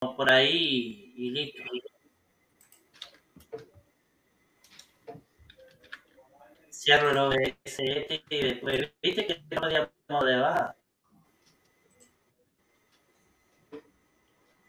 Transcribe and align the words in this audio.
por 0.00 0.30
ahí 0.30 1.12
y 1.16 1.30
listo. 1.30 1.62
Cierro 6.70 7.10
el 7.10 7.18
OBS 7.18 7.54
este 7.64 8.22
y 8.30 8.40
después, 8.42 8.92
viste 9.02 9.26
que 9.26 9.42
no 9.50 9.60
podíamos 9.60 9.90
de 10.24 10.36
baja. 10.36 10.76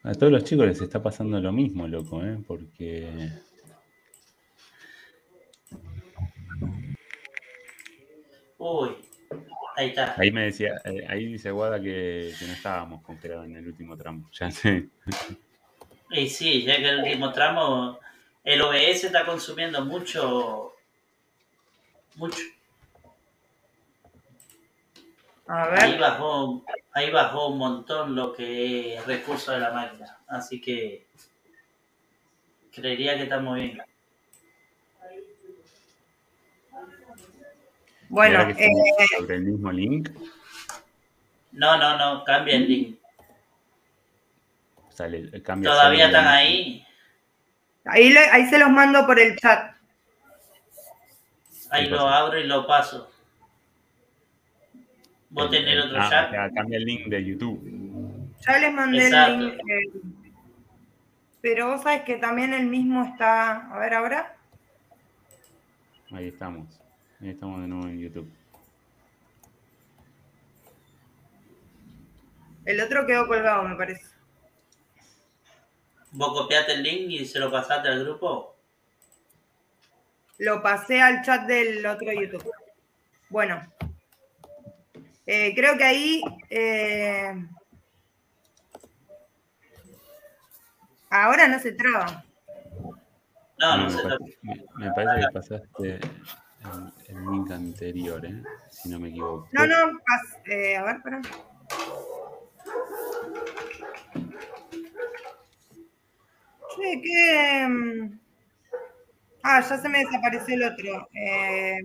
A 0.03 0.13
todos 0.13 0.31
los 0.31 0.43
chicos 0.45 0.65
les 0.65 0.81
está 0.81 1.03
pasando 1.03 1.39
lo 1.39 1.51
mismo, 1.51 1.87
loco, 1.87 2.23
¿eh? 2.23 2.41
Porque... 2.47 3.29
Uy, 8.57 8.95
ahí 9.77 9.89
está. 9.89 10.15
Ahí 10.17 10.31
me 10.31 10.43
decía, 10.45 10.81
eh, 10.83 11.05
ahí 11.07 11.25
dice 11.25 11.51
Guada 11.51 11.79
que, 11.79 12.33
que 12.37 12.45
no 12.45 12.53
estábamos 12.53 13.01
congelados 13.03 13.45
en 13.45 13.55
el 13.55 13.67
último 13.67 13.95
tramo. 13.95 14.29
Ya 14.33 14.51
sé. 14.51 14.89
Y 16.11 16.27
sí, 16.29 16.63
ya 16.63 16.77
que 16.77 16.89
el 16.89 16.99
último 16.99 17.31
tramo, 17.31 17.99
el 18.43 18.61
OBS 18.61 19.05
está 19.05 19.25
consumiendo 19.25 19.83
mucho, 19.85 20.73
mucho. 22.15 22.37
A 25.47 25.63
Ahí 25.75 25.91
ver. 25.91 25.99
bajó, 26.01 26.65
ahí 26.93 27.09
bajó 27.11 27.47
un 27.49 27.57
montón 27.57 28.15
lo 28.15 28.33
que 28.33 28.95
es 28.95 29.05
recurso 29.05 29.51
de 29.53 29.59
la 29.59 29.71
máquina. 29.71 30.17
Así 30.27 30.59
que 30.59 31.07
creería 32.71 33.15
que 33.15 33.23
estamos 33.23 33.55
bien. 33.55 33.81
Bueno, 38.09 38.41
eh, 38.49 38.69
sobre 39.17 39.35
el 39.35 39.43
mismo 39.43 39.71
link, 39.71 40.09
No, 41.51 41.77
no, 41.77 41.97
no, 41.97 42.23
cambia 42.23 42.55
el 42.55 42.67
link. 42.67 42.97
sale, 44.89 45.41
cambia 45.43 45.71
Todavía 45.71 46.05
están 46.07 46.23
link. 46.23 46.33
ahí. 46.33 46.85
ahí, 47.85 48.09
le- 48.13 48.29
ahí 48.29 48.45
se 48.49 48.59
los 48.59 48.69
mando 48.69 49.05
por 49.05 49.19
el 49.19 49.35
chat. 49.37 49.75
Ahí 51.69 51.85
¿Qué 51.85 51.89
lo 51.91 51.97
pasa? 51.97 52.17
abro 52.17 52.39
y 52.39 52.43
lo 52.47 52.65
paso. 52.67 53.11
Vos 55.29 55.45
El- 55.45 55.51
tenés 55.51 55.73
el- 55.73 55.81
otro 55.81 55.97
ah, 56.01 56.09
chat. 56.09 56.31
ya, 56.31 56.49
cambia 56.51 56.77
el 56.77 56.85
link 56.85 57.07
de 57.07 57.25
YouTube. 57.25 57.61
Ya 58.47 58.57
les 58.59 58.73
mandé 58.73 59.05
Exacto. 59.07 59.33
el 59.33 59.45
link. 59.47 59.59
eh, 59.69 60.01
pero 61.41 61.67
vos 61.67 61.81
sabés 61.83 62.03
que 62.03 62.15
también 62.15 62.53
el 62.53 62.65
mismo 62.67 63.03
está. 63.03 63.67
A 63.73 63.79
ver 63.79 63.93
ahora. 63.93 64.35
Ahí 66.13 66.27
estamos. 66.29 66.67
Ahí 67.21 67.29
estamos 67.29 67.61
de 67.61 67.67
nuevo 67.67 67.87
en 67.87 67.99
YouTube. 67.99 68.31
El 72.65 72.81
otro 72.81 73.05
quedó 73.05 73.27
colgado, 73.27 73.63
me 73.63 73.75
parece. 73.75 74.05
Vos 76.11 76.33
copiaste 76.41 76.73
el 76.73 76.83
link 76.83 77.11
y 77.11 77.25
se 77.25 77.39
lo 77.39 77.51
pasaste 77.51 77.87
al 77.89 78.03
grupo. 78.03 78.55
Lo 80.39 80.61
pasé 80.61 81.01
al 81.01 81.21
chat 81.23 81.47
del 81.47 81.85
otro 81.85 82.11
YouTube. 82.11 82.51
Bueno. 83.29 83.61
Eh, 85.25 85.53
creo 85.55 85.77
que 85.77 85.83
ahí. 85.83 86.21
eh, 86.49 87.33
ahora 91.09 91.47
no 91.47 91.59
se 91.59 91.71
traba. 91.73 92.23
No, 93.59 93.77
no 93.77 93.83
me, 93.85 93.89
se 93.91 94.05
me- 94.43 94.65
me 94.75 94.91
parece 94.93 95.25
que 95.25 95.33
pasaste 95.33 95.99
el, 96.73 97.15
el 97.15 97.25
link 97.31 97.51
anterior, 97.51 98.25
¿eh? 98.25 98.43
si 98.71 98.89
no 98.89 98.99
me 98.99 99.09
equivoco. 99.09 99.47
No, 99.51 99.65
no, 99.67 99.75
pas- 99.99 100.41
eh, 100.51 100.75
a 100.77 100.83
ver, 100.83 100.95
espera. 100.97 101.21
Che, 106.75 107.01
que. 107.01 107.67
mm, 107.67 108.19
Ah, 109.43 109.61
ya 109.61 109.77
se 109.77 109.87
me 109.87 109.99
desapareció 109.99 110.55
el 110.55 110.63
otro. 110.63 111.07
Eh, 111.13 111.77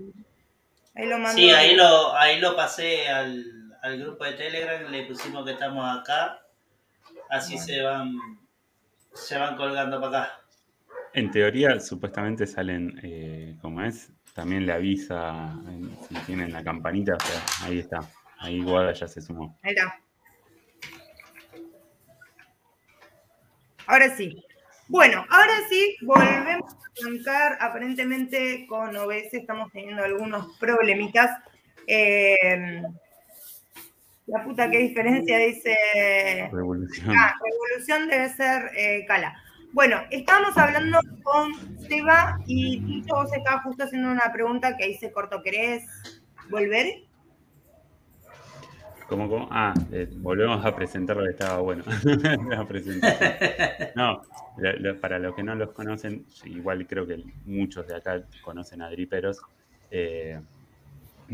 ahí 0.96 1.06
lo 1.06 1.18
mando. 1.18 1.36
Sí, 1.40 1.48
ahí 1.50 1.76
lo, 1.76 2.12
ahí 2.16 2.40
lo 2.40 2.56
pasé 2.56 3.08
al, 3.08 3.78
al 3.82 3.98
grupo 4.00 4.24
de 4.24 4.32
Telegram, 4.32 4.90
le 4.90 5.04
pusimos 5.06 5.44
que 5.44 5.52
estamos 5.52 5.84
acá. 6.00 6.40
Así 7.30 7.56
se 7.58 7.82
van 7.82 8.16
se 9.14 9.38
van 9.38 9.56
colgando 9.56 10.00
para 10.00 10.22
acá. 10.24 10.40
En 11.14 11.30
teoría, 11.30 11.78
supuestamente 11.78 12.46
salen, 12.48 12.98
eh, 13.04 13.56
como 13.60 13.82
es, 13.82 14.10
también 14.34 14.66
le 14.66 14.72
avisa 14.72 15.52
en- 15.68 15.96
si 16.08 16.14
tienen 16.26 16.52
la 16.52 16.62
campanita, 16.64 17.14
o 17.16 17.20
sea, 17.20 17.66
ahí 17.66 17.78
está. 17.80 18.00
Ahí 18.38 18.62
Guada 18.62 18.92
ya 18.92 19.06
se 19.06 19.20
sumó. 19.20 19.56
Ahí 19.62 19.72
está. 19.74 19.98
Ahora 23.86 24.14
sí. 24.16 24.44
Bueno, 24.88 25.24
ahora 25.30 25.54
sí, 25.68 25.96
volvemos 26.02 26.72
a 26.74 26.78
arrancar. 27.06 27.58
Aparentemente 27.60 28.66
con 28.68 28.96
OBS 28.96 29.36
estamos 29.36 29.70
teniendo 29.72 30.02
algunos 30.04 30.56
problemitas. 30.58 31.30
Eh, 31.86 32.82
la 34.26 34.44
puta, 34.44 34.70
qué 34.70 34.78
diferencia, 34.78 35.38
dice. 35.38 35.76
Revolución. 36.52 37.10
Ah, 37.16 37.34
revolución 37.42 38.08
debe 38.08 38.28
ser 38.30 38.70
eh, 38.76 39.04
Cala. 39.06 39.34
Bueno, 39.72 39.96
estábamos 40.10 40.56
hablando 40.58 40.98
con 41.22 41.52
Seba 41.88 42.38
y 42.46 42.80
Tito, 42.80 43.14
vos 43.16 43.32
estabas 43.32 43.62
justo 43.64 43.84
haciendo 43.84 44.10
una 44.10 44.30
pregunta 44.32 44.76
que 44.76 44.84
ahí 44.84 44.94
se 44.94 45.10
cortó. 45.12 45.42
¿Querés 45.42 45.84
volver? 46.50 46.86
¿Cómo, 49.08 49.28
cómo? 49.28 49.48
Ah, 49.50 49.72
eh, 49.90 50.08
volvemos 50.16 50.64
a 50.64 50.74
presentar 50.74 51.16
lo 51.16 51.24
que 51.24 51.30
estaba 51.30 51.58
bueno. 51.60 51.84
No, 53.96 54.22
lo- 54.58 55.00
para 55.00 55.18
los 55.18 55.34
que 55.34 55.42
no 55.42 55.54
los 55.54 55.70
conocen, 55.72 56.26
igual 56.44 56.86
creo 56.86 57.06
que 57.06 57.22
muchos 57.46 57.86
de 57.86 57.96
acá 57.96 58.22
conocen 58.42 58.82
a 58.82 58.90
Driperos. 58.90 59.40
eh, 59.90 60.38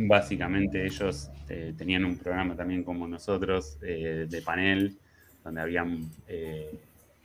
básicamente 0.00 0.84
ellos 0.84 1.28
eh, 1.48 1.74
tenían 1.76 2.04
un 2.04 2.16
programa 2.18 2.54
también 2.54 2.84
como 2.84 3.08
nosotros 3.08 3.80
de 3.80 4.42
panel, 4.44 4.96
donde 5.42 5.60
habían 5.60 6.08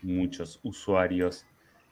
muchos 0.03 0.59
usuarios 0.63 1.45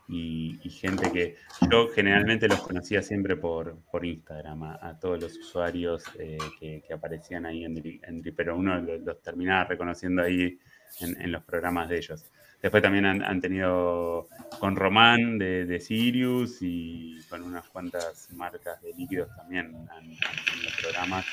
y, 0.07 0.59
y 0.63 0.69
gente 0.69 1.11
que 1.11 1.35
yo 1.71 1.87
generalmente 1.87 2.47
los 2.47 2.59
conocía 2.61 3.01
siempre 3.01 3.37
por, 3.37 3.77
por 3.91 4.05
Instagram, 4.05 4.63
a, 4.63 4.97
todos 4.99 5.21
los 5.21 5.37
usuarios 5.37 6.03
eh, 6.19 6.37
que, 6.59 6.93
aparecían 6.93 7.45
ahí 7.45 7.63
en, 7.63 7.81
en 8.03 8.21
Dripero. 8.21 8.57
Uno 8.57 8.79
los, 8.81 9.21
terminaba 9.21 9.63
reconociendo 9.63 10.21
ahí 10.21 10.59
en, 10.99 11.21
en 11.21 11.31
los 11.31 11.43
programas 11.43 11.87
de 11.87 11.97
ellos. 11.97 12.25
Después 12.61 12.83
también 12.83 13.05
han, 13.05 13.23
han 13.23 13.41
tenido 13.41 14.27
con 14.59 14.75
Román 14.75 15.39
de, 15.39 15.65
de 15.65 15.79
Sirius 15.79 16.59
y 16.61 17.19
con 17.29 17.41
unas 17.41 17.67
cuantas 17.69 18.29
marcas 18.33 18.81
de 18.81 18.93
líquidos 18.93 19.35
también 19.35 19.67
han, 19.67 19.89
han 19.89 20.45
tenido 20.45 20.71
programas. 20.81 21.25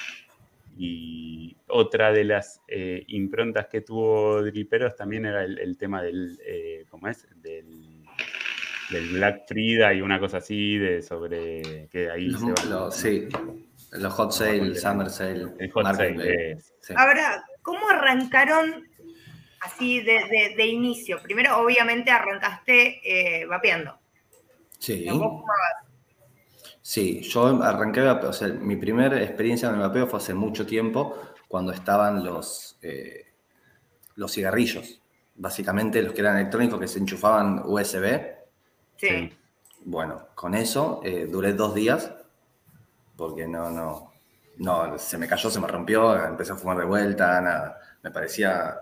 Y 0.80 1.56
otra 1.66 2.12
de 2.12 2.22
las 2.24 2.62
eh, 2.68 3.02
improntas 3.08 3.66
que 3.66 3.80
tuvo 3.80 4.42
Driperos 4.42 4.94
también 4.94 5.26
era 5.26 5.42
el, 5.44 5.58
el 5.58 5.76
tema 5.76 6.00
del, 6.02 6.38
eh, 6.46 6.84
¿cómo 6.88 7.08
es? 7.08 7.26
Del, 7.34 8.04
del 8.90 9.08
Black 9.10 9.42
Frida 9.48 9.92
y 9.92 10.00
una 10.00 10.20
cosa 10.20 10.36
así, 10.38 10.78
de 10.78 11.02
sobre 11.02 11.88
que 11.90 12.10
ahí 12.10 12.26
Los, 12.28 12.40
se 12.60 12.68
los- 12.70 12.96
sí, 12.96 13.28
los 13.92 14.12
hot 14.14 14.30
sale, 14.32 14.74
summer 14.76 15.10
sale, 15.10 15.46
El 15.58 15.70
hot 15.72 15.94
sale, 15.94 16.52
es. 16.52 16.72
Sí. 16.80 16.94
Ahora, 16.96 17.44
¿cómo 17.62 17.88
arrancaron 17.90 18.86
así 19.62 20.00
de, 20.00 20.12
de- 20.30 20.54
de 20.56 20.66
inicio? 20.66 21.18
Primero, 21.22 21.58
obviamente, 21.58 22.10
arrancaste 22.12 23.00
eh, 23.40 23.46
vapeando. 23.46 23.98
Sí. 24.78 25.04
¿no? 25.06 25.42
Sí, 26.88 27.20
yo 27.20 27.62
arranqué, 27.62 28.00
o 28.00 28.32
sea, 28.32 28.48
mi 28.48 28.76
primera 28.76 29.22
experiencia 29.22 29.68
con 29.68 29.78
el 29.78 29.86
vapeo 29.86 30.06
fue 30.06 30.20
hace 30.20 30.32
mucho 30.32 30.64
tiempo, 30.64 31.18
cuando 31.46 31.70
estaban 31.70 32.24
los, 32.24 32.78
eh, 32.80 33.26
los 34.14 34.32
cigarrillos, 34.32 34.98
básicamente 35.34 36.00
los 36.00 36.14
que 36.14 36.22
eran 36.22 36.38
electrónicos 36.38 36.80
que 36.80 36.88
se 36.88 36.98
enchufaban 36.98 37.60
USB. 37.66 38.22
Sí. 38.96 39.06
Sí. 39.06 39.32
Bueno, 39.84 40.28
con 40.34 40.54
eso 40.54 41.02
eh, 41.04 41.28
duré 41.30 41.52
dos 41.52 41.74
días, 41.74 42.10
porque 43.18 43.46
no, 43.46 43.68
no, 43.68 44.14
no, 44.56 44.98
se 44.98 45.18
me 45.18 45.28
cayó, 45.28 45.50
se 45.50 45.60
me 45.60 45.66
rompió, 45.66 46.16
empecé 46.24 46.52
a 46.52 46.56
fumar 46.56 46.78
de 46.78 46.86
vuelta, 46.86 47.38
nada, 47.42 47.78
me 48.02 48.10
parecía, 48.10 48.80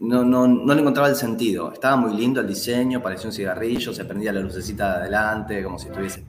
no, 0.00 0.22
no, 0.24 0.46
no 0.46 0.74
le 0.74 0.80
encontraba 0.80 1.08
el 1.08 1.16
sentido, 1.16 1.72
estaba 1.72 1.96
muy 1.96 2.14
lindo 2.16 2.40
el 2.40 2.46
diseño, 2.46 3.02
parecía 3.02 3.26
un 3.28 3.32
cigarrillo, 3.32 3.92
se 3.92 4.04
prendía 4.04 4.32
la 4.32 4.40
lucecita 4.40 4.92
de 4.92 4.96
adelante, 5.00 5.62
como 5.64 5.78
si 5.78 5.88
estuviese 5.88 6.20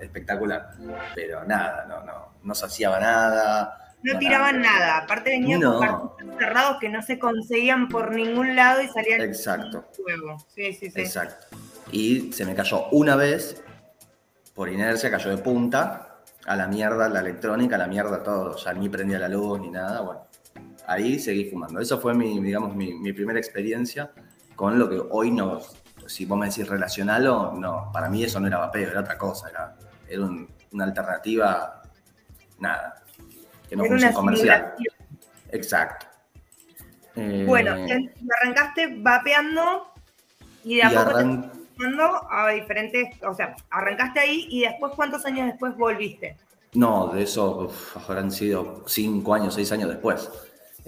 espectacular, 0.00 0.72
pero 1.14 1.44
nada, 1.44 1.86
no, 1.88 2.04
no, 2.04 2.32
no 2.42 2.54
saciaba 2.54 3.00
nada. 3.00 3.94
No 4.02 4.18
tiraban 4.18 4.60
nada. 4.60 4.98
Aparte 4.98 5.30
venían 5.30 5.60
No. 5.60 5.80
con 6.18 6.38
cerrados 6.38 6.76
que 6.78 6.88
no 6.88 7.02
se 7.02 7.18
conseguían 7.18 7.88
por 7.88 8.14
ningún 8.14 8.54
lado 8.54 8.82
y 8.82 8.88
salían 8.88 9.22
Exacto. 9.22 9.84
fuego. 9.96 10.36
Sí, 10.54 10.72
sí, 10.74 10.90
sí. 10.90 11.00
Exacto. 11.00 11.56
Y 11.90 12.32
se 12.32 12.44
me 12.44 12.54
cayó 12.54 12.88
una 12.90 13.16
vez, 13.16 13.62
por 14.54 14.68
inercia, 14.68 15.10
cayó 15.10 15.30
de 15.30 15.38
punta, 15.38 16.18
a 16.46 16.54
la 16.54 16.68
mierda 16.68 17.08
la 17.08 17.20
electrónica, 17.20 17.74
a 17.76 17.78
la 17.78 17.86
mierda 17.88 18.22
todo, 18.22 18.56
ya 18.56 18.72
ni 18.74 18.88
prendía 18.88 19.18
la 19.18 19.28
luz 19.28 19.58
ni 19.60 19.70
nada, 19.70 20.02
bueno. 20.02 20.25
Ahí 20.86 21.18
seguí 21.18 21.50
fumando. 21.50 21.80
Eso 21.80 21.98
fue 22.00 22.14
mi, 22.14 22.40
digamos, 22.40 22.74
mi, 22.74 22.94
mi 22.94 23.12
primera 23.12 23.38
experiencia 23.38 24.10
con 24.54 24.78
lo 24.78 24.88
que 24.88 25.00
hoy 25.10 25.30
no, 25.30 25.60
si 26.06 26.24
vos 26.24 26.38
me 26.38 26.46
decís 26.48 26.66
relacional 26.68 27.26
o 27.26 27.52
no, 27.52 27.90
para 27.92 28.08
mí 28.08 28.22
eso 28.22 28.38
no 28.40 28.46
era 28.46 28.58
vapeo, 28.58 28.90
era 28.90 29.00
otra 29.00 29.18
cosa, 29.18 29.50
era, 29.50 29.76
era 30.08 30.22
un- 30.22 30.48
una 30.72 30.84
alternativa, 30.84 31.82
nada, 32.58 33.02
que 33.68 33.76
no 33.76 33.84
Era 33.84 33.92
funciona 33.92 34.06
una 34.10 34.14
comercial. 34.14 34.74
Exacto. 35.50 36.06
Eh, 37.16 37.44
Bueno, 37.46 37.72
arrancaste 38.42 38.96
vapeando 38.98 39.88
y 40.64 40.76
de 40.76 40.82
a 40.84 40.90
poco 40.90 41.04
te 41.04 41.10
arran- 41.10 41.52
pasando 41.76 42.30
a 42.30 42.50
diferentes, 42.50 43.22
o 43.22 43.34
sea, 43.34 43.56
arrancaste 43.70 44.20
ahí 44.20 44.46
y 44.50 44.60
después, 44.62 44.92
¿cuántos 44.94 45.24
años 45.26 45.46
después 45.46 45.76
volviste? 45.76 46.36
No, 46.74 47.08
de 47.08 47.22
eso 47.22 47.58
uf, 47.66 47.96
habrán 47.96 48.30
sido 48.30 48.84
cinco 48.86 49.34
años, 49.34 49.54
seis 49.54 49.72
años 49.72 49.88
después. 49.88 50.30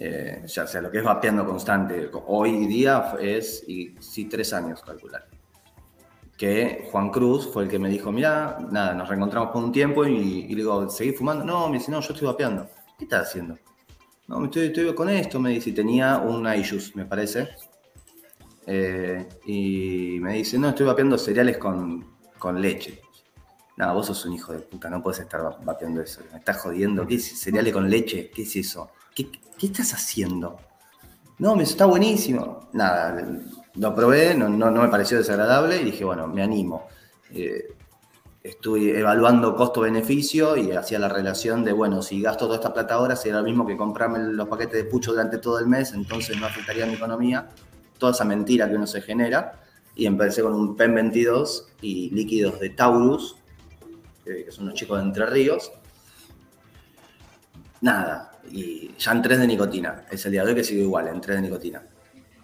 Eh, 0.01 0.45
ya 0.47 0.65
sea 0.67 0.81
lo 0.81 0.91
que 0.91 0.99
es 0.99 1.05
vapeando 1.05 1.45
constante. 1.45 2.09
Hoy 2.27 2.67
día 2.67 3.17
es, 3.21 3.65
y 3.67 3.97
sí, 4.01 4.27
tres 4.27 4.53
años 4.53 4.81
calcular. 4.83 5.27
Que 6.37 6.87
Juan 6.93 7.11
Cruz 7.11 7.51
fue 7.53 7.65
el 7.65 7.69
que 7.69 7.81
me 7.81 7.89
dijo, 7.89 8.13
mira, 8.13 8.59
nada, 8.71 8.95
nos 8.95 9.09
reencontramos 9.09 9.51
por 9.51 9.63
un 9.65 9.73
tiempo 9.73 10.07
y, 10.07 10.13
y 10.45 10.49
le 10.51 10.57
digo, 10.57 10.89
¿seguís 10.89 11.19
fumando? 11.19 11.45
No, 11.45 11.69
me 11.69 11.79
dice, 11.79 11.91
no, 11.91 12.01
yo 12.01 12.13
estoy 12.13 12.29
vapeando. 12.29 12.69
¿Qué 12.97 13.05
estás 13.05 13.29
haciendo? 13.29 13.59
No, 14.29 14.39
me 14.39 14.47
estoy, 14.47 14.67
estoy 14.67 14.95
con 14.95 15.09
esto, 15.09 15.41
me 15.41 15.51
dice, 15.51 15.73
tenía 15.73 16.19
un 16.19 16.47
iJuice, 16.47 16.93
me 16.95 17.05
parece. 17.05 17.49
Eh, 18.67 19.27
y 19.47 20.19
me 20.21 20.35
dice, 20.35 20.59
no, 20.59 20.69
estoy 20.69 20.87
vapeando 20.87 21.19
cereales 21.19 21.59
con, 21.59 22.07
con 22.39 22.61
leche. 22.61 23.01
No, 23.77 23.93
vos 23.95 24.07
sos 24.07 24.25
un 24.27 24.35
hijo 24.35 24.53
de 24.53 24.61
puta, 24.61 24.89
no 24.91 25.03
puedes 25.03 25.21
estar 25.21 25.45
va- 25.45 25.59
vapeando 25.65 26.03
eso. 26.03 26.21
Me 26.33 26.39
estás 26.39 26.59
jodiendo. 26.59 27.05
¿Qué 27.07 27.17
es 27.17 27.41
cereales 27.41 27.73
con 27.73 27.89
leche? 27.91 28.31
¿Qué 28.33 28.43
es 28.43 28.55
eso? 28.57 28.91
¿Qué, 29.25 29.67
estás 29.67 29.93
haciendo? 29.95 30.61
No, 31.39 31.57
me 31.57 31.65
está 31.65 31.87
buenísimo. 31.87 32.69
Nada, 32.73 33.17
lo 33.75 33.95
probé, 33.95 34.35
no, 34.35 34.49
me 34.49 34.89
pareció 34.89 35.19
desagradable 35.19 35.81
y 35.81 35.85
dije, 35.85 36.05
bueno, 36.05 36.27
me 36.29 36.43
animo. 36.43 36.87
Eh, 37.31 37.75
estuve 38.43 38.99
evaluando 38.99 39.57
costo-beneficio 39.57 40.57
y 40.57 40.73
hacía 40.73 40.99
la 40.99 41.09
relación 41.09 41.65
de, 41.65 41.73
bueno, 41.73 42.03
si 42.03 42.23
gasto 42.23 42.47
toda 42.47 42.57
esta 42.57 42.73
plata 42.73 42.95
ahora, 42.95 43.17
sería 43.17 43.39
lo 43.39 43.45
mismo 43.45 43.67
que 43.67 43.77
comprarme 43.77 44.21
los 44.21 44.49
paquetes 44.49 44.85
de 44.85 44.85
pucho 44.85 45.13
durante 45.13 45.39
todo 45.39 45.59
el 45.59 45.67
mes, 45.67 45.93
entonces 45.93 46.39
no 46.39 46.47
afectaría 46.47 46.87
mi 46.87 46.95
economía. 46.95 47.49
Toda 47.99 48.13
esa 48.13 48.25
mentira 48.25 48.69
que 48.69 48.77
uno 48.77 48.87
se 48.87 49.03
genera. 49.03 49.61
Y 49.97 50.07
empecé 50.07 50.43
con 50.43 50.55
un 50.55 50.77
PEN 50.77 50.95
22 50.95 51.73
y 51.81 52.11
líquidos 52.11 52.61
de 52.61 52.71
Taurus, 52.71 53.35
eh, 54.25 54.45
que 54.45 54.53
son 54.53 54.65
unos 54.65 54.75
chicos 54.75 54.99
de 54.99 55.05
Entre 55.05 55.27
Ríos. 55.27 55.73
Nada, 57.81 58.28
y 58.51 58.95
ya 58.99 59.13
en 59.13 59.23
3 59.23 59.39
de 59.41 59.47
nicotina. 59.47 60.05
Es 60.11 60.25
el 60.27 60.33
día 60.33 60.45
de 60.45 60.51
hoy 60.51 60.55
que 60.57 60.65
sigo 60.65 60.83
igual, 60.83 61.09
en 61.09 61.21
3 61.21 61.37
de 61.37 61.43
nicotina. 61.43 61.83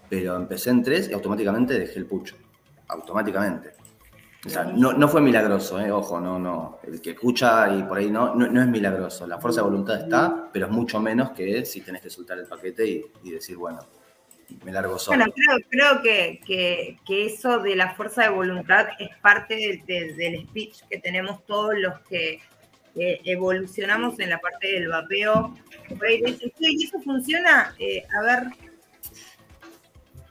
Pero 0.09 0.37
empecé 0.37 0.71
en 0.71 0.83
3 0.83 1.09
y 1.11 1.13
automáticamente 1.13 1.79
dejé 1.79 1.99
el 1.99 2.07
pucho. 2.07 2.37
Automáticamente. 2.89 3.73
O 4.47 4.49
sea, 4.49 4.65
no, 4.65 4.93
no 4.93 5.09
fue 5.09 5.23
milagroso, 5.23 5.81
eh, 5.81 5.91
ojo, 5.91 6.21
no, 6.21 6.39
no. 6.39 6.79
El 6.87 7.01
que 7.01 7.13
escucha 7.13 7.75
y 7.75 7.83
por 7.85 7.97
ahí 7.97 8.11
no, 8.11 8.35
no, 8.35 8.47
no 8.47 8.61
es 8.61 8.69
milagroso. 8.69 9.27
La 9.27 9.39
fuerza 9.41 9.63
de 9.63 9.69
voluntad 9.69 10.03
está, 10.03 10.51
pero 10.53 10.67
es 10.67 10.73
mucho 10.73 11.01
menos 11.01 11.31
que 11.31 11.65
si 11.65 11.81
tenés 11.81 12.03
que 12.03 12.11
soltar 12.11 12.39
el 12.39 12.47
paquete 12.47 12.87
y, 13.23 13.31
decir, 13.31 13.57
bueno, 13.57 13.79
me 14.63 14.71
largo 14.71 14.99
solo. 14.99 15.17
Bueno, 15.17 15.33
creo, 15.35 15.59
creo 15.71 16.03
que, 16.03 16.41
que- 16.45 17.27
eso 17.27 17.59
de 17.61 17.75
la 17.75 17.95
fuerza 17.95 18.25
de 18.25 18.29
voluntad 18.29 18.89
es 18.99 19.09
parte 19.23 19.55
de- 19.55 19.83
de- 19.87 20.13
del 20.13 20.47
speech 20.47 20.83
que 20.91 20.99
tenemos 20.99 21.47
todos 21.47 21.73
los 21.79 22.01
que 22.01 22.41
eh, 22.97 23.21
evolucionamos 23.25 24.19
en 24.21 24.31
la 24.31 24.39
parte 24.39 24.69
del 24.73 24.89
vapeo. 24.89 25.55
Por 25.97 26.07
ahí 26.07 26.21
te 26.23 26.33
dicen, 26.33 26.53
"Sí, 26.59 26.77
¿y 26.79 26.85
eso 26.85 27.01
funciona? 27.03 27.75
Eh, 27.79 28.05
a 28.19 28.23
ver, 28.23 28.45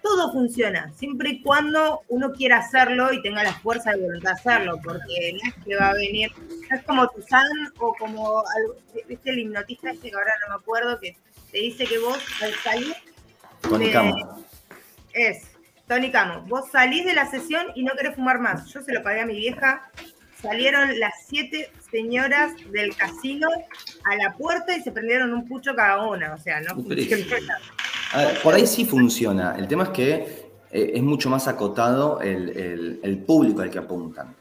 todo 0.02 0.34
funciona, 0.34 0.92
siempre 0.98 1.30
y 1.30 1.42
cuando 1.42 2.02
uno 2.10 2.34
quiera 2.34 2.58
hacerlo 2.58 3.14
y 3.14 3.22
tenga 3.22 3.42
la 3.42 3.54
fuerza 3.54 3.92
de 3.92 4.02
voluntad 4.02 4.32
de 4.32 4.36
hacerlo, 4.36 4.78
porque 4.84 5.34
no 5.42 5.50
es 5.50 5.64
que 5.64 5.76
va 5.78 5.90
a 5.92 5.94
venir, 5.94 6.30
no 6.70 6.76
es 6.78 6.84
como 6.84 7.08
Tuzán 7.10 7.48
o 7.80 7.94
como, 7.98 8.44
¿viste 9.08 9.30
el 9.30 9.40
hipnotista 9.40 9.92
este 9.92 10.10
que 10.10 10.16
ahora 10.16 10.34
no 10.42 10.56
me 10.58 10.62
acuerdo, 10.62 11.00
que 11.00 11.16
te 11.52 11.58
dice 11.60 11.86
que 11.86 12.00
vos 12.00 12.20
al 12.42 12.54
salir 12.56 12.94
Tony 13.62 13.86
de- 13.88 13.92
Camo. 13.94 14.46
es, 15.14 15.52
Tony 15.88 16.12
Camo, 16.12 16.42
vos 16.48 16.70
salís 16.70 17.06
de 17.06 17.14
la 17.14 17.30
sesión 17.32 17.68
y 17.76 17.84
no 17.84 17.94
querés 17.94 18.16
fumar 18.16 18.40
más. 18.40 18.68
Yo 18.74 18.82
se 18.82 18.92
lo 18.92 19.02
pagué 19.04 19.22
a 19.22 19.26
mi 19.26 19.36
vieja. 19.38 19.90
Salieron 20.44 21.00
las 21.00 21.14
siete 21.26 21.72
señoras 21.90 22.52
del 22.72 22.96
casino 22.96 23.48
a 24.04 24.16
la 24.18 24.34
puerta 24.38 24.76
y 24.78 24.82
se 24.84 24.92
prendieron 24.92 25.34
un 25.34 25.48
pucho 25.48 25.74
cada 25.74 26.06
una. 26.06 26.34
O 26.34 26.38
sea, 26.38 26.60
no 26.62 26.76
Pero- 26.88 27.02
funciona. 27.02 27.58
A 28.12 28.18
ver, 28.26 28.42
por 28.42 28.54
ahí 28.54 28.68
sí 28.68 28.86
funciona. 28.86 29.56
El 29.58 29.68
tema 29.68 29.84
es 29.86 29.90
que 29.90 30.14
eh, 30.70 30.92
es 30.96 31.02
mucho 31.02 31.30
más 31.30 31.48
acotado 31.48 32.20
el, 32.22 32.50
el- 32.50 33.00
el 33.04 33.18
público 33.20 33.62
al 33.62 33.70
que 33.72 33.80
apuntan. 33.80 34.36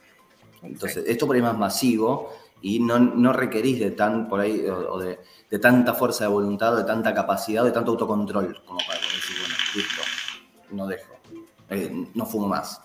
Entonces, 0.62 1.04
esto 1.06 1.26
por 1.26 1.37
ahí 1.37 1.40
es 1.40 1.46
más 1.46 1.56
masivo 1.58 2.34
y 2.60 2.81
no, 2.81 2.98
no 2.98 3.32
requerís 3.32 3.78
de 3.81 3.93
tan 3.93 4.28
por 4.28 4.40
ahí 4.40 4.66
o, 4.66 4.94
o 4.94 4.98
de, 5.00 5.20
de 5.50 5.58
tanta 5.58 5.94
fuerza 5.94 6.25
de 6.25 6.31
voluntad, 6.31 6.75
o 6.75 6.76
de 6.78 6.84
tanta 6.84 7.14
capacidad, 7.14 7.62
o 7.62 7.66
de 7.66 7.72
tanto 7.72 7.93
autocontrol 7.93 8.60
como 8.66 8.78
para 8.87 8.98
decir, 9.00 9.37
bueno, 9.40 9.55
listo, 9.75 10.02
no 10.72 10.87
dejo, 10.87 11.14
eh, 11.70 11.90
no 12.14 12.26
fumo 12.26 12.48
más. 12.48 12.81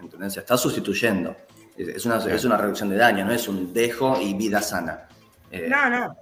¿Entendés? 0.00 0.34
Se 0.34 0.40
está 0.40 0.56
sustituyendo. 0.56 1.34
Es, 1.76 2.06
una, 2.06 2.16
es 2.24 2.44
una 2.44 2.56
reducción 2.56 2.88
de 2.90 2.96
daño, 2.96 3.24
no 3.24 3.32
es 3.32 3.48
un 3.48 3.72
dejo 3.72 4.18
y 4.20 4.34
vida 4.34 4.62
sana. 4.62 5.06
Eh, 5.50 5.66
No, 5.68 5.90
no. 5.90 6.16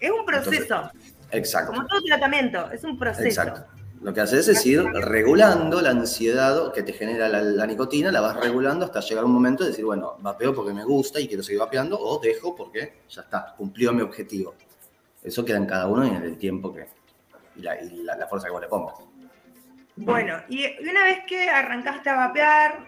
Es 0.00 0.10
un 0.10 0.24
proceso. 0.24 0.90
Exacto. 1.30 1.72
Como 1.72 1.86
todo 1.86 2.00
tratamiento, 2.02 2.70
es 2.72 2.82
un 2.84 2.98
proceso. 2.98 3.26
Exacto. 3.26 3.64
Lo 4.02 4.14
que 4.14 4.22
haces 4.22 4.48
es 4.48 4.64
ir 4.64 4.82
regulando 4.82 5.82
la 5.82 5.90
ansiedad 5.90 6.72
que 6.72 6.82
te 6.82 6.94
genera 6.94 7.28
la, 7.28 7.42
la 7.42 7.66
nicotina, 7.66 8.10
la 8.10 8.22
vas 8.22 8.34
regulando 8.36 8.86
hasta 8.86 9.00
llegar 9.00 9.24
un 9.26 9.32
momento 9.32 9.62
de 9.62 9.70
decir, 9.70 9.84
bueno, 9.84 10.16
vapeo 10.20 10.54
porque 10.54 10.72
me 10.72 10.84
gusta 10.84 11.20
y 11.20 11.28
quiero 11.28 11.42
seguir 11.42 11.60
vapeando, 11.60 11.98
o 12.00 12.18
dejo 12.18 12.56
porque 12.56 13.02
ya 13.10 13.20
está, 13.22 13.54
cumplió 13.58 13.92
mi 13.92 14.00
objetivo. 14.00 14.54
Eso 15.22 15.44
queda 15.44 15.58
en 15.58 15.66
cada 15.66 15.86
uno 15.86 16.06
y 16.06 16.08
en 16.08 16.22
el 16.22 16.38
tiempo 16.38 16.72
que. 16.72 16.86
y 17.56 17.60
la, 17.60 17.78
y 17.78 18.02
la- 18.02 18.16
la 18.16 18.26
fuerza 18.26 18.46
que 18.46 18.52
vos 18.52 18.62
le 18.62 18.68
pongas. 18.68 18.94
Bueno, 19.96 20.40
y 20.48 20.64
y 20.64 20.88
una 20.88 21.04
vez 21.04 21.18
que 21.28 21.50
arrancaste 21.50 22.08
a 22.08 22.16
vapear, 22.16 22.86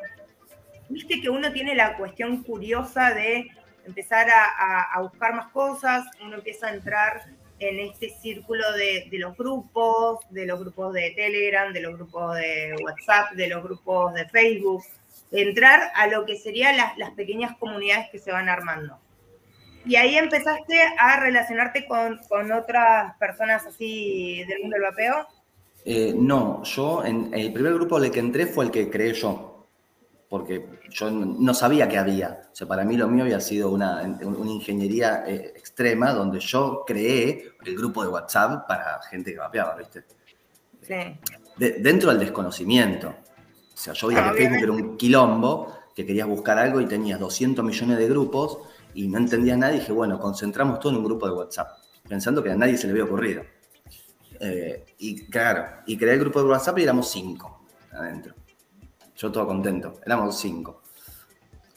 viste 0.93 1.21
que 1.21 1.31
uno 1.31 1.53
tiene 1.53 1.75
la 1.75 1.97
cuestión 1.97 2.43
curiosa 2.43 3.12
de 3.15 3.49
empezar 3.87 4.29
a, 4.31 5.00
buscar 5.00 5.35
más 5.35 5.49
cosas, 5.49 6.05
uno 6.25 6.37
empieza 6.37 6.69
a 6.69 6.75
entrar 6.75 7.25
en 7.59 7.81
este 7.81 8.11
círculo 8.11 8.73
de, 8.73 9.09
de 9.11 9.19
los 9.19 9.37
grupos, 9.37 10.21
de 10.31 10.47
los 10.47 10.61
grupos 10.61 10.93
de 10.93 11.12
Telegram, 11.17 11.73
de 11.73 11.81
los 11.81 11.94
grupos 11.94 12.37
de 12.37 12.75
WhatsApp, 12.83 13.33
de 13.33 13.49
los 13.49 13.62
grupos 13.62 14.15
de 14.15 14.29
Facebook, 14.29 14.83
entrar 15.31 15.91
a 15.94 16.06
lo 16.06 16.25
que 16.26 16.37
serían 16.37 16.76
las, 16.76 16.97
las 16.99 17.11
pequeñas 17.12 17.57
comunidades 17.59 18.09
que 18.11 18.19
se 18.19 18.33
van 18.33 18.49
armando. 18.49 18.99
Y 19.85 19.97
ahí 19.97 20.16
empezaste 20.16 20.81
a 20.99 21.19
relacionarte 21.21 21.87
con, 21.87 22.21
con 22.28 22.52
otras 22.52 23.16
personas 23.19 23.66
así 23.66 24.45
del 24.47 24.61
mundo 24.61 24.75
del 24.75 24.83
vapeo. 24.83 25.26
Eh, 25.85 26.14
no, 26.16 26.62
yo 26.62 27.05
en 27.05 27.35
el 27.35 27.52
primer 27.52 27.75
grupo 27.75 27.97
al 27.97 28.11
que 28.11 28.21
entré 28.21 28.47
fue 28.47 28.66
el 28.66 28.71
que 28.71 28.88
creé 28.88 29.14
yo, 29.14 29.51
porque 30.33 30.67
yo 30.89 31.11
no 31.11 31.53
sabía 31.53 31.87
que 31.91 31.99
había. 31.99 32.49
O 32.51 32.57
sea, 32.57 32.67
para 32.67 32.85
mí 32.87 32.97
lo 32.97 33.07
mío 33.07 33.25
había 33.25 33.39
sido 33.39 33.69
una, 33.69 34.01
una 34.23 34.51
ingeniería 34.51 35.25
eh, 35.27 35.53
extrema 35.55 36.15
donde 36.15 36.41
yo 36.41 36.85
creé 36.87 37.53
el 37.67 37.77
grupo 37.77 38.03
de 38.03 38.09
WhatsApp 38.09 38.67
para 38.67 38.99
gente 39.11 39.33
que 39.35 39.39
vapeaba, 39.39 39.77
¿viste? 39.77 40.05
Sí. 40.81 40.95
De- 41.59 41.73
dentro 41.81 42.09
del 42.09 42.19
desconocimiento. 42.21 43.09
O 43.09 43.77
sea, 43.77 43.93
yo 43.93 44.07
veía 44.07 44.27
Ah, 44.27 44.33
que 44.33 44.39
Facebook 44.39 44.62
era 44.62 44.73
un 44.73 44.97
quilombo, 44.97 45.77
que 45.95 46.07
querías 46.07 46.27
buscar 46.27 46.59
algo 46.59 46.81
y 46.81 46.87
tenías 46.87 47.21
200 47.21 47.62
millones 47.62 47.99
de 47.99 48.09
grupos 48.09 48.57
y 48.95 49.09
no 49.09 49.19
entendías 49.19 49.59
nada 49.59 49.75
y 49.75 49.81
dije, 49.81 49.93
bueno, 49.93 50.19
concentramos 50.19 50.81
todo 50.81 50.93
en 50.93 50.99
un 51.01 51.05
grupo 51.05 51.27
de 51.27 51.35
WhatsApp, 51.35 51.77
pensando 52.09 52.43
que 52.43 52.51
a 52.53 52.57
nadie 52.57 52.79
se 52.79 52.87
le 52.87 52.93
había 52.93 53.05
ocurrido. 53.05 53.43
Eh, 54.41 54.87
y 54.97 55.27
claro, 55.27 55.67
y 55.85 55.99
creé 55.99 56.15
el 56.15 56.21
grupo 56.21 56.43
de 56.43 56.49
WhatsApp 56.49 56.79
y 56.79 56.85
éramos 56.85 57.11
cinco 57.11 57.67
adentro. 57.93 58.35
Yo 59.23 59.31
todo 59.31 59.47
contento, 59.47 60.00
éramos 60.05 60.37
cinco. 60.41 60.83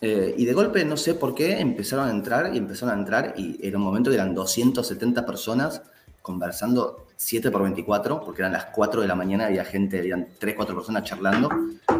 Eh, 0.01 0.33
y 0.35 0.45
de 0.45 0.53
golpe, 0.53 0.83
no 0.83 0.97
sé 0.97 1.13
por 1.13 1.35
qué, 1.35 1.59
empezaron 1.59 2.07
a 2.07 2.09
entrar 2.09 2.55
y 2.55 2.57
empezaron 2.57 2.95
a 2.95 2.99
entrar 2.99 3.35
y 3.37 3.59
era 3.61 3.77
un 3.77 3.83
momento 3.83 4.09
que 4.09 4.15
eran 4.15 4.33
270 4.33 5.23
personas 5.27 5.83
conversando 6.23 7.05
7 7.15 7.51
por 7.51 7.61
24, 7.61 8.21
porque 8.21 8.41
eran 8.41 8.51
las 8.51 8.65
4 8.65 8.99
de 8.99 9.07
la 9.07 9.13
mañana, 9.13 9.45
había 9.45 9.63
gente, 9.63 9.99
habían 9.99 10.27
3, 10.39 10.55
4 10.55 10.75
personas 10.75 11.03
charlando. 11.03 11.49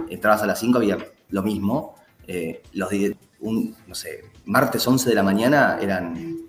Entrabas 0.09 0.41
a 0.41 0.47
las 0.47 0.59
5, 0.59 0.79
había 0.79 0.97
lo 1.29 1.43
mismo. 1.43 1.93
Eh, 2.25 2.63
los 2.73 2.89
un, 3.41 3.75
no 3.85 3.93
sé, 3.93 4.31
martes 4.45 4.85
11 4.87 5.07
de 5.07 5.15
la 5.15 5.21
mañana 5.21 5.77
eran... 5.79 6.39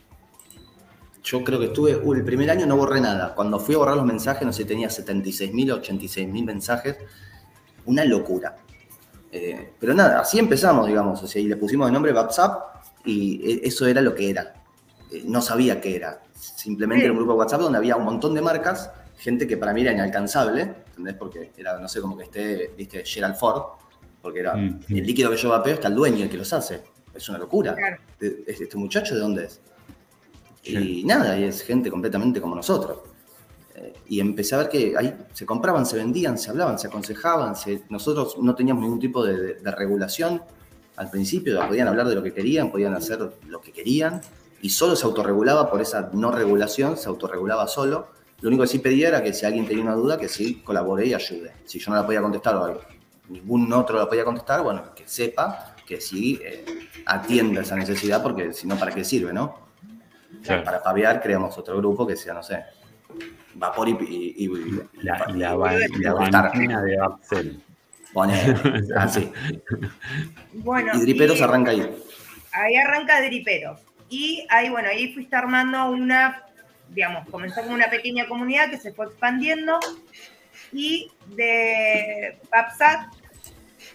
Yo 1.23 1.45
creo 1.45 1.59
que 1.59 1.67
estuve, 1.67 1.97
uh, 1.97 2.15
el 2.15 2.25
primer 2.25 2.51
año 2.51 2.65
no 2.65 2.79
borré 2.79 3.03
nada. 3.03 3.35
Cuando 3.35 3.61
fui 3.61 3.75
a 3.75 3.79
borrar 3.79 3.97
los 3.97 4.07
mensajes, 4.07 4.47
no 4.47 4.55
sé, 4.55 4.65
tenía 4.65 4.89
76.000 4.89 5.73
o 5.73 5.83
86.000 5.83 6.45
mensajes. 6.45 6.97
Una 7.85 8.03
locura. 8.07 8.57
Eh, 9.33 9.73
pero 9.79 9.93
nada, 9.95 10.21
así 10.21 10.39
empezamos, 10.39 10.87
digamos. 10.87 11.23
O 11.23 11.27
sea, 11.27 11.41
y 11.43 11.47
le 11.47 11.57
pusimos 11.57 11.87
el 11.89 11.93
nombre 11.93 12.13
WhatsApp 12.13 12.85
y 13.05 13.41
e- 13.51 13.61
eso 13.69 13.87
era 13.87 14.01
lo 14.01 14.15
que 14.15 14.31
era. 14.31 14.55
Eh, 15.11 15.23
no 15.27 15.41
sabía 15.43 15.81
qué 15.81 15.97
era. 15.97 16.23
Simplemente 16.35 17.01
Sí. 17.03 17.05
era 17.07 17.13
un 17.13 17.19
grupo 17.19 17.33
de 17.33 17.39
WhatsApp 17.39 17.61
donde 17.61 17.79
había 17.79 17.97
un 17.97 18.05
montón 18.05 18.35
de 18.35 18.41
marcas 18.43 18.91
gente 19.19 19.47
que 19.47 19.57
para 19.57 19.73
mí 19.73 19.81
era 19.81 19.93
inalcanzable, 19.93 20.75
¿entendés? 20.89 21.15
Porque 21.15 21.53
era, 21.57 21.79
no 21.79 21.89
sé, 21.89 22.01
como 22.01 22.17
que 22.17 22.25
esté, 22.25 22.75
viste, 22.77 23.03
Gerald 23.05 23.35
Ford, 23.37 23.63
porque 24.21 24.41
era 24.41 24.55
Mm. 24.55 24.81
el 24.91 25.07
líquido 25.07 25.31
que 25.31 25.37
yo 25.37 25.49
vapeo 25.51 25.75
está 25.75 25.89
el 25.89 25.95
dueño, 25.95 26.25
el 26.25 26.31
que 26.31 26.37
los 26.37 26.53
hace. 26.53 26.83
Es 27.15 27.29
una 27.31 27.39
locura. 27.39 27.75
Claro. 27.75 27.97
¿Este 28.21 28.77
muchacho 28.77 29.15
de 29.15 29.21
dónde 29.21 29.45
es? 29.47 29.61
Sí. 30.63 31.01
Y 31.01 31.05
nada, 31.05 31.39
y 31.39 31.45
es 31.45 31.63
gente 31.63 31.91
completamente 31.91 32.41
como 32.41 32.55
nosotros. 32.55 32.99
Eh, 33.79 33.93
y 34.09 34.21
empecé 34.21 34.55
a 34.55 34.59
ver 34.59 34.69
que 34.71 34.95
ahí 34.97 35.15
se 35.35 35.45
compraban, 35.45 35.85
se 35.85 35.97
vendían, 35.97 36.39
se 36.39 36.49
hablaban, 36.51 36.79
se 36.79 36.87
aconsejaban. 36.87 37.55
se- 37.57 37.83
nosotros 37.91 38.37
no 38.41 38.55
teníamos 38.55 38.83
ningún 38.83 38.99
tipo 39.01 39.23
de, 39.25 39.37
de- 39.39 39.55
de 39.55 39.71
regulación 39.71 40.43
al 40.97 41.11
principio, 41.11 41.61
podían 41.69 41.89
hablar 41.89 42.09
de 42.09 42.15
lo 42.15 42.23
que 42.23 42.33
querían, 42.33 42.71
podían 42.71 42.95
hacer 42.95 43.19
lo 43.49 43.61
que 43.61 43.71
querían, 43.71 44.23
y 44.63 44.71
solo 44.71 44.97
se 44.97 45.05
autorregulaba 45.05 45.71
por 45.71 45.83
esa 45.83 46.09
no 46.15 46.31
regulación, 46.33 46.97
se 46.97 47.09
autorregulaba 47.11 47.69
solo. 47.69 48.09
Lo 48.41 48.49
único 48.49 48.63
que 48.63 48.69
sí 48.69 48.79
pedía 48.79 49.09
era 49.09 49.23
que 49.23 49.35
si 49.35 49.45
alguien 49.45 49.67
tenía 49.67 49.83
una 49.85 49.95
duda, 49.95 50.17
que 50.19 50.29
sí 50.29 50.63
colabore 50.65 51.05
y 51.07 51.13
ayude. 51.13 51.53
Si 51.67 51.79
yo 51.79 51.91
no 51.91 51.97
la 51.97 52.07
podía 52.07 52.23
contestar 52.23 52.57
o 52.57 52.81
ningún 53.29 53.71
otro 53.75 53.99
la 53.99 54.09
podía 54.09 54.25
contestar, 54.25 54.63
bueno, 54.63 54.95
que 54.95 55.07
sepa 55.07 55.75
que 55.87 56.01
sí 56.01 56.41
eh, 56.43 56.65
atienda 57.05 57.61
esa 57.61 57.77
necesidad, 57.77 58.23
porque 58.23 58.55
si 58.55 58.67
no, 58.67 58.77
¿para 58.77 58.93
qué 58.93 59.05
sirve, 59.05 59.33
no? 59.35 59.55
Claro. 60.43 60.65
Para 60.65 60.83
paviar 60.83 61.21
creamos 61.23 61.57
otro 61.59 61.77
grupo 61.77 62.07
que 62.07 62.17
sea, 62.17 62.33
no 62.35 62.43
sé, 62.43 62.65
Vapor 63.55 63.89
y... 63.89 63.93
y- 63.93 64.45
y- 64.45 64.81
La, 65.03 65.27
y- 65.29 65.33
la, 65.35 65.53
y- 65.53 65.57
ba- 65.57 65.75
y 65.75 65.99
la 66.03 66.25
Star. 66.25 66.45
banquina 66.45 66.83
de 66.83 66.99
Upsell. 67.01 67.61
Pone 68.13 68.35
así. 68.97 69.31
Bueno, 70.53 70.93
Y 70.95 71.01
Driperos 71.01 71.39
y 71.39 71.43
arranca 71.43 71.71
ahí. 71.73 71.97
ahí 72.53 72.77
arranca 72.77 73.21
Driperos. 73.21 73.81
Y 74.09 74.47
ahí, 74.51 74.69
bueno, 74.71 74.89
ahí 74.89 75.13
fuiste 75.13 75.35
armando 75.37 75.91
una, 75.91 76.43
digamos, 76.91 77.29
comenzó 77.29 77.63
como 77.63 77.75
una 77.75 77.91
pequeña 77.91 78.27
comunidad 78.29 78.71
que 78.71 78.79
se 78.79 78.93
fue 78.93 79.07
expandiendo. 79.07 79.79
Y 80.73 81.11
de 81.35 82.39
Babsat, 82.51 83.13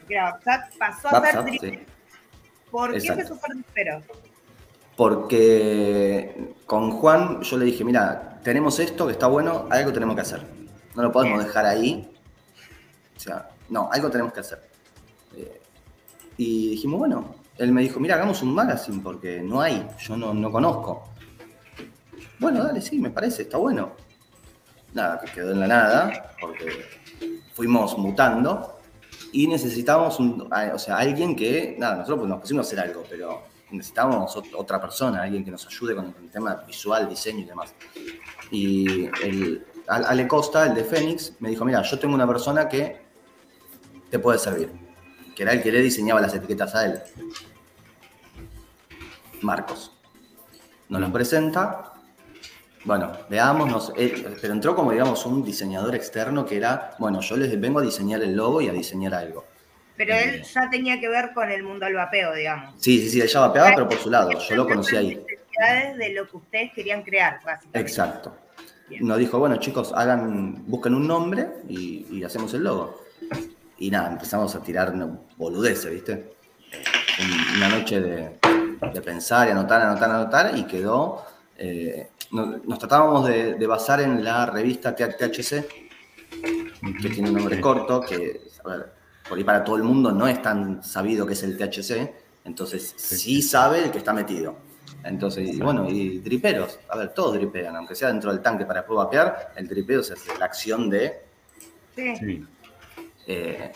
que 0.08 0.14
era 0.16 0.32
Babsat, 0.32 0.76
pasó 0.78 1.08
a 1.16 1.26
ser 1.26 1.44
Driperos. 1.44 1.80
sí. 1.80 1.86
¿Por 2.70 2.92
qué 3.00 3.08
empezó 3.08 3.34
a 3.36 3.38
ser 3.40 3.52
Driperos? 3.56 4.04
Porque 5.02 6.54
con 6.68 6.92
Juan 6.92 7.42
yo 7.42 7.58
le 7.58 7.66
dije, 7.66 7.84
mira, 7.84 8.40
tenemos 8.44 8.78
esto 8.78 9.08
que 9.08 9.14
está 9.14 9.26
bueno, 9.26 9.66
algo 9.72 9.92
tenemos 9.92 10.14
que 10.14 10.22
hacer. 10.22 10.46
No 10.94 11.02
lo 11.02 11.12
podemos 11.12 11.44
dejar 11.44 11.66
ahí. 11.66 12.08
O 13.18 13.20
sea, 13.20 13.50
no, 13.70 13.90
algo 13.92 14.12
tenemos 14.12 14.32
que 14.32 14.42
hacer. 14.42 14.62
Eh, 15.36 15.60
y 16.38 16.70
dijimos, 16.70 17.00
bueno, 17.00 17.34
él 17.58 17.72
me 17.72 17.82
dijo, 17.82 18.00
mira, 18.00 18.14
hagamos 18.14 18.44
un 18.44 18.54
magazine 18.54 19.02
porque 19.02 19.42
no 19.42 19.60
hay, 19.60 19.88
yo 19.98 20.16
no, 20.16 20.36
no 20.36 20.52
conozco. 20.52 21.10
Bueno, 22.38 22.64
dale, 22.64 22.80
sí, 22.80 23.00
me 23.00 23.10
parece, 23.10 23.42
está 23.42 23.58
bueno. 23.58 23.94
Nada, 24.94 25.20
que 25.20 25.32
quedó 25.32 25.52
en 25.52 25.62
la 25.62 25.68
nada, 25.68 26.36
porque 26.40 26.86
fuimos 27.56 27.98
mutando 27.98 28.78
y 29.32 29.48
necesitábamos 29.48 30.20
un, 30.20 30.48
o 30.52 30.78
sea, 30.78 30.98
alguien 30.98 31.36
que, 31.36 31.76
nada, 31.80 31.96
nosotros 31.96 32.20
pues, 32.20 32.30
nos 32.30 32.42
pusimos 32.42 32.68
a 32.68 32.68
hacer 32.68 32.80
algo, 32.82 33.04
pero 33.10 33.50
necesitábamos 33.72 34.36
ot- 34.36 34.54
otra 34.56 34.80
persona, 34.80 35.24
alguien 35.24 35.44
que 35.44 35.52
nos 35.52 35.66
ayude 35.68 35.96
con 35.96 36.06
el 36.22 36.30
tema 36.30 36.56
visual, 36.68 37.08
diseño 37.10 37.40
y 37.40 37.46
demás. 37.46 37.74
Y 38.52 39.10
Ale 39.88 40.28
Costa, 40.28 40.68
el 40.68 40.76
de 40.76 40.84
Fénix, 40.84 41.34
me 41.40 41.50
dijo, 41.50 41.66
mira, 41.66 41.82
yo 41.82 41.98
tengo 42.00 42.14
una 42.16 42.28
persona 42.28 42.68
que 42.68 43.02
te 44.10 44.20
puede 44.20 44.38
servir, 44.40 44.72
que 45.36 45.44
era 45.44 45.54
el 45.54 45.62
que 45.64 45.72
le 45.72 45.82
diseñaba 45.82 46.22
las 46.22 46.34
etiquetas 46.34 46.76
a 46.76 46.86
él. 46.86 47.02
Marcos. 49.42 49.92
Nos 50.90 51.02
los 51.02 51.12
presenta. 51.12 51.94
Bueno, 52.84 53.12
veamos, 53.30 53.94
pero 54.42 54.54
entró 54.54 54.76
como, 54.76 54.92
digamos, 54.92 55.26
un 55.26 55.44
diseñador 55.44 55.96
externo 55.96 56.46
que 56.46 56.58
era, 56.58 56.96
bueno, 57.00 57.22
yo 57.22 57.38
les 57.38 57.60
vengo 57.60 57.80
a 57.80 57.84
diseñar 57.84 58.22
el 58.24 58.36
logo 58.36 58.60
y 58.60 58.70
a 58.70 58.74
diseñar 58.74 59.14
algo. 59.14 59.46
Pero 60.06 60.16
él 60.18 60.42
ya 60.44 60.68
tenía 60.70 61.00
que 61.00 61.08
ver 61.10 61.32
con 61.34 61.52
el 61.52 61.62
mundo 61.62 61.86
del 61.86 61.94
vapeo, 61.96 62.34
digamos. 62.34 62.74
Sí, 62.80 63.00
sí, 63.02 63.10
sí, 63.12 63.22
ella 63.22 63.40
vapeaba, 63.42 63.70
pero 63.76 63.88
por 63.88 63.98
su 64.00 64.10
lado, 64.10 64.32
yo 64.32 64.56
lo 64.56 64.66
conocí 64.68 64.96
ahí. 64.96 65.14
Las 65.16 65.26
necesidades 65.26 65.98
de 65.98 66.10
lo 66.14 66.28
que 66.28 66.38
ustedes 66.38 66.72
querían 66.74 67.04
crear, 67.04 67.40
básicamente. 67.46 67.80
Exacto. 67.80 68.36
Bien. 68.90 69.06
Nos 69.08 69.20
dijo, 69.20 69.38
bueno, 69.38 69.58
chicos, 69.58 69.94
hagan, 69.96 70.66
busquen 70.68 70.96
un 70.96 71.08
nombre 71.08 71.48
y, 71.70 72.08
y 72.10 72.24
hacemos 72.24 72.52
el 72.56 72.64
logo. 72.64 73.04
Y 73.78 73.92
nada, 73.92 74.12
empezamos 74.12 74.56
a 74.56 74.62
tirar 74.64 74.92
boludeces, 75.38 75.92
¿viste? 75.92 76.34
Un- 77.20 77.58
Una 77.58 77.70
noche 77.70 78.02
de, 78.02 78.40
de 78.94 79.02
pensar 79.02 79.48
y 79.48 79.52
anotar, 79.52 79.82
anotar, 79.84 80.10
anotar, 80.10 80.58
y 80.58 80.64
quedó. 80.64 81.24
eh, 81.58 82.10
no- 82.32 82.58
nos, 82.66 82.80
tratábamos 82.80 83.28
de, 83.28 83.54
de 83.54 83.68
basar 83.68 84.02
en 84.02 84.24
la 84.24 84.46
revista 84.48 84.96
THC, 84.96 85.64
que 87.02 87.10
tiene 87.10 87.30
un 87.30 87.36
nombre 87.36 87.62
corto, 87.62 88.02
que, 88.02 88.42
a 88.64 88.68
ver, 88.70 89.01
por 89.28 89.38
ahí 89.38 89.44
para 89.44 89.64
todo 89.64 89.76
el 89.78 89.84
mundo 89.84 90.12
no 90.12 90.28
es 90.28 90.42
tan 90.42 90.84
sabido 90.84 91.26
que 91.26 91.34
es 91.34 91.44
el 91.44 91.58
THC, 91.58 92.12
entonces 92.46 92.94
sí 92.98 93.42
sabe 93.42 93.86
el 93.86 93.92
que 93.92 93.98
está 94.00 94.14
metido. 94.14 94.56
Entonces, 95.04 95.50
y 95.56 95.60
bueno, 95.60 95.90
y 95.90 96.20
driperos, 96.20 96.80
a 96.90 96.98
ver, 96.98 97.10
todos 97.14 97.34
dripean, 97.36 97.76
aunque 97.76 97.96
sea 97.96 98.10
dentro 98.10 98.32
del 98.32 98.42
tanque 98.42 98.66
para 98.66 98.82
después 98.82 98.98
vapear, 98.98 99.54
el 99.56 99.68
dripeo 99.68 100.04
se 100.04 100.14
hace 100.14 100.38
la 100.38 100.46
acción 100.46 100.90
de... 100.90 101.22
Sí. 101.96 102.46
Eh, 103.28 103.72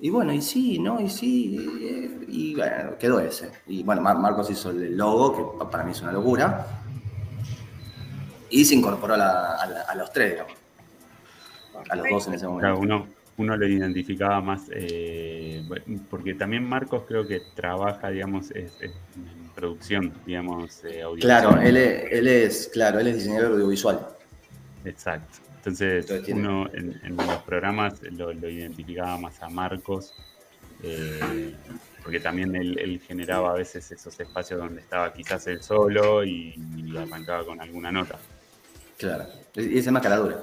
y 0.00 0.10
bueno, 0.10 0.32
y 0.32 0.40
sí, 0.42 0.78
¿no? 0.78 1.00
Y 1.00 1.08
sí, 1.08 2.24
y 2.28 2.54
bueno, 2.54 2.96
quedó 2.98 3.18
ese. 3.20 3.50
Y 3.66 3.82
bueno, 3.82 4.00
Mar- 4.02 4.18
Marcos 4.18 4.50
hizo 4.50 4.70
el 4.70 4.96
logo, 4.96 5.34
que 5.54 5.58
pa- 5.58 5.70
para 5.70 5.84
mí 5.84 5.92
es 5.92 6.00
una 6.02 6.12
locura, 6.12 6.66
y 8.50 8.64
se 8.64 8.74
incorporó 8.74 9.14
a, 9.14 9.18
la- 9.18 9.54
a 9.56 9.66
la- 9.66 9.80
a 9.82 9.94
los 9.94 10.12
tres, 10.12 10.32
digamos, 10.32 10.52
a 11.90 11.96
los 11.96 12.06
dos 12.10 12.26
en 12.28 12.34
ese 12.34 12.46
momento. 12.46 12.60
Claro, 12.66 12.78
uno, 12.78 13.06
uno 13.38 13.56
lo 13.56 13.66
identificaba 13.66 14.40
más, 14.40 14.64
eh, 14.70 15.64
porque 16.10 16.34
también 16.34 16.64
Marcos 16.64 17.04
creo 17.08 17.26
que 17.26 17.40
trabaja, 17.54 18.10
digamos, 18.10 18.50
es, 18.50 18.72
es 18.80 18.92
en 19.16 19.48
producción, 19.54 20.12
digamos, 20.26 20.84
eh, 20.84 21.02
audiovisual. 21.02 21.20
Claro, 21.20 21.62
él 21.62 21.76
es, 21.76 22.12
él 22.12 22.28
es, 22.28 22.70
claro, 22.72 22.98
él 22.98 23.06
es 23.08 23.14
diseñador 23.14 23.52
audiovisual. 23.52 24.06
Exacto. 24.84 25.38
Entonces, 25.56 26.06
uno 26.28 26.68
en, 26.72 27.00
en 27.02 27.16
los 27.16 27.42
programas 27.42 28.02
lo, 28.10 28.32
lo 28.32 28.48
identificaba 28.48 29.16
más 29.18 29.42
a 29.42 29.48
Marcos, 29.48 30.14
eh, 30.82 31.54
porque 32.02 32.20
también 32.20 32.54
él, 32.56 32.78
él 32.78 33.00
generaba 33.06 33.50
a 33.50 33.54
veces 33.54 33.90
esos 33.92 34.18
espacios 34.18 34.58
donde 34.58 34.80
estaba 34.80 35.12
quizás 35.12 35.46
él 35.46 35.62
solo 35.62 36.24
y, 36.24 36.54
y 36.76 36.96
arrancaba 36.96 37.44
con 37.44 37.60
alguna 37.60 37.92
nota. 37.92 38.18
Claro. 38.96 39.26
Y 39.54 39.78
es 39.78 39.90
más 39.92 40.02
caladura. 40.02 40.42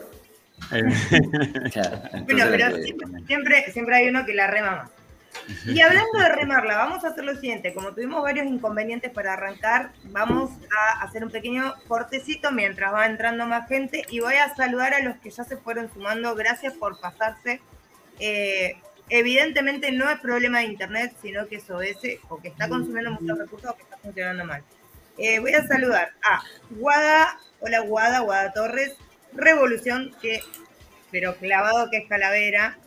Claro. 1.71 2.01
Bueno, 2.25 2.45
pero 2.50 2.67
eh, 2.67 2.83
siempre, 2.83 3.07
siempre, 3.27 3.71
siempre 3.71 3.95
hay 3.95 4.07
uno 4.09 4.25
que 4.25 4.33
la 4.33 4.47
rema 4.47 4.71
más. 4.71 4.91
Y 5.65 5.81
hablando 5.81 6.19
de 6.19 6.29
remarla, 6.29 6.77
vamos 6.77 7.03
a 7.03 7.09
hacer 7.09 7.24
lo 7.24 7.35
siguiente. 7.35 7.74
Como 7.74 7.93
tuvimos 7.93 8.21
varios 8.24 8.47
inconvenientes 8.47 9.12
para 9.12 9.33
arrancar, 9.33 9.91
vamos 10.05 10.51
a 10.75 11.03
hacer 11.03 11.24
un 11.24 11.31
pequeño 11.31 11.74
cortecito 11.88 12.51
mientras 12.51 12.93
va 12.93 13.05
entrando 13.05 13.45
más 13.45 13.67
gente 13.67 14.03
y 14.09 14.19
voy 14.19 14.35
a 14.35 14.53
saludar 14.55 14.93
a 14.93 15.01
los 15.01 15.17
que 15.17 15.29
ya 15.29 15.43
se 15.43 15.57
fueron 15.57 15.91
sumando. 15.93 16.35
Gracias 16.35 16.74
por 16.74 17.00
pasarse. 17.00 17.62
Eh, 18.19 18.77
evidentemente 19.09 19.91
no 19.91 20.09
es 20.09 20.19
problema 20.19 20.59
de 20.59 20.65
internet, 20.65 21.15
sino 21.21 21.47
que 21.47 21.57
es 21.57 21.69
OS 21.69 22.19
o 22.29 22.38
que 22.38 22.47
está 22.47 22.67
consumiendo 22.69 23.12
muchos 23.12 23.38
recursos 23.38 23.71
o 23.71 23.75
que 23.75 23.83
está 23.83 23.97
funcionando 23.97 24.45
mal. 24.45 24.63
Eh, 25.17 25.39
voy 25.39 25.53
a 25.53 25.65
saludar 25.65 26.12
a 26.24 26.41
Guada, 26.71 27.39
hola 27.62 27.79
Guada, 27.81 28.19
Guada 28.19 28.51
Torres, 28.51 28.95
Revolución, 29.36 30.15
que 30.22 30.42
pero 31.15 31.34
clavado 31.38 31.89
que 31.89 32.00
es 32.00 32.10
Calavera. 32.10 32.77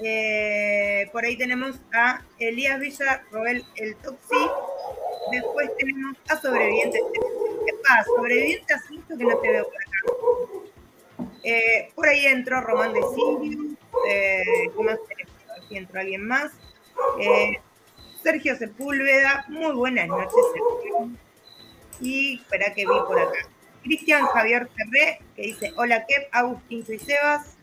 Eh, 0.00 1.08
por 1.10 1.24
ahí 1.24 1.36
tenemos 1.36 1.80
a 1.92 2.22
Elías 2.38 2.78
Villa, 2.78 3.24
Robel 3.32 3.64
El 3.74 3.96
Toxi. 3.96 4.48
Después 5.32 5.76
tenemos 5.76 6.16
a 6.28 6.40
Sobrevivientes. 6.40 7.00
¿Qué 7.66 7.72
pasa? 7.82 8.04
Sobreviviente 8.04 8.74
hace 8.74 8.94
mucho 8.94 9.18
que 9.18 9.24
no 9.24 9.38
te 9.38 9.50
veo 9.50 9.64
por 9.64 9.74
acá. 9.74 11.32
Eh, 11.42 11.90
por 11.96 12.08
ahí 12.08 12.26
entró 12.26 12.60
Román 12.60 12.92
de 12.92 13.00
Silvio. 13.14 13.76
Eh, 14.08 14.70
¿Qué 14.76 14.82
más 14.84 14.98
tenemos? 15.08 15.34
Aquí 15.56 15.76
entró 15.76 16.00
alguien 16.00 16.26
más. 16.28 16.52
Sergio 18.22 18.56
Sepúlveda. 18.56 19.46
Muy 19.48 19.72
buenas 19.72 20.06
noches, 20.06 20.44
Sergio. 20.52 21.10
Y 22.00 22.36
espera 22.36 22.72
que 22.72 22.82
vi 22.82 23.00
por 23.06 23.18
acá. 23.18 23.48
Cristian 23.82 24.26
Javier 24.26 24.68
Ferré, 24.74 25.20
que 25.34 25.42
dice, 25.42 25.72
hola 25.76 26.04
Kev, 26.06 26.28
Agustín 26.32 26.84
y 26.88 26.98
Sebas. 26.98 27.56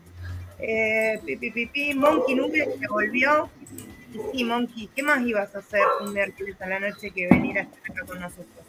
Eh, 0.58 1.20
pi, 1.24 1.36
pi, 1.36 1.50
pi, 1.50 1.66
pi, 1.66 1.94
Monkey 1.94 2.34
Nube 2.34 2.68
que 2.80 2.88
volvió. 2.88 3.50
Y 4.12 4.38
sí, 4.38 4.44
Monkey, 4.44 4.88
¿qué 4.94 5.02
más 5.02 5.24
ibas 5.26 5.54
a 5.54 5.58
hacer 5.58 5.82
un 6.00 6.14
miércoles 6.14 6.60
a 6.60 6.66
la 6.66 6.80
noche 6.80 7.10
que 7.10 7.28
venir 7.28 7.58
a 7.58 7.62
estar 7.62 7.80
acá 7.90 8.06
con 8.06 8.20
nosotros? 8.20 8.64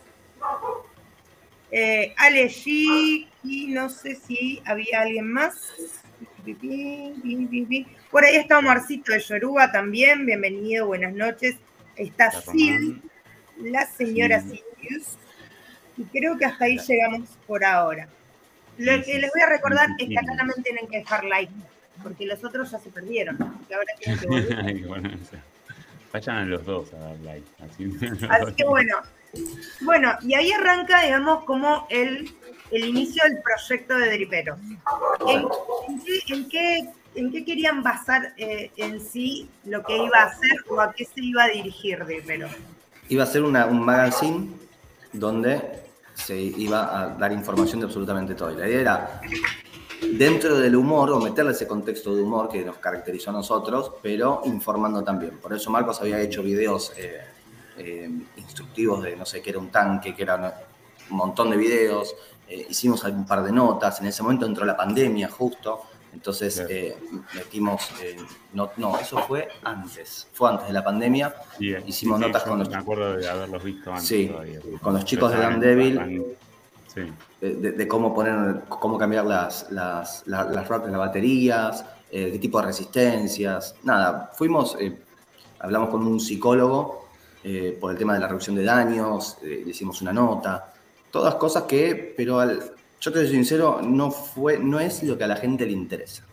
Eh, 1.72 2.13
Ale 2.18 2.46
G, 2.46 3.27
y 3.44 3.68
no 3.68 3.89
sé 3.89 4.16
si 4.16 4.62
había 4.66 5.01
alguien 5.01 5.32
más. 5.32 5.56
Por 8.10 8.24
ahí 8.24 8.38
está 8.38 8.60
Omarcito 8.60 9.12
de 9.12 9.20
Yoruba 9.20 9.72
también, 9.72 10.25
bienvenido, 10.25 10.88
buenas 10.88 11.13
noches. 11.13 11.56
Está 11.96 12.32
Sil, 12.32 13.04
la 13.58 13.86
señora. 13.86 14.42
Sirius. 14.42 15.18
Y 15.98 16.04
creo 16.06 16.38
que 16.38 16.46
hasta 16.46 16.66
ahí 16.66 16.77
llegamos 16.77 17.30
por 17.48 17.63
ahora. 17.66 18.08
Lo 18.77 19.04
que 19.04 19.20
les 19.20 19.32
voy 19.34 19.42
a 19.42 19.50
recordar 19.50 19.88
es 19.98 20.08
que 20.08 20.18
acá 20.18 20.36
también 20.38 20.62
tienen 20.63 20.88
que 20.88 21.00
dejar 21.00 21.24
like, 21.25 21.51
porque 22.04 22.25
los 22.27 22.44
otros 22.44 22.70
ya 22.72 22.80
se 22.80 22.89
perdieron. 22.89 23.38
Que 23.68 23.74
ahora 23.74 23.88
tienen 24.00 24.20
que 24.20 24.86
volver. 24.86 25.18
Vayan 26.13 26.36
a 26.38 26.46
los 26.46 26.66
dos 26.66 26.94
a 26.94 26.98
dar 26.98 27.18
like. 27.20 27.48
Así, 27.60 27.92
Así 28.30 28.54
que 28.56 28.63
bueno. 28.66 28.96
Bueno, 29.82 30.13
y 30.22 30.34
ahí 30.36 30.51
arranca, 30.51 31.01
digamos, 31.01 31.44
como 31.44 31.86
el, 31.89 32.32
el 32.72 32.86
inicio 32.86 33.24
del 33.24 33.39
proyecto 33.42 33.98
de 33.98 34.10
Dripero. 34.12 34.58
¿En, 35.27 35.46
en 35.88 36.00
qué, 36.01 36.34
en 36.34 36.50
qué- 36.50 36.89
en 37.16 37.32
qué 37.32 37.44
querían 37.44 37.82
basar 37.82 38.34
eh, 38.38 38.70
en 38.77 39.01
sí 39.01 39.50
lo 39.66 39.82
que 39.84 39.98
iba 39.98 40.20
a 40.20 40.25
hacer 40.25 40.51
o 40.70 40.80
a 40.80 40.94
qué 40.94 41.04
se 41.04 41.13
iba 41.16 41.46
a 41.46 41.48
dirigir 41.50 42.06
Dripero? 42.06 42.48
Iba 43.10 43.24
a 43.24 43.27
ser 43.27 43.42
una- 43.42 43.66
un 43.66 43.82
magazine 43.84 44.50
donde 45.13 45.62
se 46.17 46.36
iba 46.36 47.00
a 47.00 47.09
dar 47.09 47.31
información 47.31 47.79
de 47.79 47.86
absolutamente 47.86 48.33
todo. 48.33 48.51
Y 48.51 48.55
la 48.55 48.67
idea 48.67 48.81
era, 48.81 49.21
dentro 50.13 50.57
del 50.57 50.75
humor, 50.75 51.12
o 51.12 51.19
meterle 51.19 51.51
ese 51.51 51.67
contexto 51.67 52.15
de 52.15 52.24
humor 52.24 52.50
que 52.50 52.65
nos 52.65 52.77
caracterizó 52.77 53.29
a 53.29 53.33
nosotros, 53.33 53.93
pero 54.01 54.41
informando 54.45 55.03
también. 55.03 55.38
Por 55.38 55.53
eso 55.53 55.69
Marcos 55.69 56.01
había 56.01 56.19
hecho 56.19 56.41
videos 56.41 56.91
eh, 56.97 57.21
eh, 57.77 58.09
instructivos 58.36 59.03
de, 59.03 59.15
no 59.15 59.25
sé, 59.25 59.41
qué 59.41 59.51
era 59.51 59.59
un 59.59 59.69
tanque, 59.69 60.15
que 60.15 60.24
eran 60.24 60.51
un 61.12 61.17
montón 61.17 61.51
de 61.51 61.57
videos. 61.57 62.15
Eh, 62.50 62.65
hicimos 62.69 63.03
un 63.03 63.25
par 63.25 63.43
de 63.43 63.51
notas. 63.51 64.01
En 64.01 64.07
ese 64.07 64.24
momento 64.24 64.45
entró 64.45 64.65
la 64.65 64.75
pandemia 64.75 65.29
justo. 65.29 65.83
Entonces 66.21 66.65
eh, 66.67 66.97
metimos, 67.36 67.91
eh, 68.01 68.17
no, 68.53 68.71
no, 68.77 68.97
eso 68.97 69.19
fue 69.19 69.50
antes, 69.63 70.27
fue 70.33 70.50
antes 70.50 70.65
de 70.67 70.74
la 70.74 70.83
pandemia. 70.83 71.31
Sí, 71.59 71.75
Hicimos 71.86 72.17
sí, 72.19 72.25
notas 72.25 72.41
con 72.43 72.57
los- 72.57 72.69
Me 72.69 72.75
acuerdo 72.75 73.17
de 73.17 73.29
haberlos 73.29 73.63
visto 73.63 73.91
antes 73.91 74.07
Sí, 74.07 74.25
todavía. 74.27 74.59
con 74.81 74.93
los 74.95 75.05
chicos 75.05 75.29
de 75.29 75.38
Pero 75.38 75.50
Dan 75.50 75.62
estaban- 75.63 75.77
Devil. 75.77 75.91
estaban- 75.93 76.38
Sí, 77.39 77.45
de, 77.45 77.88
cómo 77.88 78.15
poner, 78.15 78.63
cómo 78.67 78.97
cambiar 78.97 79.25
las, 79.25 79.69
las, 79.71 80.24
la- 80.25 80.45
las, 80.45 80.67
racks 80.67 80.86
de 80.88 80.91
las 80.91 81.00
baterías, 81.00 81.86
eh, 82.09 82.31
qué 82.31 82.39
tipo 82.39 82.59
de 82.59 82.65
resistencias. 82.65 83.75
Nada, 83.83 84.31
fuimos, 84.33 84.75
eh, 84.79 84.97
hablamos 85.59 85.89
con 85.89 86.01
un 86.07 86.19
psicólogo 86.19 87.05
por 87.79 87.91
el 87.91 87.97
tema 87.97 88.15
de 88.15 88.19
la 88.21 88.27
reducción 88.27 88.55
de 88.55 88.63
daños, 88.63 89.38
le 89.43 89.69
hicimos 89.69 90.01
una 90.01 90.12
nota, 90.12 90.74
todas 91.12 91.36
cosas 91.36 91.63
que, 91.63 92.13
pero 92.17 92.39
al- 92.39 92.71
yo 93.00 93.12
te 93.12 93.20
soy 93.20 93.30
sincero, 93.30 93.82
no, 93.82 94.12
fue, 94.12 94.58
no 94.58 94.80
es 94.80 95.04
lo 95.04 95.18
que 95.18 95.24
a 95.24 95.27
la 95.27 95.36
gente 95.36 95.66
le 95.66 95.74
interesa. 95.74 96.24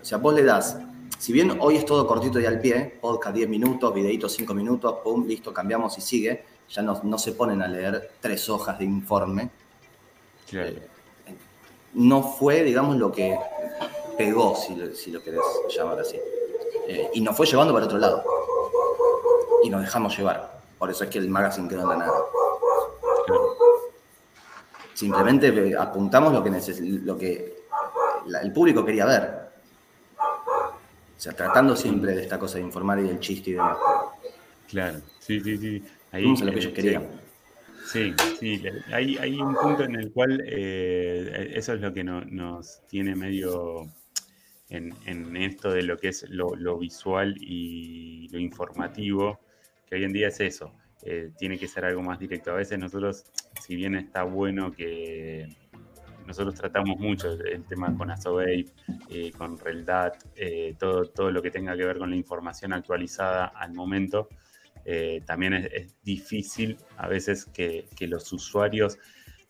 O 0.00 0.04
sea, 0.04 0.18
vos 0.18 0.34
le 0.34 0.44
das, 0.44 0.78
si 1.18 1.32
bien 1.32 1.58
hoy 1.60 1.76
es 1.76 1.84
todo 1.84 2.06
cortito 2.06 2.38
y 2.38 2.46
al 2.46 2.60
pie, 2.60 2.98
podcast 3.00 3.34
10 3.34 3.48
minutos, 3.48 3.92
videito 3.92 4.28
5 4.28 4.54
minutos, 4.54 4.98
pum, 5.02 5.26
listo, 5.26 5.52
cambiamos 5.52 5.98
y 5.98 6.00
sigue, 6.00 6.44
ya 6.68 6.82
no, 6.82 7.00
no 7.02 7.18
se 7.18 7.32
ponen 7.32 7.62
a 7.62 7.68
leer 7.68 8.12
tres 8.20 8.48
hojas 8.48 8.78
de 8.78 8.84
informe. 8.84 9.50
claro. 10.48 10.68
Eh, 10.68 10.88
no 11.94 12.22
fue, 12.22 12.62
digamos, 12.62 12.96
lo 12.96 13.10
que 13.10 13.36
pegó, 14.16 14.54
si 14.54 14.74
lo, 14.74 14.94
si 14.94 15.10
lo 15.10 15.22
querés 15.22 15.40
llamar 15.74 15.98
así. 15.98 16.16
Eh, 16.86 17.10
y 17.14 17.20
nos 17.20 17.36
fue 17.36 17.46
llevando 17.46 17.72
para 17.72 17.86
otro 17.86 17.98
lado. 17.98 18.22
Y 19.64 19.70
nos 19.70 19.80
dejamos 19.80 20.16
llevar. 20.16 20.60
Por 20.78 20.90
eso 20.90 21.04
es 21.04 21.10
que 21.10 21.18
el 21.18 21.28
magazine 21.28 21.68
quedó 21.68 21.82
en 21.82 21.88
la 21.88 21.96
nada. 21.96 22.24
claro. 23.26 23.57
Simplemente 24.98 25.76
apuntamos 25.78 26.32
lo 26.32 26.42
que, 26.42 26.50
neces- 26.50 26.80
lo 26.80 27.16
que 27.16 27.54
la- 28.26 28.40
el 28.40 28.52
público 28.52 28.84
quería 28.84 29.06
ver. 29.06 29.48
O 30.18 31.20
sea, 31.20 31.34
tratando 31.34 31.76
siempre 31.76 32.16
de 32.16 32.22
esta 32.22 32.36
cosa 32.36 32.58
de 32.58 32.64
informar 32.64 32.98
y 32.98 33.04
del 33.04 33.20
chiste 33.20 33.50
y 33.50 33.52
demás. 33.52 33.78
Claro, 34.68 34.98
sí, 35.20 35.40
sí, 35.40 35.56
sí. 35.56 35.84
Ahí, 36.10 36.24
a 36.40 36.44
lo 36.44 36.50
que 36.50 36.58
eh, 36.58 36.62
ellos 36.62 36.72
querían. 36.72 37.06
Sí, 37.86 38.12
sí, 38.40 38.60
hay, 38.92 39.16
hay 39.18 39.40
un 39.40 39.54
punto 39.54 39.84
en 39.84 39.94
el 39.94 40.10
cual 40.10 40.42
eh, 40.44 41.52
eso 41.54 41.74
es 41.74 41.80
lo 41.80 41.94
que 41.94 42.02
no- 42.02 42.24
nos 42.24 42.84
tiene 42.88 43.14
medio 43.14 43.86
en, 44.68 44.92
en 45.06 45.36
esto 45.36 45.70
de 45.70 45.82
lo 45.84 45.96
que 45.96 46.08
es 46.08 46.28
lo, 46.28 46.56
lo 46.56 46.76
visual 46.76 47.36
y 47.40 48.28
lo 48.32 48.40
informativo, 48.40 49.38
que 49.88 49.94
hoy 49.94 50.02
en 50.04 50.12
día 50.12 50.26
es 50.26 50.40
eso, 50.40 50.72
eh, 51.02 51.30
tiene 51.38 51.58
que 51.58 51.68
ser 51.68 51.84
algo 51.84 52.02
más 52.02 52.18
directo. 52.18 52.50
A 52.50 52.54
veces 52.54 52.78
nosotros, 52.78 53.24
si 53.60 53.76
bien 53.76 53.94
está 53.94 54.24
bueno 54.24 54.72
que 54.72 55.48
nosotros 56.28 56.54
tratamos 56.54 56.98
mucho 56.98 57.32
el, 57.32 57.64
tema 57.64 57.96
con 57.96 58.10
Asobape, 58.10 58.66
eh, 59.08 59.32
con 59.36 59.58
Reldat, 59.58 60.22
eh, 60.36 60.76
todo, 60.78 61.06
todo 61.06 61.30
lo 61.30 61.40
que 61.40 61.50
tenga 61.50 61.74
que 61.74 61.86
ver 61.86 61.98
con 61.98 62.10
la 62.10 62.16
información 62.16 62.74
actualizada 62.74 63.46
al 63.46 63.72
momento, 63.72 64.28
eh, 64.84 65.22
también 65.24 65.54
es, 65.54 65.96
difícil 66.02 66.76
a 66.98 67.08
veces 67.08 67.46
que, 67.46 67.88
los 68.00 68.30
usuarios, 68.32 68.98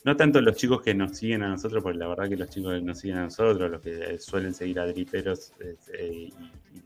no 0.04 0.16
tanto 0.16 0.40
los 0.40 0.56
chicos 0.56 0.80
que 0.80 0.94
nos 0.94 1.16
siguen 1.16 1.42
a 1.42 1.48
nosotros, 1.48 1.82
porque 1.82 1.98
la 1.98 2.06
verdad 2.06 2.28
que 2.28 2.36
los 2.36 2.48
chicos 2.48 2.74
que 2.74 2.80
nos 2.80 2.98
siguen 3.00 3.18
a 3.18 3.22
nosotros, 3.24 3.70
los 3.70 3.82
que 3.82 4.18
suelen 4.20 4.54
seguir 4.54 4.78
a 4.78 4.86
Driperos 4.86 5.52
y, 6.00 6.32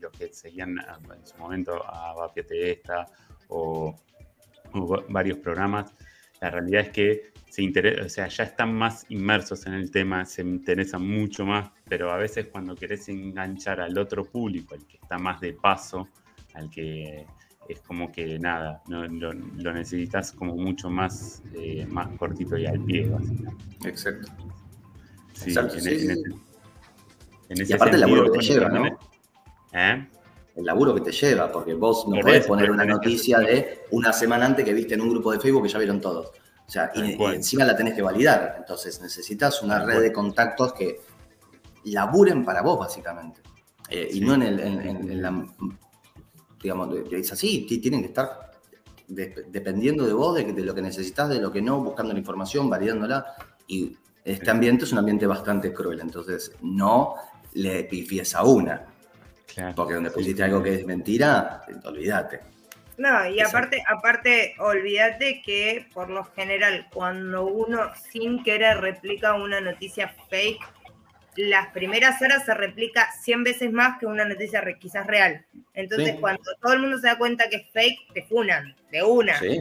los 0.01 0.11
que 0.11 0.33
seguían 0.33 0.79
a- 0.79 0.99
en 1.15 1.25
su 1.25 1.37
momento 1.37 1.81
a 1.85 2.13
Vapiate 2.15 2.71
Esta 2.71 3.05
o, 3.47 3.95
varios 5.09 5.37
programas, 5.39 5.93
la 6.41 6.49
realidad 6.49 6.81
es 6.81 6.89
que 6.89 7.33
se 7.49 7.61
interesa, 7.61 8.05
o 8.05 8.09
sea, 8.09 8.27
ya 8.27 8.43
están 8.43 8.73
más 8.75 9.05
inmersos 9.09 9.65
en 9.67 9.73
el 9.73 9.91
tema, 9.91 10.25
se 10.25 10.41
interesan 10.41 11.07
mucho 11.07 11.45
más, 11.45 11.69
pero 11.87 12.11
a 12.11 12.17
veces 12.17 12.47
cuando 12.47 12.75
querés 12.75 13.07
enganchar 13.09 13.79
al 13.79 13.97
otro 13.97 14.25
público, 14.25 14.73
al 14.73 14.85
que 14.87 14.97
está 14.97 15.17
más 15.19 15.39
de 15.39 15.53
paso, 15.53 16.09
al 16.55 16.69
que 16.69 17.25
es 17.69 17.79
como 17.81 18.11
que 18.11 18.39
nada, 18.39 18.81
no- 18.87 19.07
lo, 19.07 19.31
lo 19.33 19.71
necesitas 19.73 20.31
como 20.33 20.55
mucho 20.55 20.89
más, 20.89 21.43
eh, 21.53 21.85
más 21.89 22.09
cortito 22.17 22.57
y 22.57 22.65
al 22.65 22.79
pie, 22.79 23.07
básicamente. 23.07 23.65
Exacto. 23.87 24.31
Sí, 25.33 25.49
Exacto, 25.49 25.75
en, 25.75 25.81
sí, 25.81 25.89
en 25.91 25.99
sí. 25.99 26.05
ese, 26.11 26.23
en 27.63 27.69
Y 27.69 27.73
aparte 27.73 27.95
el 27.95 28.01
laburo 28.01 28.31
que 28.31 28.39
te 28.39 28.45
lleva, 28.45 28.69
¿no? 28.69 28.85
¿Eh? 29.73 30.07
El 30.55 30.65
laburo 30.65 30.93
que 30.93 31.01
te 31.01 31.11
lleva, 31.11 31.51
porque 31.51 31.73
vos 31.73 32.07
no 32.07 32.15
podés 32.21 32.45
poner 32.47 32.69
una 32.71 32.85
noticia 32.85 33.39
de 33.39 33.81
una 33.91 34.13
semana 34.13 34.45
antes 34.45 34.63
que 34.63 34.73
viste 34.73 34.93
en 34.93 35.01
un 35.01 35.09
grupo 35.09 35.31
de 35.31 35.39
Facebook 35.39 35.63
que 35.63 35.69
ya 35.69 35.79
vieron 35.79 35.99
todos. 35.99 36.27
O 36.65 36.69
sea, 36.71 36.91
y, 36.95 37.17
encima 37.35 37.65
la 37.65 37.75
tenés 37.75 37.93
que 37.95 38.01
validar. 38.01 38.55
Entonces 38.59 39.01
necesitas 39.01 39.61
una 39.63 39.83
red 39.83 40.01
de 40.01 40.13
contactos 40.13 40.73
que 40.73 41.01
laburen 41.85 42.45
para 42.45 42.61
vos, 42.61 42.79
básicamente. 42.79 43.41
Eh, 43.89 44.09
Y 44.13 44.21
no 44.21 44.35
en, 44.35 44.43
el, 44.43 44.59
en- 44.59 44.81
en- 44.81 45.11
en 45.11 45.21
la. 45.21 45.45
Digamos, 46.61 46.89
es 47.11 47.31
así, 47.33 47.65
ti- 47.67 47.79
tienen 47.79 48.01
que 48.01 48.07
estar 48.07 48.51
de- 49.07 49.45
dependiendo 49.49 50.05
de 50.05 50.13
vos, 50.13 50.35
de, 50.35 50.53
de 50.53 50.63
lo 50.63 50.73
que 50.73 50.81
necesitas, 50.81 51.27
de 51.29 51.39
lo 51.41 51.51
que 51.51 51.61
no, 51.61 51.83
buscando 51.83 52.13
la 52.13 52.19
información, 52.19 52.69
validándola. 52.69 53.25
Y 53.67 53.97
este 54.23 54.49
ambiente 54.49 54.85
es 54.85 54.91
un 54.93 54.99
ambiente 54.99 55.27
bastante 55.27 55.73
cruel. 55.73 55.99
Entonces, 55.99 56.53
no 56.61 57.15
le 57.53 57.83
pifies 57.83 58.33
a 58.35 58.43
una. 58.43 58.85
Claro. 59.47 59.75
Porque 59.75 59.93
donde 59.95 60.11
pusiste 60.11 60.43
algo 60.43 60.61
que 60.63 60.75
es 60.75 60.85
mentira, 60.85 61.61
olvídate. 61.85 62.39
No, 62.97 63.27
y 63.27 63.39
Exacto. 63.39 63.57
aparte, 63.57 63.83
aparte, 63.87 64.55
olvídate 64.59 65.41
que 65.43 65.87
por 65.93 66.09
lo 66.09 66.23
general, 66.25 66.87
cuando 66.93 67.45
uno 67.45 67.91
sin 68.11 68.43
querer 68.43 68.77
replica 68.81 69.33
una 69.33 69.59
noticia 69.61 70.13
fake, 70.29 70.61
las 71.35 71.69
primeras 71.69 72.21
horas 72.21 72.45
se 72.45 72.53
replica 72.53 73.09
100 73.23 73.43
veces 73.43 73.71
más 73.71 73.97
que 73.99 74.05
una 74.05 74.23
noticia 74.25 74.61
re- 74.61 74.77
quizás 74.77 75.07
real. 75.07 75.43
Entonces, 75.73 76.11
Sí. 76.11 76.17
cuando 76.19 76.43
todo 76.61 76.73
el 76.73 76.79
mundo 76.81 76.99
se 76.99 77.07
da 77.07 77.17
cuenta 77.17 77.49
que 77.49 77.55
es 77.57 77.67
fake, 77.73 78.13
te 78.13 78.23
funan, 78.27 78.75
de 78.91 79.01
una. 79.01 79.39
Sí. 79.39 79.57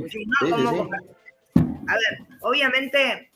A 1.89 1.95
ver, 1.95 2.19
obviamente, 2.43 3.32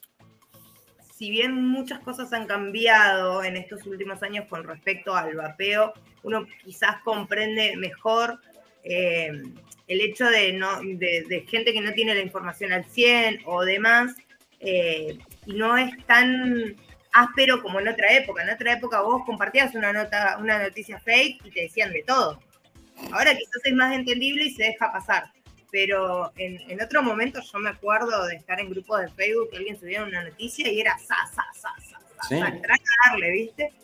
si 1.16 1.31
bien 1.31 1.55
muchas 1.55 2.00
cosas 2.00 2.33
han 2.35 2.46
cambiado 2.46 3.42
en 3.42 3.57
estos 3.57 3.87
últimos 3.87 4.22
años 4.22 4.44
con 4.48 4.64
respecto 4.64 5.16
al 5.16 5.35
vapeo, 5.35 5.94
uno 6.22 6.46
quizás 6.62 7.00
comprende 7.02 7.74
mejor 7.76 8.38
eh, 8.85 9.31
el 9.88 10.00
hecho 10.00 10.26
de, 10.26 10.52
no, 10.52 10.81
de, 10.83 11.46
gente 11.48 11.72
que 11.72 11.81
no 11.81 11.92
tiene 11.92 12.14
la 12.14 12.20
información 12.20 12.72
al 12.72 12.85
100 12.85 13.40
o 13.46 13.64
demás, 13.64 14.14
eh, 14.61 15.16
y 15.46 15.55
no 15.55 15.79
es 15.79 15.96
tan 16.07 16.76
áspero 17.12 17.62
como 17.62 17.81
en 17.81 17.88
otra 17.88 18.12
época. 18.12 18.42
En 18.42 18.50
otra 18.50 18.74
época 18.74 19.00
vos 19.00 19.24
compartías 19.24 19.74
una 19.74 19.94
nota, 19.94 20.37
una 20.38 20.62
noticia 20.62 20.98
fake 20.98 21.46
y 21.46 21.50
te 21.50 21.62
decían 21.62 21.92
de 21.92 22.02
todo. 22.02 22.42
Ahora 23.12 23.35
quizás 23.35 23.64
es 23.64 23.74
más 23.74 23.94
entendible 23.94 24.44
y 24.44 24.50
se 24.50 24.64
deja 24.64 24.92
pasar. 24.92 25.33
Pero 25.79 26.33
en, 26.37 26.59
en 26.71 26.81
otro 26.83 27.03
momento 27.03 27.39
yo 27.53 27.59
me 27.59 27.69
acuerdo 27.69 28.25
de 28.25 28.37
estar 28.37 28.59
en 28.59 28.71
grupos 28.71 28.99
de 29.03 29.09
Facebook 29.11 29.51
que 29.51 29.59
alguien 29.59 29.79
subía 29.79 30.03
una 30.05 30.25
noticia 30.25 30.73
y 30.73 30.81
era 30.81 30.97
sa, 30.97 31.17
sa, 31.35 31.45
sa, 31.53 31.69
sa, 31.83 31.99
sa, 32.01 32.27
Sí. 32.29 32.37
a 32.37 33.11
darle, 33.11 33.31
¿viste? 33.31 33.75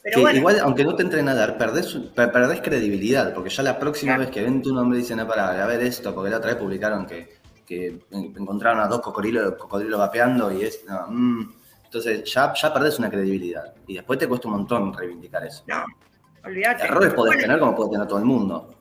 Pero 0.00 0.14
Que 0.14 0.20
bueno, 0.20 0.38
igual, 0.38 0.60
aunque 0.60 0.84
no 0.84 0.94
te 0.94 1.02
entren 1.02 1.28
a 1.28 1.34
dar, 1.34 1.58
perdés, 1.58 1.92
per- 2.14 2.30
perdés 2.30 2.60
credibilidad, 2.60 3.34
porque 3.34 3.50
ya 3.50 3.64
la 3.64 3.80
próxima 3.80 4.12
Claro. 4.14 4.20
vez 4.22 4.30
que 4.30 4.42
ven 4.44 4.62
tu 4.62 4.72
nombre 4.72 4.98
dicen, 4.98 5.16
no, 5.16 5.26
para, 5.26 5.60
a 5.60 5.66
ver 5.66 5.80
esto, 5.82 6.14
porque 6.14 6.30
la 6.30 6.36
otra 6.36 6.52
vez 6.52 6.60
publicaron 6.62 7.04
que, 7.04 7.36
que 7.66 7.86
en- 8.12 8.32
encontraron 8.38 8.78
a 8.78 8.86
dos 8.86 9.00
cocodrilos, 9.00 9.54
cocodrilos 9.56 9.98
vapeando 9.98 10.52
y 10.52 10.62
es, 10.62 10.84
no, 10.86 11.04
mm. 11.08 11.52
entonces 11.86 12.32
ya, 12.32 12.54
ya 12.54 12.72
perdés 12.72 12.96
una 13.00 13.10
credibilidad 13.10 13.74
y 13.88 13.94
después 13.94 14.20
te 14.20 14.28
cuesta 14.28 14.46
un 14.46 14.54
montón 14.54 14.94
reivindicar 14.96 15.44
eso. 15.44 15.64
no, 15.66 15.84
olvídate. 16.44 16.84
Errores 16.84 17.12
podés 17.12 17.30
Bueno, 17.34 17.42
tener 17.42 17.58
como 17.58 17.74
puede 17.74 17.90
tener 17.90 18.06
todo 18.06 18.20
el 18.20 18.24
mundo. 18.24 18.76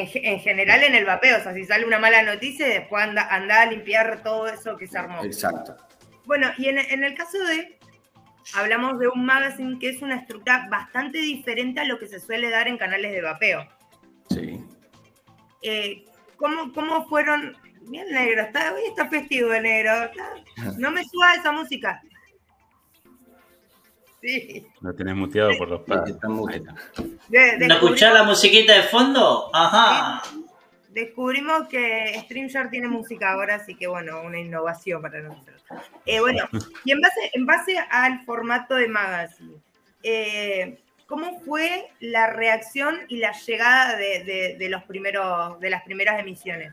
En, 0.00 0.06
ge- 0.06 0.22
en 0.24 0.40
general 0.40 0.82
en 0.82 0.94
el 0.94 1.04
vapeo, 1.04 1.38
o 1.38 1.42
sea, 1.42 1.52
si 1.54 1.64
sale 1.64 1.84
una 1.84 1.98
mala 1.98 2.22
noticia, 2.22 2.66
después 2.66 3.02
anda, 3.04 3.26
anda 3.30 3.60
a 3.62 3.66
limpiar 3.66 4.22
todo 4.22 4.48
eso 4.48 4.76
que 4.76 4.86
se 4.86 4.96
armó. 4.98 5.22
Exacto. 5.24 5.76
Bueno, 6.24 6.50
y 6.56 6.68
en, 6.68 6.78
en 6.78 7.04
el 7.04 7.14
caso 7.14 7.38
de 7.44 7.78
hablamos 8.54 8.98
de 8.98 9.08
un 9.08 9.24
magazine 9.24 9.78
que 9.78 9.90
es 9.90 10.02
una 10.02 10.16
estructura 10.16 10.66
bastante 10.70 11.18
diferente 11.18 11.80
a 11.80 11.84
lo 11.84 11.98
que 11.98 12.08
se 12.08 12.18
suele 12.20 12.48
dar 12.50 12.68
en 12.68 12.78
canales 12.78 13.12
de 13.12 13.20
vapeo. 13.22 13.68
Sí. 14.30 14.64
Eh, 15.62 16.04
¿cómo, 16.36 16.72
¿Cómo 16.72 17.06
fueron? 17.08 17.56
Bien 17.82 18.06
negro, 18.12 18.42
está, 18.42 18.72
hoy 18.74 18.82
está 18.88 19.08
festivo 19.08 19.52
el 19.52 19.62
negro. 19.64 20.04
está- 20.04 20.34
no 20.78 20.90
me 20.90 21.04
suba 21.04 21.34
esa 21.34 21.52
música. 21.52 22.00
Sí. 24.22 24.66
Lo 24.80 24.94
tenés 24.94 25.16
muteado 25.16 25.50
por 25.58 25.68
los. 25.68 25.84
De- 27.28 27.66
¿No 27.66 27.74
escuchás 27.74 28.14
la 28.14 28.22
musiquita 28.22 28.72
de 28.74 28.82
fondo? 28.84 29.50
Ajá. 29.52 30.22
descubrimos 30.90 31.66
que 31.68 32.14
StreamYard 32.20 32.68
tiene 32.70 32.86
música 32.86 33.32
ahora, 33.32 33.56
así 33.56 33.74
que 33.74 33.86
bueno, 33.86 34.20
una 34.22 34.38
innovación 34.38 35.00
para 35.02 35.20
nosotros. 35.22 35.60
Eh, 36.06 36.20
bueno, 36.20 36.46
y 36.84 36.92
en 36.92 37.00
base, 37.00 37.30
en 37.32 37.46
base 37.46 37.76
al 37.90 38.22
formato 38.24 38.74
de 38.76 38.88
magazine, 38.88 39.54
eh, 40.02 40.78
¿cómo 41.06 41.40
fue 41.40 41.88
la 42.00 42.26
reacción 42.28 42.98
y 43.08 43.16
la 43.16 43.32
llegada 43.32 43.96
de, 43.96 44.22
de- 44.24 44.56
de 44.58 44.68
los 44.68 44.82
primeros, 44.84 45.58
de 45.60 45.70
las 45.70 45.82
primeras 45.82 46.20
emisiones? 46.20 46.72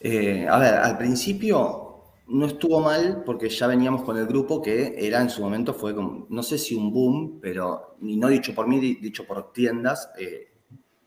Eh, 0.00 0.46
a 0.48 0.58
ver, 0.58 0.74
al 0.74 0.96
principio 0.98 1.89
no 2.30 2.46
estuvo 2.46 2.80
mal 2.80 3.22
porque 3.24 3.48
ya 3.48 3.66
veníamos 3.66 4.02
con 4.02 4.16
el 4.16 4.26
grupo 4.26 4.62
que 4.62 4.94
era 4.98 5.20
en 5.20 5.30
su 5.30 5.42
momento 5.42 5.74
fue 5.74 5.94
como, 5.94 6.26
no 6.30 6.42
sé 6.42 6.58
si 6.58 6.74
un 6.74 6.92
boom, 6.92 7.38
pero 7.40 7.96
ni 8.00 8.16
no 8.16 8.28
dicho 8.28 8.54
por 8.54 8.66
mí, 8.68 8.78
di- 8.80 8.96
dicho 8.96 9.26
por 9.26 9.52
tiendas, 9.52 10.10
eh, 10.18 10.52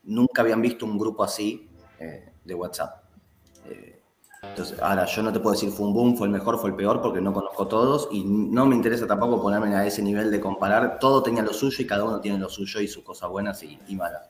nunca 0.03 0.41
habían 0.41 0.61
visto 0.61 0.85
un 0.85 0.97
grupo 0.97 1.23
así 1.23 1.69
eh, 1.97 2.33
de 2.43 2.53
WhatsApp. 2.55 3.03
Eh, 3.65 4.01
entonces, 4.49 4.77
ahora 4.81 5.05
yo 5.05 5.23
no 5.23 5.33
te 5.33 5.39
puedo 5.39 5.53
decir 5.55 5.71
fue 5.71 5.87
un 5.87 5.93
boom, 5.93 6.15
fue 6.17 6.27
el 6.27 6.33
mejor, 6.33 6.59
fue 6.59 6.69
el 6.71 6.75
peor, 6.75 7.01
porque 7.01 7.21
no 7.21 7.33
conozco 7.33 7.67
todos 7.67 8.09
y 8.11 8.23
no 8.23 8.65
me 8.67 8.75
interesa 8.75 9.07
tampoco 9.07 9.41
ponerme 9.41 9.75
a 9.75 9.85
ese 9.87 10.01
nivel 10.03 10.29
de 10.29 10.39
comparar. 10.39 10.99
Todo 10.99 11.23
tenía 11.23 11.41
lo 11.41 11.53
suyo 11.53 11.77
y 11.81 11.87
cada 11.87 12.03
uno 12.03 12.21
tiene 12.21 12.37
lo 12.37 12.49
suyo 12.49 12.79
y 12.79 12.87
sus 12.87 13.03
cosas 13.03 13.29
buenas 13.29 13.63
y, 13.63 13.81
y 13.87 13.95
malas. 13.95 14.29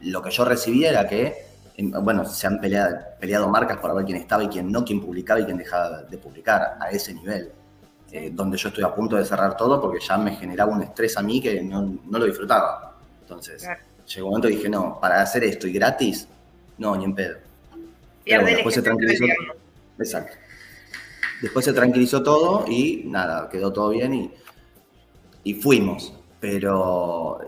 Lo 0.00 0.22
que 0.22 0.30
yo 0.30 0.44
recibí 0.44 0.84
era 0.84 1.06
que, 1.06 1.49
bueno, 1.82 2.24
se 2.24 2.46
han 2.46 2.60
peleado, 2.60 2.96
peleado 3.18 3.48
marcas 3.48 3.78
para 3.78 3.94
ver 3.94 4.04
quién 4.04 4.18
estaba 4.18 4.44
y 4.44 4.48
quién 4.48 4.70
no, 4.70 4.84
quién 4.84 5.00
publicaba 5.00 5.40
y 5.40 5.44
quién 5.44 5.56
dejaba 5.56 6.02
de 6.02 6.18
publicar 6.18 6.76
a 6.80 6.90
ese 6.90 7.14
nivel. 7.14 7.52
Eh, 8.12 8.30
donde 8.32 8.56
yo 8.56 8.68
estoy 8.70 8.82
a 8.82 8.92
punto 8.92 9.14
de 9.14 9.24
cerrar 9.24 9.56
todo 9.56 9.80
porque 9.80 10.00
ya 10.04 10.18
me 10.18 10.34
generaba 10.34 10.72
un 10.72 10.82
estrés 10.82 11.16
a 11.16 11.22
mí 11.22 11.40
que 11.40 11.62
no, 11.62 11.98
no 12.04 12.18
lo 12.18 12.24
disfrutaba. 12.24 12.96
Entonces, 13.20 13.62
Claro. 13.62 13.80
llegó 14.06 14.26
un 14.26 14.30
momento 14.32 14.48
y 14.48 14.56
dije, 14.56 14.68
no, 14.68 14.98
para 15.00 15.22
hacer 15.22 15.44
esto 15.44 15.68
y 15.68 15.72
gratis, 15.72 16.26
no, 16.78 16.96
ni 16.96 17.04
en 17.04 17.14
pedo. 17.14 17.36
Bueno, 18.26 18.48
el 18.48 18.54
después 18.54 18.74
se 18.74 18.82
tranquilizó. 18.82 19.24
Exacto. 19.98 20.36
Después 21.40 21.64
se 21.64 21.72
tranquilizó 21.72 22.22
todo 22.22 22.64
y 22.68 23.04
nada, 23.06 23.48
quedó 23.48 23.72
todo 23.72 23.90
bien 23.90 24.12
y, 24.12 24.34
y 25.44 25.54
fuimos. 25.54 26.12
Pero 26.40 27.38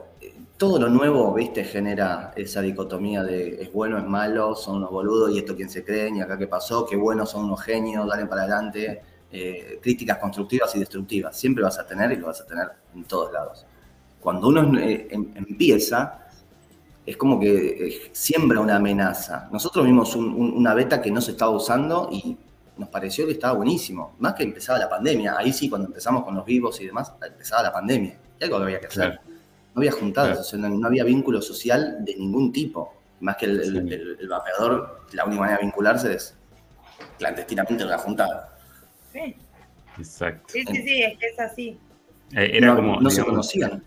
todo 0.62 0.79
lo 0.79 0.88
nuevo, 0.88 1.35
viste, 1.35 1.64
genera 1.64 2.31
esa 2.37 2.61
dicotomía 2.62 3.25
de 3.25 3.61
es 3.64 3.72
bueno, 3.72 3.98
es 3.98 4.05
malo, 4.05 4.55
son 4.55 4.77
unos 4.77 4.92
boludos 4.92 5.33
y 5.35 5.38
esto 5.38 5.57
quién 5.57 5.68
se 5.68 5.85
creen 5.85 6.14
y 6.14 6.20
acá 6.20 6.38
qué 6.38 6.46
pasó, 6.46 6.87
qué 6.87 6.94
bueno, 6.94 7.27
son 7.27 7.46
unos 7.46 7.61
genios, 7.62 8.07
dale 8.07 8.27
para 8.27 8.42
adelante. 8.42 9.03
Eh, 9.33 9.81
críticas 9.83 10.18
constructivas 10.18 10.72
y 10.77 10.79
destructivas. 10.79 11.37
Siempre 11.37 11.64
vas 11.64 11.81
a 11.81 11.85
tener 11.85 12.12
y 12.12 12.16
lo 12.16 12.29
vas 12.29 12.42
a 12.42 12.46
tener 12.46 12.68
en 12.94 13.03
todos 13.03 13.33
lados. 13.33 13.66
Cuando 14.20 14.46
uno 14.46 14.79
eh, 14.79 15.09
em- 15.11 15.33
empieza, 15.35 16.29
es 17.05 17.16
como 17.16 17.40
que 17.40 17.87
eh, 17.88 18.11
siembra 18.12 18.61
una 18.61 18.77
amenaza. 18.77 19.48
Nosotros 19.51 19.85
vimos 19.85 20.14
un- 20.14 20.33
un- 20.33 20.53
una 20.53 20.75
beta 20.75 21.03
que 21.03 21.11
no 21.11 21.20
se 21.20 21.33
estaba 21.33 21.51
usando 21.51 22.09
y 22.12 22.37
nos 22.77 22.88
pareció 22.88 23.27
que 23.27 23.33
estaba 23.33 23.55
buenísimo. 23.55 24.14
Más 24.20 24.35
que 24.35 24.44
empezaba 24.44 24.79
la 24.79 24.88
pandemia. 24.88 25.35
Ahí 25.37 25.53
sí, 25.53 25.68
cuando 25.68 25.88
empezamos 25.88 26.22
con 26.22 26.37
los 26.37 26.44
vivos 26.44 26.81
y 26.81 26.87
demás, 26.87 27.12
empezaba 27.20 27.64
la 27.64 27.72
pandemia. 27.72 28.16
Y 28.38 28.44
algo 28.44 28.59
había 28.59 28.79
que 28.79 28.87
hacer. 28.87 29.18
No 29.74 29.80
había 29.80 29.92
juntadas, 29.92 30.28
Claro. 30.30 30.40
o 30.40 30.44
sea, 30.44 30.58
no, 30.58 30.68
no 30.68 30.87
había 30.87 31.04
vínculo 31.04 31.40
social 31.40 32.04
de 32.04 32.14
ningún 32.16 32.52
tipo. 32.52 32.94
Más 33.20 33.37
que 33.37 33.46
el, 33.46 33.62
Sí. 33.64 33.76
el- 33.78 34.16
el 34.20 34.28
vapeador, 34.28 35.02
la 35.12 35.24
única 35.24 35.40
manera 35.40 35.58
de 35.58 35.64
vincularse 35.64 36.14
es 36.14 36.37
clandestinamente 37.18 37.82
en 37.82 37.88
una 37.88 37.98
juntada. 37.98 38.56
Sí, 39.12 39.35
Exacto. 39.98 40.44
sí, 40.48 40.64
sí, 40.66 40.82
sí, 40.82 41.02
es 41.02 41.18
que 41.18 41.26
es 41.26 41.40
así. 41.40 41.78
Eh, 42.35 42.50
Era 42.54 42.68
no, 42.68 42.76
como. 42.76 43.00
no 43.00 43.11
se 43.11 43.24
conocían. 43.24 43.82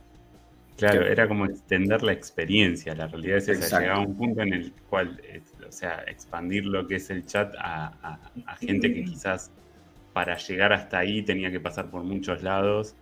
Claro, 0.77 1.05
era 1.07 1.27
como 1.27 1.45
extender 1.45 2.03
la 2.03 2.11
experiencia. 2.11 2.93
La 2.95 3.07
realidad 3.07 3.37
es 3.37 3.47
esa. 3.47 3.79
Llegaba 3.79 4.01
un 4.01 4.15
punto 4.17 4.41
en 4.41 4.53
el 4.53 4.73
cual, 4.89 5.21
eh, 5.23 5.41
o 5.67 5.71
sea, 5.71 6.03
expandir 6.07 6.65
lo 6.65 6.85
que 6.85 6.95
es 6.97 7.09
el 7.09 7.25
chat 7.25 7.53
a, 7.57 7.93
a- 8.03 8.19
a 8.45 8.55
gente 8.57 8.93
que 8.93 9.05
quizás 9.05 9.51
para 10.13 10.37
llegar 10.37 10.73
hasta 10.73 10.97
ahí 10.99 11.21
tenía 11.23 11.49
que 11.49 11.59
pasar 11.61 11.89
por 11.89 12.03
muchos 12.03 12.43
lados. 12.43 12.93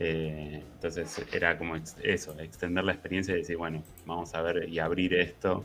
Eh, 0.00 0.62
entonces 0.74 1.20
era 1.32 1.58
como 1.58 1.74
eso, 2.04 2.38
extender 2.38 2.84
la 2.84 2.92
experiencia 2.92 3.34
y 3.34 3.38
decir, 3.38 3.56
bueno, 3.56 3.82
vamos 4.06 4.32
a 4.32 4.40
ver 4.42 4.68
y 4.68 4.78
abrir 4.78 5.12
esto. 5.14 5.64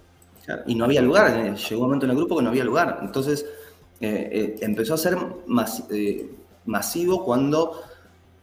Y 0.66 0.74
no 0.74 0.86
había 0.86 1.02
lugar, 1.04 1.30
eh, 1.38 1.56
llegó 1.56 1.82
un 1.82 1.88
momento 1.88 2.06
en 2.06 2.12
el 2.12 2.18
grupo 2.18 2.36
que 2.36 2.44
no 2.44 2.50
había 2.50 2.64
lugar. 2.64 3.00
Entonces 3.04 3.46
eh, 4.02 4.58
empezó 4.62 4.96
a 4.96 4.98
ser 4.98 5.16
mas- 5.46 5.84
masivo 6.66 7.24
cuando 7.24 7.80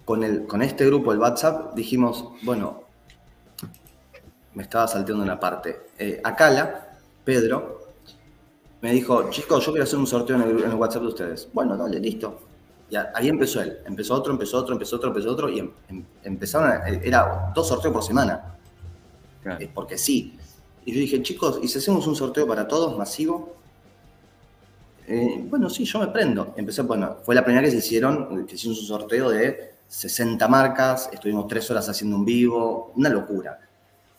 con, 0.05 0.23
este 0.63 0.87
grupo, 0.87 1.13
el 1.13 1.19
WhatsApp, 1.19 1.75
dijimos, 1.75 2.25
bueno, 2.43 2.85
me 4.55 4.63
estaba 4.63 4.87
salteando 4.89 5.23
una 5.25 5.39
parte. 5.39 5.81
Acala, 6.25 6.99
Pedro, 7.25 7.81
me 8.81 8.93
dijo, 8.93 9.29
chicos, 9.31 9.67
yo 9.67 9.73
quiero 9.73 9.85
hacer 9.85 9.99
un 9.99 10.07
sorteo 10.07 10.37
en 10.37 10.43
el, 10.43 10.65
en 10.65 10.71
el 10.71 10.77
WhatsApp 10.77 11.03
de 11.03 11.09
ustedes. 11.09 11.49
Bueno, 11.53 11.77
dale, 11.77 12.01
listo. 12.01 12.50
Y 12.91 12.97
ahí 12.97 13.29
empezó 13.29 13.61
él. 13.63 13.79
Empezó 13.87 14.15
otro, 14.15 14.33
empezó 14.33 14.59
otro, 14.59 14.73
empezó 14.75 14.97
otro, 14.97 15.09
empezó 15.09 15.31
otro. 15.31 15.49
Y 15.49 15.61
em- 15.61 15.71
em- 15.89 16.05
empezaron, 16.25 16.71
a- 16.71 16.89
era 16.89 17.53
dos 17.55 17.69
sorteos 17.69 17.95
por 17.95 18.03
semana. 18.03 18.57
Claro. 19.43 19.61
Eh, 19.63 19.71
porque 19.73 19.97
sí. 19.97 20.37
Y 20.85 20.93
yo 20.93 21.01
dije, 21.01 21.23
chicos, 21.23 21.61
¿y 21.63 21.69
si 21.69 21.79
hacemos 21.79 22.07
un 22.07 22.17
sorteo 22.17 22.47
para 22.47 22.67
todos 22.67 22.97
masivo? 22.99 23.55
Eh, 25.07 25.45
bueno, 25.49 25.69
sí, 25.71 25.85
yo 25.85 25.99
me 25.99 26.09
prendo. 26.09 26.53
Empecé, 26.57 26.83
bueno, 26.83 27.17
fue 27.23 27.35
la 27.35 27.45
primera 27.45 27.65
que 27.65 27.71
se 27.71 27.79
hicieron, 27.79 28.47
que 28.47 28.55
hicimos 28.55 28.81
un 28.81 28.87
sorteo 28.87 29.31
de 29.31 29.75
60 29.89 30.47
marcas, 30.49 31.11
estuvimos 31.13 31.49
tres 31.49 31.71
horas 31.71 31.89
haciendo 31.89 32.17
un 32.17 32.25
vivo, 32.25 32.93
una 32.97 33.09
locura. 33.09 33.59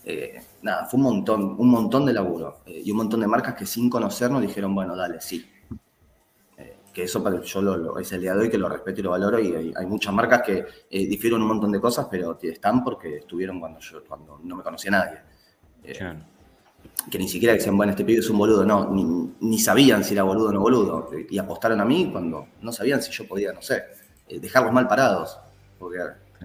Eh, 0.04 0.42
nada, 0.64 0.86
fue 0.86 0.98
un 0.98 1.04
montón, 1.04 1.56
un 1.58 1.70
montón 1.70 2.06
de 2.06 2.14
laburo. 2.14 2.60
Eh, 2.66 2.82
y 2.86 2.92
un 2.92 2.98
montón 2.98 3.20
de 3.22 3.28
marcas 3.28 3.54
que 3.56 3.66
sin 3.66 3.90
conocernos 3.90 4.42
dijeron, 4.42 4.74
bueno, 4.76 4.96
dale, 4.96 5.22
sí. 5.22 5.46
Que 6.94 7.04
eso 7.04 7.24
para 7.24 7.40
yo 7.42 7.62
lo, 7.62 7.78
lo- 7.78 8.00
es 8.00 8.12
el 8.12 8.22
día 8.22 8.34
de 8.34 8.42
hoy 8.42 8.50
que 8.50 8.58
lo 8.58 8.68
respeto 8.68 9.00
y 9.00 9.04
lo 9.04 9.12
valoro 9.12 9.40
y 9.40 9.56
hay, 9.56 9.74
hay 9.76 9.86
muchas 9.86 10.14
marcas 10.14 10.42
que 10.44 10.66
eh, 10.90 11.08
difieren 11.08 11.42
un 11.42 11.48
montón 11.48 11.72
de 11.72 11.80
cosas, 11.80 12.08
pero 12.12 12.38
están 12.42 12.84
porque 12.84 13.18
estuvieron 13.18 13.60
cuando 13.60 13.80
yo 13.80 14.04
cuando 14.06 14.40
no 14.44 14.56
me 14.58 14.64
conocía 14.64 14.92
nadie. 14.92 15.20
Eh, 15.84 15.94
Claro. 15.98 16.20
que 17.10 17.18
ni 17.18 17.28
siquiera 17.30 17.54
decían, 17.54 17.78
bueno, 17.78 17.92
este 17.92 18.04
pibe 18.04 18.20
es 18.20 18.30
un 18.30 18.38
boludo, 18.38 18.66
no, 18.66 18.90
ni, 18.92 19.04
ni 19.40 19.58
sabían 19.60 20.04
si 20.04 20.14
era 20.14 20.24
boludo 20.24 20.50
o 20.50 20.52
no 20.52 20.60
boludo. 20.60 21.10
Y 21.30 21.38
apostaron 21.38 21.80
a 21.80 21.86
mí 21.86 22.10
cuando 22.12 22.48
no 22.62 22.72
sabían 22.74 23.02
si 23.02 23.12
yo 23.12 23.28
podía, 23.28 23.54
no 23.54 23.62
sé, 23.62 23.84
eh, 24.28 24.40
dejarlos 24.40 24.74
mal 24.74 24.88
parados. 24.88 25.40
Porque 25.80 25.98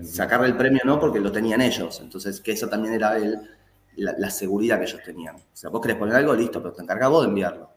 sacarle 0.05 0.47
el 0.49 0.57
premio 0.57 0.83
no, 0.85 1.01
porque 1.01 1.19
lo 1.21 1.33
tenían 1.33 1.61
ellos. 1.61 2.01
Entonces, 2.01 2.41
que 2.41 2.53
eso 2.53 2.69
también 2.69 2.95
era 2.95 3.17
el, 3.17 3.37
la, 3.97 4.15
la 4.17 4.31
seguridad 4.31 4.79
que 4.79 4.85
ellos 4.85 5.01
tenían. 5.05 5.37
O 5.37 5.41
sea, 5.53 5.71
vos 5.71 5.81
querés 5.81 5.97
poner 5.97 6.15
algo, 6.17 6.35
listo, 6.35 6.63
pero 6.63 6.73
te 6.75 6.83
encargás 6.83 7.11
vos 7.11 7.23
de 7.23 7.29
enviarlo. 7.31 7.69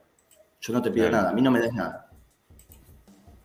Yo 0.60 0.72
no 0.72 0.80
te 0.82 0.90
pido 0.90 1.08
Claro. 1.08 1.16
nada, 1.22 1.30
a 1.30 1.34
mí 1.34 1.42
no 1.42 1.50
me 1.50 1.60
des 1.60 1.72
nada. 1.72 2.09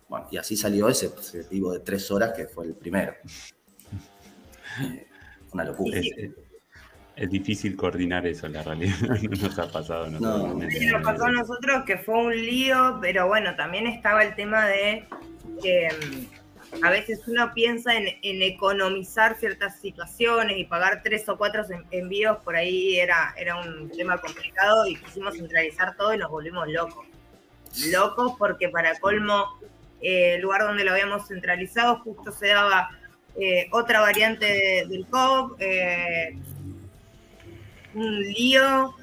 Bueno, 0.08 0.28
y 0.30 0.36
así 0.36 0.56
salió 0.56 0.88
ese, 0.88 1.10
vivo 1.50 1.72
de 1.72 1.80
tres 1.80 2.10
horas 2.10 2.32
que 2.36 2.46
fue 2.46 2.66
el 2.66 2.74
primero. 2.74 3.14
Eh, 4.82 5.06
una 5.52 5.64
locura. 5.64 5.98
Es, 5.98 6.06
es- 6.16 6.30
es 7.16 7.30
difícil 7.30 7.76
coordinar 7.76 8.26
eso, 8.26 8.46
la 8.46 8.62
realidad. 8.62 8.94
No 9.22 9.48
nos 9.48 9.58
ha 9.58 9.72
pasado 9.72 10.04
a 10.04 10.08
nosotros. 10.10 10.54
No. 10.54 10.62
en 10.62 10.70
Sí, 10.70 10.86
nos 10.88 11.02
pasó 11.02 11.24
a 11.24 11.30
nosotros 11.30 11.84
que 11.86 11.96
fue 11.96 12.14
un 12.14 12.36
lío, 12.36 12.98
pero 13.00 13.26
bueno, 13.26 13.56
también 13.56 13.86
estaba 13.86 14.22
el 14.22 14.34
tema 14.34 14.66
de 14.66 15.08
que 15.62 15.88
mm, 15.88 16.84
a 16.84 16.90
veces 16.90 17.22
uno 17.26 17.52
piensa 17.54 17.94
en, 17.96 18.08
en 18.20 18.42
economizar 18.42 19.34
ciertas 19.38 19.80
situaciones 19.80 20.58
y 20.58 20.64
pagar 20.64 21.00
tres 21.02 21.26
o 21.30 21.38
cuatro 21.38 21.64
en- 21.70 21.86
envíos, 21.90 22.36
por 22.44 22.54
ahí 22.54 22.98
era, 22.98 23.34
era 23.38 23.56
un 23.62 23.88
tema 23.88 24.18
complicado 24.18 24.86
y 24.86 24.96
quisimos 24.96 25.36
centralizar 25.38 25.96
todo 25.96 26.12
y 26.12 26.18
nos 26.18 26.30
volvimos 26.30 26.68
locos. 26.68 27.06
Locos 27.90 28.34
porque 28.38 28.68
para 28.68 28.94
colmo, 28.98 29.58
eh, 30.00 30.34
el 30.34 30.42
lugar 30.42 30.62
donde 30.62 30.84
lo 30.84 30.92
habíamos 30.92 31.26
centralizado 31.28 32.00
justo 32.00 32.32
se 32.32 32.48
daba 32.48 32.88
eh, 33.38 33.68
otra 33.72 34.00
variante 34.00 34.46
de- 34.46 34.86
del 34.88 35.06
COP, 35.06 35.56
eh, 35.60 36.36
un 37.94 38.20
lío. 38.20 38.94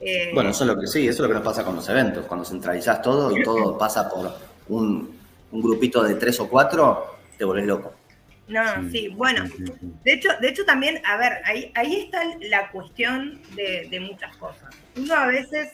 eh, 0.00 0.30
Bueno, 0.34 0.50
eso 0.50 0.64
es 0.64 0.68
lo 0.74 0.80
que 0.80 0.86
sí, 0.86 1.06
eso 1.06 1.10
es 1.10 1.20
lo 1.20 1.28
que 1.28 1.34
nos 1.34 1.44
pasa 1.44 1.64
con 1.64 1.76
los 1.76 1.88
eventos. 1.88 2.26
Cuando 2.26 2.44
centralizás 2.44 3.02
todo 3.02 3.36
y 3.38 3.42
todo 3.42 3.76
pasa 3.78 4.08
por 4.08 4.32
un, 4.68 5.18
un 5.50 5.62
grupito 5.62 6.02
de 6.02 6.14
tres 6.14 6.38
o 6.40 6.48
cuatro, 6.48 7.16
te 7.36 7.44
volvés 7.44 7.66
loco. 7.66 7.94
No, 8.48 8.90
sí, 8.90 9.08
bueno, 9.08 9.46
sí, 9.46 9.52
sí, 9.66 9.72
sí. 9.80 9.86
de 10.04 10.12
hecho, 10.12 10.28
de 10.40 10.48
hecho 10.48 10.64
también, 10.64 11.00
a 11.06 11.16
ver, 11.16 11.40
ahí, 11.44 11.70
ahí 11.74 11.96
está 12.00 12.22
la 12.40 12.70
cuestión 12.70 13.40
de, 13.54 13.86
de 13.90 14.00
muchas 14.00 14.36
cosas. 14.36 14.74
Uno 14.96 15.14
a 15.14 15.26
veces, 15.26 15.70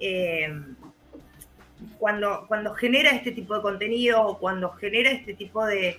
eh, 0.00 0.48
cuando, 1.98 2.44
cuando 2.48 2.74
genera 2.74 3.10
este 3.10 3.32
tipo 3.32 3.54
de 3.54 3.62
contenido 3.62 4.22
o 4.22 4.38
cuando 4.38 4.70
genera 4.72 5.10
este 5.10 5.34
tipo 5.34 5.64
de, 5.66 5.98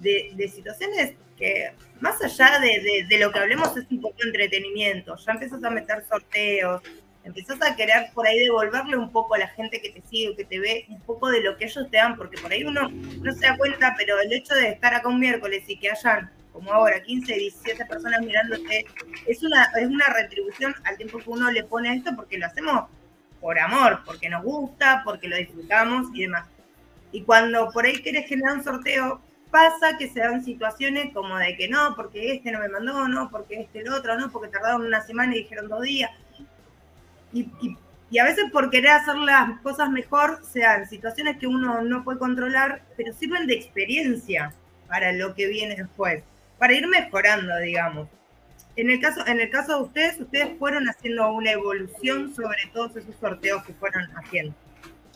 de, 0.00 0.52
situaciones 0.52 1.14
que 1.36 1.72
más 2.00 2.22
allá 2.22 2.58
de, 2.60 3.06
de, 3.08 3.18
lo 3.18 3.30
que 3.30 3.38
hablemos 3.38 3.76
es 3.76 3.86
un 3.90 4.00
poco 4.00 4.16
entretenimiento, 4.24 5.16
ya 5.16 5.32
empiezas 5.32 5.62
a 5.62 5.70
meter 5.70 6.04
sorteos, 6.08 6.82
empezás 7.24 7.60
a 7.60 7.74
querer 7.76 8.10
por 8.14 8.26
ahí 8.26 8.38
devolverle 8.38 8.96
un 8.96 9.10
poco 9.10 9.34
a 9.34 9.38
la 9.38 9.48
gente 9.48 9.80
que 9.80 9.90
te 9.90 10.00
sigue, 10.02 10.36
que 10.36 10.44
te 10.44 10.60
ve, 10.60 10.86
un 10.88 11.00
poco 11.00 11.28
de 11.28 11.42
lo 11.42 11.56
que 11.56 11.64
ellos 11.64 11.90
te 11.90 11.96
dan, 11.96 12.16
porque 12.16 12.40
por 12.40 12.52
ahí 12.52 12.64
uno 12.64 12.88
no 12.88 13.32
se 13.32 13.46
da 13.46 13.56
cuenta, 13.56 13.94
pero 13.98 14.18
el 14.20 14.32
hecho 14.32 14.54
de 14.54 14.68
estar 14.70 14.94
acá 14.94 15.08
un 15.08 15.20
miércoles 15.20 15.64
y 15.66 15.76
que 15.78 15.90
hayan, 15.90 16.30
como 16.52 16.72
ahora, 16.72 17.02
15, 17.02 17.34
17 17.34 17.84
personas 17.86 18.20
mirándote, 18.20 18.86
es 19.26 19.42
una, 19.42 19.64
es 19.78 19.88
una 19.88 20.06
retribución 20.06 20.74
al 20.84 20.96
tiempo 20.96 21.18
que 21.18 21.28
uno 21.28 21.50
le 21.50 21.64
pone 21.64 21.90
a 21.90 21.94
esto 21.94 22.12
porque 22.14 22.38
lo 22.38 22.46
hacemos 22.46 22.88
por 23.46 23.60
amor, 23.60 24.00
porque 24.04 24.28
nos 24.28 24.42
gusta, 24.42 25.02
porque 25.04 25.28
lo 25.28 25.36
disfrutamos 25.36 26.08
y 26.12 26.22
demás. 26.22 26.48
Y 27.12 27.22
cuando 27.22 27.70
por 27.70 27.86
ahí 27.86 28.02
querés 28.02 28.26
generar 28.26 28.56
un 28.56 28.64
sorteo, 28.64 29.20
pasa 29.52 29.96
que 29.96 30.10
se 30.10 30.18
dan 30.18 30.44
situaciones 30.44 31.14
como 31.14 31.38
de 31.38 31.56
que 31.56 31.68
no, 31.68 31.94
porque 31.94 32.32
este 32.32 32.50
no 32.50 32.58
me 32.58 32.68
mandó, 32.68 33.06
no, 33.06 33.30
porque 33.30 33.60
este 33.60 33.82
el 33.82 33.92
otro, 33.92 34.18
no, 34.18 34.32
porque 34.32 34.48
tardaron 34.48 34.84
una 34.84 35.00
semana 35.02 35.36
y 35.36 35.44
dijeron 35.44 35.68
dos 35.68 35.82
días. 35.82 36.10
Y, 37.32 37.48
y, 38.10 38.18
a 38.18 38.24
veces 38.24 38.46
por 38.50 38.68
querer 38.68 38.90
hacer 38.90 39.14
las 39.14 39.60
cosas 39.60 39.90
mejor, 39.90 40.40
se 40.42 40.62
dan 40.62 40.88
situaciones 40.88 41.36
que 41.36 41.46
uno 41.46 41.82
no 41.82 42.02
puede 42.02 42.18
controlar, 42.18 42.82
pero 42.96 43.12
sirven 43.12 43.46
de 43.46 43.54
experiencia 43.54 44.52
para 44.88 45.12
lo 45.12 45.36
que 45.36 45.46
viene 45.46 45.76
después, 45.76 46.24
para 46.58 46.72
ir 46.72 46.88
mejorando, 46.88 47.56
digamos. 47.58 48.08
En 48.76 48.90
el 48.90 49.00
caso, 49.00 49.26
en 49.26 49.40
el 49.40 49.50
caso 49.50 49.76
de 49.76 49.82
ustedes, 49.84 50.20
ustedes 50.20 50.58
fueron 50.58 50.88
haciendo 50.88 51.32
una 51.32 51.50
evolución 51.50 52.34
sobre 52.34 52.58
todos 52.72 52.94
esos 52.96 53.14
sorteos 53.18 53.64
que 53.64 53.72
fueron 53.74 54.02
haciendo. 54.16 54.54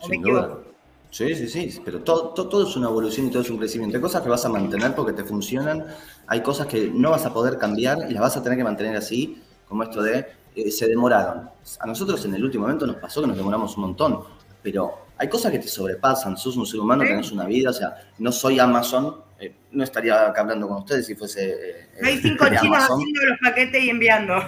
¿O 0.00 0.08
me 0.08 0.16
equivoco? 0.16 0.62
Sí, 1.10 1.34
sí, 1.34 1.48
sí, 1.48 1.80
pero 1.84 2.00
todo, 2.02 2.30
todo, 2.30 2.68
es 2.68 2.76
una 2.76 2.88
evolución 2.88 3.26
y 3.26 3.30
todo 3.30 3.42
es 3.42 3.50
un 3.50 3.58
crecimiento. 3.58 3.96
Hay 3.96 4.02
cosas 4.02 4.22
que 4.22 4.28
vas 4.28 4.44
a 4.44 4.48
mantener 4.48 4.94
porque 4.94 5.12
te 5.12 5.24
funcionan, 5.24 5.84
hay 6.26 6.40
cosas 6.40 6.68
que 6.68 6.88
no 6.88 7.10
vas 7.10 7.26
a 7.26 7.34
poder 7.34 7.58
cambiar 7.58 8.06
y 8.08 8.14
las 8.14 8.22
vas 8.22 8.36
a 8.36 8.42
tener 8.42 8.56
que 8.56 8.64
mantener 8.64 8.96
así, 8.96 9.42
como 9.68 9.82
esto 9.82 10.02
de 10.02 10.26
eh, 10.54 10.70
se 10.70 10.86
demoraron. 10.86 11.50
A 11.80 11.86
nosotros 11.86 12.24
en 12.24 12.34
el 12.34 12.44
último 12.44 12.62
momento 12.62 12.86
nos 12.86 12.96
pasó 12.96 13.20
que 13.20 13.26
nos 13.26 13.36
demoramos 13.36 13.76
un 13.76 13.82
montón, 13.82 14.20
pero 14.62 15.06
hay 15.18 15.28
cosas 15.28 15.50
que 15.50 15.58
te 15.58 15.68
sobrepasan, 15.68 16.36
sos 16.36 16.56
un 16.56 16.64
ser 16.64 16.80
humano, 16.80 17.02
tenés 17.02 17.32
una 17.32 17.44
vida, 17.44 17.70
o 17.70 17.74
sea, 17.74 17.96
no 18.18 18.30
soy 18.30 18.60
Amazon, 18.60 19.16
eh, 19.40 19.54
no 19.72 19.82
estaría 19.82 20.28
acá 20.28 20.42
hablando 20.42 20.68
con 20.68 20.78
ustedes 20.78 21.06
si 21.06 21.14
fuese... 21.14 21.50
Eh, 21.50 21.88
hay 22.02 22.18
cinco 22.18 22.46
chinos 22.46 22.78
haciendo 22.78 23.20
los 23.26 23.38
paquetes 23.42 23.82
y 23.82 23.90
enviando. 23.90 24.34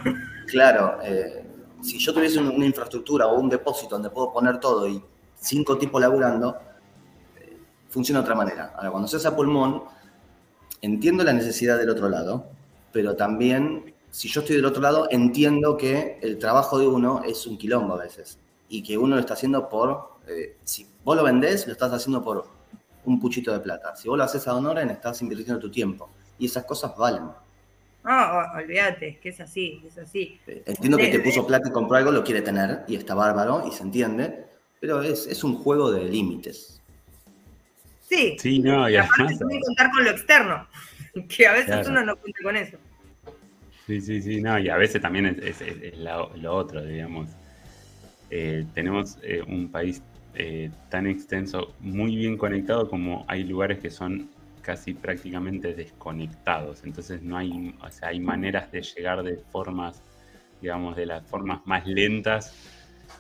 Claro, 0.48 0.98
si 1.82 1.98
yo 1.98 2.14
tuviese 2.14 2.38
una 2.38 2.64
infraestructura 2.64 3.26
o 3.26 3.38
un 3.38 3.48
depósito 3.48 3.96
donde 3.96 4.10
puedo 4.10 4.32
poner 4.32 4.60
todo 4.60 4.86
y 4.86 5.02
cinco 5.34 5.76
tipos 5.76 6.00
laburando, 6.00 6.56
eh, 7.40 7.58
funciona 7.88 8.20
de 8.20 8.22
otra 8.22 8.34
manera. 8.34 8.72
Ahora, 8.76 8.90
cuando 8.90 9.08
se 9.08 9.16
hace 9.16 9.28
a 9.28 9.36
pulmón, 9.36 9.82
entiendo 10.80 11.24
la 11.24 11.32
necesidad 11.32 11.78
del 11.78 11.90
otro 11.90 12.08
lado, 12.08 12.46
pero 12.92 13.16
también, 13.16 13.94
si 14.10 14.28
yo 14.28 14.40
estoy 14.40 14.56
del 14.56 14.64
otro 14.64 14.80
lado, 14.80 15.08
entiendo 15.10 15.76
que 15.76 16.18
el 16.22 16.38
trabajo 16.38 16.78
de 16.78 16.86
uno 16.86 17.22
es 17.24 17.46
un 17.46 17.58
quilombo 17.58 17.94
a 17.94 18.04
veces 18.04 18.38
y 18.68 18.82
que 18.82 18.96
uno 18.96 19.16
lo 19.16 19.20
está 19.20 19.34
haciendo 19.34 19.68
por, 19.68 20.18
eh, 20.28 20.56
si 20.64 20.86
vos 21.04 21.16
lo 21.16 21.24
vendés, 21.24 21.66
lo 21.66 21.72
estás 21.72 21.92
haciendo 21.92 22.22
por 22.22 22.46
un 23.04 23.20
puchito 23.20 23.52
de 23.52 23.60
plata. 23.60 23.94
Si 23.96 24.08
vos 24.08 24.16
lo 24.16 24.24
haces 24.24 24.46
a 24.48 24.54
Honoren, 24.54 24.90
estás 24.90 25.20
invirtiendo 25.22 25.58
tu 25.58 25.70
tiempo 25.70 26.10
y 26.38 26.46
esas 26.46 26.64
cosas 26.64 26.96
valen. 26.96 27.24
No, 28.04 28.38
olvídate, 28.56 29.18
que 29.22 29.28
es 29.28 29.40
así, 29.40 29.80
es 29.86 29.96
así. 29.96 30.40
Entiendo 30.46 30.98
que 30.98 31.08
te 31.08 31.20
puso 31.20 31.46
plata 31.46 31.68
y 31.68 31.72
compró 31.72 31.96
algo, 31.96 32.10
lo 32.10 32.24
quiere 32.24 32.42
tener 32.42 32.80
y 32.88 32.96
está 32.96 33.14
bárbaro 33.14 33.64
y 33.66 33.72
se 33.72 33.84
entiende, 33.84 34.46
pero 34.80 35.02
es, 35.02 35.26
es 35.26 35.44
un 35.44 35.54
juego 35.54 35.92
de 35.92 36.04
límites. 36.04 36.80
Sí. 38.00 38.36
Sí, 38.38 38.58
no, 38.58 38.90
y 38.90 38.96
además. 38.96 39.38
que 39.38 39.60
contar 39.60 39.90
con 39.90 40.04
lo 40.04 40.10
externo, 40.10 40.66
que 41.28 41.46
a 41.46 41.52
veces 41.52 41.86
uno 41.86 42.04
no 42.04 42.16
cuenta 42.16 42.38
con 42.42 42.56
eso. 42.56 42.76
Sí, 43.86 44.00
sí, 44.00 44.22
sí, 44.22 44.40
no, 44.40 44.58
y 44.58 44.68
a 44.68 44.76
veces 44.76 45.00
también 45.00 45.40
es, 45.42 45.62
lo, 45.98 46.54
otro, 46.54 46.82
digamos. 46.84 47.28
Eh, 48.30 48.64
tenemos 48.74 49.18
eh, 49.22 49.42
un 49.46 49.70
país 49.70 50.02
eh, 50.34 50.70
tan 50.88 51.06
extenso, 51.06 51.74
muy 51.80 52.16
bien 52.16 52.38
conectado, 52.38 52.88
como 52.88 53.24
hay 53.28 53.44
lugares 53.44 53.78
que 53.80 53.90
son 53.90 54.30
casi 54.62 54.94
prácticamente 54.94 55.74
desconectados. 55.74 56.84
Entonces 56.84 57.22
no 57.22 57.36
hay, 57.36 57.74
o 57.82 57.90
sea, 57.90 58.08
hay 58.08 58.20
maneras 58.20 58.70
de 58.72 58.80
llegar 58.82 59.22
de 59.22 59.36
formas, 59.36 60.02
digamos, 60.60 60.96
de 60.96 61.06
las 61.06 61.26
formas 61.26 61.60
más 61.66 61.86
lentas 61.86 62.54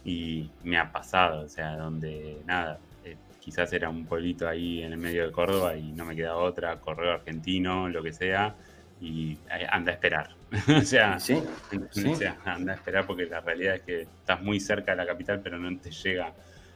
y 0.04 0.50
me 0.64 0.78
ha 0.78 0.90
pasado, 0.90 1.44
o 1.44 1.48
sea, 1.48 1.76
donde 1.76 2.38
nada, 2.46 2.78
eh, 3.04 3.16
quizás 3.40 3.72
era 3.72 3.90
un 3.90 4.06
pueblito 4.06 4.48
ahí 4.48 4.82
en 4.82 4.92
el 4.92 4.98
medio 4.98 5.26
de 5.26 5.32
Córdoba 5.32 5.76
y 5.76 5.92
no 5.92 6.04
me 6.04 6.16
queda 6.16 6.36
otra, 6.36 6.80
correo 6.80 7.12
argentino, 7.12 7.88
lo 7.88 8.02
que 8.02 8.12
sea, 8.12 8.54
y 9.00 9.32
eh, 9.50 9.66
anda 9.68 9.92
a 9.92 9.94
esperar. 9.94 10.30
o, 10.76 10.80
sea, 10.82 11.18
¿Sí? 11.20 11.42
anda 12.44 12.72
a 12.72 12.76
esperar 12.76 13.06
porque 13.06 13.26
la 13.26 13.40
realidad 13.40 13.74
es 13.74 13.82
que 13.82 14.00
estás 14.02 14.40
muy 14.40 14.60
cerca 14.60 14.92
de 14.92 14.98
la 14.98 15.06
capital, 15.06 15.40
pero 15.42 15.58
no 15.58 15.78
te 15.78 15.90
llega 15.90 16.32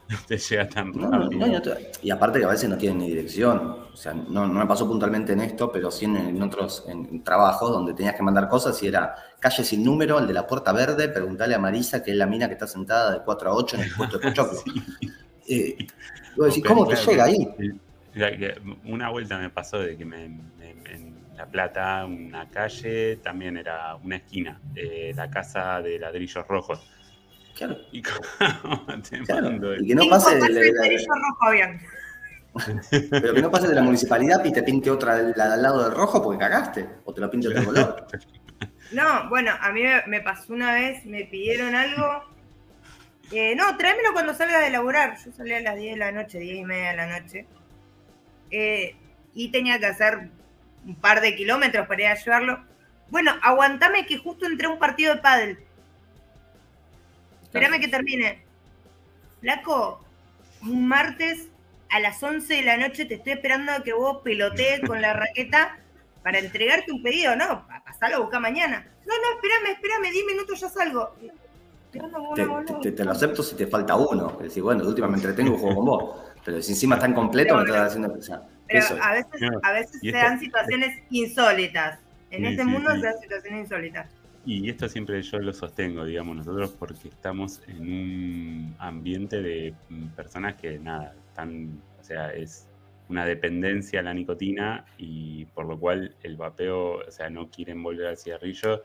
te 0.28 0.38
llega 0.38 0.68
tan 0.68 0.92
rápido. 0.92 1.74
y 2.02 2.10
aparte 2.10 2.38
que 2.38 2.44
a 2.44 2.48
veces 2.48 2.68
no 2.68 2.76
tienen 2.76 2.98
ni 2.98 3.08
dirección. 3.08 3.86
O 3.92 3.96
sea, 3.96 4.14
no, 4.14 4.46
me 4.46 4.66
pasó 4.66 4.86
puntualmente 4.86 5.32
en 5.32 5.40
esto, 5.40 5.72
pero 5.72 5.90
sí 5.90 6.04
en, 6.04 6.40
otros 6.42 6.84
en 6.86 7.24
trabajos 7.24 7.70
donde 7.70 7.94
tenías 7.94 8.14
que 8.14 8.22
mandar 8.22 8.48
cosas 8.48 8.80
y 8.82 8.88
era 8.88 9.14
calle 9.40 9.64
sin 9.64 9.82
número, 9.82 10.18
el 10.18 10.26
de 10.26 10.34
la 10.34 10.46
puerta 10.46 10.72
verde, 10.72 11.08
preguntarle 11.08 11.54
a 11.54 11.58
Marisa, 11.58 12.02
que 12.02 12.10
es 12.10 12.16
la 12.16 12.26
mina 12.26 12.46
que 12.46 12.54
está 12.54 12.66
sentada 12.66 13.12
de 13.12 13.20
4 13.24 13.50
a 13.50 13.54
8 13.54 13.76
en 13.76 13.82
el 13.82 13.92
puesto 13.92 14.18
de 14.18 14.22
Pochoclo. 14.28 14.60
Eh, 15.48 15.86
¿cómo 16.66 16.86
te 16.86 16.96
llega 16.96 17.24
ahí? 17.24 17.48
Una 18.84 19.10
vuelta 19.10 19.38
me 19.38 19.50
pasó 19.50 19.78
de 19.78 19.96
que 19.96 20.04
me, 20.04 20.24
en 20.24 21.16
La 21.36 21.46
Plata, 21.46 22.04
una 22.04 22.48
calle, 22.50 23.16
también 23.16 23.56
era 23.56 23.96
una 23.96 24.16
esquina, 24.16 24.60
de 24.72 25.12
la 25.16 25.30
casa 25.30 25.80
de 25.80 25.98
ladrillos 25.98 26.46
rojos 26.46 26.95
Claro. 27.56 27.78
Y, 27.90 28.02
que 29.86 29.94
no 29.94 30.08
pase 30.10 30.34
de, 30.36 30.40
la, 30.40 31.80
Pero 33.10 33.34
que 33.34 33.42
no 33.42 33.50
pase 33.50 33.68
de 33.68 33.74
la 33.74 33.82
municipalidad 33.82 34.44
y 34.44 34.52
te 34.52 34.62
pinte 34.62 34.90
otra 34.90 35.14
al 35.14 35.34
lado 35.34 35.84
del 35.84 35.92
rojo 35.92 36.22
porque 36.22 36.38
cagaste. 36.38 36.86
O 37.04 37.14
te 37.14 37.22
lo 37.22 37.30
pinte 37.30 37.48
otro 37.48 37.64
color. 37.64 38.06
No, 38.92 39.28
bueno, 39.30 39.52
a 39.60 39.72
mí 39.72 39.82
me 40.06 40.20
pasó 40.20 40.52
una 40.52 40.74
vez, 40.74 41.04
me 41.06 41.24
pidieron 41.24 41.74
algo. 41.74 42.24
Eh, 43.32 43.56
no, 43.56 43.76
tráemelo 43.76 44.12
cuando 44.12 44.34
salga 44.34 44.60
de 44.60 44.70
laburar. 44.70 45.16
Yo 45.24 45.32
salí 45.32 45.52
a 45.52 45.60
las 45.60 45.76
10 45.76 45.94
de 45.94 45.98
la 45.98 46.12
noche, 46.12 46.38
10 46.38 46.58
y 46.58 46.64
media 46.64 46.90
de 46.90 46.96
la 46.96 47.20
noche. 47.20 47.46
Eh, 48.50 48.96
y 49.34 49.50
tenía 49.50 49.78
que 49.78 49.86
hacer 49.86 50.30
un 50.84 50.94
par 50.96 51.20
de 51.20 51.34
kilómetros 51.34 51.86
para 51.88 52.02
ir 52.02 52.08
a 52.08 52.14
llevarlo. 52.14 52.64
Bueno, 53.08 53.32
aguantame 53.42 54.06
que 54.06 54.18
justo 54.18 54.46
entré 54.46 54.66
a 54.66 54.70
un 54.70 54.78
partido 54.78 55.14
de 55.14 55.20
pádel. 55.20 55.65
Espérame 57.46 57.80
que 57.80 57.88
termine. 57.88 58.42
Flaco, 59.40 60.04
un 60.62 60.87
martes 60.87 61.48
a 61.90 62.00
las 62.00 62.22
11 62.22 62.52
de 62.52 62.62
la 62.62 62.76
noche 62.76 63.04
te 63.04 63.14
estoy 63.14 63.32
esperando 63.35 63.72
a 63.72 63.82
que 63.82 63.92
vos 63.92 64.18
pelotees 64.22 64.80
con 64.87 65.00
la 65.00 65.12
raqueta 65.12 65.78
para 66.22 66.38
entregarte 66.38 66.92
un 66.92 67.02
pedido, 67.02 67.37
¿no? 67.37 67.66
Pasalo 67.85 68.16
a 68.16 68.20
buscar 68.20 68.40
mañana. 68.40 68.85
No, 69.06 69.14
no, 69.14 69.37
espérame, 69.37 69.74
espérame, 69.74 70.12
10 70.12 70.26
minutos 70.26 70.61
ya 70.61 70.68
salgo. 70.68 71.14
Te, 72.82 72.92
te, 72.92 73.04
lo 73.04 73.12
acepto 73.12 73.42
si 73.42 73.54
te 73.54 73.66
falta 73.66 73.94
uno. 73.94 74.32
Es 74.40 74.48
decir, 74.48 74.62
bueno, 74.62 74.82
de 74.82 74.88
última 74.88 75.06
me 75.06 75.16
entretengo 75.16 75.54
y 75.54 75.59
juego 75.59 75.76
con 75.76 75.85
vos. 75.85 76.16
Pero 76.44 76.61
si 76.61 76.72
encima 76.72 76.96
está 76.96 77.12
completo, 77.14 77.56
me 77.56 77.62
estás 77.62 77.88
haciendo 77.88 78.12
pensar. 78.12 78.42
Pero 78.66 78.85
a 79.00 79.12
veces, 79.12 79.50
a 79.62 79.72
veces 79.72 80.00
se 80.00 80.12
dan 80.12 80.40
situaciones 80.40 80.98
insólitas. 81.11 82.00
En 82.30 82.44
este 82.44 82.64
mundo 82.64 82.92
se 82.96 83.02
dan 83.02 83.18
situaciones 83.20 83.61
insólitas. 83.61 84.06
Y 84.46 84.70
esto 84.70 84.88
siempre 84.88 85.20
yo 85.22 85.38
lo 85.40 85.52
sostengo, 85.52 86.04
digamos, 86.04 86.37
nosotros 86.37 86.70
porque 86.78 87.09
estamos 87.09 87.61
en 87.66 87.80
un 87.80 88.76
ambiente 88.78 89.42
de 89.42 89.74
mm, 89.88 90.06
personas 90.11 90.54
que 90.54 90.78
nada, 90.78 91.16
están, 91.28 91.82
o 92.00 92.04
sea, 92.04 92.30
es 92.32 92.68
una 93.09 93.26
dependencia 93.26 93.98
a 93.98 94.02
la 94.04 94.14
nicotina 94.14 94.85
y 94.98 95.46
por 95.46 95.66
lo 95.66 95.76
cual 95.78 96.14
el 96.22 96.37
vapeo, 96.37 96.98
o 96.98 97.11
sea, 97.11 97.28
no 97.28 97.50
quieren 97.50 97.82
volver 97.82 98.06
al 98.06 98.18
cigarrillo. 98.18 98.85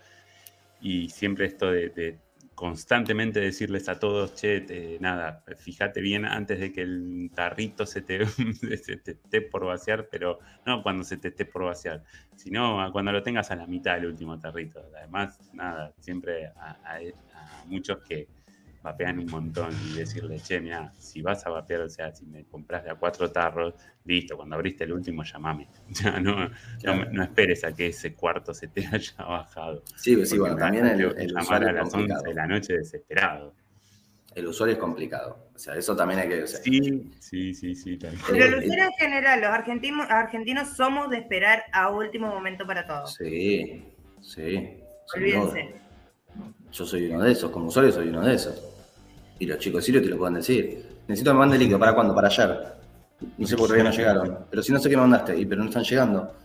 Y 0.81 1.09
siempre 1.09 1.45
esto 1.45 1.69
de 1.69 2.17
constantemente 2.61 3.39
decirles 3.39 3.89
a 3.89 3.97
todos, 3.97 4.35
che, 4.35 4.99
nada, 4.99 5.43
fíjate 5.57 5.99
bien 5.99 6.25
antes 6.25 6.59
de 6.59 6.71
que 6.71 6.83
el 6.83 7.31
tarrito 7.33 7.85
se 7.87 8.01
te, 8.01 8.21
esté 8.21 9.41
por 9.41 9.65
vaciar, 9.65 10.09
pero 10.11 10.37
no 10.63 10.83
cuando 10.83 11.03
se 11.03 11.17
te 11.17 11.29
esté 11.29 11.47
por 11.47 11.63
vaciar, 11.63 12.03
sino 12.35 12.87
cuando 12.91 13.11
lo 13.13 13.23
tengas 13.23 13.49
a 13.49 13.55
la 13.55 13.65
mitad 13.65 13.95
del 13.95 14.05
último 14.05 14.37
tarrito. 14.37 14.79
Además, 14.95 15.39
nada, 15.53 15.91
siempre 16.01 16.49
a 16.55 16.99
muchos 17.65 17.97
que 18.07 18.27
vapean 18.83 19.19
un 19.19 19.27
montón 19.27 19.69
y 19.89 19.97
decirle, 19.97 20.39
che, 20.39 20.59
mira, 20.59 20.91
si 20.97 21.21
vas 21.21 21.45
a 21.45 21.49
vapear, 21.49 21.81
o 21.81 21.89
sea, 21.89 22.13
si 22.13 22.25
me 22.25 22.45
compras 22.45 22.83
de 22.83 22.89
a 22.89 22.95
cuatro 22.95 23.31
tarros, 23.31 23.75
listo, 24.05 24.35
cuando 24.35 24.55
abriste 24.55 24.83
el 24.85 24.93
último, 24.93 25.23
llamame. 25.23 25.67
Ya 25.89 26.19
no, 26.19 26.49
no, 27.11 27.23
esperes 27.23 27.63
a 27.63 27.73
que 27.73 27.87
ese 27.87 28.13
cuarto 28.13 28.53
se 28.53 28.67
te 28.67 28.85
haya 28.91 29.23
bajado. 29.23 29.83
Sí, 29.95 30.25
sí, 30.25 30.37
bueno, 30.37 30.55
también 30.55 30.85
el, 30.87 31.31
llamar 31.31 31.63
a 31.63 31.71
las 31.71 31.93
11 31.93 32.13
de 32.23 32.33
la 32.33 32.47
noche 32.47 32.77
desesperado. 32.77 33.53
el 34.33 34.47
usuario 34.47 34.73
es 34.73 34.79
complicado. 34.79 35.49
O 35.53 35.59
sea, 35.59 35.75
eso 35.75 35.95
también 35.95 36.21
hay 36.21 36.29
que... 36.29 36.43
o 36.43 36.47
sea, 36.47 36.59
Sí, 36.59 37.11
sí, 37.19 37.53
sí, 37.53 37.75
sí. 37.75 37.99
cual. 37.99 38.17
Pero 38.31 38.45
el 38.45 38.55
usuario 38.63 38.85
en 38.85 38.93
general, 38.97 39.41
los 39.41 39.49
argentinos, 39.51 40.07
argentinos 40.09 40.69
somos 40.69 41.09
de 41.09 41.17
esperar 41.17 41.65
a 41.71 41.89
último 41.91 42.27
momento 42.27 42.65
para 42.65 42.87
todo. 42.87 43.05
Sí, 43.05 43.83
sí. 44.21 44.79
Olvídense. 45.13 45.75
Yo 46.71 46.85
soy 46.85 47.07
uno 47.07 47.21
de 47.23 47.33
esos, 47.33 47.51
como 47.51 47.67
usuario 47.67 47.91
soy 47.91 48.07
uno 48.07 48.21
de 48.21 48.35
esos. 48.35 48.70
Y 49.41 49.45
los 49.47 49.57
chicos 49.57 49.81
de 49.81 49.85
Sirio 49.87 50.01
te 50.03 50.09
lo 50.09 50.17
pueden 50.19 50.35
decir. 50.35 50.85
Necesito 51.07 51.31
que 51.31 51.33
me 51.33 51.39
mande 51.39 51.57
líquido, 51.57 51.79
¿para 51.79 51.93
cuándo? 51.95 52.13
Para 52.13 52.27
ayer. 52.27 52.75
No 53.37 53.47
sé 53.47 53.55
por 53.57 53.65
qué 53.67 53.73
todavía 53.73 53.83
no 53.83 53.91
llegaron. 53.91 54.45
Pero 54.51 54.61
si 54.61 54.71
no 54.71 54.79
sé 54.79 54.87
qué 54.89 54.95
me 54.95 55.01
mandaste, 55.01 55.35
y 55.37 55.45
pero 55.47 55.63
no 55.63 55.67
están 55.69 55.83
llegando. 55.83 56.35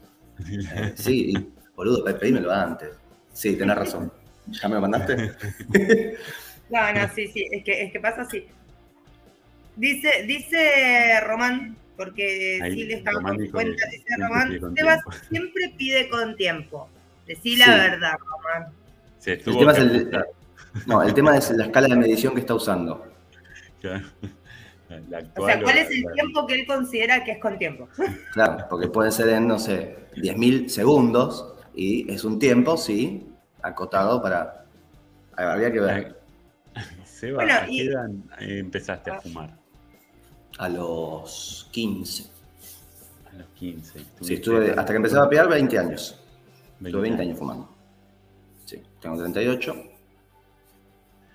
Eh, 0.74 0.92
sí, 0.96 1.32
y, 1.32 1.48
boludo, 1.74 2.02
pe- 2.02 2.14
pedímelo 2.14 2.50
antes. 2.50 2.90
Sí, 3.34 3.54
tenés 3.56 3.76
razón. 3.76 4.10
¿Ya 4.46 4.68
me 4.68 4.74
lo 4.76 4.80
mandaste? 4.82 5.32
No, 6.68 6.92
no, 6.92 7.08
sí, 7.14 7.28
sí, 7.28 7.46
es 7.52 7.62
que, 7.62 7.84
es 7.84 7.92
que 7.92 8.00
pasa 8.00 8.22
así. 8.22 8.44
Dice, 9.76 10.24
dice 10.26 11.20
Román, 11.20 11.76
porque 11.96 12.58
Ahí, 12.60 12.72
sí 12.72 12.84
le 12.86 12.94
estaba 12.94 13.18
Román 13.18 13.32
con 13.34 13.36
su 13.38 13.42
dijo 13.44 13.52
cuenta, 13.54 13.84
dice 13.86 14.04
siempre 14.04 14.26
Román, 14.26 14.74
Sebas 14.76 15.00
tiempo". 15.04 15.26
siempre 15.30 15.74
pide 15.78 16.08
con 16.08 16.36
tiempo. 16.36 16.88
Decí 17.24 17.56
la 17.56 17.66
Sí. 17.66 17.70
verdad, 17.70 18.14
Román. 18.18 18.72
Se 19.20 19.32
El 19.34 19.42
tuvo 19.44 19.58
tema, 19.60 19.74
que 19.74 19.78
es 19.80 19.86
el, 19.86 19.96
ajustar, 19.96 20.26
no, 20.86 21.02
el 21.02 21.14
tema 21.14 21.36
es 21.36 21.50
la 21.50 21.64
escala 21.66 21.88
de 21.88 21.96
medición 21.96 22.34
que 22.34 22.40
está 22.40 22.54
usando. 22.54 23.06
La 23.82 24.02
O 24.88 25.16
actual 25.16 25.46
sea, 25.52 25.62
¿cuál 25.62 25.78
es 25.78 25.90
el 25.90 26.02
la- 26.02 26.12
tiempo 26.12 26.46
que 26.46 26.54
él 26.54 26.66
considera 26.66 27.24
que 27.24 27.32
es 27.32 27.38
con 27.40 27.58
tiempo? 27.58 27.88
Claro, 28.32 28.66
porque 28.70 28.88
puede 28.88 29.10
ser 29.10 29.28
en, 29.30 29.46
no 29.48 29.58
sé, 29.58 29.96
10.000 30.16 30.68
segundos 30.68 31.54
y 31.74 32.10
es 32.12 32.24
un 32.24 32.38
tiempo, 32.38 32.76
sí, 32.76 33.26
acotado 33.62 34.22
para... 34.22 34.64
Habría 35.36 35.72
que 35.72 35.80
ver. 35.80 36.20
Seba, 37.04 37.36
Bueno, 37.44 37.54
¿a 37.54 37.64
qué 37.66 37.72
y- 37.72 37.80
edad 37.88 38.06
empezaste 38.40 39.10
Ah. 39.10 39.16
a 39.16 39.20
fumar? 39.20 39.56
A 40.58 40.68
los 40.68 41.68
15. 41.72 42.24
A 43.32 43.36
los 43.38 43.46
15. 43.56 44.00
Sí, 44.22 44.34
estuve, 44.34 44.70
hasta 44.70 44.86
que 44.86 44.96
empecé 44.96 45.16
a 45.16 45.20
vapear, 45.20 45.48
20 45.48 45.78
años. 45.78 46.18
20 46.80 46.88
Estuve 46.88 47.02
20 47.02 47.22
años 47.22 47.38
fumando. 47.38 47.68
Sí, 48.64 48.80
tengo 49.00 49.18
38. 49.18 49.74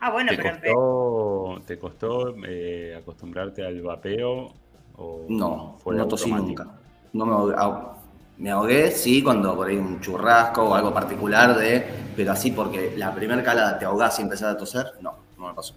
Ah, 0.02 0.12
bueno, 0.12 0.32
¿Te 0.32 0.36
pero 0.36 0.52
costó, 0.52 1.64
te 1.66 1.78
costó 1.78 2.36
eh, 2.46 2.96
acostumbrarte 2.98 3.64
al 3.66 3.82
vapeo? 3.82 4.62
O 4.94 5.36
No, 5.40 5.78
fue 5.80 5.98
no 5.98 6.08
tosí 6.08 6.32
automático? 6.32 6.34
nunca. 6.34 6.68
No 7.14 7.26
me 7.26 7.34
ahogué, 7.34 7.56
ah, 7.58 7.98
me 8.38 8.52
ahogué, 8.52 8.92
sí, 8.92 9.22
cuando 9.24 9.56
por 9.56 9.68
ahí 9.68 9.78
un 9.78 10.00
churrasco 10.00 10.64
o 10.70 10.76
algo 10.76 10.94
particular 10.94 11.58
de, 11.58 11.86
pero 12.16 12.32
así 12.32 12.52
porque 12.52 12.94
la 12.98 13.14
primera 13.14 13.44
calada 13.44 13.78
te 13.80 13.86
ahogás 13.86 14.20
y 14.20 14.24
empezás 14.24 14.56
a 14.56 14.58
toser, 14.58 14.86
no, 15.02 15.12
no 15.38 15.48
me 15.50 15.54
pasó. 15.56 15.76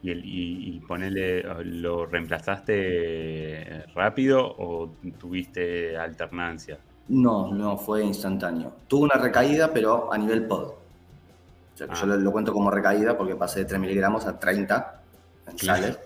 ¿Y, 0.00 0.10
el, 0.10 0.24
y, 0.24 0.76
y 0.76 0.80
ponele, 0.80 1.42
¿lo 1.64 2.06
reemplazaste 2.06 3.84
rápido 3.94 4.40
o 4.58 4.98
tuviste 5.18 5.96
alternancia? 5.96 6.84
No, 7.08 7.52
no 7.52 7.76
fue 7.76 8.04
instantáneo. 8.04 8.72
Tuve 8.86 9.06
una 9.06 9.16
recaída, 9.16 9.72
pero 9.72 10.12
a 10.12 10.16
nivel 10.16 10.46
pod. 10.46 10.74
O 11.78 11.80
sea, 11.80 11.86
que 11.86 11.92
Ah. 11.94 12.00
yo 12.00 12.06
lo, 12.06 12.16
lo 12.16 12.32
cuento 12.32 12.52
como 12.52 12.70
recaída 12.72 13.16
porque 13.16 13.36
pasé 13.36 13.60
de 13.60 13.64
3 13.66 13.80
miligramos 13.80 14.26
a 14.26 14.36
30 14.36 15.00
en 15.46 15.56
Claro. 15.56 15.96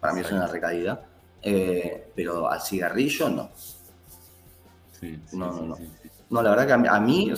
Para 0.00 0.12
mí 0.12 0.20
es 0.22 0.32
una 0.32 0.46
recaída. 0.48 1.02
Eh, 1.40 2.10
pero 2.16 2.50
al 2.50 2.60
cigarrillo, 2.60 3.28
no. 3.28 3.50
Sí, 4.98 5.20
sí, 5.26 5.36
No, 5.36 5.52
no, 5.52 5.62
no. 5.62 5.76
sí. 5.76 5.88
No, 6.30 6.42
la 6.42 6.50
verdad 6.50 6.66
que 6.66 6.88
a 6.88 7.00
mí, 7.00 7.32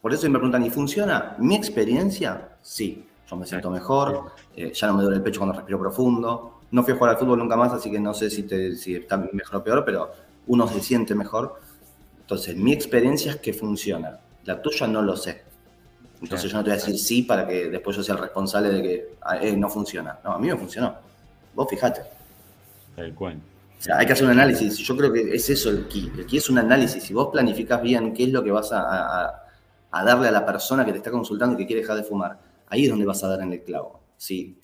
por 0.00 0.12
eso 0.12 0.26
me 0.28 0.38
preguntan, 0.38 0.64
¿y 0.64 0.70
funciona? 0.70 1.36
Mi 1.38 1.54
experiencia, 1.54 2.48
sí. 2.62 3.06
Yo 3.28 3.36
me 3.36 3.46
siento 3.46 3.70
mejor, 3.70 4.32
eh, 4.56 4.72
ya 4.74 4.88
no 4.88 4.94
me 4.96 5.02
duele 5.02 5.18
el 5.18 5.22
pecho 5.22 5.38
cuando 5.38 5.54
respiro 5.56 5.78
profundo. 5.78 6.60
No 6.72 6.82
fui 6.82 6.94
a 6.94 6.96
jugar 6.96 7.10
al 7.12 7.16
fútbol 7.18 7.38
nunca 7.38 7.56
más, 7.56 7.72
así 7.72 7.90
que 7.90 8.00
no 8.00 8.12
sé 8.12 8.28
si, 8.28 8.42
te- 8.42 8.74
si 8.76 8.96
está 8.96 9.16
mejor 9.32 9.56
o 9.56 9.64
peor, 9.64 9.84
pero 9.84 10.10
uno 10.48 10.66
se 10.66 10.80
siente 10.80 11.14
mejor. 11.14 11.60
Entonces, 12.22 12.56
mi 12.56 12.72
experiencia 12.72 13.32
es 13.32 13.36
que 13.38 13.52
funciona. 13.52 14.18
La 14.44 14.60
tuya 14.60 14.86
no 14.88 15.00
lo 15.02 15.16
sé. 15.16 15.42
Entonces 16.22 16.50
Claro. 16.50 16.52
yo 16.52 16.58
no 16.58 16.64
te 16.64 16.70
voy 16.70 16.78
a 16.78 16.84
decir 16.84 16.98
sí 16.98 17.22
para 17.22 17.46
que 17.46 17.68
después 17.68 17.96
yo 17.96 18.02
sea 18.02 18.14
el 18.14 18.20
responsable 18.20 18.68
de 18.70 18.82
que 18.82 19.08
ah, 19.22 19.38
eh, 19.38 19.56
no 19.56 19.68
funciona. 19.70 20.18
No, 20.24 20.32
a 20.32 20.38
mí 20.38 20.48
me 20.48 20.56
funcionó. 20.56 20.94
Vos 21.54 21.66
fijate. 21.70 22.02
Tal 22.96 23.14
cual. 23.14 23.36
O 23.78 23.82
sea, 23.82 23.98
hay 23.98 24.06
que 24.06 24.12
hacer 24.12 24.26
un 24.26 24.32
análisis. 24.32 24.76
Yo 24.78 24.96
creo 24.96 25.10
que 25.12 25.34
es 25.34 25.48
eso 25.48 25.70
el 25.70 25.88
key. 25.88 26.12
El 26.18 26.26
key 26.26 26.38
es 26.38 26.50
un 26.50 26.58
análisis. 26.58 27.02
Si 27.02 27.14
vos 27.14 27.28
planificás 27.32 27.80
bien 27.80 28.12
qué 28.12 28.24
es 28.24 28.30
lo 28.30 28.44
que 28.44 28.50
vas 28.50 28.70
a, 28.72 28.80
a- 29.26 29.44
a 29.92 30.04
darle 30.04 30.28
a 30.28 30.30
la 30.30 30.44
persona 30.46 30.84
que 30.84 30.92
te 30.92 30.98
está 30.98 31.10
consultando 31.10 31.54
y 31.54 31.58
que 31.58 31.66
quiere 31.66 31.80
dejar 31.82 31.96
de 31.96 32.04
fumar, 32.04 32.38
ahí 32.68 32.84
es 32.84 32.90
donde 32.90 33.04
vas 33.06 33.24
a 33.24 33.28
dar 33.28 33.40
en 33.40 33.52
el 33.54 33.62
clavo. 33.64 34.00
Si 34.16 34.56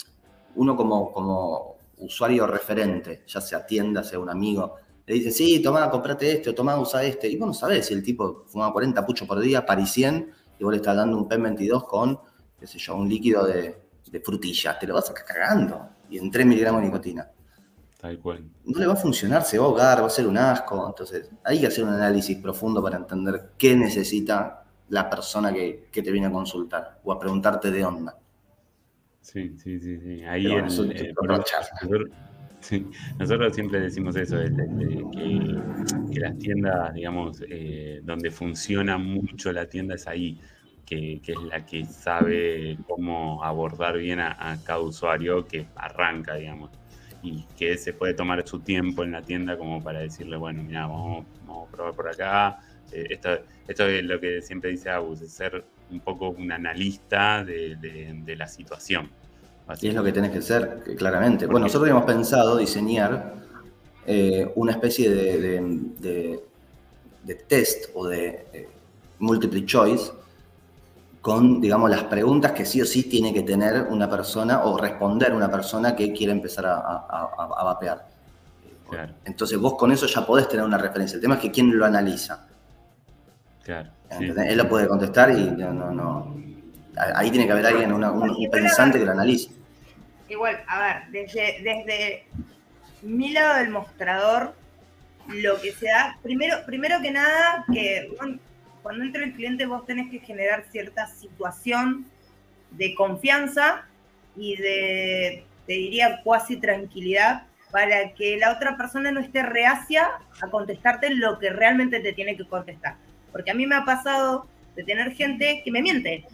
uno 0.54 0.76
como, 0.76 1.10
como 1.12 1.76
usuario 1.98 2.46
referente, 2.46 3.22
ya 3.26 3.40
sea 3.40 3.66
tienda, 3.66 4.04
sea 4.04 4.18
un 4.20 4.28
amigo, 4.30 4.76
le 5.06 5.14
dice, 5.14 5.30
sí, 5.32 5.60
tomá, 5.62 5.90
comprate 5.90 6.30
este, 6.32 6.50
o 6.50 6.54
tomá, 6.54 6.78
usa 6.78 7.02
este, 7.02 7.28
y 7.28 7.36
vos 7.36 7.48
no 7.48 7.54
sabés 7.54 7.86
si 7.86 7.94
el 7.94 8.02
tipo 8.02 8.44
fumaba 8.46 8.72
40 8.72 9.04
puchos 9.06 9.26
por 9.26 9.40
día, 9.40 9.64
parisien, 9.66 10.30
y 10.58 10.64
vos 10.64 10.72
le 10.72 10.76
estás 10.78 10.96
dando 10.96 11.16
un 11.18 11.28
PEN22 11.28 11.84
con, 11.86 12.18
qué 12.58 12.66
sé 12.66 12.78
yo, 12.78 12.96
un 12.96 13.08
líquido 13.08 13.44
de, 13.46 13.76
de 14.10 14.20
frutillas, 14.20 14.78
te 14.78 14.86
lo 14.86 14.94
vas 14.94 15.04
a 15.04 15.08
sacar 15.08 15.24
cagando, 15.26 15.88
y 16.10 16.18
en 16.18 16.30
3 16.30 16.46
miligramos 16.46 16.80
de 16.82 16.86
nicotina 16.88 17.30
Tal 18.00 18.18
cual. 18.20 18.44
no 18.64 18.78
le 18.78 18.86
va 18.86 18.92
a 18.92 18.96
funcionar, 18.96 19.42
se 19.44 19.58
va 19.58 19.64
a 19.64 19.68
ahogar, 19.68 20.02
va 20.02 20.06
a 20.06 20.10
ser 20.10 20.26
un 20.26 20.36
asco. 20.38 20.86
Entonces, 20.86 21.30
hay 21.42 21.60
que 21.60 21.66
hacer 21.66 21.82
un 21.82 21.90
análisis 21.94 22.36
profundo 22.38 22.82
para 22.82 22.98
entender 22.98 23.52
qué 23.58 23.74
necesita 23.74 24.64
la 24.90 25.08
persona 25.10 25.52
que, 25.52 25.88
que 25.90 26.02
te 26.02 26.12
viene 26.12 26.26
a 26.28 26.30
consultar 26.30 27.00
o 27.02 27.12
a 27.12 27.18
preguntarte 27.18 27.70
de 27.70 27.84
onda. 27.84 28.16
Sí, 29.20 29.56
sí, 29.58 29.80
sí, 29.80 29.98
sí. 29.98 30.22
Ahí 30.24 30.46
eso 30.66 30.84
eh, 30.84 31.12
por- 31.14 31.44
sí, 32.68 32.90
nosotros 33.18 33.54
siempre 33.54 33.80
decimos 33.80 34.16
eso, 34.16 34.40
el 34.40 35.08
que, 35.10 36.20
las 36.20 36.38
tiendas, 36.38 36.94
digamos, 36.94 37.42
eh, 37.48 38.00
donde 38.02 38.30
funciona 38.30 38.98
mucho 38.98 39.52
la 39.52 39.68
tienda 39.68 39.94
es 39.96 40.06
ahí, 40.06 40.40
que, 40.84 41.20
es 41.24 41.42
la 41.42 41.64
que 41.66 41.84
sabe 41.84 42.78
cómo 42.86 43.42
abordar 43.44 43.98
bien 43.98 44.20
a, 44.20 44.62
cada 44.64 44.80
usuario 44.80 45.46
que 45.46 45.70
arranca, 45.74 46.34
digamos, 46.36 46.70
y 47.20 47.48
que 47.56 47.76
se 47.78 47.92
puede 47.94 48.14
tomar 48.14 48.46
su 48.46 48.62
tiempo 48.62 49.02
en 49.04 49.12
la 49.12 49.24
tienda 49.24 49.56
como 49.58 49.82
para 49.82 50.00
decirle, 50.00 50.36
bueno, 50.36 50.62
mira, 50.62 50.86
vamos, 50.86 51.26
vamos 51.40 51.68
a 51.68 51.70
probar 51.70 51.94
por 51.94 52.08
acá. 52.08 52.58
Eh, 52.90 53.06
esto, 53.10 53.30
esto 53.66 53.86
es 53.88 54.04
lo 54.04 54.20
que 54.20 54.40
siempre 54.42 54.70
dice 54.70 54.90
Agus, 54.90 55.20
es 55.22 55.32
ser 55.34 55.64
un 55.88 56.00
poco 56.00 56.30
un 56.30 56.52
analista 56.52 57.44
de, 57.44 57.76
de- 57.76 58.12
de 58.22 58.36
la 58.36 58.46
situación. 58.48 59.10
Y 59.80 59.88
es 59.88 59.94
lo 59.94 60.04
que 60.04 60.12
tenés 60.12 60.30
que 60.30 60.42
ser, 60.42 60.82
claramente. 60.96 61.46
Bueno, 61.46 61.66
nosotros 61.66 61.88
habíamos 61.90 62.04
pensado 62.04 62.56
diseñar 62.56 63.34
eh, 64.06 64.52
una 64.54 64.72
especie 64.72 65.10
de, 65.10 65.40
de- 65.40 65.60
de- 65.98 66.44
de 67.24 67.34
test 67.34 67.86
o 67.94 68.06
de 68.06 68.46
eh, 68.52 68.68
multiple 69.18 69.64
choice 69.66 70.12
con, 71.20 71.60
digamos, 71.60 71.90
las 71.90 72.04
preguntas 72.04 72.52
que 72.52 72.64
sí 72.64 72.80
o 72.80 72.84
sí 72.86 73.02
tiene 73.04 73.34
que 73.34 73.42
tener 73.42 73.88
una 73.90 74.08
persona 74.08 74.62
o 74.64 74.78
responder 74.78 75.34
una 75.34 75.50
persona 75.50 75.96
que 75.96 76.12
quiere 76.12 76.32
empezar 76.32 76.66
a, 76.66 76.74
a- 76.76 77.30
a- 77.36 77.54
a 77.60 77.64
vapear. 77.64 78.06
Claro, 78.88 79.12
Entonces 79.24 79.58
vos 79.58 79.74
con 79.74 79.90
eso 79.90 80.06
ya 80.06 80.24
podés 80.24 80.48
tener 80.48 80.64
una 80.64 80.78
referencia. 80.78 81.16
El 81.16 81.22
tema 81.22 81.34
es 81.34 81.40
que 81.40 81.50
quién 81.50 81.76
lo 81.76 81.84
analiza. 81.84 82.46
claro. 83.64 83.90
Él 84.48 84.56
lo 84.56 84.68
puede 84.68 84.86
contestar 84.86 85.32
y 85.32 85.50
no, 85.50 85.72
no, 85.72 85.90
no. 85.90 86.36
Ahí 87.16 87.28
tiene 87.32 87.46
que 87.46 87.52
haber 87.52 87.66
alguien, 87.66 87.92
una- 87.92 88.12
un, 88.12 88.30
un 88.30 88.48
pensante 88.50 89.00
que 89.00 89.04
lo 89.04 89.10
analice. 89.10 89.50
Igual, 90.28 90.62
a 90.66 90.80
ver, 90.80 91.02
desde, 91.10 91.62
desde 91.62 92.24
mi 93.02 93.30
lado 93.32 93.58
del 93.58 93.70
mostrador, 93.70 94.54
lo 95.28 95.60
que 95.60 95.72
se 95.72 95.86
da, 95.86 96.18
primero, 96.22 96.58
primero 96.66 97.00
que 97.00 97.10
nada, 97.10 97.64
que 97.72 98.10
cuando 98.82 99.04
entra 99.04 99.24
el 99.24 99.34
cliente 99.34 99.66
vos 99.66 99.84
tenés 99.86 100.10
que 100.10 100.20
generar 100.20 100.64
cierta 100.70 101.06
situación 101.06 102.06
de 102.70 102.94
confianza 102.94 103.86
y 104.36 104.56
de, 104.56 105.44
te 105.66 105.72
diría, 105.72 106.20
cuasi 106.22 106.56
tranquilidad 106.56 107.44
para 107.70 108.12
que 108.14 108.36
la 108.36 108.52
otra 108.52 108.76
persona 108.76 109.10
no 109.10 109.20
esté 109.20 109.42
reacia 109.42 110.08
a 110.40 110.48
contestarte 110.48 111.10
lo 111.10 111.38
que 111.38 111.50
realmente 111.50 112.00
te 112.00 112.12
tiene 112.12 112.36
que 112.36 112.46
contestar. 112.46 112.96
Porque 113.32 113.50
a 113.50 113.54
mí 113.54 113.66
me 113.66 113.74
ha 113.74 113.84
pasado 113.84 114.46
de 114.76 114.84
tener 114.84 115.12
gente 115.12 115.62
que 115.64 115.70
me 115.70 115.82
miente. 115.82 116.24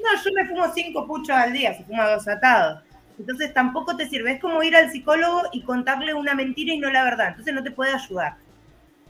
No, 0.00 0.22
yo 0.24 0.30
me 0.34 0.46
fumo 0.46 0.72
cinco 0.74 1.06
puchos 1.06 1.36
al 1.36 1.52
día, 1.52 1.74
se 1.74 1.84
fuma 1.84 2.08
dos 2.08 2.26
atados. 2.26 2.82
Entonces 3.18 3.52
tampoco 3.54 3.96
te 3.96 4.08
sirve. 4.08 4.32
Es 4.32 4.40
como 4.40 4.62
ir 4.62 4.76
al 4.76 4.90
psicólogo 4.90 5.42
y 5.52 5.62
contarle 5.62 6.14
una 6.14 6.34
mentira 6.34 6.74
y 6.74 6.78
no 6.78 6.90
la 6.90 7.04
verdad. 7.04 7.28
Entonces 7.28 7.54
no 7.54 7.62
te 7.62 7.70
puede 7.70 7.94
ayudar. 7.94 8.36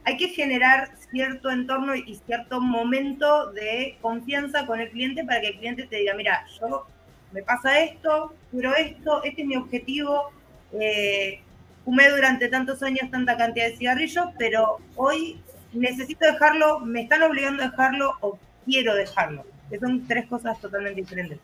Hay 0.05 0.17
que 0.17 0.29
generar 0.29 0.91
cierto 1.11 1.51
entorno 1.51 1.97
y 1.97 2.15
cierto 2.27 2.61
momento 2.61 3.53
de 3.53 3.99
confianza 4.01 4.67
con 4.67 4.81
el 4.81 4.91
cliente 4.91 5.25
para 5.25 5.41
que 5.41 5.49
el 5.49 5.59
cliente 5.59 5.87
te 5.87 5.97
diga, 5.97 6.15
mira, 6.15 6.45
yo 6.61 6.87
me 7.33 7.43
pasa 7.43 7.81
esto, 7.81 8.33
quiero 8.53 8.75
esto, 8.77 9.25
este 9.25 9.43
es 9.43 9.49
mi 9.49 9.57
objetivo. 9.57 10.31
eh, 10.73 11.41
fumé 11.85 12.11
durante 12.11 12.49
tantos 12.49 12.83
años 12.83 13.09
tanta 13.13 13.37
cantidad 13.37 13.67
de 13.67 13.77
cigarrillos, 13.77 14.27
pero 14.39 14.79
hoy 14.97 15.41
necesito 15.73 16.27
dejarlo, 16.27 16.81
me 16.81 17.03
están 17.03 17.23
obligando 17.23 17.63
a 17.63 17.69
dejarlo 17.69 18.15
o 18.21 18.39
quiero 18.65 18.95
dejarlo. 18.95 19.45
Que 19.71 19.79
son 19.79 20.07
tres 20.07 20.27
cosas 20.27 20.61
totalmente 20.61 21.01
diferentes. 21.01 21.39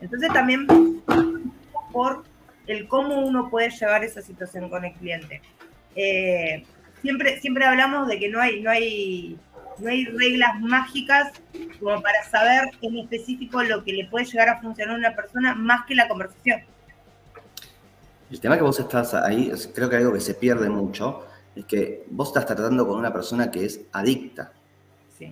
Entonces 0.00 0.32
también 0.32 0.66
por 1.92 2.24
el 2.66 2.88
cómo 2.88 3.20
uno 3.20 3.50
puede 3.50 3.70
llevar 3.70 4.04
esa 4.04 4.22
situación 4.22 4.68
con 4.68 4.84
el 4.84 4.92
cliente. 4.94 5.42
Eh, 5.94 6.64
siempre, 7.00 7.40
siempre 7.40 7.64
hablamos 7.64 8.08
de 8.08 8.18
que 8.18 8.28
no 8.28 8.40
hay, 8.40 8.62
no, 8.62 8.70
hay, 8.70 9.38
no 9.78 9.90
hay 9.90 10.04
reglas 10.06 10.60
mágicas 10.60 11.32
como 11.78 12.00
para 12.00 12.22
saber 12.24 12.70
en 12.80 12.98
específico 12.98 13.62
lo 13.62 13.84
que 13.84 13.92
le 13.92 14.06
puede 14.06 14.24
llegar 14.24 14.48
a 14.48 14.60
funcionar 14.60 14.94
a 14.94 14.98
una 14.98 15.14
persona 15.14 15.54
más 15.54 15.84
que 15.86 15.94
la 15.94 16.08
conversación. 16.08 16.62
El 18.30 18.40
tema 18.40 18.56
que 18.56 18.62
vos 18.62 18.80
estás 18.80 19.12
ahí, 19.12 19.52
creo 19.74 19.90
que 19.90 19.96
algo 19.96 20.12
que 20.14 20.20
se 20.20 20.34
pierde 20.34 20.70
mucho, 20.70 21.26
es 21.54 21.66
que 21.66 22.04
vos 22.08 22.28
estás 22.28 22.46
tratando 22.46 22.86
con 22.86 22.98
una 22.98 23.12
persona 23.12 23.50
que 23.50 23.66
es 23.66 23.82
adicta. 23.92 24.52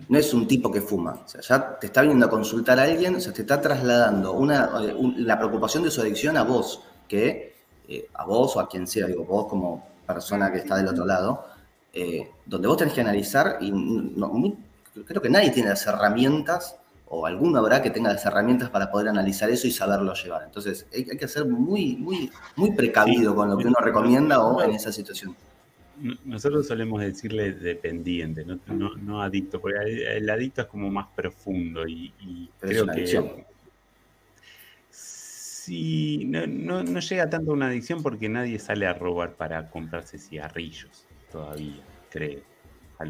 No 0.09 0.19
es 0.19 0.33
un 0.35 0.47
tipo 0.47 0.71
que 0.71 0.81
fuma. 0.81 1.21
O 1.25 1.29
sea, 1.29 1.41
ya 1.41 1.79
te 1.79 1.87
está 1.87 2.03
viniendo 2.03 2.27
a 2.27 2.31
consultar 2.31 2.79
a 2.79 2.85
alguien, 2.85 3.17
o 3.17 3.21
sea, 3.21 3.33
te 3.33 3.43
está 3.43 3.61
trasladando 3.61 4.33
una, 4.33 4.71
eh, 4.83 4.95
la 5.17 5.39
preocupación 5.39 5.83
de 5.83 5.91
su 5.91 6.01
adicción 6.01 6.37
a 6.37 6.45
vos, 6.45 6.83
que 7.09 7.55
eh, 7.89 8.09
a 8.15 8.25
vos 8.25 8.57
o 8.57 8.61
a 8.61 8.69
quien 8.69 8.87
sea, 8.87 9.07
digo, 9.07 9.25
vos 9.25 9.47
como 9.47 9.89
persona 10.07 10.53
que 10.53 10.59
está 10.59 10.77
del 10.77 10.89
otro 10.89 11.07
lado, 11.07 11.45
eh, 11.93 12.31
donde 12.47 12.69
vos 12.69 12.77
tenés 12.77 12.95
que 12.95 13.01
analizar, 13.01 13.59
y 13.61 13.73
creo 15.07 15.23
que 15.23 15.31
nadie 15.31 15.51
tiene 15.51 15.71
las 15.71 15.87
herramientas, 15.87 16.77
o 17.13 17.27
alguno 17.27 17.59
habrá 17.59 17.83
que 17.83 17.91
tenga 17.91 18.13
las 18.13 18.25
herramientas 18.25 18.71
para 18.71 18.91
poder 18.91 19.09
analizar 19.09 19.51
eso 19.51 19.67
y 19.67 19.73
saberlo 19.73 20.15
llevar. 20.15 20.45
Entonces, 20.45 20.87
hay, 20.93 21.05
que 21.05 21.27
ser 21.27 21.45
muy, 21.45 21.97
muy, 21.97 22.31
muy 22.55 22.71
precavido 22.71 23.35
con 23.35 23.51
lo 23.51 23.59
que 23.59 23.67
uno 23.67 23.79
recomienda 23.81 24.45
o 24.45 24.63
en 24.63 24.71
esa 24.71 24.93
situación. 24.93 25.35
Nosotros 26.25 26.67
solemos 26.67 27.01
decirle 27.01 27.53
dependiente, 27.53 28.45
no, 28.45 29.23
adicto, 29.23 29.61
porque 29.61 30.17
el 30.17 30.29
adicto 30.31 30.63
es 30.63 30.67
como 30.69 30.91
más 30.91 31.09
profundo 31.15 31.87
y, 31.87 32.51
creo 32.59 32.87
que... 32.87 33.45
Sí, 34.91 36.25
no, 36.25 36.83
llega 36.83 37.31
tanto 37.31 37.51
a 37.51 37.55
una 37.55 37.69
adicción 37.69 38.03
porque 38.03 38.29
nadie 38.29 38.59
sale 38.59 38.87
a 38.87 38.95
robar 38.95 39.35
para 39.35 39.69
comprarse 39.69 40.19
cigarrillos 40.19 41.07
todavía, 41.31 41.83
creo. 42.11 42.41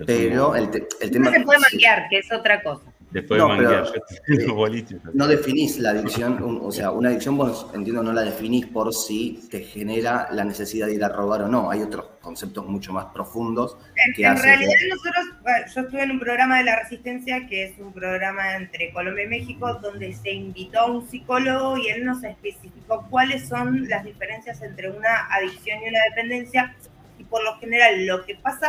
Pero 0.06 0.54
el, 0.54 0.70
tema... 0.70 1.30
No 1.30 1.32
se 1.32 1.44
puede 1.44 1.58
maquillar, 1.58 2.08
que 2.08 2.18
es 2.18 2.32
otra 2.32 2.62
cosa. 2.62 2.89
Después 3.10 3.40
no, 3.40 3.48
de 3.56 5.00
No 5.14 5.26
definís 5.26 5.78
la 5.80 5.90
adicción, 5.90 6.60
o 6.62 6.70
sea, 6.70 6.92
una 6.92 7.08
adicción 7.08 7.36
vos, 7.36 7.66
entiendo, 7.74 8.04
no 8.04 8.12
la 8.12 8.22
definís 8.22 8.66
por 8.66 8.94
si 8.94 9.48
te 9.50 9.64
genera 9.64 10.28
la 10.30 10.44
necesidad 10.44 10.86
de 10.86 10.94
ir 10.94 11.02
a 11.02 11.08
robar 11.08 11.42
o 11.42 11.48
no. 11.48 11.72
Hay 11.72 11.82
otros 11.82 12.06
conceptos 12.20 12.66
mucho 12.66 12.92
más 12.92 13.06
profundos. 13.06 13.76
En, 13.96 14.14
que 14.14 14.24
en 14.24 14.36
realidad 14.36 14.72
nosotros, 14.90 15.74
yo 15.74 15.80
estuve 15.80 16.02
en 16.04 16.10
un 16.12 16.20
programa 16.20 16.58
de 16.58 16.64
la 16.64 16.82
Resistencia, 16.82 17.48
que 17.48 17.64
es 17.64 17.78
un 17.80 17.92
programa 17.92 18.54
entre 18.54 18.92
Colombia 18.92 19.24
y 19.24 19.28
México, 19.28 19.74
donde 19.82 20.12
se 20.12 20.30
invitó 20.30 20.78
a 20.78 20.90
un 20.92 21.08
psicólogo 21.08 21.78
y 21.78 21.88
él 21.88 22.04
nos 22.04 22.22
especificó 22.22 23.04
cuáles 23.10 23.48
son 23.48 23.88
las 23.88 24.04
diferencias 24.04 24.62
entre 24.62 24.88
una 24.88 25.26
adicción 25.32 25.80
y 25.84 25.88
una 25.88 25.98
dependencia. 26.10 26.76
Y 27.18 27.24
por 27.24 27.42
lo 27.42 27.58
general, 27.58 28.06
lo 28.06 28.24
que 28.24 28.36
pasa 28.36 28.68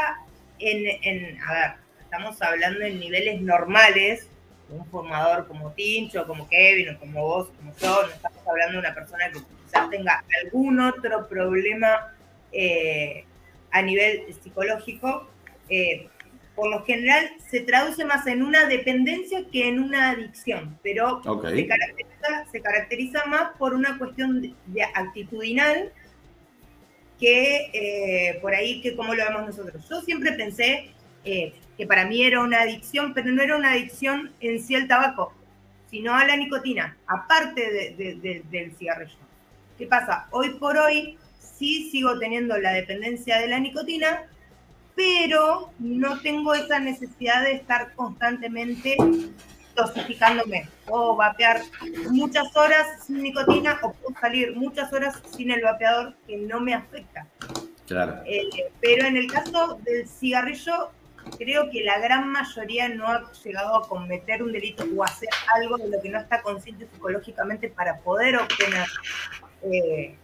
en, 0.57 0.97
en 1.03 1.39
a 1.43 1.53
ver, 1.53 1.71
estamos 2.01 2.41
hablando 2.41 2.81
en 2.81 2.99
niveles 2.99 3.39
normales, 3.41 4.27
un 4.71 4.85
formador 4.85 5.47
como 5.47 5.71
Tincho, 5.71 6.25
como 6.25 6.47
Kevin, 6.47 6.89
o 6.89 6.99
como 6.99 7.21
vos, 7.21 7.49
como 7.57 7.73
yo, 7.77 8.03
no 8.03 8.13
estamos 8.13 8.47
hablando 8.47 8.73
de 8.73 8.79
una 8.79 8.95
persona 8.95 9.31
que 9.31 9.39
quizás 9.39 9.89
tenga 9.89 10.23
algún 10.43 10.79
otro 10.79 11.27
problema 11.27 12.13
eh, 12.51 13.25
a 13.71 13.81
nivel 13.81 14.33
psicológico, 14.41 15.27
eh, 15.69 16.07
por 16.55 16.69
lo 16.69 16.83
general 16.83 17.31
se 17.49 17.61
traduce 17.61 18.03
más 18.05 18.27
en 18.27 18.43
una 18.43 18.65
dependencia 18.65 19.45
que 19.51 19.67
en 19.67 19.79
una 19.79 20.11
adicción, 20.11 20.77
pero 20.83 21.21
se, 21.23 22.61
caracteriza, 22.61 23.25
más 23.25 23.57
por 23.57 23.73
una 23.73 23.97
cuestión 23.97 24.41
de, 24.41 24.83
actitudinal 24.93 25.91
que 27.19 27.69
eh, 27.73 28.39
por 28.41 28.53
ahí 28.53 28.81
que 28.81 28.95
como 28.95 29.13
lo 29.13 29.23
vemos 29.23 29.45
nosotros. 29.45 29.87
Yo 29.89 30.01
siempre 30.01 30.33
pensé 30.33 30.91
que 31.77 31.87
para 31.87 32.05
mí 32.05 32.23
era 32.23 32.41
una 32.41 32.61
adicción, 32.61 33.13
pero 33.13 33.31
no 33.31 33.41
era 33.41 33.55
una 33.55 33.71
adicción 33.71 34.31
en 34.39 34.61
sí 34.61 34.75
al 34.75 34.87
tabaco, 34.87 35.33
sino 35.89 36.13
a 36.15 36.25
la 36.25 36.35
nicotina, 36.35 36.97
aparte 37.07 37.95
del 38.49 38.75
cigarrillo. 38.77 39.17
¿Qué 39.77 39.87
pasa? 39.87 40.27
Hoy 40.31 40.51
por 40.51 40.77
hoy 40.77 41.17
sí 41.39 41.89
sigo 41.91 42.17
teniendo 42.19 42.57
la 42.57 42.71
dependencia 42.71 43.39
de 43.39 43.47
la 43.47 43.59
nicotina, 43.59 44.23
pero 44.95 45.71
no 45.79 46.19
tengo 46.21 46.53
esa 46.53 46.79
necesidad 46.79 47.43
de 47.43 47.53
estar 47.53 47.93
constantemente 47.93 48.95
dosificándome. 49.75 50.67
Puedo 50.85 51.15
vapear 51.15 51.61
muchas 52.09 52.55
horas 52.55 53.05
sin 53.05 53.23
nicotina 53.23 53.79
o 53.81 53.93
puedo 53.93 54.19
salir 54.19 54.55
muchas 54.55 54.91
horas 54.93 55.21
sin 55.35 55.51
el 55.51 55.61
vapeador 55.61 56.15
que 56.27 56.37
no 56.37 56.59
me 56.59 56.73
afecta. 56.73 57.27
Claro. 57.87 58.21
Eh, 58.25 58.49
pero 58.79 59.07
en 59.07 59.17
el 59.17 59.31
caso 59.31 59.79
del 59.83 60.07
cigarrillo, 60.07 60.91
creo 61.37 61.69
que 61.69 61.83
la 61.83 61.99
gran 61.99 62.29
mayoría 62.29 62.89
no 62.89 63.07
ha 63.07 63.31
llegado 63.43 63.75
a 63.75 63.87
cometer 63.87 64.43
un 64.43 64.51
delito 64.51 64.85
o 64.95 65.03
hacer 65.03 65.29
algo 65.55 65.77
de 65.77 65.89
lo 65.89 66.01
que 66.01 66.09
no 66.09 66.19
está 66.19 66.41
consciente 66.41 66.87
psicológicamente 66.91 67.69
para 67.69 67.97
poder 67.99 68.37
obtener 68.37 68.87
eh, 69.63 70.15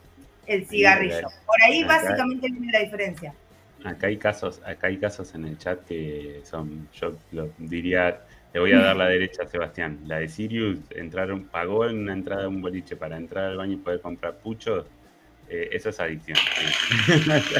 el 0.45 0.65
cigarrillo. 0.65 1.27
Por 1.45 1.63
ahí 1.63 1.83
básicamente 1.83 2.49
viene 2.49 2.71
la 2.71 2.79
diferencia. 2.79 3.33
Acá 3.83 4.07
hay 4.07 4.17
casos, 4.17 4.61
acá 4.65 4.87
hay 4.87 4.97
casos 4.97 5.33
en 5.35 5.45
el 5.45 5.57
chat 5.57 5.85
que 5.85 6.41
son, 6.43 6.89
yo 6.93 7.13
lo 7.31 7.49
diría, 7.57 8.21
le 8.53 8.59
voy 8.59 8.71
a 8.71 8.79
dar 8.79 8.95
la 8.95 9.07
derecha 9.07 9.43
a 9.43 9.47
Sebastián. 9.47 9.99
La 10.05 10.17
de 10.17 10.27
Sirius 10.27 10.79
entraron, 10.91 11.45
pagó 11.45 11.85
en 11.85 11.99
una 11.99 12.13
entrada 12.13 12.43
de 12.43 12.47
un 12.47 12.61
boliche 12.61 12.95
para 12.95 13.17
entrar 13.17 13.45
al 13.45 13.57
baño 13.57 13.73
y 13.73 13.77
poder 13.77 14.01
comprar 14.01 14.37
puchos 14.37 14.85
eh, 15.49 15.69
eso 15.71 15.89
es 15.89 15.99
adicción. 15.99 16.37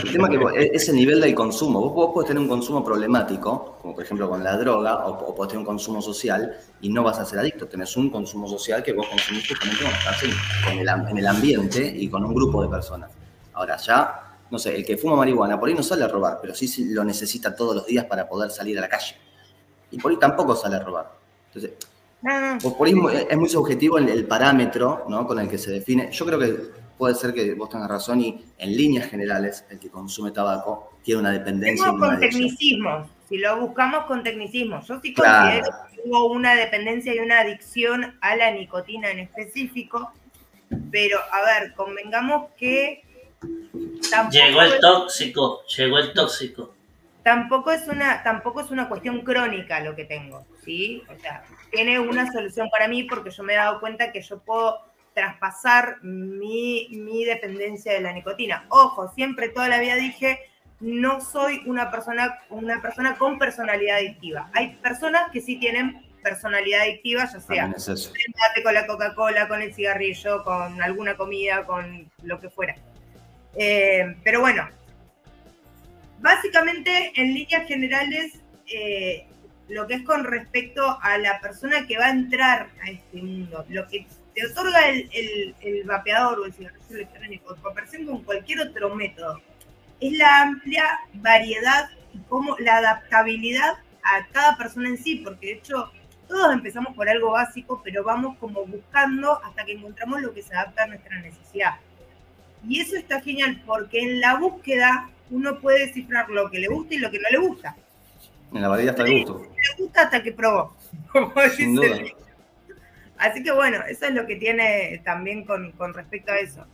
El 0.03 0.11
tema 0.11 0.27
es 0.27 0.53
que 0.53 0.75
ese 0.75 0.91
nivel 0.91 1.21
del 1.21 1.33
consumo, 1.33 1.79
vos, 1.79 1.93
vos 1.93 2.13
podés 2.13 2.27
tener 2.27 2.41
un 2.41 2.49
consumo 2.49 2.83
problemático, 2.83 3.77
como 3.81 3.95
por 3.95 4.03
ejemplo 4.03 4.29
con 4.29 4.43
la 4.43 4.57
droga, 4.57 5.05
o, 5.05 5.29
o, 5.29 5.35
podés 5.35 5.51
tener 5.51 5.59
un 5.59 5.65
consumo 5.65 6.01
social 6.01 6.57
y 6.81 6.89
no 6.89 7.03
vas 7.03 7.17
a 7.19 7.25
ser 7.25 7.39
adicto. 7.39 7.67
Tenés 7.67 7.95
un 7.95 8.09
consumo 8.09 8.47
social 8.47 8.83
que 8.83 8.91
vos 8.91 9.07
consumís 9.07 9.47
justamente 9.47 9.83
cuando 9.83 9.99
estás 9.99 10.23
en, 10.69 10.79
el, 10.79 11.09
en 11.11 11.17
el 11.17 11.27
ambiente 11.27 11.93
y 11.95 12.09
con 12.09 12.25
un 12.25 12.33
grupo 12.33 12.61
de 12.61 12.67
personas. 12.67 13.09
Ahora 13.53 13.77
ya, 13.77 14.37
no 14.51 14.59
sé, 14.59 14.75
el 14.75 14.85
que 14.85 14.97
fuma 14.97 15.15
marihuana, 15.15 15.57
por 15.57 15.69
ahí 15.69 15.75
no 15.75 15.83
sale 15.83 16.03
a 16.03 16.09
robar, 16.09 16.39
pero 16.41 16.53
sí 16.53 16.89
lo 16.89 17.05
necesita 17.05 17.55
todos 17.55 17.73
los 17.73 17.85
días 17.85 18.03
para 18.05 18.27
poder 18.27 18.51
salir 18.51 18.77
a 18.77 18.81
la 18.81 18.89
calle. 18.89 19.15
Y 19.91 19.97
por 19.97 20.11
ahí 20.11 20.17
tampoco 20.17 20.57
sale 20.57 20.75
a 20.75 20.79
robar. 20.79 21.13
Entonces, 21.53 21.71
por 22.77 22.85
ahí 22.85 22.93
es 23.29 23.37
muy 23.37 23.47
subjetivo 23.47 23.97
el, 23.97 24.09
el 24.09 24.25
parámetro 24.25 25.05
¿no? 25.07 25.25
con 25.25 25.39
el 25.39 25.47
que 25.47 25.57
se 25.57 25.71
define. 25.71 26.11
Yo 26.11 26.25
creo 26.25 26.37
que 26.37 26.86
puede 26.97 27.15
ser 27.15 27.33
que 27.33 27.53
vos 27.53 27.69
tengas 27.69 27.89
razón 27.89 28.21
y 28.21 28.45
en 28.57 28.75
líneas 28.75 29.09
generales 29.09 29.65
el 29.69 29.79
que 29.79 29.89
consume 29.89 30.31
tabaco 30.31 30.97
tiene 31.03 31.21
una 31.21 31.31
dependencia. 31.31 31.87
con 31.87 32.19
tecnicismo, 32.19 33.09
si 33.29 33.37
lo 33.37 33.59
buscamos 33.59 34.05
con 34.05 34.23
tecnicismo. 34.23 34.81
Yo 34.81 34.99
sí 35.01 35.13
considero 35.13 35.69
que 35.93 36.01
hubo 36.05 36.31
una 36.31 36.55
dependencia 36.55 37.13
y 37.13 37.19
una 37.19 37.39
adicción 37.39 38.17
a 38.21 38.35
la 38.35 38.51
nicotina 38.51 39.09
en 39.11 39.19
específico, 39.19 40.11
pero 40.91 41.19
a 41.31 41.41
ver, 41.45 41.73
convengamos 41.73 42.51
que... 42.57 43.03
Llegó 44.31 44.61
el 44.61 44.79
tóxico, 44.79 45.63
llegó 45.65 45.99
el 45.99 46.13
tóxico. 46.13 46.73
Tampoco 47.23 47.71
es, 47.71 47.87
una, 47.89 48.23
tampoco 48.23 48.61
es 48.61 48.71
una 48.71 48.87
cuestión 48.87 49.21
crónica 49.21 49.81
lo 49.81 49.95
que 49.95 50.05
tengo, 50.05 50.45
¿sí? 50.63 51.03
O 51.13 51.19
sea, 51.19 51.43
tiene 51.71 51.99
una 51.99 52.31
solución 52.31 52.69
para 52.69 52.87
mí 52.87 53.03
porque 53.03 53.31
yo 53.31 53.43
me 53.43 53.53
he 53.53 53.57
dado 53.57 53.81
cuenta 53.81 54.13
que 54.13 54.21
yo 54.21 54.39
puedo 54.39 54.86
traspasar 55.17 55.97
mi, 56.03 56.89
mi 56.91 57.25
dependencia 57.25 57.91
de 57.91 58.01
la 58.01 58.13
nicotina. 58.13 58.67
Ojo, 58.69 59.11
siempre 59.15 59.49
toda 59.49 59.67
la 59.67 59.79
vida 59.79 59.95
dije, 59.95 60.41
no 60.79 61.21
soy 61.21 61.63
una 61.65 61.89
persona, 61.89 62.37
una 62.51 62.83
persona 62.83 63.15
con 63.17 63.39
personalidad 63.39 63.97
adictiva. 63.97 64.51
Hay 64.53 64.75
personas 64.75 65.31
que 65.31 65.41
sí 65.41 65.55
tienen 65.55 66.05
personalidad 66.21 66.81
adictiva, 66.81 67.27
ya 67.33 67.39
sea 67.39 67.73
con 68.63 68.73
la 68.75 68.85
Coca-Cola, 68.85 69.47
con 69.47 69.63
el 69.63 69.73
cigarrillo, 69.73 70.43
con 70.43 70.79
alguna 70.83 71.17
comida, 71.17 71.65
con 71.65 72.11
lo 72.21 72.39
que 72.39 72.51
fuera. 72.51 72.75
Eh, 73.55 74.17
pero 74.23 74.39
bueno, 74.41 74.69
básicamente 76.19 77.11
en 77.15 77.33
líneas 77.33 77.67
generales, 77.67 78.39
eh, 78.71 79.25
lo 79.67 79.87
que 79.87 79.95
es 79.95 80.03
con 80.03 80.25
respecto 80.25 80.99
a 81.01 81.17
la 81.17 81.41
persona 81.41 81.87
que 81.87 81.97
va 81.97 82.05
a 82.05 82.11
entrar 82.11 82.69
a 82.83 82.91
este 82.91 83.19
mundo, 83.19 83.65
lo 83.69 83.87
que 83.87 84.05
te 84.37 84.45
otorga 84.45 84.87
el, 84.89 85.55
el, 85.61 85.83
vapeador 85.85 86.39
o 86.39 86.45
el 86.45 86.53
cigarrillo 86.53 86.85
electrónico 86.91 87.55
en 87.55 87.61
comparación 87.61 88.05
con 88.05 88.23
cualquier 88.23 88.59
otro 88.61 88.93
método 88.93 89.41
es 89.99 90.15
la 90.15 90.43
amplia 90.43 90.85
variedad 91.15 91.89
y 92.13 92.19
cómo 92.29 92.55
la 92.59 92.77
adaptabilidad 92.77 93.79
a 94.03 94.27
cada 94.31 94.55
persona 94.55 94.89
en 94.89 94.97
sí, 94.99 95.15
porque 95.25 95.47
de 95.47 95.53
hecho 95.53 95.91
todos 96.27 96.53
empezamos 96.53 96.95
por 96.95 97.09
algo 97.09 97.31
básico, 97.31 97.81
pero 97.83 98.03
vamos 98.03 98.37
como 98.37 98.63
buscando 98.67 99.43
hasta 99.43 99.65
que 99.65 99.71
encontramos 99.71 100.21
lo 100.21 100.31
que 100.35 100.43
se 100.43 100.53
adapta 100.53 100.83
a 100.83 100.87
nuestra 100.87 101.19
necesidad. 101.19 101.71
Y 102.67 102.79
eso 102.79 102.95
está 102.95 103.21
genial, 103.21 103.63
porque 103.65 103.99
en 103.99 104.19
la 104.19 104.35
búsqueda 104.35 105.09
uno 105.31 105.59
puede 105.59 105.87
descifrar 105.87 106.29
lo 106.29 106.51
que 106.51 106.59
le 106.59 106.67
gusta 106.67 106.93
y 106.93 106.99
lo 106.99 107.09
que 107.09 107.19
no 107.19 107.29
le 107.31 107.37
gusta. 107.39 107.75
En 108.53 108.61
la 108.61 108.67
variedad 108.67 108.93
está 108.93 109.03
el 109.03 109.25
gusto. 109.25 109.41
Le 109.41 109.83
gusta 109.83 110.01
hasta 110.03 110.21
que 110.21 110.31
probó. 110.31 110.75
Como 111.11 111.33
Sin 111.55 111.75
duda. 111.75 111.97
Así 113.17 113.43
que 113.43 113.51
bueno, 113.51 113.79
eso 113.87 114.05
es 114.05 114.13
lo 114.13 114.25
que 114.27 114.35
tiene 114.35 115.01
también 115.03 115.43
con, 115.45 115.73
respecto 115.93 116.31
a 116.31 116.37
eso. 116.37 116.65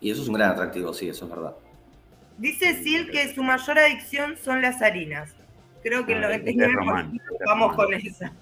Y 0.00 0.10
eso 0.10 0.22
es 0.22 0.28
un 0.28 0.34
gran 0.34 0.50
atractivo, 0.52 0.92
sí, 0.94 1.08
eso 1.08 1.24
es 1.24 1.30
verdad. 1.30 1.54
Dice 2.36 2.74
Sil 2.82 3.10
que 3.10 3.34
su 3.34 3.42
mayor 3.42 3.78
adicción 3.78 4.36
son 4.36 4.62
las 4.62 4.80
harinas. 4.80 5.34
Creo 5.82 6.06
que 6.06 6.12
el 6.12 6.24
Ah, 6.24 6.34
es 6.34 6.72
Román, 6.74 7.12
99% 7.12 7.20
ese 7.20 7.34
es 7.34 7.40
vamos 7.46 7.74
con 7.76 7.94
esa. 7.94 8.32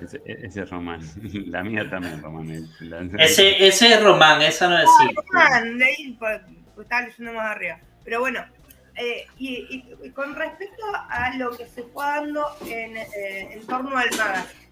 Ese, 0.00 0.22
ese 0.26 0.60
es 0.62 0.70
Román. 0.70 1.00
La 1.46 1.64
mía 1.64 1.88
también, 1.88 2.20
Román. 2.22 2.50
El- 2.50 2.68
la- 2.90 3.00
Ese, 3.24 3.66
ese 3.66 3.94
es 3.94 4.02
Román, 4.02 4.42
esa 4.42 4.68
no 4.68 4.78
es 4.78 4.88
Ay, 5.00 5.08
sí. 5.08 5.14
Román, 5.32 5.78
leí, 5.78 6.16
pues, 6.18 6.40
pues 6.74 6.84
estaba 6.84 7.02
leyendo 7.06 7.32
más 7.32 7.46
arriba. 7.56 7.78
Pero 8.04 8.20
bueno, 8.20 8.44
eh, 8.94 9.26
y, 9.38 9.54
y- 9.54 9.94
y 10.06 10.10
con 10.10 10.34
respecto 10.34 10.84
a 11.08 11.34
lo 11.36 11.50
que 11.56 11.66
se 11.66 11.82
fue 11.84 12.04
dando 12.04 12.46
en, 12.66 12.96
eh, 12.96 13.48
en 13.52 13.66
torno 13.66 13.96
al 13.96 14.08
magazine, 14.16 14.67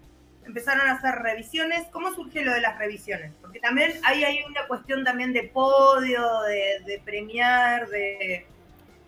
empezaron 0.47 0.87
a 0.87 0.93
hacer 0.93 1.15
revisiones. 1.15 1.87
¿Cómo 1.91 2.11
surge 2.15 2.43
lo 2.43 2.53
de 2.53 2.61
las 2.61 2.77
revisiones? 2.77 3.33
Porque 3.41 3.59
también 3.59 3.91
ahí 4.03 4.23
hay 4.23 4.39
una 4.49 4.65
cuestión 4.67 5.03
también 5.03 5.33
de 5.33 5.43
podio, 5.43 6.23
de, 6.41 6.83
de 6.91 6.99
premiar, 7.03 7.87
de... 7.89 8.45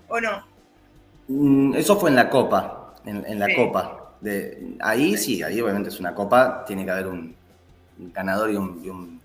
¿O 0.07 0.19
no? 0.19 0.45
Mm, 1.27 1.75
Eso 1.75 1.99
fue 1.99 2.09
en 2.09 2.15
la 2.17 2.29
copa, 2.29 2.93
en, 3.05 3.25
en 3.25 3.39
la 3.39 3.47
Sí. 3.47 3.55
copa. 3.55 3.95
De, 4.21 4.75
ahí 4.81 5.15
sí, 5.15 5.41
ahí 5.43 5.61
obviamente 5.61 5.89
es 5.89 5.99
una 5.99 6.13
copa, 6.13 6.65
tiene 6.65 6.83
que 6.83 6.91
haber 6.91 7.07
un 7.07 7.33
ganador 8.13 8.51
y 8.51 8.55
un, 8.57 8.81
y 8.83 8.89
un, 8.89 9.21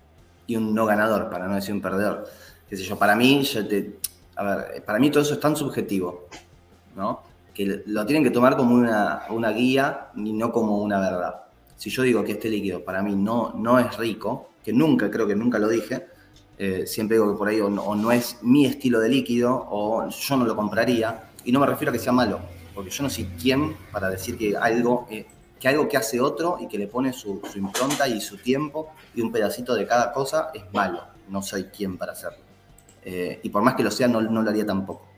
y 0.47 0.55
un 0.55 0.73
no 0.73 0.85
ganador, 0.85 1.29
para 1.29 1.47
no 1.47 1.55
decir 1.55 1.73
un 1.73 1.81
perdedor. 1.81 2.25
Qué 2.69 2.77
sé 2.77 2.83
yo, 2.83 2.97
para 2.97 3.15
mí, 3.15 3.43
yo 3.43 3.67
te- 3.67 3.97
a 4.37 4.43
ver, 4.43 4.83
para 4.85 4.99
mí 4.99 5.09
todo 5.11 5.23
eso 5.23 5.33
es 5.33 5.39
tan 5.39 5.55
subjetivo, 5.55 6.27
¿no? 6.95 7.23
Que 7.53 7.83
lo 7.87 8.05
tienen 8.05 8.23
que 8.23 8.31
tomar 8.31 8.55
como 8.55 8.75
una, 8.75 9.23
una 9.29 9.49
guía 9.51 10.07
y 10.15 10.31
no 10.33 10.51
como 10.51 10.77
una 10.81 10.99
verdad. 10.99 11.41
Si 11.75 11.89
yo 11.89 12.03
digo 12.03 12.23
que 12.23 12.33
este 12.33 12.49
líquido 12.49 12.83
para 12.83 13.01
mí 13.01 13.15
no, 13.15 13.53
no 13.55 13.79
es 13.79 13.97
rico, 13.97 14.51
que 14.63 14.73
nunca, 14.73 15.11
creo 15.11 15.27
que 15.27 15.35
nunca 15.35 15.59
lo 15.59 15.67
dije, 15.67 16.07
eh, 16.57 16.87
siempre 16.87 17.17
digo 17.17 17.31
que 17.31 17.37
por 17.37 17.47
ahí 17.47 17.59
o 17.59 17.69
no, 17.69 18.11
es 18.11 18.39
mi 18.41 18.65
estilo 18.65 18.99
de 18.99 19.09
líquido 19.09 19.67
o 19.69 20.07
yo 20.09 20.37
no 20.37 20.45
lo 20.45 20.55
compraría, 20.55 21.31
y 21.43 21.51
no 21.51 21.59
me 21.59 21.65
refiero 21.67 21.91
a 21.91 21.93
que 21.93 21.99
sea 21.99 22.13
malo, 22.13 22.39
porque 22.73 22.89
yo 22.89 23.03
no 23.03 23.09
soy 23.09 23.25
quien 23.25 23.75
para 23.91 24.09
decir 24.09 24.37
que 24.37 24.55
algo, 24.55 25.05
eh, 25.09 25.25
que, 25.59 25.67
algo 25.67 25.87
que 25.87 25.97
hace 25.97 26.19
otro 26.19 26.57
y 26.59 26.67
que 26.67 26.77
le 26.77 26.87
pone 26.87 27.13
su, 27.13 27.41
su 27.51 27.59
impronta 27.59 28.07
y 28.07 28.21
su 28.21 28.37
tiempo 28.37 28.93
y 29.13 29.21
un 29.21 29.31
pedacito 29.31 29.75
de 29.75 29.85
cada 29.85 30.11
cosa 30.11 30.49
es 30.53 30.63
malo. 30.73 31.03
No 31.29 31.41
soy 31.41 31.65
quien 31.65 31.97
para 31.97 32.13
hacerlo. 32.13 32.37
Eh, 33.03 33.39
y 33.43 33.49
por 33.49 33.61
más 33.61 33.75
que 33.75 33.83
lo 33.83 33.91
sea, 33.91 34.07
no, 34.07 34.21
no 34.21 34.41
lo 34.41 34.49
haría 34.49 34.65
tampoco. 34.65 35.14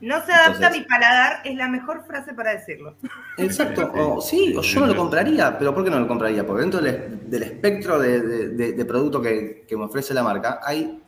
No 0.00 0.24
se 0.24 0.32
adapta 0.32 0.68
a 0.68 0.70
mi 0.70 0.80
paladar, 0.82 1.40
es 1.44 1.56
la 1.56 1.68
mejor 1.68 2.04
frase 2.06 2.32
para 2.32 2.52
decirlo. 2.52 2.94
Exacto, 3.36 3.90
o 3.94 4.20
sí, 4.20 4.54
o 4.56 4.62
yo 4.62 4.80
no 4.80 4.86
lo 4.86 4.96
compraría, 4.96 5.58
pero 5.58 5.74
¿por 5.74 5.82
qué 5.84 5.90
no 5.90 5.98
lo 5.98 6.06
compraría? 6.06 6.46
Porque 6.46 6.60
dentro 6.62 6.80
del, 6.80 7.28
del 7.28 7.42
espectro 7.42 7.98
de, 7.98 8.20
de- 8.20 8.72
de- 8.72 8.84
producto 8.84 9.20
que, 9.20 9.64
que 9.68 9.76
me 9.76 9.84
ofrece 9.84 10.14
la 10.14 10.22
marca 10.22 10.60
hay 10.62 11.02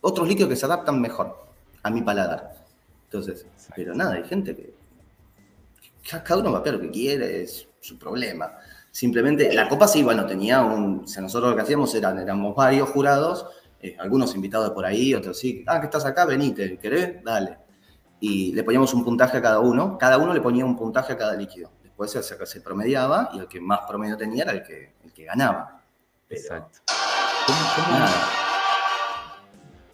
otros 0.00 0.28
líquidos 0.28 0.50
que 0.50 0.56
se 0.56 0.66
adaptan 0.66 1.00
mejor 1.00 1.36
a 1.82 1.90
mi 1.90 2.02
paladar. 2.02 2.64
Entonces, 3.04 3.46
pero 3.74 3.94
nada, 3.94 4.14
hay 4.14 4.24
gente 4.24 4.54
que 4.54 4.74
ca- 6.08 6.22
cada 6.22 6.40
uno 6.40 6.52
va 6.52 6.58
a 6.64 6.70
lo 6.72 6.80
que 6.80 6.90
quiere, 6.90 7.42
es 7.42 7.66
su 7.80 7.98
problema. 7.98 8.52
Simplemente, 8.90 9.52
la 9.52 9.68
copa 9.68 9.86
sí, 9.88 10.02
bueno, 10.02 10.26
tenía 10.26 10.62
un, 10.62 11.02
o 11.04 11.06
sea, 11.06 11.22
nosotros 11.22 11.50
lo 11.50 11.56
que 11.56 11.62
hacíamos 11.62 11.94
eran, 11.94 12.18
éramos 12.18 12.54
varios 12.56 12.88
jurados, 12.90 13.46
eh, 13.82 13.96
algunos 13.98 14.34
invitados 14.34 14.70
por 14.70 14.84
ahí, 14.84 15.14
otros 15.14 15.38
sí, 15.38 15.64
ah, 15.66 15.80
que 15.80 15.86
estás 15.86 16.04
acá, 16.04 16.24
venite, 16.26 16.78
¿querés? 16.78 17.22
Dale 17.24 17.58
y 18.22 18.52
le 18.52 18.62
poníamos 18.64 18.92
un 18.92 19.02
puntaje 19.02 19.38
a 19.38 19.40
cada 19.40 19.60
uno. 19.60 19.96
Cada 19.96 20.18
uno 20.18 20.34
le 20.34 20.42
ponía 20.42 20.62
un 20.66 20.76
puntaje 20.76 21.14
a 21.14 21.16
cada 21.16 21.34
líquido. 21.34 21.70
Después 21.82 22.10
se, 22.10 22.22
se- 22.22 22.44
se 22.46 22.60
promediaba 22.60 23.30
y 23.32 23.38
el 23.38 23.48
que 23.48 23.62
más 23.62 23.80
promedio 23.88 24.14
tenía 24.18 24.42
era 24.42 24.52
el 24.52 24.62
que, 24.62 24.92
el 25.02 25.10
que 25.14 25.24
ganaba. 25.24 25.80
Pero, 26.28 26.40
Exacto. 26.42 26.80
¿Cómo, 27.46 27.58
cómo- 27.76 27.98
nada. 27.98 28.12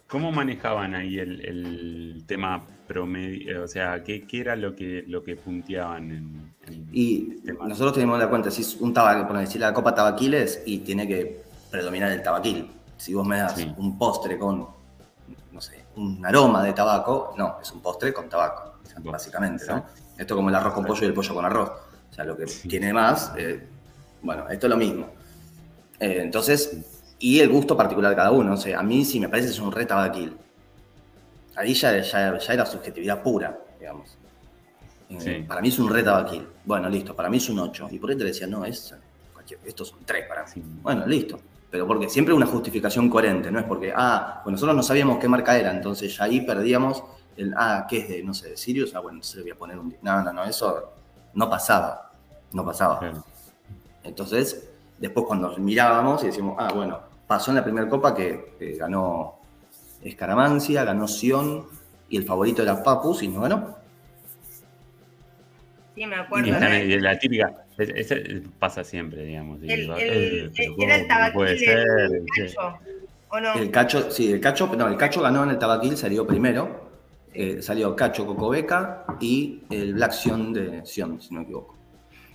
cómo 0.09 0.31
manejaban 0.33 0.93
ahí 0.95 1.19
el, 1.19 1.39
el 1.45 2.23
tema 2.27 2.65
promedio? 2.85 3.63
O 3.63 3.67
sea, 3.69 4.03
¿qué, 4.03 4.27
qué 4.27 4.41
era 4.41 4.57
lo 4.57 4.75
que, 4.75 5.05
lo 5.07 5.23
que 5.23 5.37
punteaban 5.37 6.11
en, 6.11 6.53
en 6.65 6.89
Y 6.91 7.35
nosotros 7.65 7.93
tenemos 7.93 8.19
la 8.19 8.29
cuenta, 8.29 8.51
si 8.51 8.61
es 8.61 8.75
un 8.75 8.93
tabaco, 8.93 9.25
por 9.25 9.37
decir 9.37 9.61
la 9.61 9.73
copa 9.73 9.95
tabaquiles 9.95 10.63
y 10.65 10.79
tiene 10.79 11.07
que 11.07 11.43
predominar 11.71 12.11
el 12.11 12.21
tabaquil. 12.23 12.71
Si 12.97 13.13
vos 13.13 13.25
me 13.25 13.37
das 13.37 13.55
Sí. 13.55 13.73
un 13.77 13.97
postre 13.97 14.37
con, 14.37 14.67
no 15.51 15.61
sé, 15.61 15.85
un 15.95 16.25
aroma 16.25 16.63
de 16.63 16.73
tabaco, 16.73 17.33
no, 17.37 17.57
es 17.61 17.71
un 17.71 17.81
postre 17.81 18.13
con 18.13 18.27
tabaco, 18.29 18.75
o 18.83 18.85
sea, 18.85 18.95
Bueno, 18.95 19.11
básicamente, 19.11 19.65
¿no? 19.67 19.77
exacto. 19.77 20.01
Esto 20.17 20.35
como 20.35 20.49
el 20.49 20.55
arroz 20.55 20.73
con 20.73 20.85
pollo 20.85 21.03
y 21.03 21.05
el 21.05 21.13
pollo 21.13 21.33
con 21.33 21.45
arroz. 21.45 21.69
O 22.09 22.13
sea, 22.13 22.23
lo 22.23 22.35
que 22.35 22.47
Sí. 22.47 22.67
tiene 22.67 22.91
más, 22.91 23.31
eh, 23.37 23.67
bueno, 24.21 24.49
esto 24.49 24.65
es 24.67 24.69
lo 24.71 24.77
mismo. 24.77 25.07
Eh, 25.99 26.19
entonces, 26.23 26.77
y 27.19 27.39
el 27.39 27.49
gusto 27.49 27.75
particular 27.77 28.09
de 28.11 28.15
cada 28.15 28.31
uno. 28.31 28.53
O 28.53 28.57
sea, 28.57 28.79
a 28.79 28.83
mí 28.83 29.05
sí 29.05 29.19
me 29.19 29.29
parece 29.29 29.47
que 29.49 29.53
es 29.53 29.59
un 29.59 29.71
re 29.71 29.85
tabaquil. 29.85 30.35
Ahí 31.55 31.73
ya, 31.73 31.99
ya, 31.99 32.37
ya 32.37 32.53
era 32.53 32.65
subjetividad 32.65 33.21
pura, 33.21 33.57
digamos. 33.79 34.17
Eh, 35.09 35.17
Sí. 35.19 35.45
Para 35.47 35.61
mí 35.61 35.69
es 35.69 35.79
un 35.79 35.89
re 35.89 36.03
tabaquil. 36.03 36.47
Bueno, 36.65 36.89
listo, 36.89 37.15
para 37.15 37.29
mí 37.29 37.37
es 37.37 37.49
un 37.49 37.59
8. 37.59 37.87
Y 37.91 37.97
por 37.99 38.09
ahí 38.09 38.17
te 38.17 38.23
decía, 38.25 38.45
no, 38.47 38.65
es, 38.65 38.93
cualquier- 39.33 39.59
estos 39.65 39.87
son 39.89 39.99
3 40.05 40.25
para 40.27 40.43
mí. 40.43 40.49
Sí. 40.53 40.61
Bueno, 40.81 41.05
listo. 41.07 41.39
Pero 41.69 41.85
porque 41.85 42.09
siempre 42.09 42.33
una 42.33 42.45
justificación 42.45 43.09
coherente, 43.09 43.51
no 43.51 43.59
es 43.59 43.65
porque, 43.65 43.93
ah, 43.95 44.41
pues 44.43 44.51
nosotros 44.51 44.75
no 44.75 44.83
sabíamos 44.83 45.19
qué 45.19 45.27
marca 45.27 45.57
era, 45.57 45.71
entonces 45.71 46.15
ya 46.15 46.25
ahí 46.25 46.41
perdíamos 46.41 47.03
el, 47.35 47.53
ah, 47.57 47.85
¿qué 47.89 47.99
es 47.99 48.09
de, 48.09 48.23
no 48.23 48.33
sé, 48.33 48.49
de 48.49 48.57
Sirius? 48.57 48.95
Ah, 48.95 48.99
bueno, 48.99 49.17
entonces 49.17 49.35
le 49.35 49.41
voy 49.43 49.51
a 49.51 49.55
poner 49.55 49.77
un... 49.77 49.95
No, 50.01 50.23
no, 50.23 50.33
no, 50.33 50.43
eso 50.45 50.93
no 51.33 51.49
pasaba, 51.49 52.11
no 52.53 52.65
pasaba. 52.65 53.23
Entonces, 54.03 54.69
después 54.97 55.25
cuando 55.25 55.55
mirábamos 55.57 56.23
y 56.23 56.27
decíamos, 56.27 56.55
ah, 56.57 56.71
bueno, 56.73 56.99
pasó 57.27 57.51
en 57.51 57.57
la 57.57 57.63
primera 57.63 57.87
copa 57.87 58.15
que 58.15 58.55
eh, 58.59 58.77
ganó 58.77 59.39
Escaramancia, 60.01 60.83
ganó 60.83 61.07
Sion 61.07 61.65
y 62.09 62.17
el 62.17 62.23
favorito 62.23 62.61
era 62.61 62.81
Papus 62.81 63.23
y 63.23 63.27
no 63.27 63.41
ganó. 63.41 63.76
Sí, 65.97 66.05
me 66.05 66.15
Y 66.15 66.19
acuerdo. 66.19 66.53
están 66.53 66.69
¿no? 66.69 66.75
ahí, 66.75 66.99
la 66.99 67.17
típica, 67.17 67.65
es- 67.79 68.13
pasa 68.59 68.83
siempre, 68.83 69.23
digamos. 69.25 69.59
y 69.63 69.71
El, 69.71 69.79
el- 69.89 70.51
eh, 70.55 70.73
era 70.77 70.95
el 70.97 71.07
cacho, 71.07 72.79
¿o 73.29 73.39
no? 73.39 73.53
El 73.55 73.71
Cacho, 73.71 74.11
sí, 74.11 74.31
el 74.31 74.39
Cacho, 74.39 74.67
no, 74.77 74.87
el 74.87 74.95
Cacho 74.95 75.21
ganó 75.23 75.43
en 75.43 75.49
el 75.49 75.57
Tabaquil, 75.57 75.97
salió 75.97 76.27
primero. 76.27 76.85
Eh, 77.33 77.63
salió 77.63 77.95
Cacho 77.95 78.27
Cocobeca 78.27 79.05
y 79.19 79.63
el 79.71 79.95
Black 79.95 80.11
Sion 80.11 80.53
de 80.53 80.85
Sion, 80.85 81.19
si 81.19 81.33
no 81.33 81.39
me 81.39 81.45
equivoco. 81.45 81.75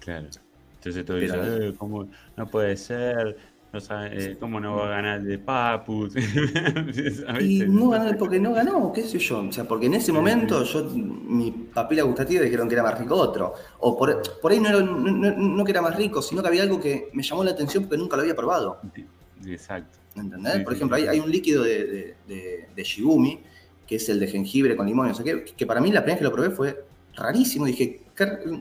Claro. 0.01 0.27
Entonces 0.75 1.05
todo 1.05 1.17
dice, 1.19 1.37
eh, 1.39 1.73
¿cómo 1.79 2.09
no 2.37 2.47
puede 2.49 2.77
ser? 2.77 3.37
No 3.73 3.81
sabe, 3.81 4.11
eh, 4.33 4.37
¿Cómo 4.39 4.61
no 4.61 4.77
va 4.77 4.85
a 4.87 4.91
ganar 4.91 5.20
el 5.20 5.27
de 5.27 5.39
Papus? 5.39 6.12
Y 7.41 7.61
no 7.61 7.89
ganó 7.91 8.18
porque 8.18 8.39
no 8.39 8.53
ganó, 8.53 8.93
qué 8.93 9.03
sé 9.03 9.18
yo. 9.18 9.41
O 9.49 9.53
sea, 9.53 9.64
porque 9.64 9.87
en 9.87 9.95
ese 9.95 10.12
momento 10.12 10.62
yo, 10.64 10.85
mi 10.95 11.51
papila 11.51 12.03
gustativa 12.03 12.43
dijeron 12.43 12.68
que 12.68 12.75
era 12.75 12.83
más 12.83 12.99
rico 12.99 13.14
otro. 13.16 13.55
O 13.81 13.97
por, 13.97 14.20
por 14.41 14.53
ahí 14.53 14.61
no, 14.61 14.68
era- 14.68 14.81
no, 14.83 14.99
no- 14.99 15.31
no 15.37 15.64
que 15.64 15.70
era 15.70 15.81
más 15.81 15.97
rico, 15.97 16.20
sino 16.20 16.43
que 16.43 16.49
había 16.49 16.64
algo 16.64 16.79
que 16.81 17.09
me 17.14 17.23
llamó 17.23 17.45
la 17.45 17.53
atención 17.53 17.85
porque 17.85 17.97
nunca 17.97 18.16
lo 18.16 18.23
había 18.23 18.37
probado. 18.37 18.79
Exacto. 19.47 19.99
¿Entendés? 20.16 20.62
Por 20.64 20.75
ejemplo, 20.75 20.97
hay, 20.97 21.07
hay 21.07 21.20
un 21.20 21.31
líquido 21.31 21.62
de, 21.64 21.85
de, 21.87 22.14
de- 22.29 22.68
de 22.77 22.83
Shibumi, 22.83 23.41
que 23.87 23.97
es 23.97 24.09
el 24.11 24.20
de 24.20 24.27
jengibre 24.27 24.77
con 24.77 24.87
limón, 24.87 25.09
no 25.09 25.14
sé 25.14 25.25
qué, 25.25 25.45
que 25.45 25.66
para 25.66 25.81
mí 25.81 25.91
la 25.91 26.01
primera 26.03 26.16
vez 26.16 26.18
que 26.18 26.25
lo 26.25 26.33
probé 26.33 26.51
fue 26.51 26.85
rarísimo. 27.14 27.64
Dije, 27.64 28.03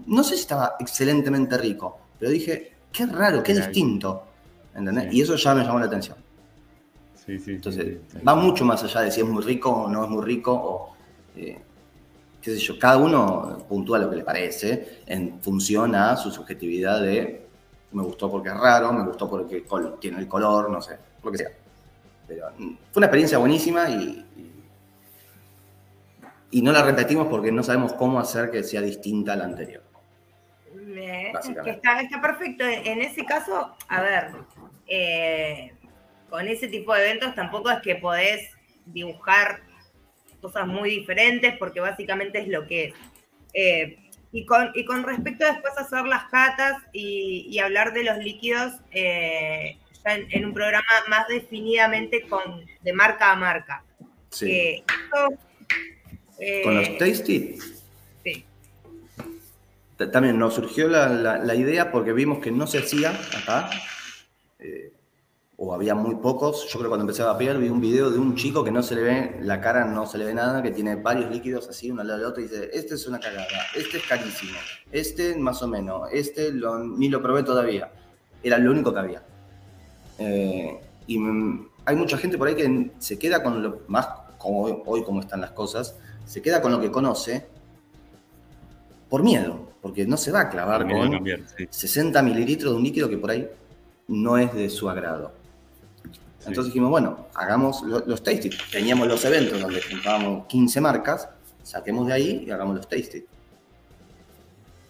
no 0.08 0.24
sé 0.24 0.36
si 0.36 0.42
estaba 0.42 0.76
excelentemente 0.80 1.58
rico, 1.58 2.00
pero 2.18 2.32
dije, 2.32 2.72
qué 2.94 3.06
raro, 3.06 3.44
qué 3.44 3.54
distinto. 3.68 4.24
¿Entendés? 4.76 5.12
Sí. 5.12 5.18
Y 5.18 5.22
eso 5.22 5.36
ya 5.36 5.56
me 5.56 5.64
llamó 5.64 5.80
la 5.80 5.86
atención. 5.86 6.18
Sí, 7.26 7.38
sí, 7.40 7.52
Entonces, 7.52 8.00
sí, 8.12 8.18
va 8.28 8.36
mucho 8.36 8.66
más 8.66 8.84
allá 8.84 9.02
de 9.02 9.12
si 9.12 9.22
es 9.22 9.28
muy 9.28 9.44
rico 9.44 9.70
o 9.70 9.88
no 9.90 10.04
es 10.04 10.10
muy 10.10 10.24
rico, 10.24 10.54
o 10.54 10.96
eh, 11.36 11.62
qué 12.42 12.52
sé 12.52 12.58
yo, 12.58 12.80
cada 12.80 12.98
uno 12.98 13.66
puntúa 13.70 14.00
lo 14.00 14.10
que 14.10 14.16
le 14.16 14.24
parece 14.24 15.02
en 15.06 15.40
función 15.42 15.94
a 15.96 16.18
su 16.18 16.32
subjetividad 16.32 17.02
de 17.02 17.48
me 17.92 18.04
gustó 18.04 18.30
porque 18.32 18.50
es 18.50 18.58
raro, 18.58 18.94
me 18.94 19.06
gustó 19.06 19.30
porque 19.30 19.66
tiene 20.00 20.20
el 20.20 20.28
color, 20.28 20.70
no 20.70 20.82
sé, 20.82 20.98
lo 21.24 21.32
que 21.32 21.38
sea. 21.38 21.50
Pero 22.28 22.48
mm, 22.58 22.74
fue 22.92 23.00
una 23.00 23.08
experiencia 23.08 23.38
buenísima 23.38 23.90
y, 23.90 24.26
y, 24.38 24.64
y 26.52 26.62
no 26.62 26.72
la 26.72 26.84
repetimos 26.84 27.28
porque 27.28 27.52
no 27.52 27.64
sabemos 27.64 27.94
cómo 27.94 28.20
hacer 28.20 28.50
que 28.50 28.64
sea 28.64 28.82
distinta 28.82 29.34
a 29.34 29.36
la 29.36 29.46
anterior. 29.46 29.84
Está, 31.66 32.02
está 32.02 32.22
perfecto. 32.22 32.64
En 32.66 33.02
ese 33.02 33.26
caso, 33.26 33.76
a 33.88 34.02
ver, 34.02 34.32
eh, 34.88 35.74
con 36.30 36.48
ese 36.48 36.68
tipo 36.68 36.94
de 36.94 37.10
eventos 37.10 37.36
tampoco 37.36 37.70
es 37.70 37.80
que 37.82 37.96
podés 37.96 38.50
dibujar 38.86 39.62
cosas 40.42 40.68
muy 40.68 40.90
diferentes 40.90 41.58
porque 41.58 41.80
básicamente 41.80 42.40
es 42.40 42.48
lo 42.48 42.68
que 42.68 42.86
es. 42.86 42.94
Eh, 43.54 43.98
y, 44.32 44.46
con, 44.46 44.72
y 44.74 44.86
con 44.86 45.04
respecto 45.04 45.46
a 45.46 45.52
después 45.52 45.78
hacer 45.78 46.06
las 46.06 46.26
catas 46.26 46.78
y, 46.94 47.48
y 47.50 47.60
hablar 47.60 47.94
de 47.94 48.06
los 48.06 48.18
líquidos 48.18 48.74
eh, 48.92 49.78
ya 50.06 50.16
en, 50.16 50.28
en 50.32 50.46
un 50.46 50.54
programa 50.54 50.88
más 51.10 51.28
definidamente 51.28 52.22
con, 52.28 52.66
de 52.82 52.94
marca 52.94 53.32
a 53.32 53.36
marca. 53.36 53.84
Sí. 54.30 54.84
Esto, 54.88 55.38
Con 56.64 56.76
los 56.78 56.98
tasty 56.98 57.58
También 60.08 60.38
nos 60.40 60.54
surgió 60.56 60.88
la, 60.88 61.08
la- 61.10 61.56
idea 61.56 61.92
porque 61.92 62.14
vimos 62.14 62.40
que 62.40 62.52
no 62.52 62.66
se 62.68 62.80
hacía 62.80 63.12
acá, 63.38 63.70
eh, 64.60 64.94
o 65.58 65.74
había 65.74 65.94
muy 65.96 66.16
pocos. 66.16 66.64
Yo 66.66 66.72
creo 66.80 66.84
que 66.84 66.88
cuando 66.90 67.04
empecé 67.04 67.22
a 67.22 67.28
vapear 67.28 67.58
vi 67.60 67.70
un 67.70 67.82
video 67.82 68.10
de 68.10 68.18
un 68.18 68.36
chico 68.36 68.64
que 68.64 68.72
no 68.72 68.82
se 68.82 68.96
le 68.96 69.02
ve, 69.02 69.38
la 69.42 69.62
cara 69.62 69.86
no 69.86 70.08
se 70.08 70.18
le 70.18 70.26
ve 70.26 70.34
nada, 70.34 70.64
que 70.64 70.72
tiene 70.72 70.96
varios 70.96 71.30
líquidos 71.30 71.68
así, 71.70 71.92
uno 71.92 72.02
al 72.02 72.08
lado 72.08 72.20
del 72.20 72.28
otro, 72.30 72.42
y 72.44 72.48
dice, 72.48 72.70
este 72.74 72.96
es 72.96 73.06
una 73.08 73.20
cagada, 73.20 73.46
este 73.76 73.98
es 73.98 74.04
carísimo, 74.08 74.58
este 74.92 75.36
más 75.38 75.62
o 75.62 75.68
menos, 75.68 76.10
este 76.12 76.52
ni 76.98 77.10
lo 77.10 77.22
probé 77.22 77.44
todavía. 77.44 77.92
Era 78.44 78.58
lo 78.58 78.72
único 78.72 78.92
que 78.94 79.00
había. 79.00 79.24
Eh, 80.18 80.80
y 81.08 81.20
mm, 81.20 81.70
hay 81.86 81.96
mucha 81.96 82.18
gente 82.18 82.38
por 82.38 82.48
ahí 82.48 82.56
que 82.56 82.92
se 83.00 83.20
queda 83.20 83.44
con 83.44 83.62
lo 83.62 83.82
más, 83.88 84.08
como 84.38 84.64
hoy, 84.64 84.82
hoy 84.86 85.04
como 85.04 85.20
están 85.20 85.42
las 85.42 85.52
cosas, 85.52 85.96
se 86.26 86.42
queda 86.42 86.62
con 86.62 86.72
lo 86.72 86.80
que 86.82 86.90
conoce 86.90 87.48
por 89.10 89.22
miedo, 89.24 89.71
porque 89.82 90.06
no 90.06 90.18
se 90.18 90.32
va 90.32 90.42
a 90.42 90.50
clavar 90.50 90.88
con 90.88 91.12
cambiar, 91.12 91.40
sí. 91.58 91.68
60 91.70 92.22
mililitros 92.22 92.72
de 92.74 92.78
un 92.78 92.84
líquido 92.84 93.10
que 93.10 93.18
por 93.18 93.32
ahí 93.32 93.50
no 94.08 94.38
es 94.38 94.54
de 94.54 94.70
su 94.70 94.90
agrado. 94.90 95.32
Sí. 96.04 96.10
Entonces 96.50 96.66
dijimos, 96.66 96.90
bueno, 96.90 97.28
hagamos 97.36 97.82
lo- 97.84 98.00
los 98.06 98.24
tasting. 98.24 98.52
Teníamos 98.72 99.08
los 99.08 99.24
eventos 99.26 99.60
donde 99.62 99.82
juntábamos 99.82 100.46
15 100.48 100.82
marcas, 100.82 101.28
saquemos 101.64 102.08
de 102.08 102.14
ahí 102.14 102.44
y 102.48 102.52
hagamos 102.52 102.76
los 102.78 102.88
tasting. 102.88 103.24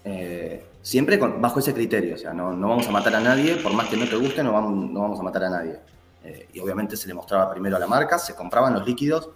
Eh, 0.03 0.65
siempre 0.81 1.19
con- 1.19 1.39
bajo 1.41 1.59
ese 1.59 1.73
criterio, 1.73 2.15
o 2.15 2.17
sea, 2.17 2.33
no, 2.33 2.53
no 2.53 2.69
vamos 2.69 2.87
a 2.87 2.91
matar 2.91 3.15
a 3.15 3.19
nadie, 3.19 3.55
por 3.57 3.73
más 3.73 3.87
que 3.87 3.97
no 3.97 4.07
te 4.07 4.15
guste, 4.15 4.43
no 4.43 4.51
vamos, 4.53 4.89
no 4.91 5.01
vamos 5.01 5.19
a 5.19 5.23
matar 5.23 5.43
a 5.43 5.49
nadie. 5.49 5.79
Eh, 6.23 6.47
y 6.53 6.59
obviamente 6.59 6.97
se 6.97 7.07
le 7.07 7.13
mostraba 7.13 7.51
primero 7.51 7.75
a 7.75 7.79
la 7.79 7.87
marca, 7.87 8.17
se 8.17 8.33
compraban 8.35 8.73
los 8.73 8.85
líquidos, 8.85 9.29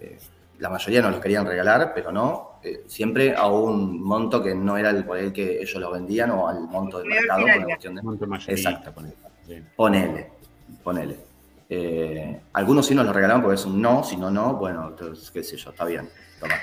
eh, 0.00 0.18
la 0.58 0.68
mayoría 0.68 1.00
nos 1.02 1.12
los 1.12 1.20
querían 1.20 1.46
regalar, 1.46 1.92
pero 1.94 2.12
no, 2.12 2.47
eh, 2.62 2.82
siempre 2.86 3.34
a 3.36 3.46
un 3.46 4.02
monto 4.02 4.42
que 4.42 4.54
no 4.54 4.76
era 4.76 4.90
el 4.90 5.04
por 5.04 5.18
el 5.18 5.32
que 5.32 5.60
ellos 5.62 5.80
lo 5.80 5.90
vendían 5.92 6.30
o 6.32 6.48
al 6.48 6.60
monto 6.62 6.98
del 6.98 7.08
mercado. 7.08 7.40
final. 7.40 7.56
una 7.58 7.66
cuestión 7.66 7.94
de- 7.94 8.02
Monto 8.02 8.24
Exacto. 8.48 8.92
ponele. 8.92 9.14
Sí. 9.46 9.62
Ponele, 9.76 10.30
ponele. 10.82 11.16
Eh, 11.70 12.40
algunos 12.54 12.86
sí 12.86 12.94
nos 12.94 13.04
lo 13.06 13.12
regalaban 13.12 13.42
porque 13.42 13.56
es 13.56 13.66
un 13.66 13.80
no, 13.80 14.02
si 14.02 14.16
no, 14.16 14.30
no, 14.30 14.54
bueno, 14.54 14.88
entonces, 14.88 15.30
qué 15.30 15.42
sé 15.42 15.56
yo, 15.56 15.70
está 15.70 15.84
bien, 15.84 16.08
toma. 16.40 16.54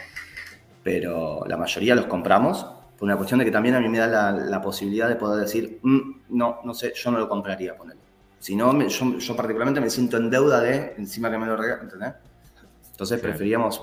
Pero 0.83 1.43
la 1.47 1.57
mayoría 1.57 1.95
los 1.95 2.05
compramos 2.05 2.63
por 2.97 3.03
una 3.05 3.17
cuestión 3.17 3.39
de 3.39 3.45
que 3.45 3.51
también 3.51 3.75
a 3.75 3.79
mí 3.79 3.89
me 3.89 3.97
da 3.97 4.07
la, 4.07 4.31
la 4.31 4.61
posibilidad 4.61 5.09
de 5.09 5.15
poder 5.15 5.41
decir, 5.41 5.79
"Mm, 5.81 5.99
no, 6.29 6.59
no 6.63 6.73
sé, 6.73 6.93
yo 6.95 7.11
no 7.11 7.17
lo 7.19 7.27
compraría, 7.27 7.75
ponele. 7.75 7.99
Si 8.39 8.55
no, 8.55 8.71
me- 8.73 8.87
yo, 8.89 9.17
yo 9.17 9.35
particularmente 9.35 9.81
me 9.81 9.89
siento 9.89 10.17
en 10.17 10.29
deuda 10.29 10.61
de 10.61 10.93
encima 10.97 11.29
que 11.31 11.37
me 11.37 11.47
lo 11.47 11.57
regalan, 11.57 11.85
¿entendés? 11.85 12.13
Entonces 12.91 13.19
Claro. 13.19 13.33
preferíamos 13.33 13.81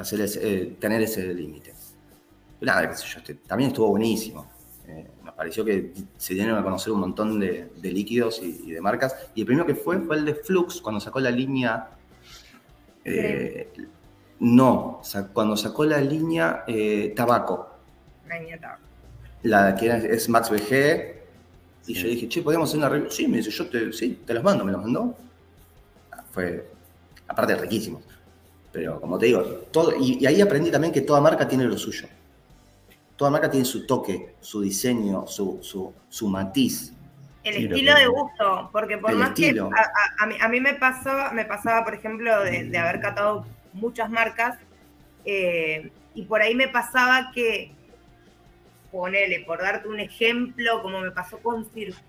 hacer 0.00 0.20
ese- 0.20 0.40
eh, 0.42 0.76
tener 0.80 1.02
ese 1.02 1.32
límite. 1.34 1.74
Nada, 2.60 2.88
qué 2.90 2.96
sé 2.96 3.06
yo, 3.06 3.18
este, 3.18 3.34
también 3.34 3.70
estuvo 3.70 3.88
buenísimo. 3.88 4.50
Eh, 4.86 5.06
nos 5.24 5.34
pareció 5.34 5.64
que 5.64 5.92
se 6.16 6.34
dieron 6.34 6.56
a 6.58 6.62
conocer 6.62 6.92
un 6.92 7.00
montón 7.00 7.38
de, 7.38 7.70
de 7.76 7.92
líquidos 7.92 8.40
y, 8.42 8.62
y 8.66 8.70
de 8.72 8.80
marcas. 8.80 9.14
Y 9.34 9.40
el 9.42 9.46
primero 9.46 9.66
que 9.66 9.74
fue 9.74 9.98
fue 10.00 10.16
el 10.16 10.24
de 10.24 10.34
Flux, 10.34 10.80
cuando 10.80 11.00
sacó 11.00 11.20
la 11.20 11.30
línea. 11.30 11.90
eh, 13.04 13.68
no, 14.40 15.00
sa- 15.02 15.28
cuando 15.28 15.56
sacó 15.56 15.84
la 15.84 16.00
línea 16.00 16.64
eh, 16.66 17.12
tabaco, 17.16 17.68
La 18.28 18.38
nieta. 18.38 18.78
la 19.42 19.74
que 19.74 19.86
era- 19.86 19.96
es 19.98 20.28
Max 20.28 20.50
BG. 20.50 21.16
Y 21.86 21.94
Sí. 21.94 22.02
yo 22.02 22.08
dije, 22.08 22.28
che, 22.28 22.42
¿podemos 22.42 22.68
hacer 22.68 22.78
una 22.78 22.88
review? 22.90 23.10
Sí, 23.10 23.26
me 23.26 23.38
dice, 23.38 23.50
yo 23.50 23.66
te, 23.68 23.92
sí, 23.92 24.20
te 24.26 24.34
los 24.34 24.44
mando, 24.44 24.64
me 24.64 24.72
los 24.72 24.82
mandó. 24.82 25.16
Fue, 26.32 26.68
aparte, 27.26 27.54
riquísimos. 27.56 28.02
Pero 28.78 29.00
como 29.00 29.18
te 29.18 29.26
digo, 29.26 29.42
todo, 29.72 29.92
y, 29.98 30.18
y 30.20 30.26
ahí 30.26 30.40
aprendí 30.40 30.70
también 30.70 30.92
que 30.94 31.00
toda 31.00 31.20
marca 31.20 31.48
tiene 31.48 31.64
lo 31.64 31.76
suyo. 31.76 32.06
Toda 33.16 33.28
marca 33.28 33.50
tiene 33.50 33.66
su 33.66 33.84
toque, 33.86 34.36
su 34.40 34.60
diseño, 34.60 35.26
su, 35.26 35.58
su, 35.62 35.92
su 36.08 36.28
matiz. 36.28 36.92
El 37.42 37.54
Sí, 37.54 37.64
estilo 37.64 37.94
que- 37.94 38.00
de 38.02 38.06
gusto, 38.06 38.68
porque 38.70 38.98
por 38.98 39.10
El 39.10 39.16
más 39.16 39.30
estilo. 39.30 39.68
que 39.68 39.74
a, 39.74 39.82
a- 39.82 40.22
a 40.24 40.26
mí, 40.26 40.34
a 40.40 40.48
mí 40.48 40.60
me 40.60 40.74
pasaba, 40.74 41.32
me 41.32 41.44
pasaba, 41.44 41.84
por 41.84 41.94
ejemplo, 41.94 42.40
de, 42.44 42.64
de 42.64 42.78
haber 42.78 43.00
catado 43.00 43.44
muchas 43.72 44.08
marcas, 44.10 44.58
eh, 45.24 45.90
y 46.14 46.22
por 46.22 46.40
ahí 46.40 46.54
me 46.54 46.68
pasaba 46.68 47.32
que, 47.34 47.72
ponele, 48.92 49.40
por 49.40 49.58
darte 49.60 49.88
un 49.88 49.98
ejemplo, 49.98 50.82
como 50.82 51.00
me 51.00 51.10
pasó 51.10 51.38
con 51.38 51.68
Circus. 51.72 52.02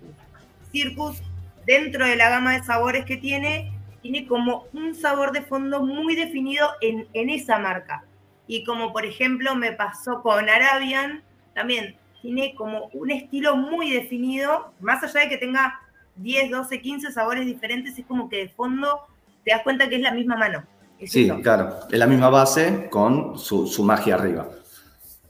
Circus, 0.70 1.20
dentro 1.66 2.06
de 2.06 2.14
la 2.14 2.30
gama 2.30 2.52
de 2.52 2.62
sabores 2.62 3.04
que 3.04 3.16
tiene, 3.16 3.72
tiene 4.02 4.26
como 4.26 4.64
un 4.72 4.94
sabor 4.94 5.32
de 5.32 5.42
fondo 5.42 5.82
muy 5.84 6.14
definido 6.16 6.68
en, 6.80 7.06
en 7.12 7.30
esa 7.30 7.58
marca. 7.58 8.04
Y 8.46 8.64
como 8.64 8.92
por 8.92 9.04
ejemplo 9.04 9.54
me 9.54 9.72
pasó 9.72 10.22
con 10.22 10.48
Arabian, 10.48 11.22
también 11.54 11.96
tiene 12.22 12.54
como 12.54 12.86
un 12.92 13.10
estilo 13.10 13.56
muy 13.56 13.90
definido, 13.90 14.72
más 14.80 15.02
allá 15.02 15.20
de 15.20 15.28
que 15.28 15.38
tenga 15.38 15.80
10, 16.16 16.50
12, 16.50 16.80
15 16.80 17.12
sabores 17.12 17.46
diferentes, 17.46 17.98
es 17.98 18.04
como 18.06 18.28
que 18.28 18.36
de 18.38 18.48
fondo 18.48 19.00
te 19.44 19.52
das 19.52 19.62
cuenta 19.62 19.88
que 19.88 19.96
es 19.96 20.02
la 20.02 20.12
misma 20.12 20.36
mano. 20.36 20.64
Es 20.98 21.12
Sí, 21.12 21.24
eso. 21.24 21.40
claro, 21.40 21.76
es 21.90 21.98
la 21.98 22.06
misma 22.06 22.28
base 22.28 22.88
con 22.90 23.38
su, 23.38 23.66
su 23.66 23.82
magia 23.84 24.16
arriba. 24.16 24.48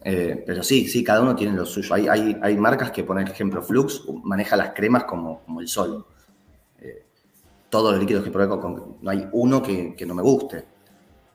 Eh, 0.03 0.43
pero 0.47 0.62
sí, 0.62 0.89
sí, 0.89 1.05
cada 1.05 1.21
uno 1.21 1.37
tiene 1.37 1.55
lo 1.57 1.66
suyo. 1.66 1.95
Hay, 1.95 2.09
hay, 2.09 2.37
hay 2.43 2.57
marcas 2.57 2.91
que, 2.91 3.05
por 3.05 3.21
ejemplo, 3.21 3.62
Flux 3.62 4.03
maneja 4.25 4.57
las 4.57 4.71
cremas 4.71 5.05
como, 5.05 5.41
como 5.43 5.61
el 5.61 5.68
sol. 5.68 6.07
Eh, 6.81 7.07
todos 7.71 7.93
los 7.93 8.01
líquidos 8.01 8.25
que 8.25 8.31
probé, 8.31 8.49
con- 8.49 8.61
con- 8.61 8.99
no 9.01 9.11
hay 9.11 9.27
uno 9.33 9.62
que, 9.62 9.95
que 9.97 10.07
no 10.07 10.14
me 10.14 10.23
guste. 10.23 10.64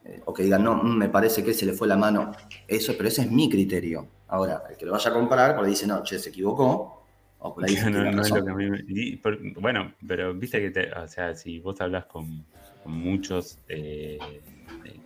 Eh, 0.03 0.21
o 0.25 0.33
que 0.33 0.43
digan, 0.43 0.63
no, 0.63 0.75
mm, 0.75 0.97
me 0.97 1.09
parece 1.09 1.43
que 1.43 1.53
se 1.53 1.65
le 1.65 1.73
fue 1.73 1.87
la 1.87 1.97
mano. 1.97 2.31
Eso, 2.67 2.93
pero 2.97 3.09
ese 3.09 3.23
es 3.23 3.31
mi 3.31 3.49
criterio. 3.49 4.07
Ahora, 4.27 4.63
el 4.69 4.77
que 4.77 4.85
lo 4.85 4.91
vaya 4.93 5.09
a 5.11 5.13
comprar, 5.13 5.55
por 5.55 5.65
ahí 5.65 5.71
dice, 5.71 5.87
no, 5.87 6.03
che, 6.03 6.19
se 6.19 6.29
equivocó. 6.29 7.03
O 7.39 7.53
por 7.55 7.65
ahí 7.65 7.75
No, 7.75 8.21
es 8.25 8.31
lo 8.33 8.43
que 8.45 8.51
a 8.51 8.55
mí 8.55 8.69
me- 8.69 8.83
y 8.87 9.17
por- 9.17 9.39
bueno, 9.61 9.93
pero 10.07 10.33
viste 10.33 10.59
que, 10.61 10.71
te- 10.71 10.91
o 10.93 11.07
sea, 11.07 11.35
si 11.35 11.59
vos 11.59 11.79
hablas 11.81 12.05
con, 12.05 12.45
con 12.81 12.91
muchos 12.93 13.59
eh, 13.67 14.41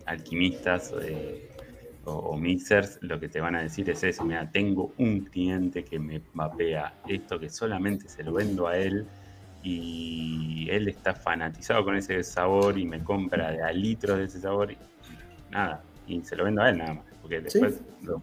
alquimistas 0.06 0.92
eh, 1.02 1.42
o, 2.04 2.12
o 2.12 2.36
mixers, 2.36 2.98
lo 3.02 3.18
que 3.20 3.28
te 3.28 3.40
van 3.40 3.56
a 3.56 3.62
decir 3.62 3.88
es 3.90 4.02
eso. 4.04 4.24
Mira, 4.24 4.50
tengo 4.50 4.94
un 4.98 5.24
cliente 5.24 5.84
que 5.84 5.98
me 5.98 6.22
mapea 6.32 7.00
esto 7.06 7.38
que 7.38 7.50
solamente 7.50 8.08
se 8.08 8.22
lo 8.22 8.32
vendo 8.34 8.66
a 8.66 8.76
él 8.76 9.10
y 9.62 10.68
él 10.70 10.88
está 10.88 11.14
fanatizado 11.14 11.84
con 11.84 11.96
ese 11.96 12.22
sabor 12.22 12.78
y 12.78 12.84
me 12.84 13.02
compra 13.02 13.50
de 13.52 13.62
a 13.62 13.72
litros 13.72 14.18
de 14.18 14.24
ese 14.24 14.40
sabor 14.40 14.72
y 14.72 14.78
nada, 15.50 15.82
y 16.06 16.22
se 16.22 16.36
lo 16.36 16.44
vendo 16.44 16.62
a 16.62 16.70
él 16.70 16.78
nada 16.78 16.94
más, 16.94 17.04
porque 17.20 17.40
después 17.40 17.80
lo, 18.02 18.22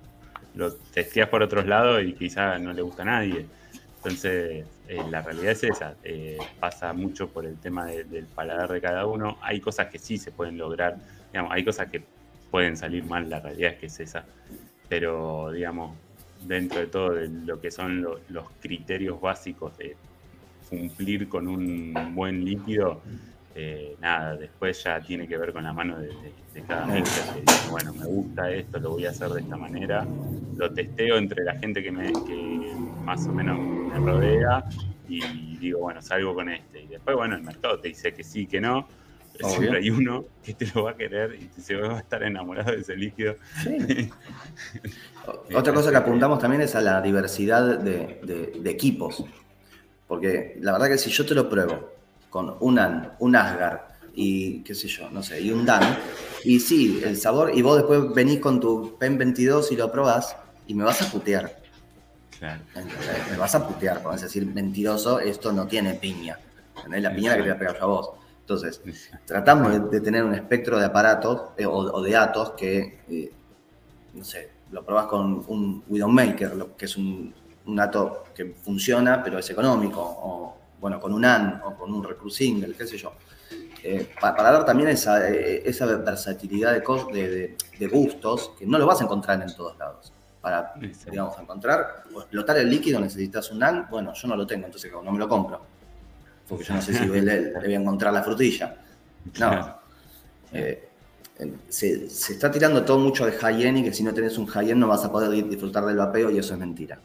lo 0.55 0.73
testeas 0.93 1.29
por 1.29 1.43
otros 1.43 1.65
lados 1.65 2.01
y 2.03 2.13
quizá 2.13 2.57
no 2.57 2.73
le 2.73 2.81
gusta 2.81 3.03
a 3.03 3.05
nadie. 3.05 3.45
Entonces, 3.97 4.65
eh, 4.87 5.03
la 5.09 5.21
realidad 5.21 5.51
es 5.51 5.63
esa, 5.63 5.95
eh, 6.03 6.37
pasa 6.59 6.93
mucho 6.93 7.27
por 7.29 7.45
el 7.45 7.57
tema 7.59 7.85
de- 7.87 8.05
del 8.05 8.25
paladar 8.25 8.71
de 8.71 8.79
cada 8.79 9.05
uno. 9.05 9.37
Hay 9.41 9.59
cosas 9.59 9.87
que 9.87 9.99
sí 9.99 10.17
se 10.17 10.31
pueden 10.31 10.57
lograr, 10.57 10.97
digamos, 11.31 11.51
hay 11.51 11.65
cosas 11.65 11.87
que 11.89 12.01
pueden 12.49 12.77
salir 12.77 13.03
mal, 13.03 13.29
la 13.29 13.39
realidad 13.41 13.73
es 13.73 13.79
que 13.79 13.85
es 13.87 13.99
esa. 13.99 14.23
Pero, 14.87 15.51
digamos, 15.51 15.97
dentro 16.45 16.79
de 16.79 16.87
todo 16.87 17.11
de 17.11 17.27
lo 17.27 17.59
que 17.59 17.69
son 17.71 18.01
lo- 18.01 18.21
los 18.29 18.45
criterios 18.61 19.19
básicos 19.19 19.77
de 19.77 19.97
cumplir 20.69 21.27
con 21.29 21.47
un 21.47 21.93
buen 22.15 22.43
líquido, 22.43 23.01
eh, 23.55 23.95
nada, 23.99 24.35
después 24.35 24.83
ya 24.83 24.99
tiene 25.01 25.27
que 25.27 25.37
ver 25.37 25.51
con 25.51 25.63
la 25.63 25.73
mano 25.73 25.99
de, 25.99 26.07
de- 26.07 26.33
de 26.53 26.61
cada 26.63 26.85
que 26.87 27.01
dice, 27.01 27.69
bueno, 27.69 27.93
me 27.93 28.05
gusta 28.05 28.51
esto, 28.51 28.79
lo 28.79 28.91
voy 28.91 29.05
a 29.05 29.09
hacer 29.09 29.29
de 29.29 29.41
esta 29.41 29.57
manera, 29.57 30.05
lo 30.55 30.71
testeo 30.73 31.17
entre 31.17 31.43
la 31.43 31.55
gente 31.57 31.81
que, 31.83 31.91
me, 31.91 32.11
que 32.11 32.73
más 33.03 33.27
o 33.27 33.33
menos 33.33 33.57
me 33.59 33.99
rodea 33.99 34.63
y 35.07 35.57
digo, 35.57 35.79
bueno, 35.79 36.01
salgo 36.01 36.33
con 36.35 36.49
este. 36.49 36.83
Y 36.83 36.87
después, 36.87 37.15
bueno, 37.15 37.35
el 37.35 37.43
mercado 37.43 37.79
te 37.79 37.87
dice 37.89 38.13
que 38.13 38.23
sí, 38.23 38.45
que 38.47 38.59
no, 38.59 38.87
pero 39.33 39.47
Obvio. 39.47 39.57
siempre 39.59 39.79
hay 39.79 39.89
uno 39.91 40.25
que 40.43 40.53
te 40.53 40.65
lo 40.73 40.83
va 40.83 40.91
a 40.91 40.97
querer 40.97 41.35
y 41.39 41.45
te 41.45 41.61
se 41.61 41.75
va 41.75 41.97
a 41.97 41.99
estar 41.99 42.23
enamorado 42.23 42.71
de 42.71 42.79
ese 42.81 42.95
líquido. 42.95 43.35
Sí. 43.63 44.09
Otra 45.53 45.73
cosa 45.73 45.91
que 45.91 45.97
apuntamos 45.97 46.39
también 46.39 46.61
es 46.61 46.75
a 46.75 46.81
la 46.81 47.01
diversidad 47.01 47.79
de, 47.79 48.19
de- 48.23 48.53
de 48.59 48.69
equipos. 48.69 49.23
Porque 50.07 50.57
la 50.61 50.71
verdad 50.73 50.87
que 50.87 50.97
si 50.97 51.09
yo 51.09 51.25
te 51.25 51.35
lo 51.35 51.49
pruebo 51.49 51.89
con 52.29 52.55
un 52.59 52.79
AN, 52.79 53.13
un 53.19 53.35
Asgard 53.35 53.79
y 54.13 54.61
qué 54.63 54.73
sé 54.73 54.87
yo, 54.87 55.09
no 55.11 55.21
sé, 55.21 55.39
y 55.41 55.51
un 55.51 55.63
DAN, 55.65 55.83
y 56.43 56.59
sí, 56.59 57.01
el 57.03 57.17
sabor, 57.17 57.51
y 57.53 57.61
vos 57.61 57.77
después 57.77 58.13
venís 58.15 58.39
con 58.39 58.59
tu 58.59 58.97
PEN 58.97 59.17
22 59.17 59.71
y 59.71 59.75
lo 59.75 59.91
probás 59.91 60.35
y 60.65 60.73
me 60.73 60.83
vas 60.83 61.01
a 61.03 61.11
putear. 61.11 61.55
Claro. 62.39 62.61
Me 63.31 63.37
vas 63.37 63.53
a 63.55 63.67
putear, 63.67 64.01
podés 64.01 64.21
decir 64.21 64.45
mentiroso, 64.45 65.19
esto 65.19 65.51
no 65.51 65.67
tiene 65.67 65.93
piña. 65.95 66.37
¿entendés? 66.77 67.03
La 67.03 67.13
piña 67.13 67.31
la 67.31 67.37
que 67.37 67.43
te 67.43 67.47
voy 67.49 67.55
a 67.55 67.59
pegar 67.59 67.77
yo 67.77 67.83
a 67.83 67.87
vos. 67.87 68.09
Entonces, 68.41 68.81
tratamos 69.25 69.71
de, 69.73 69.79
de 69.99 70.01
tener 70.01 70.23
un 70.23 70.33
espectro 70.33 70.79
de 70.79 70.85
aparatos 70.85 71.49
eh, 71.57 71.65
o, 71.65 71.71
o 71.77 72.01
de 72.01 72.11
datos 72.11 72.51
que, 72.51 73.01
eh, 73.09 73.31
no 74.13 74.23
sé, 74.23 74.49
lo 74.71 74.83
probás 74.85 75.07
con 75.07 75.43
un 75.47 75.83
Widowmaker, 75.87 76.55
lo- 76.55 76.75
que 76.77 76.85
es 76.85 76.95
un, 76.97 77.33
un 77.67 77.75
dato 77.75 78.23
que 78.33 78.45
funciona, 78.53 79.21
pero 79.23 79.39
es 79.39 79.49
económico, 79.49 80.01
o 80.01 80.57
bueno, 80.79 80.99
con 80.99 81.13
un 81.13 81.25
AN 81.25 81.61
o 81.65 81.75
con 81.75 81.93
un 81.93 82.03
Recruit 82.03 82.33
Single, 82.33 82.73
qué 82.75 82.87
sé 82.87 82.97
yo. 82.97 83.13
Eh, 83.83 84.09
pa- 84.19 84.35
para, 84.35 84.51
dar 84.51 84.65
también 84.65 84.89
esa, 84.89 85.29
eh, 85.29 85.61
esa 85.65 85.85
versatilidad 85.85 86.73
de, 86.73 86.81
de, 87.13 87.29
de- 87.29 87.57
de 87.79 87.87
gustos 87.87 88.51
que 88.57 88.65
no 88.65 88.77
lo 88.77 88.85
vas 88.85 89.01
a 89.01 89.03
encontrar 89.03 89.41
en 89.41 89.53
todos 89.55 89.77
lados. 89.77 90.11
Para, 90.41 90.73
Exacto. 90.81 91.11
digamos, 91.11 91.39
encontrar 91.39 92.03
o 92.13 92.21
explotar 92.21 92.57
el 92.57 92.69
líquido 92.69 92.99
necesitas 92.99 93.51
un 93.51 93.61
AN, 93.63 93.87
bueno, 93.89 94.13
yo 94.13 94.27
no 94.27 94.35
lo 94.35 94.47
tengo, 94.47 94.65
entonces 94.65 94.91
no 94.91 95.11
me 95.11 95.19
lo 95.19 95.27
compro. 95.27 95.61
porque 96.47 96.63
yo 96.63 96.73
no 96.73 96.81
sé 96.81 96.93
si 96.93 97.05
le, 97.07 97.21
le 97.21 97.51
voy 97.53 97.73
a 97.73 97.77
encontrar 97.79 98.13
la 98.13 98.23
frutilla. 98.23 98.75
No. 99.39 99.77
Eh, 100.53 100.83
se, 101.69 102.09
se 102.09 102.33
está 102.33 102.49
tirando 102.49 102.83
todo 102.83 102.97
mucho 102.97 103.25
de 103.25 103.33
high-end 103.33 103.79
y 103.79 103.83
que 103.83 103.93
si 103.93 104.03
no 104.03 104.13
tenés 104.13 104.37
un 104.37 104.47
high-end 104.47 104.79
no 104.79 104.87
vas 104.87 105.03
a 105.05 105.11
poder 105.11 105.29
di- 105.29 105.43
disfrutar 105.43 105.85
del 105.85 105.97
vapeo 105.97 106.31
y 106.31 106.37
eso 106.39 106.53
es 106.53 106.59
mentira. 106.59 106.97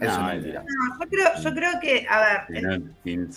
Eso 0.00 0.20
No, 0.20 0.30
es 0.30 0.34
mentira. 0.34 0.62
No, 0.62 0.98
yo 1.04 1.08
creo, 1.10 1.28
yo 1.42 1.54
creo 1.54 1.80
que, 1.80 2.06
a 2.08 2.20
ver, 2.20 2.38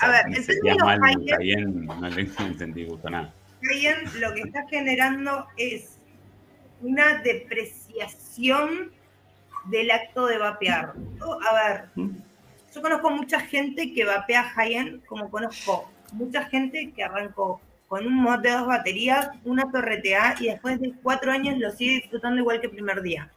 A 0.01 0.09
ver, 0.09 0.25
en 0.27 0.45
términos 0.45 0.77
mal 0.79 0.99
high-end- 1.01 1.85
no 1.85 2.09
le 2.09 2.27
sentí 2.57 2.85
gusto 2.85 3.09
nada. 3.09 3.33
High-end 3.63 4.13
lo 4.15 4.33
que 4.33 4.41
está 4.41 4.67
generando 4.67 5.47
es 5.57 5.97
una 6.81 7.21
depreciación 7.21 8.91
del 9.65 9.91
acto 9.91 10.27
de 10.27 10.37
vapear. 10.37 10.93
Yo, 11.19 11.39
A 11.41 11.53
ver, 11.67 11.85
¿Mm? 11.95 12.09
yo 12.73 12.81
conozco 12.81 13.09
mucha 13.11 13.39
gente 13.39 13.93
que 13.93 14.05
vapea 14.05 14.43
high-end, 14.43 15.05
como 15.05 15.29
conozco 15.29 15.89
mucha 16.13 16.45
gente 16.45 16.91
que 16.95 17.03
arrancó 17.03 17.61
con 17.87 18.05
un 18.05 18.15
mod 18.15 18.39
de 18.39 18.51
dos 18.51 18.67
baterías, 18.67 19.29
una 19.45 19.71
torretea 19.71 20.35
y 20.39 20.47
después 20.47 20.79
de 20.79 20.93
cuatro 21.01 21.31
años 21.31 21.57
lo 21.57 21.71
sigue 21.71 21.95
disfrutando 22.01 22.39
igual 22.39 22.59
que 22.61 22.67
el 22.67 22.73
primer 22.73 23.01
día. 23.01 23.31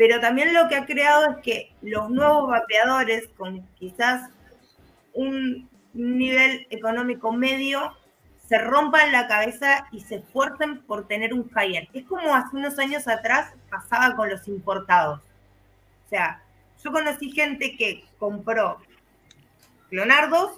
Pero 0.00 0.18
también 0.18 0.54
lo 0.54 0.66
que 0.66 0.76
ha 0.76 0.86
creado 0.86 1.26
es 1.26 1.36
que 1.42 1.74
los 1.82 2.08
nuevos 2.08 2.48
vapeadores, 2.48 3.28
con 3.36 3.66
quizás 3.74 4.30
un 5.12 5.68
nivel 5.92 6.66
económico 6.70 7.32
medio, 7.32 7.94
se 8.48 8.56
rompan 8.56 9.12
la 9.12 9.28
cabeza 9.28 9.86
y 9.92 10.00
se 10.00 10.14
esfuercen 10.14 10.80
por 10.84 11.06
tener 11.06 11.34
un 11.34 11.50
high-end. 11.50 11.88
Es 11.92 12.06
como 12.06 12.34
hace 12.34 12.56
unos 12.56 12.78
años 12.78 13.06
atrás 13.08 13.52
pasaba 13.68 14.16
con 14.16 14.30
los 14.30 14.48
importados. 14.48 15.20
O 15.20 16.08
sea, 16.08 16.42
yo 16.82 16.92
conocí 16.92 17.30
gente 17.32 17.76
que 17.76 18.02
compró 18.18 18.78
clonardos 19.90 20.52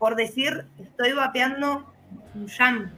por 0.00 0.16
decir, 0.16 0.66
estoy 0.80 1.12
vapeando 1.12 1.94
un 2.34 2.48
jam. 2.48 2.90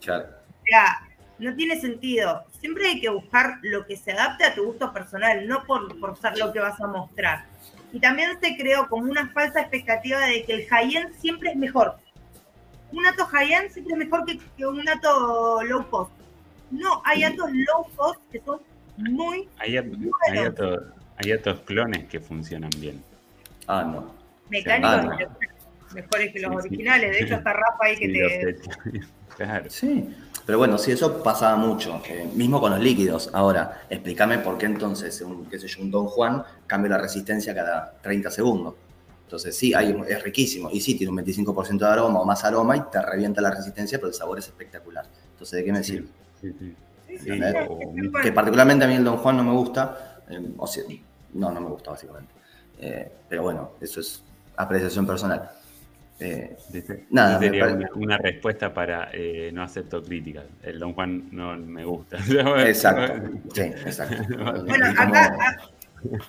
O 0.00 0.02
sea, 0.02 1.05
no 1.38 1.54
tiene 1.54 1.80
sentido. 1.80 2.44
Siempre 2.60 2.86
hay 2.88 3.00
que 3.00 3.08
buscar 3.10 3.58
lo 3.62 3.86
que 3.86 3.96
se 3.96 4.12
adapte 4.12 4.44
a 4.44 4.54
tu 4.54 4.64
gusto 4.64 4.92
personal, 4.92 5.46
no 5.46 5.64
por, 5.64 5.98
por 6.00 6.16
ser 6.18 6.38
lo 6.38 6.52
que 6.52 6.60
vas 6.60 6.80
a 6.80 6.86
mostrar. 6.86 7.44
Y 7.92 8.00
también 8.00 8.30
se 8.40 8.56
creó 8.56 8.88
como 8.88 9.10
una 9.10 9.28
falsa 9.30 9.60
expectativa 9.60 10.20
de 10.26 10.44
que 10.44 10.52
el 10.54 10.66
high-end 10.68 11.14
siempre 11.20 11.50
es 11.50 11.56
mejor. 11.56 11.96
Un 12.92 13.06
ato 13.06 13.26
high-end 13.26 13.70
siempre 13.70 13.94
es 13.94 13.98
mejor 13.98 14.24
que, 14.26 14.38
que 14.56 14.66
un 14.66 14.88
ato 14.88 15.62
low 15.62 15.88
cost. 15.90 16.12
No, 16.70 17.00
hay 17.04 17.24
atos 17.24 17.50
low 17.52 17.86
cost 17.96 18.20
que 18.32 18.40
son 18.40 18.60
muy 18.96 19.48
Hay, 19.58 19.76
at- 19.76 19.84
hay, 20.30 20.38
ato- 20.38 20.82
hay 21.16 21.32
atos 21.32 21.60
clones 21.60 22.04
que 22.08 22.18
funcionan 22.20 22.70
bien. 22.78 23.02
Ah, 23.68 23.82
no. 23.84 24.14
mecánicos, 24.48 24.90
Ah, 24.90 25.02
no. 25.20 25.94
mejores 25.94 26.32
que 26.32 26.40
los 26.40 26.50
Sí, 26.50 26.60
sí. 26.62 26.66
originales. 26.68 27.10
De 27.12 27.20
hecho, 27.24 27.34
está 27.34 27.52
Rafa 27.52 27.84
ahí 27.84 27.96
que 27.96 28.06
Sí, 28.06 28.12
te... 28.92 29.00
claro. 29.36 29.64
Sí, 29.70 30.14
pero 30.46 30.58
bueno, 30.58 30.78
sí, 30.78 30.92
eso 30.92 31.22
pasaba 31.24 31.56
mucho, 31.56 32.00
eh, 32.08 32.30
mismo 32.32 32.60
con 32.60 32.70
los 32.70 32.80
líquidos. 32.80 33.30
Ahora, 33.32 33.82
explícame 33.90 34.38
por 34.38 34.56
qué 34.56 34.66
entonces, 34.66 35.20
un, 35.20 35.46
qué 35.46 35.58
sé 35.58 35.66
yo, 35.66 35.82
un 35.82 35.90
Don 35.90 36.06
Juan 36.06 36.44
cambia 36.68 36.90
la 36.90 36.98
resistencia 36.98 37.52
cada 37.52 37.94
30 38.00 38.30
segundos. 38.30 38.74
Entonces, 39.24 39.56
sí, 39.56 39.74
hay, 39.74 40.00
es 40.08 40.22
riquísimo. 40.22 40.70
Y 40.70 40.80
sí, 40.80 40.94
tiene 40.94 41.10
un 41.10 41.18
25% 41.18 41.78
de 41.78 41.86
aroma 41.86 42.20
o 42.20 42.24
más 42.24 42.44
aroma 42.44 42.76
y 42.76 42.80
te 42.92 43.02
revienta 43.02 43.40
la 43.40 43.50
resistencia, 43.50 43.98
pero 43.98 44.08
el 44.08 44.14
sabor 44.14 44.38
es 44.38 44.46
espectacular. 44.46 45.04
Entonces, 45.32 45.58
¿de 45.58 45.64
qué 45.64 45.72
me 45.72 45.82
sirve? 45.82 46.08
Sí, 46.40 46.54
sí. 46.56 46.76
Que 48.22 48.30
particularmente 48.30 48.84
a 48.84 48.88
mí 48.88 48.94
el 48.94 49.04
Don 49.04 49.16
Juan 49.16 49.36
no 49.36 49.42
me 49.42 49.52
gusta. 49.52 50.22
eh, 50.28 50.40
o 50.58 50.66
sea, 50.66 50.84
no, 51.34 51.50
no 51.50 51.60
me 51.60 51.68
gusta, 51.70 51.90
básicamente. 51.90 52.32
Eh, 52.78 53.10
pero 53.28 53.42
bueno, 53.42 53.70
eso 53.80 53.98
es 53.98 54.22
apreciación 54.56 55.06
personal. 55.06 55.50
Eh, 56.18 56.56
Nada, 57.10 57.38
sería 57.38 57.66
una, 57.66 57.88
una 57.94 58.16
respuesta 58.18 58.72
para 58.72 59.10
eh, 59.12 59.50
no 59.52 59.62
acepto 59.62 60.02
críticas. 60.02 60.44
El 60.62 60.78
Don 60.78 60.94
Juan 60.94 61.28
no 61.30 61.56
me 61.56 61.84
gusta. 61.84 62.16
exacto. 62.66 63.28
Sí, 63.54 63.60
exacto. 63.60 64.16
Bueno, 64.64 64.86
acá, 64.96 65.58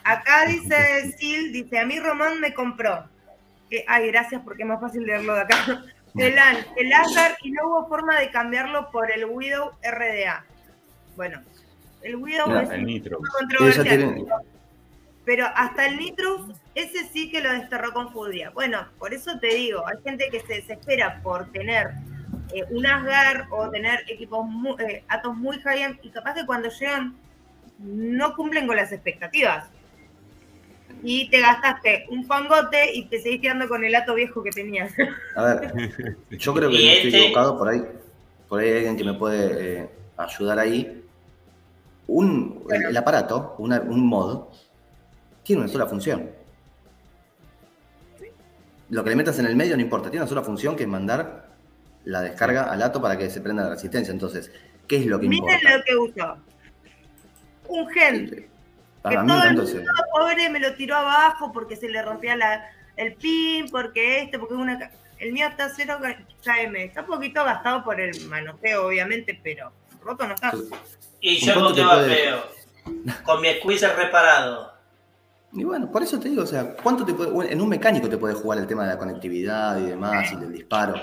acá 0.03 0.45
dice 0.47 1.13
Sil, 1.15 1.53
dice, 1.53 1.79
a 1.79 1.85
mí 1.85 1.99
Román 1.99 2.39
me 2.41 2.53
compró. 2.53 3.05
Eh, 3.71 3.83
ay, 3.87 4.07
gracias 4.07 4.41
porque 4.43 4.63
es 4.63 4.67
más 4.69 4.79
fácil 4.81 5.03
leerlo 5.05 5.33
de 5.35 5.41
acá. 5.41 5.83
El 6.15 6.37
AN, 6.39 6.57
el 6.77 6.89
láser 6.89 7.37
y 7.43 7.51
no 7.51 7.67
hubo 7.67 7.87
forma 7.87 8.19
de 8.19 8.31
cambiarlo 8.31 8.89
por 8.89 9.11
el 9.11 9.25
Widow 9.25 9.73
RDA. 9.83 10.43
Bueno, 11.15 11.41
el 12.01 12.15
Widow 12.15 12.47
Mira, 12.47 12.63
es 12.63 12.69
El 12.71 12.85
nitro. 12.85 13.19
controversial. 13.39 13.85
tiene- 13.87 14.25
Pero 15.27 15.45
hasta 15.55 15.87
el 15.87 15.97
Nitrus, 15.97 16.55
ese 16.73 17.05
sí 17.09 17.29
que 17.29 17.41
lo 17.41 17.51
desterró 17.51 17.91
con 17.91 18.13
Fudia. 18.13 18.49
Bueno, 18.51 18.87
por 18.97 19.13
eso 19.13 19.37
te 19.39 19.47
digo, 19.47 19.85
hay 19.85 19.97
gente 20.01 20.29
que 20.31 20.39
se 20.39 20.53
desespera 20.61 21.19
por 21.21 21.51
tener 21.51 21.89
eh, 22.53 22.63
un 22.69 22.85
Asgar 22.85 23.45
o 23.51 23.69
tener 23.69 24.05
equipos 24.07 24.45
muy, 24.47 24.81
eh, 24.81 25.03
atos 25.09 25.35
muy 25.35 25.59
high-end 25.59 25.99
y 26.01 26.11
capaz 26.11 26.33
que 26.35 26.45
cuando 26.45 26.69
llegan 26.69 27.17
no 27.77 28.35
cumplen 28.37 28.67
con 28.67 28.77
las 28.77 28.93
expectativas. 28.93 29.65
Y 31.03 31.29
te 31.29 31.41
gastaste 31.41 32.05
un 32.09 32.25
fangote 32.25 32.93
y 32.95 33.03
te 33.09 33.19
seguís 33.21 33.41
quedando 33.41 33.67
con 33.67 33.83
el 33.83 33.93
ato 33.95 34.15
viejo 34.15 34.41
que 34.41 34.51
tenías. 34.51 34.93
A 35.35 35.43
ver, 35.43 35.73
yo 36.31 36.53
creo 36.53 36.69
que 36.69 36.75
no 36.77 36.81
estoy 36.89 37.07
este- 37.09 37.17
equivocado 37.19 37.57
por 37.57 37.67
ahí. 37.67 37.83
Por 38.47 38.61
ahí 38.61 38.69
hay 38.69 38.75
alguien 38.77 38.95
que 38.95 39.03
me 39.03 39.13
puede 39.13 39.81
eh, 39.81 39.89
ayudar 40.15 40.57
ahí. 40.57 41.03
Un, 42.07 42.63
el, 42.69 42.83
el 42.85 42.95
aparato, 42.97 43.55
una- 43.57 43.81
un 43.81 44.07
mod, 44.07 44.45
tiene 45.47 45.61
una 45.63 45.71
sola 45.71 45.87
función. 45.87 46.29
Lo 48.89 49.03
que 49.03 49.09
le 49.09 49.15
metas 49.15 49.39
en 49.39 49.45
el 49.45 49.55
medio 49.55 49.75
no 49.75 49.81
importa, 49.81 50.09
tiene 50.09 50.23
una 50.23 50.29
sola 50.29 50.43
función 50.43 50.75
que 50.75 50.83
es 50.83 50.89
mandar 50.89 51.47
la 52.05 52.21
descarga 52.21 52.63
al 52.71 52.81
ato 52.83 53.01
para 53.01 53.17
que 53.17 53.29
se 53.29 53.41
prenda 53.41 53.63
la 53.63 53.69
resistencia. 53.71 54.11
Entonces, 54.11 54.51
¿qué 54.87 54.97
es 54.97 55.05
lo 55.05 55.19
que 55.19 55.27
Miren 55.29 55.49
importa? 55.49 55.77
lo 55.77 55.83
que 55.83 55.95
usó. 55.95 56.37
Un 57.69 57.89
gen 57.89 58.47
A 59.03 59.09
que 59.09 59.17
mí 59.19 59.27
todo 59.27 59.43
el 59.43 59.49
entonces, 59.49 59.75
mundo 59.75 59.91
pobre 60.13 60.49
me 60.49 60.59
lo 60.59 60.73
tiró 60.75 60.95
abajo 60.95 61.51
porque 61.53 61.75
se 61.75 61.89
le 61.89 62.01
rompía 62.01 62.35
la, 62.35 62.69
el 62.97 63.13
pin, 63.15 63.67
porque 63.69 64.21
este, 64.23 64.39
porque 64.39 64.53
una... 64.55 64.77
ca- 64.79 64.91
El 65.19 65.31
mío 65.33 65.47
está 65.47 65.69
0 65.73 65.99
KM, 66.43 66.75
está 66.83 67.01
un 67.01 67.07
poquito 67.07 67.43
gastado 67.43 67.83
por 67.83 67.99
el 67.99 68.25
manoseo, 68.27 68.87
obviamente, 68.87 69.37
pero 69.43 69.71
roto 70.01 70.27
no 70.27 70.33
está. 70.35 70.51
Y 71.21 71.39
¿Con 71.45 71.55
yo 71.55 71.67
qué 71.69 71.81
te 71.81 71.87
puede- 71.87 72.31
vapeo. 72.31 72.43
Con 73.23 73.41
mi 73.41 73.49
squeezer 73.55 73.95
reparado. 73.97 74.76
Y 75.53 75.63
bueno, 75.63 75.91
por 75.91 76.03
eso 76.03 76.19
te 76.19 76.29
digo, 76.29 76.43
o 76.43 76.47
sea, 76.47 76.75
¿cuánto 76.75 77.05
te 77.05 77.13
puede, 77.13 77.51
en 77.51 77.61
un 77.61 77.69
mecánico 77.69 78.09
te 78.09 78.17
puede 78.17 78.33
jugar 78.35 78.59
el 78.59 78.67
tema 78.67 78.83
de 78.83 78.89
la 78.89 78.97
conectividad 78.97 79.79
y 79.79 79.85
demás, 79.85 80.31
y 80.33 80.35
del 80.35 80.51
disparo, 80.53 80.95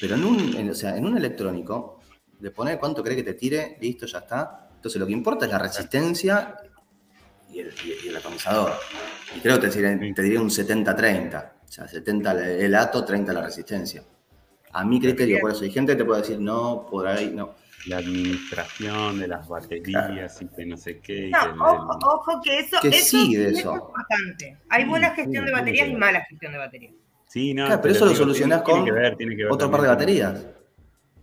pero 0.00 0.14
en 0.14 0.24
un, 0.24 0.56
en- 0.56 0.70
o 0.70 0.74
sea, 0.74 0.96
en 0.96 1.04
un 1.06 1.16
electrónico, 1.16 2.00
de 2.38 2.50
poner 2.50 2.78
cuánto 2.78 3.02
cree 3.02 3.16
que 3.16 3.22
te 3.24 3.34
tire, 3.34 3.78
listo, 3.80 4.06
ya 4.06 4.18
está. 4.18 4.68
Entonces 4.76 5.00
lo 5.00 5.06
que 5.06 5.12
importa 5.12 5.46
es 5.46 5.50
la 5.50 5.58
resistencia 5.58 6.54
y 7.50 7.58
el, 7.60 7.72
y- 7.84 8.06
y 8.06 8.08
el 8.08 8.16
atomizador. 8.16 8.72
Y 9.36 9.40
creo 9.40 9.58
que 9.58 9.68
te, 9.68 9.82
diría- 9.82 10.14
te 10.14 10.22
diría 10.22 10.40
un 10.40 10.50
70-30, 10.50 11.52
o 11.68 11.72
sea, 11.72 11.88
70 11.88 12.32
el- 12.32 12.60
el 12.60 12.74
ato, 12.74 13.04
30 13.04 13.32
la 13.32 13.40
resistencia. 13.42 14.04
A 14.72 14.84
mi 14.84 15.00
criterio, 15.00 15.36
por 15.40 15.50
eso 15.52 15.64
hay 15.64 15.70
gente 15.72 15.92
que 15.92 15.98
te 15.98 16.04
puede 16.04 16.20
decir, 16.20 16.38
no, 16.38 16.86
por 16.88 17.06
ahí, 17.08 17.32
no. 17.34 17.54
La 17.86 17.98
administración 17.98 19.20
de 19.20 19.28
las 19.28 19.48
baterías 19.48 20.42
y 20.42 20.48
que 20.48 20.66
no 20.66 20.76
sé 20.76 20.98
qué. 21.00 21.30
No, 21.30 21.44
el- 21.44 21.60
ojo, 21.60 21.98
ojo 22.02 22.40
que 22.42 22.58
eso, 22.58 22.78
Que 22.82 22.88
eso 22.88 23.04
sigue 23.18 23.50
sí 23.52 23.58
eso. 23.60 23.74
es 23.74 23.80
importante. 23.80 24.56
Hay 24.68 24.84
buena 24.84 25.10
gestión 25.10 25.44
sí, 25.44 25.50
de 25.50 25.52
baterías 25.52 25.88
y 25.88 25.94
mala 25.94 26.20
gestión 26.24 26.52
de 26.52 26.58
baterías. 26.58 26.92
Sí, 27.28 27.54
no, 27.54 27.66
Claro, 27.66 27.80
pero 27.82 27.94
eso 27.94 28.06
lo 28.06 28.14
solucionás 28.14 28.64
tiene- 28.64 28.76
con 28.76 28.84
tiene 28.84 28.96
que 28.96 29.02
ver, 29.02 29.16
tiene 29.16 29.36
que 29.36 29.42
ver 29.44 29.52
Otro 29.52 29.70
par 29.70 29.82
de 29.82 29.88
baterías. 29.88 30.46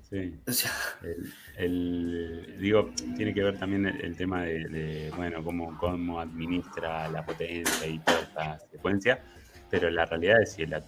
Sí. 0.10 0.40
O 0.48 0.52
sea, 0.52 0.72
El, 1.02 1.34
el- 1.58 2.58
digo, 2.60 2.92
tiene 3.18 3.34
que 3.34 3.44
ver 3.44 3.58
también 3.58 3.86
el, 3.88 4.02
el 4.02 4.16
tema 4.16 4.44
de, 4.44 4.66
de, 4.70 5.12
bueno, 5.16 5.44
cómo, 5.44 5.78
cómo 5.78 6.20
administra 6.20 7.08
la 7.10 7.26
potencia 7.26 7.88
y 7.88 8.00
toda 8.00 8.20
esta 8.22 8.60
secuencia, 8.72 9.24
pero 9.70 9.90
la 9.90 10.06
realidad 10.06 10.42
es 10.42 10.56
que 10.56 10.64
el, 10.64 10.74
at- 10.76 10.84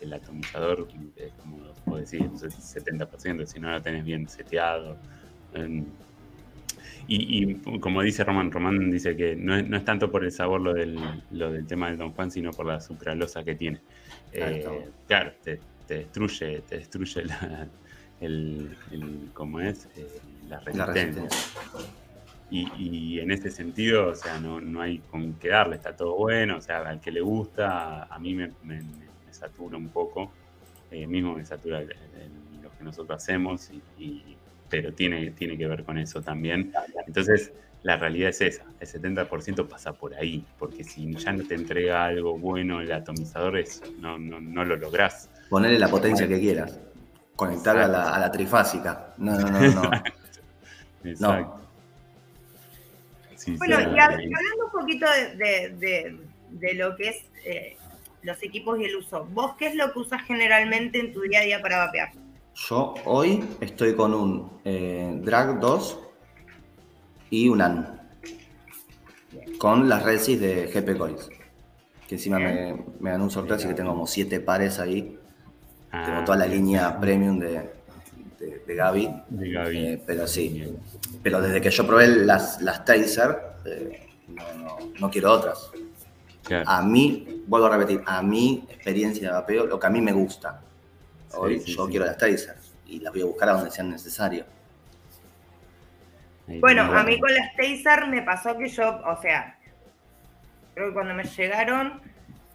el 0.00 0.12
atomizador 0.12 0.88
es 1.16 1.32
como 1.34 1.71
decís, 1.86 2.20
un 2.20 2.38
70%, 2.50 3.46
si 3.46 3.58
no 3.60 3.70
lo 3.70 3.82
tenés 3.82 4.04
bien 4.04 4.28
seteado. 4.28 4.96
em, 5.54 5.84
y, 7.06 7.52
y 7.52 7.80
como 7.80 8.02
dice 8.02 8.24
Román, 8.24 8.50
Román 8.50 8.90
dice 8.90 9.16
que 9.16 9.34
no 9.36 9.56
es, 9.56 9.68
no 9.68 9.76
es 9.76 9.84
tanto 9.84 10.10
por 10.10 10.24
el 10.24 10.32
sabor 10.32 10.60
lo 10.60 10.72
del, 10.72 10.98
lo 11.30 11.50
del 11.52 11.66
tema 11.66 11.88
del 11.88 11.98
Don 11.98 12.12
Juan, 12.12 12.30
sino 12.30 12.50
por 12.52 12.66
la 12.66 12.80
sucralosa 12.80 13.42
que 13.44 13.54
tiene. 13.54 13.80
Claro, 14.30 14.54
Eh, 14.56 14.88
claro, 15.06 15.32
te, 15.42 15.60
te 15.86 15.94
destruye, 15.98 16.60
te 16.62 16.78
destruye 16.78 17.24
la, 17.24 17.68
el, 18.20 18.76
el- 18.90 19.30
¿cómo 19.34 19.60
es? 19.60 19.88
Eh, 19.96 20.20
la 20.48 20.56
la 20.56 20.60
resistencia. 20.60 21.22
resistencia. 21.22 21.62
Y, 22.50 22.68
y 23.16 23.20
en 23.20 23.30
ese 23.30 23.50
sentido, 23.50 24.08
o 24.08 24.14
sea, 24.14 24.38
no, 24.38 24.60
no 24.60 24.80
hay 24.82 24.98
con 24.98 25.34
qué 25.38 25.48
darle, 25.48 25.76
está 25.76 25.96
todo 25.96 26.16
bueno, 26.16 26.58
o 26.58 26.60
sea, 26.60 26.78
al 26.86 27.00
que 27.00 27.10
le 27.10 27.22
gusta, 27.22 28.04
a 28.04 28.18
mí 28.18 28.34
me, 28.34 28.52
me- 28.62 28.82
me 28.82 29.32
satura 29.32 29.78
un 29.78 29.88
poco, 29.88 30.34
eh, 30.92 31.06
mismo 31.06 31.34
me 31.34 31.44
satura 31.44 31.80
el- 31.80 31.90
el- 31.92 32.62
lo 32.62 32.70
que 32.76 32.84
nosotros 32.84 33.16
hacemos, 33.22 33.70
y, 33.70 33.82
y- 33.98 34.36
pero 34.68 34.92
tiene, 34.92 35.30
tiene 35.32 35.56
que 35.58 35.66
ver 35.66 35.84
con 35.84 35.98
eso 35.98 36.22
también. 36.22 36.72
Entonces, 37.06 37.52
la 37.82 37.96
realidad 37.96 38.30
es 38.30 38.40
esa, 38.40 38.64
el 38.78 38.86
70% 38.86 39.68
pasa 39.68 39.92
por 39.92 40.14
ahí, 40.14 40.46
porque 40.58 40.84
si 40.84 41.14
ya 41.16 41.32
no 41.32 41.44
te 41.44 41.54
entrega 41.54 42.04
algo 42.04 42.38
bueno 42.38 42.80
el 42.80 42.90
atomizador, 42.92 43.58
es, 43.58 43.82
no, 43.98 44.18
no, 44.18 44.40
no 44.40 44.64
lo 44.64 44.76
lográs. 44.76 45.28
Ponerle 45.50 45.78
la 45.78 45.88
potencia 45.88 46.28
que 46.28 46.38
quieras. 46.38 46.78
Conectar 47.36 47.76
a 47.78 47.88
la, 47.88 48.14
a 48.14 48.20
la 48.20 48.30
trifásica. 48.30 49.14
No, 49.18 49.36
no, 49.38 49.50
no, 49.50 49.60
no. 49.72 49.90
Exacto. 51.04 51.68
Sí, 53.36 53.56
Bueno, 53.56 53.74
y 53.80 53.82
hablando 53.82 54.64
un 54.66 54.80
poquito 54.80 55.06
de, 55.10 55.36
de- 55.36 55.68
de- 55.78 56.18
de 56.50 56.74
lo 56.74 56.94
que 56.96 57.08
es 57.08 57.16
eh, 57.44 57.76
los 58.22 58.42
equipos 58.42 58.78
y 58.80 58.84
el 58.84 58.96
uso, 58.96 59.26
¿vos 59.32 59.54
qué 59.58 59.66
es 59.66 59.74
lo 59.74 59.92
que 59.92 59.98
usas 60.00 60.22
generalmente 60.22 60.98
en 61.00 61.12
tu 61.12 61.20
día 61.22 61.40
a 61.40 61.42
día 61.42 61.60
para 61.62 61.78
vapear? 61.78 62.10
Yo 62.68 62.94
hoy 63.04 63.42
estoy 63.60 63.94
con 63.94 64.14
un 64.14 64.60
eh, 64.64 65.10
Drag 65.22 65.58
2 65.58 66.00
y 67.30 67.48
un 67.48 67.62
AN. 67.62 68.00
Con 69.58 69.88
las 69.88 70.02
resis 70.02 70.40
de 70.40 70.66
GP 70.66 70.98
Coils. 70.98 71.30
Que 72.06 72.16
encima 72.16 72.38
me, 72.38 72.76
me 73.00 73.10
dan 73.10 73.22
un 73.22 73.30
sorteo, 73.30 73.56
así 73.56 73.66
que 73.68 73.74
tengo 73.74 73.90
como 73.90 74.06
7 74.06 74.40
pares 74.40 74.78
ahí. 74.78 75.18
Ah, 75.90 76.04
Tengo 76.06 76.24
toda 76.24 76.38
la 76.38 76.46
bien. 76.46 76.58
línea 76.66 76.98
premium 77.00 77.38
de, 77.38 77.70
de, 78.38 78.62
de 78.66 78.74
Gaby. 78.74 79.08
De 79.30 79.50
Gaby. 79.50 79.78
Eh, 79.86 80.02
pero 80.06 80.26
sí, 80.26 80.48
Bien. 80.48 80.76
pero 81.22 81.40
desde 81.40 81.60
que 81.60 81.70
yo 81.70 81.86
probé 81.86 82.08
las, 82.08 82.60
las 82.60 82.84
Taser, 82.84 83.38
eh, 83.64 84.08
no, 84.28 84.42
no- 84.54 84.78
no 85.00 85.10
quiero 85.10 85.32
otras. 85.32 85.70
Claro. 86.44 86.68
A 86.68 86.82
mí, 86.82 87.42
vuelvo 87.46 87.66
a 87.66 87.76
repetir, 87.76 88.02
a 88.06 88.22
mi 88.22 88.64
experiencia 88.68 89.28
de 89.28 89.34
vapeo, 89.34 89.66
lo 89.66 89.78
que 89.78 89.86
a 89.86 89.90
mí 89.90 90.00
me 90.00 90.12
gusta. 90.12 90.60
Hoy 91.34 91.60
Sí, 91.60 91.66
sí, 91.66 91.76
yo 91.76 91.86
sí. 91.86 91.90
quiero 91.90 92.06
las 92.06 92.18
Taser 92.18 92.56
y 92.86 93.00
las 93.00 93.12
voy 93.12 93.22
a 93.22 93.26
buscar 93.26 93.48
a 93.48 93.52
donde 93.52 93.70
sean 93.70 93.90
necesarias. 93.90 94.46
Bueno, 96.46 96.82
a 96.82 97.02
mí 97.04 97.18
con 97.18 97.32
las 97.32 97.54
Taser 97.56 98.08
me 98.08 98.22
pasó 98.22 98.58
que 98.58 98.68
yo, 98.68 99.00
o 99.06 99.20
sea, 99.22 99.56
creo 100.74 100.88
que 100.88 100.94
cuando 100.94 101.14
me 101.14 101.24
llegaron, 101.24 102.00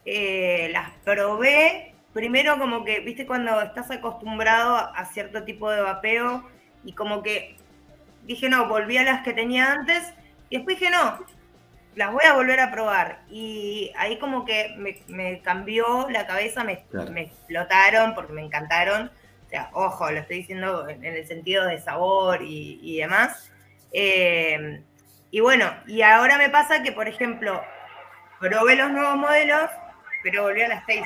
eh, 0.05 0.69
las 0.71 0.91
probé. 1.03 1.93
Primero 2.13 2.57
como 2.57 2.83
que, 2.83 2.99
viste, 2.99 3.25
cuando 3.25 3.61
estás 3.61 3.91
acostumbrado 3.91 4.75
a 4.75 5.05
cierto 5.05 5.43
tipo 5.43 5.69
de 5.69 5.81
vapeo 5.81 6.47
y 6.83 6.93
como 6.93 7.21
que 7.21 7.57
dije, 8.25 8.49
no, 8.49 8.67
volví 8.67 8.97
a 8.97 9.03
las 9.03 9.23
que 9.23 9.33
tenía 9.33 9.71
antes 9.71 10.13
y 10.49 10.57
después 10.57 10.79
dije, 10.79 10.91
no, 10.91 11.19
las 11.97 12.13
voy 12.13 12.23
a 12.25 12.33
volver 12.33 12.59
a 12.61 12.71
probar. 12.71 13.23
Y 13.29 13.91
ahí 13.97 14.17
como 14.19 14.45
que 14.45 14.73
me, 14.77 15.01
me 15.07 15.41
cambió 15.41 16.07
la 16.09 16.25
cabeza, 16.27 16.63
me, 16.63 16.85
Claro. 16.89 17.11
me 17.11 17.23
explotaron 17.23 18.15
porque 18.15 18.33
me 18.33 18.43
encantaron. 18.45 19.11
O 19.45 19.49
sea, 19.49 19.69
ojo, 19.73 20.09
lo 20.11 20.19
estoy 20.19 20.37
diciendo 20.39 20.87
en, 20.89 21.03
en 21.03 21.15
el 21.15 21.27
sentido 21.27 21.65
de 21.65 21.79
sabor 21.81 22.41
y, 22.43 22.79
y 22.81 22.97
demás. 22.99 23.51
Eh, 23.93 24.83
y 25.31 25.39
bueno, 25.41 25.73
y 25.87 26.01
ahora 26.03 26.37
me 26.37 26.49
pasa 26.49 26.83
que, 26.83 26.91
por 26.91 27.07
ejemplo, 27.07 27.61
probé 28.39 28.75
los 28.75 28.91
nuevos 28.91 29.17
modelos, 29.17 29.69
pero 30.23 30.43
volví 30.43 30.61
a 30.61 30.67
las 30.69 30.85
Taser. 30.85 31.05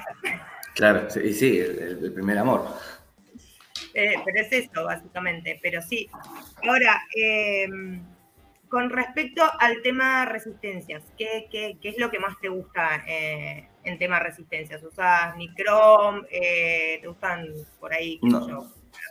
Claro, 0.76 1.10
sí, 1.10 1.20
y 1.24 1.34
sí, 1.34 1.60
el, 1.60 2.04
el 2.06 2.14
primer 2.14 2.38
amor. 2.38 2.68
Eh, 3.94 4.16
pero 4.24 4.42
es 4.42 4.52
eso, 4.54 4.86
básicamente. 4.86 5.60
Pero 5.62 5.82
sí. 5.82 6.10
Ahora, 6.68 7.02
eh, 7.16 7.68
con 8.72 8.90
respecto 8.90 9.44
al 9.60 9.82
tema 9.84 10.24
resistencias, 10.26 11.04
¿qué, 11.18 11.48
qué, 11.52 11.78
qué 11.82 11.90
es 11.90 11.98
lo 12.00 12.10
que 12.10 12.20
más 12.20 12.40
te 12.42 12.48
gusta 12.48 13.04
eh, 13.06 13.68
en 13.84 14.00
tema 14.00 14.18
resistencias? 14.20 14.82
¿Usas 14.82 15.36
Nicrom? 15.36 16.24
Eh, 16.32 16.98
¿Te 17.02 17.08
gustan 17.08 17.48
por 17.82 17.94
ahí, 17.94 18.18
No. 18.24 18.48
yo, 18.48 18.66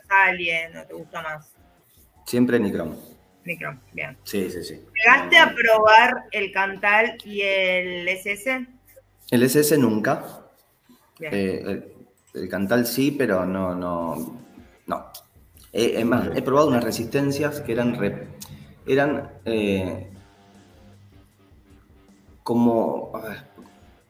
Alien? 0.09 0.73
¿No 0.73 0.83
te 0.85 0.93
gusta 0.95 1.21
más 1.21 1.55
Siempre 2.25 2.59
Nicrom. 2.59 2.95
Nicrom? 3.45 3.79
Bien. 3.93 4.17
Sí, 4.23 4.49
sí, 4.49 4.63
sí. 4.63 4.81
¿Llegaste 4.95 5.37
a 5.37 5.53
probar 5.53 6.23
el 6.31 6.51
Cantal 6.51 7.17
y 7.23 7.41
el 7.41 8.07
SS? 8.07 8.65
El 9.29 9.43
SS 9.43 9.77
nunca. 9.77 10.23
Eh, 11.19 11.61
el, 11.65 11.93
el 12.33 12.49
Cantal 12.49 12.87
sí, 12.87 13.11
pero 13.11 13.45
no, 13.45 13.75
no, 13.75 14.41
no. 14.87 15.11
Eh, 15.71 15.93
es 15.97 16.05
más, 16.05 16.29
he 16.35 16.41
probado 16.41 16.67
unas 16.67 16.83
resistencias 16.83 17.61
que 17.61 17.73
eran, 17.73 17.97
re- 17.99 18.27
eran 18.85 19.29
eh, 19.45 20.07
como, 22.43 23.11
ver, 23.13 23.43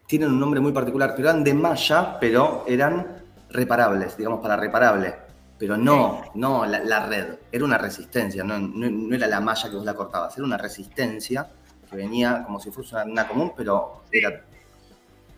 tienen 0.08 0.30
un 0.30 0.40
nombre 0.40 0.60
muy 0.60 0.72
particular, 0.72 1.14
pero 1.16 1.30
eran 1.30 1.44
de 1.44 1.54
malla, 1.54 2.18
pero 2.20 2.64
eran 2.68 3.24
reparables, 3.50 4.18
digamos, 4.18 4.40
para 4.42 4.56
reparable. 4.56 5.16
Pero 5.58 5.78
no, 5.78 6.22
no 6.36 6.66
la, 6.66 6.80
la 6.80 7.06
red, 7.06 7.36
era 7.52 7.64
una 7.66 7.78
resistencia, 7.78 8.44
no, 8.44 8.58
no- 8.58 8.90
no 8.90 9.16
era 9.16 9.28
la 9.28 9.40
malla 9.40 9.70
que 9.70 9.76
vos 9.76 9.86
la 9.86 9.94
cortabas, 9.94 10.36
era 10.36 10.46
una 10.46 10.58
resistencia 10.58 11.48
que 11.90 11.96
venía 11.96 12.44
como 12.46 12.60
si 12.60 12.72
fuese 12.72 12.96
una, 12.96 13.04
una 13.06 13.28
común, 13.28 13.52
pero 13.56 14.02
era 14.12 14.42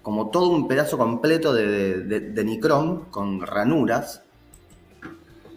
como 0.02 0.30
todo 0.30 0.50
un 0.50 0.68
pedazo 0.68 0.98
completo 0.98 1.54
de, 1.54 1.68
de, 1.68 2.00
de- 2.04 2.20
de 2.32 2.44
nicrón 2.46 3.06
con 3.06 3.42
ranuras. 3.42 4.22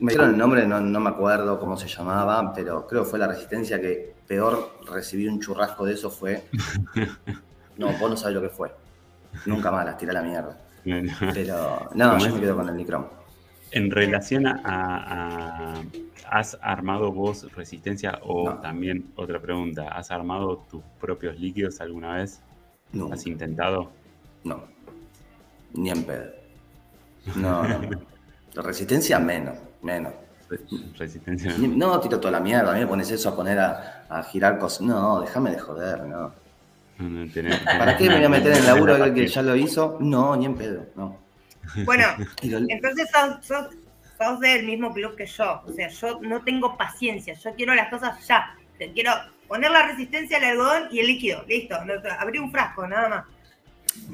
Me 0.00 0.12
dieron 0.12 0.30
el 0.30 0.36
nombre, 0.38 0.66
no, 0.66 0.80
no 0.80 1.00
me 1.00 1.10
acuerdo 1.10 1.58
cómo 1.58 1.76
se 1.76 1.88
llamaba, 1.88 2.52
pero 2.54 2.86
creo 2.86 3.04
que 3.04 3.10
fue 3.10 3.18
la 3.18 3.28
resistencia 3.28 3.80
que 3.80 4.14
peor 4.26 4.78
recibí 4.90 5.26
un 5.26 5.40
churrasco 5.40 5.84
de 5.86 5.94
eso 5.94 6.10
fue. 6.10 6.44
No, 7.78 7.92
vos 7.98 8.08
no 8.08 8.16
sabés 8.16 8.34
lo 8.36 8.40
que 8.40 8.48
fue. 8.48 8.72
Nunca 9.44 9.70
más 9.70 9.84
las 9.84 9.98
tiré 9.98 10.10
a 10.12 10.14
la 10.14 10.22
mierda. 10.22 10.56
Pero 11.34 11.90
no, 11.94 12.10
¿Cómo 12.12 12.24
yo 12.24 12.34
me 12.34 12.40
quedo 12.40 12.56
con 12.56 12.68
el 12.70 12.74
nicrón. 12.76 13.06
En 13.70 13.90
relación 13.90 14.46
a, 14.46 14.62
a- 14.64 15.82
¿Has 16.30 16.56
armado 16.62 17.12
vos 17.12 17.46
resistencia 17.54 18.18
o 18.22 18.48
No. 18.48 18.58
también 18.60 19.12
otra 19.16 19.38
pregunta? 19.40 19.88
¿Has 19.88 20.10
armado 20.10 20.64
tus 20.70 20.82
propios 20.98 21.38
líquidos 21.38 21.80
alguna 21.82 22.14
vez? 22.16 22.40
No, 22.92 23.12
¿Has 23.12 23.26
intentado? 23.26 23.90
no. 24.44 24.62
Ni 25.74 25.90
en 25.90 26.02
pedo. 26.04 26.30
No, 27.34 27.62
no. 27.68 27.80
La 28.54 28.62
resistencia 28.62 29.18
menos, 29.18 29.58
menos. 29.86 30.12
Re- 30.50 30.60
Resistencia. 30.98 31.54
No, 31.58 31.98
tiro 32.00 32.20
toda 32.20 32.32
la 32.32 32.40
mierda. 32.40 32.70
A 32.70 32.74
mí 32.74 32.80
me 32.80 32.86
pones 32.86 33.10
eso 33.10 33.30
a 33.30 33.36
poner 33.36 33.58
a, 33.58 34.04
a 34.08 34.22
girar 34.24 34.58
cosas. 34.58 34.82
No, 34.82 35.20
déjame 35.20 35.50
de 35.52 35.58
joder, 35.58 36.02
no. 36.04 36.32
No, 36.98 37.08
no, 37.08 37.26
tenés- 37.26 37.62
¿Para 37.64 37.96
qué 37.96 38.08
me 38.08 38.16
voy 38.16 38.24
a 38.24 38.28
meter 38.28 38.52
en 38.52 38.58
el 38.58 38.66
laburo 38.66 38.96
la 38.98 39.06
del 39.06 39.14
que 39.14 39.26
ya 39.26 39.42
lo 39.42 39.56
hizo? 39.56 39.96
No, 40.00 40.36
ni 40.36 40.46
en 40.46 40.54
pedo, 40.54 40.86
no. 40.94 41.16
Bueno, 41.84 42.04
entonces 42.42 43.08
sos, 43.12 43.44
sos, 43.44 43.66
sos 44.18 44.40
del 44.40 44.64
mismo 44.66 44.92
club 44.94 45.16
que 45.16 45.26
yo. 45.26 45.62
O 45.66 45.72
sea, 45.72 45.88
yo 45.88 46.20
no 46.22 46.42
tengo 46.42 46.76
paciencia. 46.76 47.34
Yo 47.34 47.54
quiero 47.54 47.74
las 47.74 47.88
cosas 47.88 48.24
ya. 48.26 48.54
Te 48.78 48.92
quiero 48.92 49.10
poner 49.48 49.70
la 49.70 49.86
resistencia 49.88 50.36
al 50.38 50.44
algodón 50.44 50.84
y 50.92 51.00
el 51.00 51.06
líquido. 51.08 51.42
Listo. 51.48 51.76
Abrí 52.20 52.38
un 52.38 52.50
frasco, 52.52 52.86
nada 52.86 53.08
más. 53.08 53.24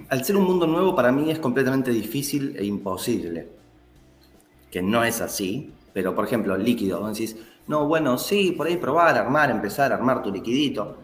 Al 0.09 0.25
ser 0.25 0.37
un 0.37 0.45
mundo 0.45 0.67
nuevo, 0.67 0.95
para 0.97 1.13
mí 1.13 1.31
es 1.31 1.39
completamente 1.41 1.91
difícil 1.91 2.57
e 2.59 2.65
imposible. 2.65 3.49
Que 4.73 4.83
no 4.83 5.05
es 5.05 5.21
así, 5.21 5.73
pero 5.93 6.15
por 6.15 6.25
ejemplo, 6.25 6.57
líquido, 6.57 6.99
vos 6.99 7.17
decís, 7.17 7.37
no, 7.69 7.87
bueno, 7.87 8.19
sí, 8.19 8.53
por 8.53 8.67
ahí 8.67 8.77
probar, 8.77 9.17
armar, 9.17 9.51
empezar 9.51 9.93
a 9.93 9.95
armar 9.95 10.23
tu 10.23 10.33
liquidito. 10.33 10.97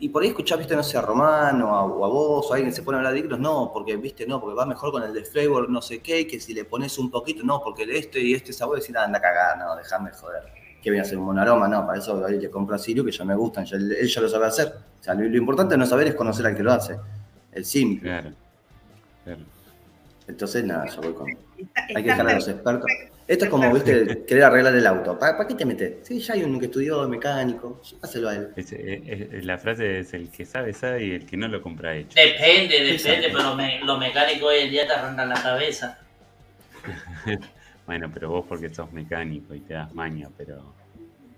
Y 0.00 0.08
por 0.08 0.22
ahí 0.22 0.30
escuchás, 0.30 0.58
viste, 0.58 0.74
no 0.74 0.82
sé, 0.82 0.98
a 0.98 1.02
Román 1.02 1.62
o 1.62 1.76
a, 1.76 1.86
vos 1.86 2.46
o 2.48 2.52
a 2.52 2.56
alguien 2.56 2.70
que 2.70 2.76
se 2.76 2.82
pone 2.82 2.96
a 2.96 2.98
hablar 2.98 3.12
de 3.12 3.20
líquidos, 3.20 3.38
no, 3.38 3.70
porque, 3.72 3.96
viste, 3.96 4.26
no, 4.26 4.40
porque 4.40 4.56
va 4.56 4.66
mejor 4.66 4.90
con 4.90 5.04
el 5.04 5.12
de 5.12 5.24
flavor, 5.24 5.70
no 5.70 5.80
sé 5.80 6.00
qué, 6.00 6.26
que 6.26 6.40
si 6.40 6.54
le 6.54 6.64
pones 6.64 6.98
un 6.98 7.08
poquito, 7.08 7.44
no, 7.44 7.62
porque 7.62 7.84
este 7.84 8.20
y 8.20 8.34
este 8.34 8.52
sabor, 8.52 8.78
decir, 8.78 8.98
anda 8.98 9.18
a 9.18 9.22
cagar, 9.22 9.58
no, 9.58 9.76
déjame 9.76 10.10
joder. 10.10 10.42
¿Qué 10.82 10.90
voy 10.90 10.98
a 10.98 11.02
hacer? 11.02 11.16
¿Un 11.18 11.26
monaroma? 11.26 11.68
No, 11.68 11.86
para 11.86 12.00
eso 12.00 12.24
ahí 12.26 12.40
le 12.40 12.50
compro 12.50 12.76
Sirio, 12.76 13.04
que 13.04 13.12
ya 13.12 13.24
me 13.24 13.36
gustan, 13.36 13.64
ya, 13.64 13.76
él, 13.76 14.08
ya 14.08 14.20
lo 14.20 14.28
sabe 14.28 14.46
hacer. 14.46 14.74
O 15.00 15.04
sea, 15.04 15.14
lo, 15.14 15.22
lo 15.22 15.36
importante 15.36 15.76
no 15.76 15.86
saber 15.86 16.08
es 16.08 16.14
conocer 16.16 16.46
al 16.46 16.56
que 16.56 16.64
lo 16.64 16.72
hace. 16.72 16.98
El 17.52 17.64
simple. 17.64 18.08
Claro. 18.08 18.32
claro. 19.22 19.40
Entonces, 20.28 20.64
nada, 20.64 20.86
yo 20.86 21.00
voy 21.00 21.12
con. 21.14 21.28
Hay 21.28 22.02
que 22.02 22.10
dejar 22.10 22.28
a 22.28 22.34
los 22.34 22.48
expertos. 22.48 22.90
Esto 23.26 23.44
es 23.44 23.50
como, 23.50 23.72
viste, 23.72 24.24
querer 24.26 24.44
arreglar 24.44 24.74
el 24.74 24.86
auto. 24.86 25.18
¿Para, 25.18 25.36
para 25.36 25.48
qué 25.48 25.54
te 25.54 25.64
metes? 25.64 26.06
Sí, 26.06 26.18
ya 26.20 26.34
hay 26.34 26.42
uno 26.44 26.58
que 26.58 26.66
estudió 26.66 27.08
mecánico. 27.08 27.80
Hacelo 28.02 28.28
a 28.28 28.34
él. 28.34 28.48
Es- 28.56 28.72
es- 28.72 29.32
es- 29.32 29.44
la 29.44 29.58
frase 29.58 30.00
es 30.00 30.12
el 30.14 30.28
que 30.30 30.44
sabe, 30.44 30.72
sabe 30.72 31.04
y 31.06 31.10
el 31.12 31.26
que 31.26 31.36
no 31.36 31.48
lo 31.48 31.62
compra 31.62 31.94
hecho. 31.96 32.14
Depende, 32.16 32.74
depende, 32.80 32.92
Exacto. 32.94 33.28
pero 33.36 33.54
me- 33.54 33.80
los 33.84 33.98
mecánicos 33.98 34.48
hoy 34.50 34.58
en 34.60 34.70
día 34.70 34.86
te 34.86 34.92
arrancan 34.92 35.28
la 35.28 35.42
cabeza. 35.42 35.98
Bueno, 37.84 38.08
pero 38.14 38.30
vos 38.30 38.44
porque 38.48 38.68
sos 38.72 38.92
mecánico 38.92 39.54
y 39.56 39.60
te 39.60 39.74
das 39.74 39.92
maña, 39.92 40.28
pero... 40.38 40.72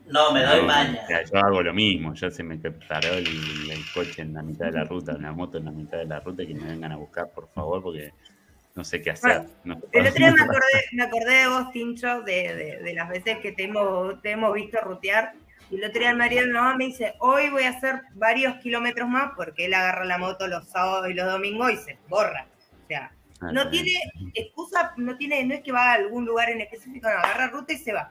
No, 0.09 0.31
me 0.31 0.43
doy 0.45 0.61
No, 0.61 0.67
maña. 0.67 1.01
o 1.03 1.07
sea, 1.07 1.25
yo 1.25 1.39
hago 1.39 1.63
lo 1.63 1.73
mismo, 1.73 2.13
yo 2.13 2.31
se 2.31 2.43
me 2.43 2.59
paró 2.59 3.15
el, 3.15 3.27
el 3.27 3.81
coche 3.95 4.21
en 4.21 4.35
la 4.35 4.43
mitad 4.43 4.67
de 4.67 4.73
la 4.73 4.85
ruta, 4.85 5.17
la 5.19 5.33
moto 5.33 5.57
en 5.57 5.65
la 5.65 5.71
mitad 5.71 5.97
de 5.97 6.05
la 6.05 6.21
ruta 6.21 6.43
y 6.43 6.49
que 6.49 6.55
me 6.55 6.69
vengan 6.69 6.93
a 6.93 6.97
buscar, 6.97 7.31
por 7.31 7.49
favor, 7.49 7.83
porque 7.83 8.13
no 8.75 8.85
sé 8.85 9.01
qué 9.03 9.11
hacer. 9.11 9.45
No 9.65 9.75
sé 9.77 9.87
El 9.93 10.07
otro 10.07 10.15
día 10.19 10.33
me 10.37 10.43
acordé, 10.43 10.85
me 10.93 11.03
acordé 11.05 11.35
de 11.35 11.49
vos, 11.49 11.71
Tincho, 11.73 12.23
de, 12.23 12.55
de- 12.55 12.79
de 12.83 12.95
las 12.95 13.09
veces 13.09 13.39
que 13.39 13.53
te 13.53 13.65
hemos, 13.65 14.21
te 14.23 14.33
hemos 14.33 14.53
visto 14.55 14.81
rutear. 14.81 15.35
Y 15.71 15.77
el 15.77 15.85
otro 15.85 16.01
día 16.01 16.11
el 16.11 16.17
marido 16.17 16.43
de 16.43 16.49
mi 16.49 16.53
mamá 16.55 16.77
me 16.77 16.87
dice, 16.87 17.15
hoy 17.21 17.49
voy 17.51 17.65
a 17.65 17.71
hacer 17.71 18.03
varios 18.15 18.57
kilómetros 18.57 19.09
más 19.09 19.33
porque 19.37 19.65
él 19.67 19.75
agarra 19.75 20.05
la 20.05 20.19
moto 20.19 20.47
los 20.47 20.69
sábados 20.69 21.09
y 21.09 21.15
los 21.15 21.27
domingos 21.31 21.73
y 21.73 21.77
se 21.79 21.99
borra. 22.09 22.47
O 22.85 22.87
sea, 22.87 23.11
Ah, 23.41 23.51
no 23.53 23.69
tiene 23.69 23.91
excusa, 24.35 24.93
no 24.97 25.17
tiene, 25.17 25.45
no 25.45 25.55
es 25.55 25.63
que 25.63 25.73
va 25.73 25.91
a 25.91 25.95
algún 25.95 26.25
lugar 26.25 26.51
en 26.51 26.61
específico, 26.61 27.09
no, 27.11 27.19
agarra 27.19 27.49
ruta 27.49 27.73
y 27.73 27.77
se 27.79 27.93
va. 27.93 28.11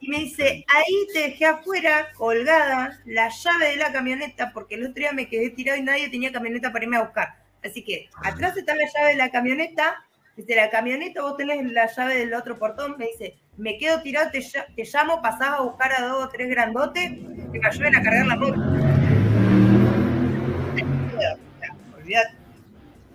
Y 0.00 0.08
me 0.08 0.18
dice, 0.20 0.64
ahí 0.68 1.06
te 1.12 1.18
dejé 1.20 1.44
afuera, 1.46 2.08
colgada, 2.14 2.98
la 3.04 3.28
llave 3.28 3.68
de 3.70 3.76
la 3.76 3.92
camioneta, 3.92 4.52
porque 4.54 4.76
el 4.76 4.82
otro 4.84 4.94
día 4.94 5.12
me 5.12 5.28
quedé 5.28 5.50
tirado 5.50 5.78
y 5.78 5.82
nadie 5.82 6.08
tenía 6.08 6.32
camioneta 6.32 6.72
para 6.72 6.84
irme 6.84 6.96
a 6.96 7.02
buscar. 7.02 7.34
Así 7.64 7.84
que 7.84 8.08
atrás 8.22 8.56
está 8.56 8.74
la 8.74 8.84
llave 8.92 9.10
de 9.10 9.16
la 9.16 9.30
camioneta, 9.30 10.04
dice, 10.36 10.56
la 10.56 10.70
camioneta, 10.70 11.22
vos 11.22 11.36
tenés 11.36 11.70
la 11.72 11.86
llave 11.86 12.16
del 12.16 12.34
otro 12.34 12.58
portón, 12.58 12.96
me 12.98 13.06
dice, 13.06 13.36
me 13.56 13.78
quedo 13.78 14.02
tirado, 14.02 14.30
te, 14.30 14.40
te 14.40 14.84
llamo, 14.84 15.22
pasás 15.22 15.48
a 15.50 15.60
buscar 15.60 15.92
a 15.92 16.06
dos 16.06 16.24
o 16.24 16.28
tres 16.28 16.48
grandotes 16.48 17.10
que 17.52 17.60
me 17.60 17.66
ayuden 17.66 17.96
a 17.96 18.02
cargar 18.02 18.26
la 18.26 18.36
moto. 18.36 18.62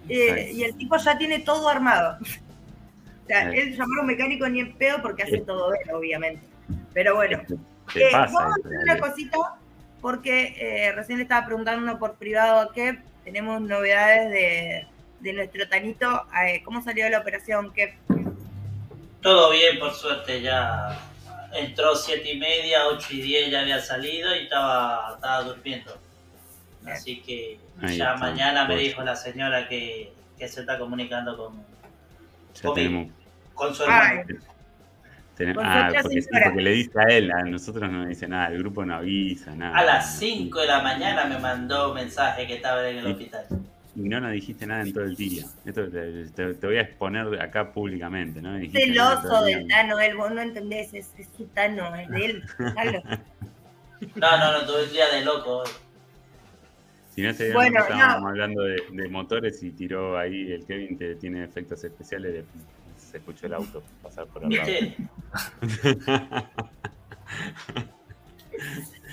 Eh, 0.09 0.51
y 0.53 0.63
el 0.63 0.75
tipo 0.77 0.95
ya 0.97 1.17
tiene 1.17 1.39
todo 1.39 1.67
armado. 1.67 2.17
O 2.21 3.27
sea, 3.27 3.51
él 3.51 3.75
llamó 3.75 3.95
a 3.97 4.01
un 4.01 4.07
mecánico 4.07 4.47
ni 4.47 4.61
en 4.61 4.77
pedo 4.77 5.01
porque 5.01 5.23
hace 5.23 5.39
todo 5.39 5.73
él, 5.73 5.91
obviamente. 5.93 6.41
Pero 6.93 7.15
bueno, 7.15 7.41
¿Qué 7.91 8.07
eh, 8.07 8.09
pasa? 8.11 8.33
vamos 8.33 8.55
a 8.55 8.67
hacer 8.67 8.79
una 8.83 8.99
cosita 8.99 9.37
porque 10.01 10.55
eh, 10.57 10.91
recién 10.93 11.17
le 11.17 11.23
estaba 11.23 11.45
preguntando 11.45 11.99
por 11.99 12.15
privado 12.15 12.59
a 12.59 12.73
Kev, 12.73 12.99
tenemos 13.27 13.59
novedades 13.59 14.31
de, 14.31 14.87
de 15.19 15.33
nuestro 15.33 15.67
Tanito. 15.67 16.25
Eh, 16.45 16.61
¿Cómo 16.63 16.81
salió 16.81 17.09
la 17.09 17.19
operación, 17.19 17.73
Kev? 17.73 17.93
Todo 19.21 19.51
bien, 19.51 19.79
por 19.79 19.93
suerte, 19.93 20.41
ya 20.41 20.97
entró 21.53 21.93
siete 21.93 22.31
y 22.31 22.39
media, 22.39 22.87
ocho 22.87 23.07
y 23.11 23.21
diez 23.21 23.51
ya 23.51 23.59
había 23.59 23.81
salido 23.81 24.33
y 24.33 24.43
estaba, 24.43 25.15
estaba 25.15 25.41
durmiendo. 25.43 25.97
Así 26.85 27.19
que 27.19 27.59
Ahí 27.81 27.97
ya 27.97 28.13
está, 28.13 28.15
mañana 28.15 28.65
me 28.65 28.77
dijo 28.77 29.01
la 29.01 29.17
señora 29.17 29.67
que, 29.67 30.13
que 30.39 30.47
se 30.47 30.61
está 30.61 30.79
comunicando 30.79 31.35
con, 31.35 31.65
con 33.53 33.75
su 33.75 33.83
hermano. 33.83 34.23
Ah, 35.63 35.89
porque, 36.01 36.21
sí, 36.21 36.29
porque 36.43 36.61
le 36.61 36.71
dice 36.71 36.91
a 36.99 37.03
él, 37.03 37.31
a 37.31 37.43
nosotros 37.43 37.91
no 37.91 38.05
dice 38.07 38.27
nada, 38.27 38.47
el 38.49 38.57
grupo 38.59 38.83
no 38.85 38.95
avisa, 38.95 39.55
nada. 39.55 39.77
A 39.77 39.83
las 39.83 40.17
5 40.17 40.61
de 40.61 40.67
la 40.67 40.81
mañana 40.81 41.25
me 41.25 41.37
mandó 41.37 41.89
un 41.89 41.95
mensaje 41.95 42.47
que 42.47 42.55
estaba 42.55 42.87
en 42.89 42.97
el 42.97 43.07
hospital. 43.07 43.45
Y 43.95 44.01
no 44.01 44.19
nos 44.19 44.31
dijiste 44.31 44.65
nada 44.67 44.81
en 44.83 44.93
todo 44.93 45.05
el 45.05 45.15
día. 45.15 45.43
Esto 45.65 45.89
te, 45.89 46.25
te- 46.29 46.53
te 46.53 46.67
voy 46.67 46.77
a 46.77 46.81
exponer 46.81 47.41
acá 47.41 47.71
públicamente, 47.71 48.41
¿no? 48.41 48.57
Celoso 48.71 49.45
el 49.47 49.55
del. 49.55 49.67
Tano, 49.67 49.99
él, 49.99 50.15
vos 50.15 50.31
no 50.31 50.41
entendés, 50.41 50.93
es, 50.93 51.11
es 51.17 51.27
su 51.35 51.45
Tano, 51.47 51.95
es 51.95 52.09
de 52.09 52.25
él. 52.25 52.43
No, 54.15 54.37
no, 54.37 54.51
no, 54.61 54.65
tuve 54.67 54.83
un 54.85 54.91
día 54.91 55.09
de 55.11 55.25
loco 55.25 55.57
hoy. 55.59 55.69
Si 57.15 57.21
no 57.23 57.33
se 57.33 57.51
Bueno, 57.51 57.79
estábamos 57.79 58.21
no. 58.21 58.27
hablando 58.27 58.61
de, 58.61 58.75
de 58.91 59.09
motores 59.09 59.63
y 59.63 59.71
tiró 59.71 60.19
ahí 60.19 60.51
el 60.51 60.65
Kevin 60.67 60.95
te 60.99 61.15
tiene 61.15 61.43
efectos 61.43 61.83
especiales, 61.83 62.33
de- 62.33 62.45
se 63.17 63.19
escuchó 63.19 63.47
el 63.47 63.53
auto 63.55 63.83
pasar 64.03 64.27
por 64.27 64.45
al 64.45 64.51
lado. 64.51 64.69
¿Viste? 64.69 64.95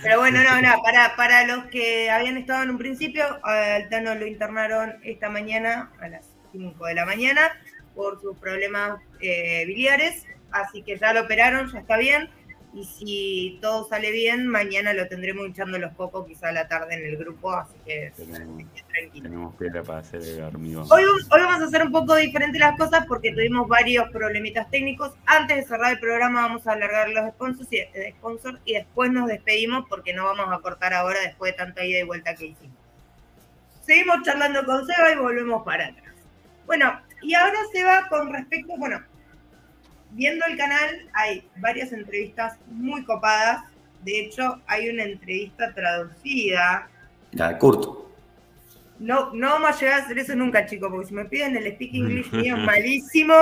Pero 0.02 0.18
bueno, 0.18 0.42
no, 0.42 0.60
no, 0.60 0.82
para, 0.82 1.16
para 1.16 1.46
los 1.46 1.64
que 1.66 2.10
habían 2.10 2.36
estado 2.36 2.62
en 2.64 2.70
un 2.70 2.78
principio, 2.78 3.24
al 3.42 3.88
Tano 3.88 4.14
lo 4.14 4.26
internaron 4.26 4.96
esta 5.02 5.30
mañana 5.30 5.90
a 6.00 6.08
las 6.08 6.26
5 6.52 6.84
de 6.86 6.94
la 6.94 7.06
mañana 7.06 7.52
por 7.94 8.20
sus 8.20 8.36
problemas 8.36 9.00
eh, 9.20 9.64
biliares, 9.66 10.26
así 10.50 10.82
que 10.82 10.98
ya 10.98 11.14
lo 11.14 11.22
operaron, 11.22 11.72
ya 11.72 11.78
está 11.78 11.96
bien, 11.96 12.28
y 12.74 12.84
si 12.84 13.58
todo 13.62 13.88
sale 13.88 14.10
bien, 14.10 14.48
mañana 14.48 14.92
lo 14.92 15.06
tendremos 15.06 15.46
hinchando 15.46 15.78
los 15.78 15.92
cocos 15.92 16.26
quizá 16.26 16.48
a 16.48 16.52
la 16.52 16.66
tarde 16.66 16.94
en 16.94 17.04
el 17.04 17.16
grupo, 17.16 17.52
así 17.52 17.74
que 17.86 18.12
Tenemos, 18.16 18.64
tranquilo. 18.88 19.28
tenemos 19.28 19.54
piedra 19.54 19.82
para 19.84 20.00
hacer 20.00 20.22
el 20.22 20.42
hormigón. 20.42 20.86
Hoy, 20.90 21.04
hoy 21.04 21.40
vamos 21.40 21.62
a 21.62 21.66
hacer 21.66 21.82
un 21.82 21.92
poco 21.92 22.16
diferente 22.16 22.58
las 22.58 22.76
cosas 22.76 23.06
porque 23.06 23.32
tuvimos 23.32 23.68
varios 23.68 24.10
problemitas 24.10 24.68
técnicos. 24.70 25.12
Antes 25.24 25.58
de 25.58 25.62
cerrar 25.64 25.92
el 25.92 26.00
programa 26.00 26.42
vamos 26.42 26.66
a 26.66 26.72
alargar 26.72 27.10
los 27.10 27.30
sponsors 27.34 27.72
y, 27.72 27.76
eh, 27.76 28.14
sponsors 28.18 28.58
y 28.64 28.74
después 28.74 29.12
nos 29.12 29.28
despedimos 29.28 29.84
porque 29.88 30.12
no 30.12 30.24
vamos 30.24 30.52
a 30.52 30.60
cortar 30.60 30.94
ahora 30.94 31.20
después 31.20 31.52
de 31.52 31.58
tanta 31.58 31.84
ida 31.84 32.00
y 32.00 32.04
vuelta 32.04 32.34
que 32.34 32.46
hicimos. 32.46 32.76
Seguimos 33.82 34.22
charlando 34.22 34.64
con 34.64 34.84
Seba 34.84 35.12
y 35.12 35.16
volvemos 35.16 35.62
para 35.62 35.86
atrás. 35.86 36.14
Bueno, 36.66 37.00
y 37.22 37.34
ahora 37.34 37.58
Seba 37.72 38.08
con 38.08 38.32
respecto, 38.32 38.74
bueno, 38.78 39.00
viendo 40.14 40.44
el 40.46 40.56
canal 40.56 41.08
hay 41.12 41.46
varias 41.56 41.92
entrevistas 41.92 42.58
muy 42.68 43.04
copadas. 43.04 43.64
De 44.02 44.20
hecho, 44.20 44.60
hay 44.66 44.88
una 44.90 45.04
entrevista 45.04 45.72
traducida 45.74 46.88
Ya, 47.32 47.56
Kurt. 47.58 47.88
no, 48.98 49.32
no 49.32 49.48
vamos 49.50 49.70
a 49.70 49.80
llegar 49.80 50.00
a 50.00 50.04
hacer 50.04 50.18
eso 50.18 50.34
nunca, 50.36 50.66
chicos, 50.66 50.90
porque 50.90 51.06
si 51.08 51.14
me 51.14 51.24
piden 51.24 51.56
el 51.56 51.72
speak 51.72 51.90
English 51.94 52.32
mío 52.32 52.56
malísimo, 52.58 53.34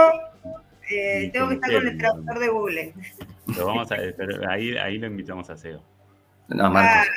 eh, 0.91 1.31
tengo 1.33 1.49
que 1.49 1.55
estar 1.55 1.73
con 1.73 1.87
el 1.89 1.99
traductor 1.99 2.39
de 2.39 2.49
Google. 2.49 2.95
Lo 3.57 3.67
vamos 3.67 3.91
a, 3.93 3.97
pero 3.97 4.49
ahí, 4.51 4.77
ahí 4.77 4.99
lo 4.99 5.07
invitamos 5.09 5.49
a 5.51 5.57
Seo. 5.57 5.83
No, 6.49 6.71
Marcos. 6.71 7.09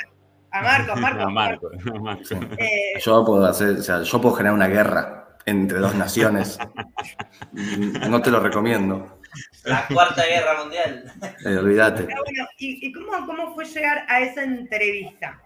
A, 0.51 0.59
a 0.59 0.61
Marcos, 0.63 0.99
Marcos. 1.01 1.23
A 1.23 1.29
Marco, 1.29 1.67
a 1.67 1.99
Marco. 1.99 2.55
Eh, 2.57 2.99
Yo 3.03 3.23
puedo 3.25 3.45
hacer, 3.45 3.77
o 3.77 3.83
sea, 3.83 4.01
yo 4.01 4.21
puedo 4.21 4.35
generar 4.35 4.55
una 4.55 4.67
guerra 4.67 5.37
entre 5.45 5.77
dos 5.79 5.93
naciones. 5.95 6.57
No 8.09 8.21
te 8.21 8.31
lo 8.31 8.39
recomiendo. 8.39 9.19
La 9.63 9.87
cuarta 9.87 10.23
guerra 10.25 10.61
mundial. 10.61 11.11
Eh, 11.45 11.57
olvídate. 11.57 12.03
pero 12.03 12.21
bueno, 12.23 12.47
¿y, 12.59 12.87
y 12.87 12.91
cómo, 12.91 13.25
cómo 13.25 13.53
fue 13.55 13.65
llegar 13.65 14.05
a 14.07 14.21
esa 14.21 14.43
entrevista? 14.43 15.41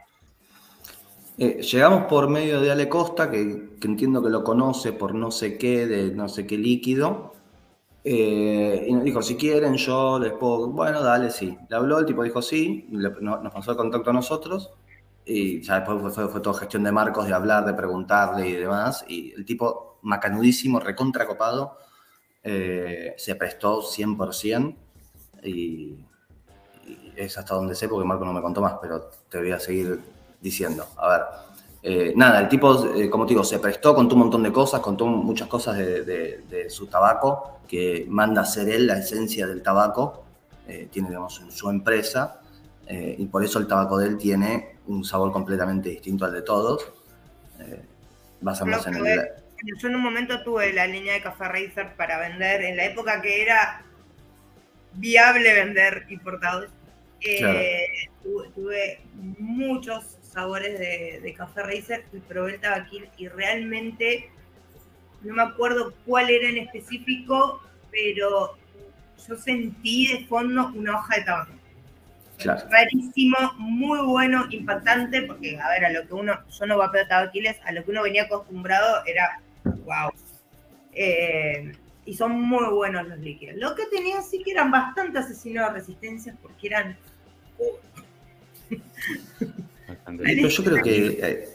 Eh, 1.38 1.62
llegamos 1.62 2.04
por 2.06 2.28
medio 2.30 2.60
de 2.60 2.72
Ale 2.72 2.90
Costa, 2.90 3.32
que, 3.32 3.70
que 3.80 3.88
entiendo 3.88 4.22
que 4.22 4.30
lo 4.30 4.44
conoce 4.44 4.92
por 4.92 5.16
no 5.16 5.32
sé 5.32 5.58
qué, 5.58 5.88
de 5.88 6.12
no 6.12 6.28
sé 6.28 6.46
qué 6.46 6.58
líquido. 6.58 7.34
Eh, 8.04 8.86
y 8.88 8.94
nos 8.94 9.04
dijo, 9.04 9.22
si 9.22 9.36
quieren, 9.36 9.76
yo 9.76 10.20
les 10.20 10.34
puedo. 10.34 10.68
Bueno, 10.68 11.02
dale, 11.02 11.32
sí. 11.32 11.58
Le 11.70 11.76
habló, 11.76 12.00
el 12.00 12.06
tipo 12.06 12.24
dijo 12.24 12.42
sí, 12.42 12.88
le- 12.92 13.12
no- 13.22 13.38
nos 13.42 13.54
pasó 13.54 13.72
el 13.72 13.78
contacto 13.78 14.10
a 14.10 14.14
nosotros. 14.14 14.72
Y 15.26 15.62
ya 15.62 15.76
después 15.82 16.02
fue, 16.02 16.12
fue, 16.12 16.28
fue 16.28 16.42
toda 16.42 16.60
gestión 16.60 16.84
de 16.84 16.92
Marcos, 16.92 17.28
de 17.28 17.34
hablar, 17.34 17.64
de 17.66 17.74
preguntarle 17.74 18.50
y 18.50 18.54
demás. 18.54 19.06
Y 19.08 19.32
el 19.34 19.46
tipo, 19.46 20.00
macanudísimo, 20.02 20.80
recontra 20.80 21.26
copado, 21.28 21.78
eh, 22.44 23.14
se 23.18 23.36
prestó 23.36 23.82
100%. 23.82 24.76
Y, 25.44 26.06
y 26.86 27.14
es 27.16 27.38
hasta 27.38 27.56
donde 27.56 27.76
sé, 27.76 27.88
porque 27.88 28.08
Marco 28.08 28.26
no 28.26 28.34
me 28.34 28.42
contó 28.42 28.62
más, 28.62 28.76
pero 28.82 29.10
te 29.30 29.38
voy 29.40 29.52
a 29.52 29.60
seguir 29.60 30.00
diciendo. 30.42 30.86
A 30.98 31.10
ver. 31.10 31.22
eh, 31.82 32.14
nada, 32.16 32.42
el 32.42 32.50
tipo, 32.50 32.94
eh, 32.94 33.10
como 33.10 33.26
te 33.26 33.30
digo, 33.30 33.44
se 33.44 33.60
prestó, 33.60 33.96
contó 33.96 34.16
un 34.16 34.22
montón 34.22 34.44
de 34.44 34.52
cosas, 34.52 34.82
contó 34.82 35.06
muchas 35.06 35.48
cosas 35.48 35.78
de, 35.78 36.04
de- 36.04 36.44
de 36.50 36.70
su 36.70 36.88
tabaco, 36.88 37.60
que 37.68 38.06
manda 38.10 38.42
a 38.42 38.44
hacer 38.44 38.68
él 38.70 38.88
la 38.88 38.98
esencia 39.00 39.48
del 39.48 39.62
tabaco, 39.62 40.24
tiene, 40.92 41.08
digamos, 41.10 41.40
en 41.42 41.52
su 41.52 41.70
empresa, 41.70 42.42
y 42.90 43.26
por 43.28 43.44
eso 43.44 43.60
el 43.60 43.68
tabaco 43.68 43.98
de 43.98 44.08
él 44.08 44.18
tiene 44.18 44.78
un 44.88 45.04
sabor 45.04 45.32
completamente 45.32 45.90
distinto 45.90 46.26
al 46.26 46.34
de 46.34 46.42
todos, 46.42 46.86
basándose 48.42 48.90
en 48.90 48.96
el... 48.96 49.20
Yo 49.64 49.88
en 49.88 49.96
un 49.96 50.02
momento 50.02 50.44
tuve 50.44 50.74
la 50.74 50.88
línea 50.88 51.14
de 51.14 51.22
Café 51.22 51.46
Racer 51.46 51.94
para 51.96 52.20
vender, 52.20 52.62
en 52.62 52.78
la 52.78 52.86
época 52.86 53.22
que 53.22 53.42
era 53.42 53.84
viable 54.94 55.54
vender 55.54 56.06
importados. 56.10 56.70
Eh, 57.22 57.86
tuve, 58.24 58.50
tuve 58.56 59.02
muchos 59.14 60.18
sabores 60.22 60.80
de, 60.80 61.20
de 61.22 61.34
Café 61.34 61.64
Racer 61.64 62.06
y 62.14 62.20
probé 62.20 62.56
el 62.56 62.62
tabaquil 62.62 63.10
y 63.18 63.28
realmente 63.28 64.30
no 65.22 65.34
me 65.34 65.44
acuerdo 65.44 65.94
cuál 66.06 66.30
era 66.30 66.48
en 66.48 66.58
específico, 66.60 67.62
pero 67.92 68.58
yo 69.28 69.36
sentí 69.36 70.08
de 70.08 70.26
fondo 70.28 70.72
una 70.74 70.98
hoja 70.98 71.18
de 71.18 71.24
tabaco. 71.24 71.52
Claro. 72.38 72.66
Rarísimo, 72.70 73.38
muy 73.58 74.00
bueno, 74.00 74.46
impactante, 74.50 75.24
porque 75.24 75.60
a 75.60 75.70
ver, 75.72 75.86
a 75.86 75.90
lo 75.90 76.08
que 76.08 76.14
uno, 76.14 76.40
yo 76.50 76.66
no 76.66 76.78
vapeo 76.78 77.06
tabaquiles, 77.06 77.58
a 77.66 77.74
lo 77.74 77.84
que 77.84 77.92
uno 77.92 78.02
venía 78.02 78.24
acostumbrado 78.24 79.04
era 79.06 79.42
wow. 79.86 80.12
Eh, 80.94 81.72
y 82.06 82.14
son 82.16 82.42
muy 82.42 82.66
buenos 82.74 83.08
los 83.08 83.20
líquidos. 83.20 83.56
Lo 83.58 83.76
que 83.76 83.86
tenía 83.86 84.22
sí 84.22 84.42
que 84.44 84.52
eran 84.52 84.72
bastante 84.72 85.20
asesinos 85.20 85.68
de 85.68 85.74
resistencias 85.80 86.36
porque 86.42 86.68
eran. 86.68 86.98
Pero 90.06 90.48
yo 90.48 90.64
creo 90.64 90.84
que... 90.84 91.08
eh, 91.22 91.50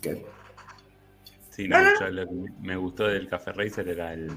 que- 0.00 0.26
Sí, 1.50 1.68
no, 1.68 1.78
No, 1.78 1.92
no, 1.92 2.00
yo 2.00 2.08
lo 2.10 2.26
que 2.26 2.34
me 2.62 2.76
gustó 2.76 3.06
del 3.08 3.28
Café 3.28 3.52
Racer 3.52 3.88
era 3.88 4.14
el, 4.14 4.30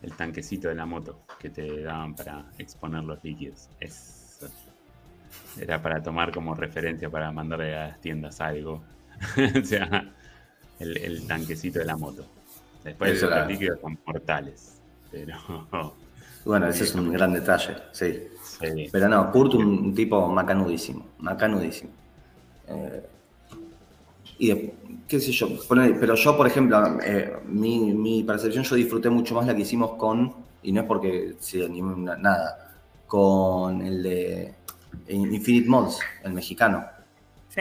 el 0.00 0.12
tanquecito 0.14 0.68
de 0.68 0.74
la 0.74 0.86
moto 0.86 1.20
que 1.38 1.50
te 1.50 1.82
daban 1.82 2.14
para 2.14 2.46
exponer 2.56 3.02
los 3.04 3.22
líquidos. 3.22 3.68
Es, 3.80 4.38
era 5.60 5.82
para 5.82 6.02
tomar 6.02 6.32
como 6.32 6.54
referencia 6.54 7.10
para 7.10 7.30
mandarle 7.32 7.76
a 7.76 7.88
las 7.88 8.00
tiendas 8.00 8.40
algo. 8.40 8.82
o 9.60 9.64
sea, 9.64 10.10
el, 10.80 10.96
el 10.96 11.26
tanquecito 11.26 11.78
de 11.78 11.84
la 11.84 11.96
moto. 11.96 12.26
Después 12.82 13.12
Eso 13.12 13.28
los 13.30 13.46
líquidos 13.46 13.78
son 13.80 13.98
mortales. 14.06 14.80
Pero 15.10 15.36
bueno, 16.44 16.68
ese 16.68 16.84
es 16.84 16.94
un 16.94 17.12
gran 17.12 17.32
detalle, 17.32 17.76
sí. 17.92 18.28
sí, 18.42 18.88
Pero 18.90 19.08
no, 19.08 19.30
Kurt 19.30 19.54
un, 19.54 19.94
tipo 19.94 20.26
macanudísimo, 20.28 21.06
macanudísimo. 21.18 21.90
Eh, 22.68 23.02
y 24.38 24.48
de- 24.48 24.74
qué 25.06 25.20
sé 25.20 25.32
yo, 25.32 25.48
pero 25.68 26.14
yo, 26.14 26.36
por 26.36 26.46
ejemplo, 26.46 26.98
eh, 27.02 27.36
mi, 27.46 27.92
mi 27.92 28.22
percepción, 28.24 28.64
yo 28.64 28.76
disfruté 28.76 29.10
mucho 29.10 29.34
más 29.34 29.46
la 29.46 29.54
que 29.54 29.62
hicimos 29.62 29.92
con, 29.96 30.34
y 30.62 30.72
no 30.72 30.80
es 30.82 30.86
porque 30.86 31.34
ni 31.68 31.82
una- 31.82 32.16
nada, 32.16 32.74
con 33.06 33.82
el 33.82 34.02
de 34.02 34.54
Infinite 35.08 35.68
Malls, 35.68 35.98
el 36.22 36.32
mexicano. 36.32 36.86
Sí. 37.48 37.60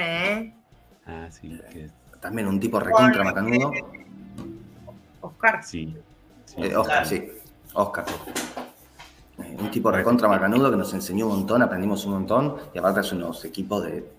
Ah, 1.05 1.27
sí, 1.31 1.59
que 1.71 1.89
También 2.19 2.47
un 2.47 2.59
tipo 2.59 2.79
recontra 2.79 3.23
macanudo. 3.23 3.71
Oscar. 5.21 5.63
sí. 5.63 5.95
sí. 6.45 6.55
Eh, 6.61 6.75
Oscar, 6.75 7.05
sí. 7.05 7.31
Oscar. 7.73 8.05
Eh, 9.37 9.55
Un 9.59 9.71
tipo 9.71 9.91
recontra 9.91 10.27
macanudo 10.27 10.69
que 10.69 10.77
nos 10.77 10.93
enseñó 10.93 11.27
un 11.27 11.37
montón, 11.37 11.61
aprendimos 11.61 12.05
un 12.05 12.13
montón. 12.13 12.57
Y 12.73 12.77
aparte 12.79 13.01
es 13.01 13.11
unos 13.13 13.43
equipos 13.45 13.83
de 13.83 14.09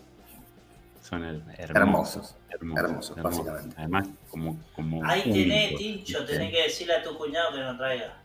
Son 1.02 1.22
her- 1.22 1.42
hermosos. 1.58 2.36
hermosos, 2.48 3.16
hermosos, 3.16 3.22
básicamente. 3.22 3.74
Además, 3.78 4.08
como. 4.30 4.56
como 4.74 5.04
Ahí 5.04 5.22
tenés, 5.24 5.74
Tincho, 5.76 6.24
tenés 6.24 6.50
que 6.50 6.62
decirle 6.62 6.94
a 6.94 7.02
tu 7.02 7.16
cuñado 7.18 7.52
que 7.52 7.60
nos 7.60 7.76
traiga. 7.76 8.16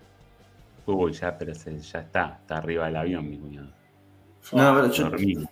Uy, 0.86 1.12
ya, 1.14 1.38
pero 1.38 1.54
se- 1.56 1.80
ya 1.80 2.00
está. 2.00 2.38
Está 2.42 2.58
arriba 2.58 2.86
del 2.86 2.96
avión, 2.98 3.30
mi 3.30 3.38
cuñado. 3.40 3.68
No, 4.54 4.76
pero 4.76 4.92
yo- 4.92 5.04
Dormido. 5.10 5.50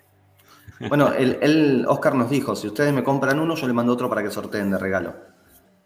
Bueno, 0.90 1.14
él, 1.14 1.38
él- 1.42 1.86
Oscar 1.88 2.16
nos 2.16 2.30
dijo, 2.30 2.56
si 2.56 2.68
ustedes 2.68 2.94
me 2.94 3.04
compran 3.04 3.40
uno, 3.40 3.56
yo 3.56 3.68
le 3.68 3.74
mando 3.74 3.94
otro 3.94 4.10
para 4.10 4.24
que 4.24 4.30
sorteen 4.32 4.72
de 4.72 4.78
regalo. 4.78 5.16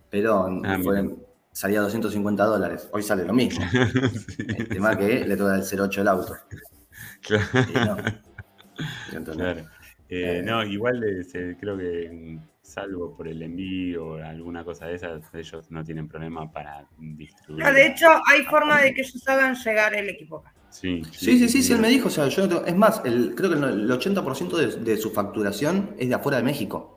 Pero 0.10 0.48
Ah, 0.64 0.78
fue- 0.82 1.16
salía 1.52 1.82
250 1.82 2.46
dólares. 2.46 2.90
Hoy 2.94 3.04
sale 3.04 3.26
lo 3.26 3.34
mismo. 3.34 3.64
El 4.58 4.68
tema 4.70 4.98
que 4.98 5.26
le 5.26 5.36
toca 5.38 5.56
el 5.56 5.64
08 5.64 6.02
el 6.02 6.08
auto. 6.08 6.36
Claro. 7.22 7.46
Y 7.70 7.74
no. 7.74 9.34
Claro. 9.34 9.60
Eh, 10.10 10.40
Eh, 10.40 10.42
no, 10.44 10.64
igual 10.64 11.04
eh, 11.04 11.24
se- 11.24 11.58
creo 11.60 11.78
que 11.78 12.40
salvo 12.62 13.16
por 13.16 13.28
el 13.28 13.42
envío 13.42 14.06
o 14.08 14.16
alguna 14.24 14.64
cosa 14.64 14.86
de 14.88 14.96
esas, 14.96 15.22
ellos 15.34 15.70
no 15.72 15.84
tienen 15.84 16.08
problema 16.08 16.50
para 16.52 16.86
distribuir. 16.98 17.66
No, 17.66 17.72
de 17.74 17.88
hecho, 17.88 18.08
hay 18.28 18.44
forma 18.44 18.80
de 18.82 18.94
que 18.94 19.02
ellos 19.02 19.28
hagan 19.28 19.56
llegar 19.56 19.94
el 19.96 20.10
equipo 20.10 20.38
acá. 20.40 20.54
Sí, 20.70 21.02
Sí, 21.12 21.40
sí, 21.40 21.50
sí, 21.50 21.64
sí, 21.64 21.74
él 21.74 21.80
me 21.80 21.90
dijo. 21.90 22.08
O 22.08 22.12
sea, 22.12 22.28
yo 22.28 22.44
no 22.44 22.50
tengo- 22.50 22.66
es 22.66 22.76
más, 22.76 23.02
el- 23.06 23.34
creo 23.36 23.50
que 23.50 23.56
el 23.58 23.92
80% 23.92 24.58
de, 24.58 24.68
de 24.68 24.98
su 24.98 25.12
facturación 25.12 25.96
es 25.98 26.10
de 26.10 26.16
afuera 26.16 26.38
de 26.38 26.44
México. 26.44 26.94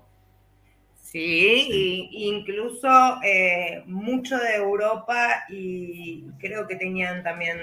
Sí, 1.03 1.67
y 2.13 2.29
incluso 2.29 2.89
eh, 3.25 3.83
mucho 3.87 4.37
de 4.39 4.55
Europa 4.57 5.45
y 5.49 6.23
creo 6.39 6.69
que 6.69 6.77
tenían 6.77 7.23
también, 7.25 7.59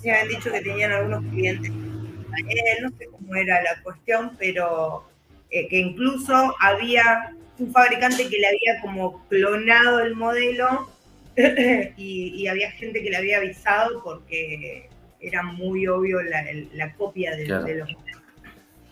se 0.00 0.10
habían 0.12 0.28
dicho 0.28 0.52
que 0.52 0.60
tenían 0.60 0.92
algunos 0.92 1.24
clientes. 1.32 1.70
Eh, 1.70 2.80
no 2.82 2.90
sé 2.90 3.06
cómo 3.10 3.34
era 3.34 3.60
la 3.62 3.82
cuestión, 3.82 4.36
pero 4.38 5.04
eh, 5.50 5.66
que 5.68 5.78
incluso 5.78 6.54
había 6.60 7.34
un 7.58 7.72
fabricante 7.72 8.28
que 8.28 8.38
le 8.38 8.46
había 8.46 8.80
como 8.80 9.26
clonado 9.28 10.00
el 10.00 10.14
modelo 10.14 10.88
y, 11.96 12.34
y 12.34 12.46
había 12.48 12.70
gente 12.72 13.02
que 13.02 13.10
le 13.10 13.16
había 13.16 13.38
avisado 13.38 14.02
porque 14.02 14.88
era 15.20 15.42
muy 15.42 15.86
obvio 15.86 16.22
la, 16.22 16.40
el- 16.50 16.68
la 16.74 16.92
copia 16.94 17.36
de, 17.36 17.44
Claro. 17.44 17.64
de 17.64 17.74
los 17.76 17.92
modelos. 17.92 18.22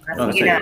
Así 0.07 0.19
No, 0.21 0.27
que 0.29 0.39
sé. 0.39 0.45
nada. 0.45 0.61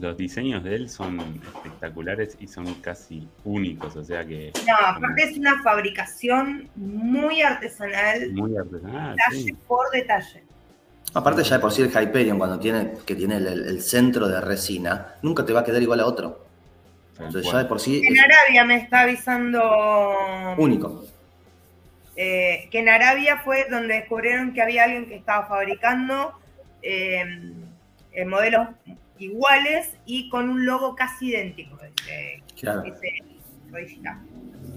Los 0.00 0.16
diseños 0.16 0.64
de 0.64 0.74
él 0.74 0.88
son 0.88 1.20
espectaculares 1.54 2.36
y 2.40 2.48
son 2.48 2.72
casi 2.76 3.28
únicos, 3.44 3.94
o 3.94 4.02
sea 4.04 4.24
que 4.24 4.52
No, 4.66 4.74
aparte 4.86 5.22
es 5.24 5.36
una 5.36 5.62
fabricación 5.62 6.68
muy 6.76 7.42
artesanal, 7.42 8.32
muy 8.32 8.56
artesanal. 8.56 9.14
detalle 9.16 9.42
sí. 9.44 9.52
por 9.68 9.90
detalle. 9.92 10.42
Aparte 11.14 11.44
ya 11.44 11.56
de 11.56 11.60
por 11.60 11.70
sí 11.72 11.82
el 11.82 11.90
Hyperion, 11.90 12.38
cuando 12.38 12.58
tiene, 12.58 12.92
que 13.04 13.14
tiene 13.14 13.36
el, 13.36 13.46
el 13.46 13.82
centro 13.82 14.26
de 14.28 14.40
resina, 14.40 15.14
nunca 15.20 15.44
te 15.44 15.52
va 15.52 15.60
a 15.60 15.64
quedar 15.64 15.82
igual 15.82 16.00
a 16.00 16.06
otro. 16.06 16.41
Tal 17.22 17.26
Entonces 17.28 17.44
ya 17.44 17.50
cual. 17.52 17.62
de 17.62 17.68
por 17.68 17.80
sí 17.80 18.02
En 18.06 18.16
es 18.16 18.22
Arabia 18.22 18.64
me 18.64 18.76
está 18.76 19.00
avisando 19.00 20.54
único. 20.58 21.04
eh, 22.16 22.68
que 22.70 22.80
en 22.80 22.88
Arabia 22.88 23.38
fue 23.44 23.66
donde 23.70 23.94
descubrieron 23.94 24.52
que 24.52 24.62
había 24.62 24.84
alguien 24.84 25.06
que 25.06 25.16
estaba 25.16 25.46
fabricando 25.46 26.32
eh, 26.82 27.24
eh, 28.12 28.24
modelos 28.24 28.68
iguales 29.18 29.96
y 30.04 30.28
con 30.28 30.48
un 30.50 30.66
logo 30.66 30.94
casi 30.96 31.28
idéntico. 31.28 31.76
dice- 31.96 32.42
Claro. 32.60 32.82
original. 33.72 34.18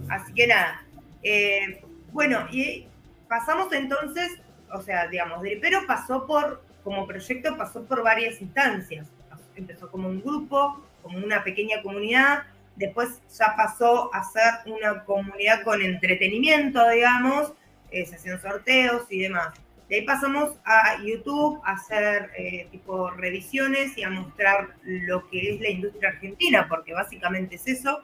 Así 0.10 0.34
que 0.34 0.48
nada. 0.48 0.82
eh, 1.24 1.82
bueno, 2.14 2.48
y 2.52 2.86
pasamos 3.28 3.74
entonces, 3.74 4.32
o 4.72 4.82
sea, 4.82 5.08
digamos, 5.08 5.42
Dripero 5.42 5.86
pasó 5.88 6.26
por, 6.26 6.64
como 6.84 7.06
proyecto, 7.08 7.58
pasó 7.58 7.84
por 7.84 8.04
varias 8.04 8.40
instancias. 8.42 9.08
Empezó 9.56 9.90
como 9.92 10.08
un 10.08 10.22
grupo, 10.22 10.82
como 11.06 11.20
una 11.20 11.44
pequeña 11.44 11.84
comunidad, 11.84 12.46
después 12.76 13.22
ya 13.38 13.54
pasó 13.56 14.12
a 14.12 14.24
ser 14.24 14.74
una 14.74 15.06
comunidad 15.06 15.62
con 15.62 15.80
entretenimiento, 15.84 16.90
digamos, 16.90 17.54
eh, 17.92 18.08
se 18.08 18.16
hacían 18.16 18.42
sorteos 18.42 19.04
y 19.12 19.20
demás. 19.22 19.50
De 19.88 19.98
ahí 19.98 20.02
pasamos 20.02 20.58
a 20.66 21.00
YouTube 21.04 21.62
a 21.64 21.74
hacer 21.74 22.32
eh, 22.36 22.68
tipo 22.72 23.12
revisiones 23.12 23.96
y 24.00 24.04
a 24.04 24.10
mostrar 24.10 24.70
lo 24.84 25.30
que 25.30 25.54
es 25.54 25.62
la 25.62 25.70
industria 25.70 26.10
argentina, 26.10 26.66
porque 26.68 26.94
básicamente 26.94 27.58
es 27.58 27.68
eso, 27.68 28.02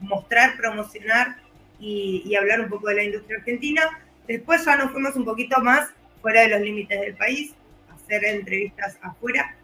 mostrar, 0.00 0.58
promocionar 0.58 1.36
y, 1.80 2.24
y 2.26 2.36
hablar 2.36 2.60
un 2.60 2.68
poco 2.68 2.88
de 2.88 2.96
la 2.96 3.04
industria 3.04 3.38
argentina. 3.38 4.00
Después 4.28 4.66
ya 4.66 4.76
nos 4.76 4.92
fuimos 4.92 5.16
un 5.16 5.24
poquito 5.24 5.62
más 5.62 5.88
fuera 6.20 6.42
de 6.42 6.48
los 6.48 6.60
límites 6.60 7.00
del 7.00 7.16
país, 7.16 7.54
a 7.90 7.94
hacer 7.94 8.22
entrevistas 8.22 8.98
afuera. 9.00 9.56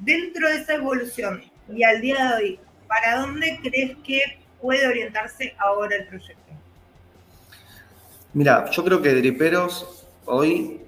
Dentro 0.00 0.48
de 0.48 0.56
esa 0.56 0.74
evolución 0.74 1.40
y 1.68 1.82
al 1.82 2.00
día 2.00 2.28
de 2.30 2.34
hoy, 2.34 2.60
¿para 2.88 3.20
dónde 3.20 3.58
crees 3.62 3.96
que 4.04 4.20
puede 4.60 4.86
orientarse 4.86 5.54
ahora 5.58 5.96
el 5.96 6.06
proyecto? 6.06 6.42
Mira, 8.34 8.70
yo 8.70 8.84
creo 8.84 9.00
que 9.02 9.14
Driperos 9.14 10.06
hoy 10.26 10.80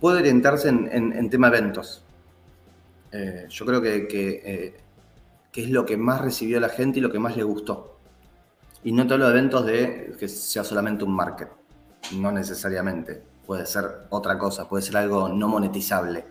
puede 0.00 0.20
orientarse 0.20 0.68
en, 0.68 0.88
en- 0.92 1.12
en 1.12 1.30
tema 1.30 1.48
eventos. 1.48 2.02
Eh, 3.12 3.46
yo 3.48 3.66
creo 3.66 3.80
que, 3.82 4.08
que, 4.08 4.42
eh, 4.44 4.80
que 5.52 5.64
es 5.64 5.70
lo 5.70 5.84
que 5.84 5.96
más 5.96 6.20
recibió 6.20 6.58
la 6.60 6.68
gente 6.68 6.98
y 6.98 7.02
lo 7.02 7.10
que 7.12 7.18
más 7.18 7.36
le 7.36 7.42
gustó. 7.42 7.98
Y 8.82 8.92
no 8.92 9.06
te 9.06 9.14
hablo 9.14 9.26
de 9.26 9.32
eventos 9.32 9.66
de 9.66 10.14
que 10.18 10.28
sea 10.28 10.64
solamente 10.64 11.04
un 11.04 11.12
market, 11.12 11.48
no 12.12 12.30
necesariamente. 12.32 13.22
Puede 13.46 13.66
ser 13.66 13.84
otra 14.10 14.38
cosa, 14.38 14.68
puede 14.68 14.82
ser 14.82 14.96
algo 14.96 15.28
no 15.28 15.48
monetizable, 15.48 16.24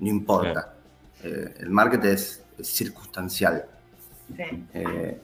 no 0.00 0.08
importa. 0.08 0.74
Eh, 1.22 1.54
el 1.60 1.70
market 1.70 2.04
es 2.04 2.43
circunstancial. 2.62 3.66
Sí. 4.36 4.42
Eh, 4.74 5.20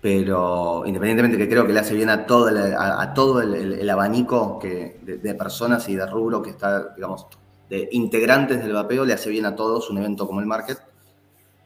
pero 0.00 0.84
independientemente 0.86 1.38
que 1.38 1.48
creo 1.48 1.66
que 1.66 1.72
le 1.72 1.80
hace 1.80 1.94
bien 1.94 2.10
a 2.10 2.26
todo 2.26 2.48
el, 2.48 2.58
a, 2.74 3.02
a 3.02 3.14
todo 3.14 3.40
el, 3.42 3.54
el- 3.54 3.72
el 3.74 3.90
abanico 3.90 4.58
que, 4.58 5.00
de, 5.02 5.18
de 5.18 5.34
personas 5.34 5.88
y 5.88 5.96
de 5.96 6.06
rubro 6.06 6.42
que 6.42 6.50
está, 6.50 6.94
digamos, 6.94 7.26
de 7.68 7.88
integrantes 7.92 8.62
del 8.62 8.72
vapeo, 8.74 9.04
le 9.04 9.14
hace 9.14 9.30
bien 9.30 9.46
a 9.46 9.56
todos 9.56 9.90
un 9.90 9.98
evento 9.98 10.26
como 10.26 10.40
el 10.40 10.46
Market. 10.46 10.78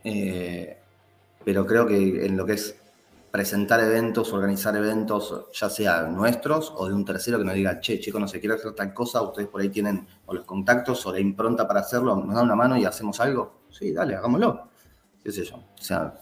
Eh, 0.04 0.78
pero 1.44 1.66
creo 1.66 1.86
que 1.86 2.26
en 2.26 2.36
lo 2.36 2.46
que 2.46 2.54
es 2.54 2.76
presentar 3.30 3.80
eventos, 3.80 4.32
organizar 4.32 4.76
eventos, 4.76 5.46
ya 5.52 5.70
sea 5.70 6.02
nuestros 6.04 6.72
o 6.76 6.88
de 6.88 6.94
un 6.94 7.04
tercero 7.04 7.38
que 7.38 7.44
nos 7.44 7.54
diga, 7.54 7.80
che, 7.80 8.00
chicos, 8.00 8.20
no 8.20 8.28
sé, 8.28 8.40
quiero 8.40 8.56
hacer 8.56 8.72
tal 8.74 8.94
cosa, 8.94 9.22
ustedes 9.22 9.48
por 9.48 9.60
ahí 9.60 9.68
tienen 9.70 10.06
o 10.26 10.34
los 10.34 10.44
contactos 10.44 11.06
o 11.06 11.12
la 11.12 11.20
impronta 11.20 11.68
para 11.68 11.80
hacerlo, 11.80 12.16
nos 12.16 12.34
dan 12.34 12.46
una 12.46 12.56
mano 12.56 12.76
y 12.76 12.84
hacemos 12.86 13.20
algo. 13.20 13.62
Sí, 13.70 13.92
dale, 13.92 14.16
hagámoslo. 14.16 14.69
¿Qué 15.24 15.32
sé? 15.32 15.42
O 15.52 15.62
sea, 15.76 16.20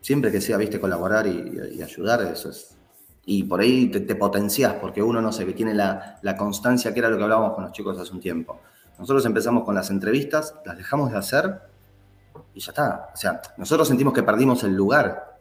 siempre 0.00 0.30
que 0.30 0.40
sea, 0.40 0.56
viste, 0.56 0.80
colaborar 0.80 1.26
y, 1.26 1.60
y 1.76 1.82
ayudar, 1.82 2.22
eso 2.22 2.50
es. 2.50 2.76
Y 3.26 3.44
por 3.44 3.60
ahí 3.60 3.88
te, 3.90 4.00
te 4.00 4.14
potencias, 4.16 4.74
porque 4.74 5.02
uno, 5.02 5.20
no 5.22 5.32
sé, 5.32 5.46
que 5.46 5.54
tiene 5.54 5.72
la, 5.74 6.18
la 6.22 6.36
constancia, 6.36 6.92
que 6.92 7.00
era 7.00 7.08
lo 7.08 7.16
que 7.16 7.22
hablábamos 7.22 7.54
con 7.54 7.64
los 7.64 7.72
chicos 7.72 7.98
hace 7.98 8.12
un 8.12 8.20
tiempo. 8.20 8.60
Nosotros 8.98 9.24
empezamos 9.26 9.64
con 9.64 9.74
las 9.74 9.90
entrevistas, 9.90 10.54
las 10.64 10.76
dejamos 10.76 11.10
de 11.10 11.16
hacer 11.18 11.58
y 12.52 12.60
ya 12.60 12.70
está. 12.72 13.10
O 13.14 13.16
sea, 13.16 13.40
nosotros 13.56 13.88
sentimos 13.88 14.12
que 14.12 14.22
perdimos 14.22 14.62
el 14.64 14.74
lugar. 14.74 15.38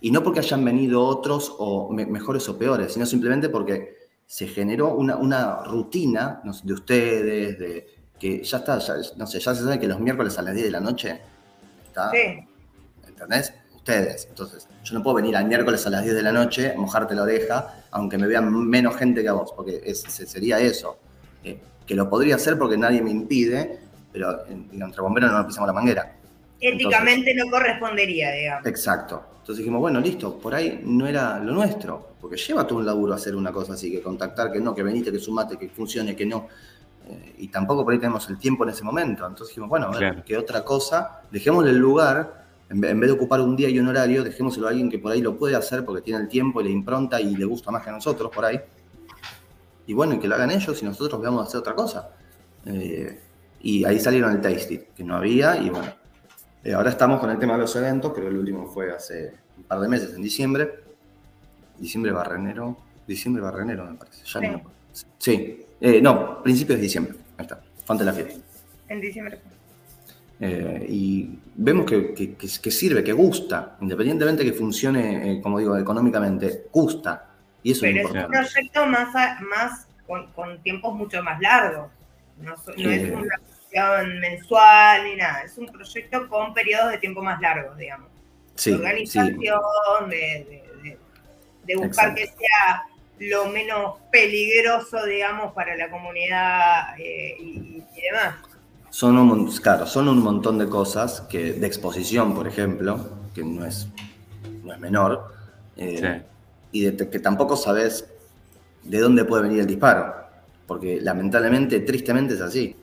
Y 0.00 0.10
no 0.10 0.22
porque 0.22 0.40
hayan 0.40 0.64
venido 0.64 1.04
otros 1.04 1.54
o 1.58 1.92
me- 1.92 2.06
mejores 2.06 2.48
o 2.48 2.56
peores, 2.58 2.92
sino 2.94 3.04
simplemente 3.06 3.48
porque 3.50 3.96
se 4.26 4.46
generó 4.48 4.94
una, 4.94 5.16
una 5.16 5.62
rutina 5.64 6.40
de 6.62 6.72
ustedes, 6.72 7.58
de 7.58 7.86
que 8.18 8.42
ya 8.42 8.58
está, 8.58 8.78
no 9.16 9.26
sé, 9.26 9.38
ya 9.40 9.54
se 9.54 9.62
sabe 9.62 9.78
que 9.78 9.86
los 9.86 10.00
miércoles 10.00 10.38
a 10.38 10.42
las 10.42 10.54
10 10.54 10.66
de 10.66 10.72
la 10.72 10.80
noche 10.80 11.20
está. 11.94 12.10
Sí. 12.10 12.46
¿Entendés? 13.08 13.52
Ustedes. 13.74 14.26
Entonces, 14.30 14.66
yo 14.82 14.94
no 14.94 15.02
puedo 15.02 15.16
venir 15.16 15.36
al 15.36 15.46
miércoles 15.46 15.86
a 15.86 15.90
las 15.90 16.02
10 16.02 16.14
de 16.14 16.22
la 16.22 16.32
noche, 16.32 16.74
mojarte 16.76 17.14
la 17.14 17.22
oreja, 17.22 17.84
aunque 17.90 18.16
me 18.18 18.26
vean 18.26 18.52
menos 18.68 18.96
gente 18.96 19.22
que 19.22 19.28
a 19.28 19.32
vos, 19.34 19.52
porque 19.54 19.80
es- 19.84 20.00
se- 20.02 20.26
sería 20.26 20.58
eso. 20.58 20.98
Eh, 21.44 21.58
que 21.86 21.94
lo 21.94 22.08
podría 22.08 22.36
hacer 22.36 22.56
porque 22.58 22.76
nadie 22.78 23.02
me 23.02 23.10
impide, 23.10 23.78
pero 24.12 24.46
entre 24.46 25.02
bomberos 25.02 25.30
no 25.30 25.38
nos 25.38 25.46
pisamos 25.46 25.66
la 25.66 25.72
manguera. 25.74 26.16
Éticamente 26.60 27.34
no 27.34 27.50
correspondería, 27.50 28.32
digamos. 28.32 28.66
Exacto. 28.66 29.22
Entonces 29.40 29.58
dijimos, 29.58 29.80
bueno, 29.82 30.00
listo, 30.00 30.38
por 30.38 30.54
ahí 30.54 30.80
no 30.82 31.06
era 31.06 31.38
lo 31.38 31.52
nuestro, 31.52 32.14
porque 32.18 32.36
lleva 32.38 32.66
todo 32.66 32.78
un 32.78 32.86
laburo 32.86 33.12
hacer 33.12 33.36
una 33.36 33.52
cosa 33.52 33.74
así, 33.74 33.90
que 33.92 34.00
contactar, 34.00 34.50
que 34.50 34.60
no, 34.60 34.74
que 34.74 34.82
venite, 34.82 35.12
que 35.12 35.18
sumate, 35.18 35.58
que 35.58 35.68
funcione, 35.68 36.16
que 36.16 36.24
no. 36.24 36.48
Eh, 37.06 37.34
y 37.38 37.48
tampoco 37.48 37.84
por 37.84 37.92
ahí 37.92 37.98
tenemos 37.98 38.28
el 38.30 38.38
tiempo 38.38 38.64
en 38.64 38.70
ese 38.70 38.82
momento. 38.84 39.26
Entonces 39.26 39.48
dijimos, 39.48 39.68
bueno, 39.68 39.86
a 39.86 39.90
ver, 39.90 39.98
Claro. 39.98 40.22
¿qué 40.24 40.36
otra 40.36 40.64
cosa? 40.64 41.22
Dejémosle 41.30 41.70
el 41.70 41.78
lugar, 41.78 42.44
en 42.70 42.80
vez, 42.80 42.90
en 42.92 43.00
vez 43.00 43.10
de 43.10 43.16
ocupar 43.16 43.40
un 43.40 43.54
día 43.56 43.68
y 43.68 43.78
un 43.78 43.88
horario, 43.88 44.24
dejémoselo 44.24 44.66
a 44.66 44.70
alguien 44.70 44.88
que 44.90 44.98
por 44.98 45.12
ahí 45.12 45.20
lo 45.20 45.36
puede 45.36 45.54
hacer 45.56 45.84
porque 45.84 46.00
tiene 46.02 46.20
el 46.20 46.28
tiempo 46.28 46.60
y 46.60 46.64
le 46.64 46.70
impronta 46.70 47.20
y 47.20 47.36
le 47.36 47.44
gusta 47.44 47.70
más 47.70 47.82
que 47.82 47.90
a 47.90 47.92
nosotros 47.92 48.30
por 48.34 48.44
ahí. 48.44 48.58
Y 49.86 49.92
bueno, 49.92 50.14
y 50.14 50.18
que 50.18 50.28
lo 50.28 50.34
hagan 50.34 50.50
ellos 50.50 50.82
y 50.82 50.84
nosotros 50.86 51.20
veamos 51.20 51.46
hacer 51.46 51.60
otra 51.60 51.74
cosa. 51.74 52.10
Eh, 52.64 53.20
y 53.60 53.84
ahí 53.84 54.00
salieron 54.00 54.32
el 54.32 54.40
Tasty, 54.40 54.78
que 54.96 55.04
no 55.04 55.16
había, 55.16 55.56
y 55.58 55.68
bueno. 55.70 55.88
Eh, 56.62 56.72
ahora 56.72 56.88
estamos 56.88 57.20
con 57.20 57.28
el 57.30 57.38
tema 57.38 57.52
de 57.54 57.58
los 57.60 57.76
eventos, 57.76 58.12
creo 58.14 58.24
que 58.24 58.30
el 58.32 58.38
último 58.38 58.66
fue 58.68 58.90
hace 58.90 59.34
un 59.58 59.64
par 59.64 59.80
de 59.80 59.88
meses, 59.88 60.14
en 60.14 60.22
diciembre. 60.22 60.82
Diciembre 61.78 62.12
barra 62.12 62.36
enero. 62.36 62.78
Diciembre 63.06 63.42
barra 63.42 63.62
enero, 63.62 63.84
me 63.84 63.96
parece. 63.96 64.24
Ya 64.24 64.26
Sí. 64.26 64.34
no 64.34 64.40
me 64.52 64.54
acuerdo. 64.60 64.78
Sí. 65.18 65.63
Eh, 65.80 66.00
no, 66.00 66.42
principios 66.42 66.78
de 66.78 66.82
diciembre. 66.82 67.14
Ahí 67.36 67.46
está. 67.46 67.60
De 67.94 68.04
la 68.04 68.12
fiesta. 68.12 68.40
En 68.88 69.00
diciembre. 69.00 69.38
Eh, 70.40 70.86
y 70.88 71.38
vemos 71.54 71.86
que, 71.86 72.12
que- 72.14 72.70
sirve, 72.70 73.04
que 73.04 73.12
gusta, 73.12 73.76
independientemente 73.80 74.44
que 74.44 74.52
funcione, 74.52 75.32
eh, 75.32 75.40
como 75.42 75.58
digo, 75.58 75.76
económicamente, 75.76 76.64
gusta. 76.72 77.26
Y 77.62 77.72
eso 77.72 77.82
Pero 77.82 77.96
es 77.96 78.04
es 78.04 78.10
un 78.10 78.16
importante. 78.18 78.50
proyecto 78.52 78.86
más, 78.86 79.14
a- 79.16 79.40
más 79.42 79.86
con, 80.06 80.32
con 80.32 80.62
tiempos 80.62 80.94
mucho 80.94 81.22
más 81.22 81.40
largos. 81.40 81.86
No, 82.40 82.54
es 82.54 83.10
una 83.12 83.38
cuestión 83.38 84.20
mensual 84.20 85.04
ni 85.04 85.16
nada. 85.16 85.42
Es 85.42 85.56
un 85.56 85.66
proyecto 85.66 86.28
con 86.28 86.52
periodos 86.52 86.90
de 86.92 86.98
tiempo 86.98 87.22
más 87.22 87.40
largos, 87.40 87.76
digamos. 87.78 88.08
Sí, 88.56 88.70
de 88.70 88.76
sí. 88.76 88.82
organización, 88.82 90.10
de, 90.10 90.16
de- 90.16 90.64
de- 90.82 90.98
de 91.64 91.76
buscar 91.76 92.10
Exacto. 92.10 92.14
que 92.16 92.26
sea 92.26 92.82
lo 93.18 93.46
menos 93.46 93.98
peligroso, 94.10 95.04
digamos, 95.06 95.52
para 95.52 95.76
la 95.76 95.90
comunidad 95.90 96.98
eh, 96.98 97.36
y, 97.40 97.82
y 97.96 98.00
demás. 98.10 98.36
Son 98.90 99.16
un, 99.18 99.50
claro, 99.56 99.86
son 99.86 100.08
un 100.08 100.22
montón 100.22 100.58
de 100.58 100.68
cosas 100.68 101.22
que, 101.22 101.52
de 101.54 101.66
exposición, 101.66 102.34
por 102.34 102.46
ejemplo, 102.46 103.08
que 103.34 103.42
no 103.44 103.64
es, 103.64 103.88
no 104.62 104.72
es 104.72 104.78
menor, 104.80 105.32
eh, 105.76 105.98
Sí. 105.98 106.22
y 106.80 106.84
de, 106.90 107.10
que 107.10 107.18
tampoco 107.18 107.56
sabes 107.56 108.08
de 108.84 108.98
dónde 109.00 109.24
puede 109.24 109.44
venir 109.44 109.60
el 109.60 109.66
disparo, 109.66 110.14
porque 110.66 111.00
lamentablemente, 111.00 111.80
tristemente 111.80 112.34
es 112.34 112.40
así. 112.40 112.76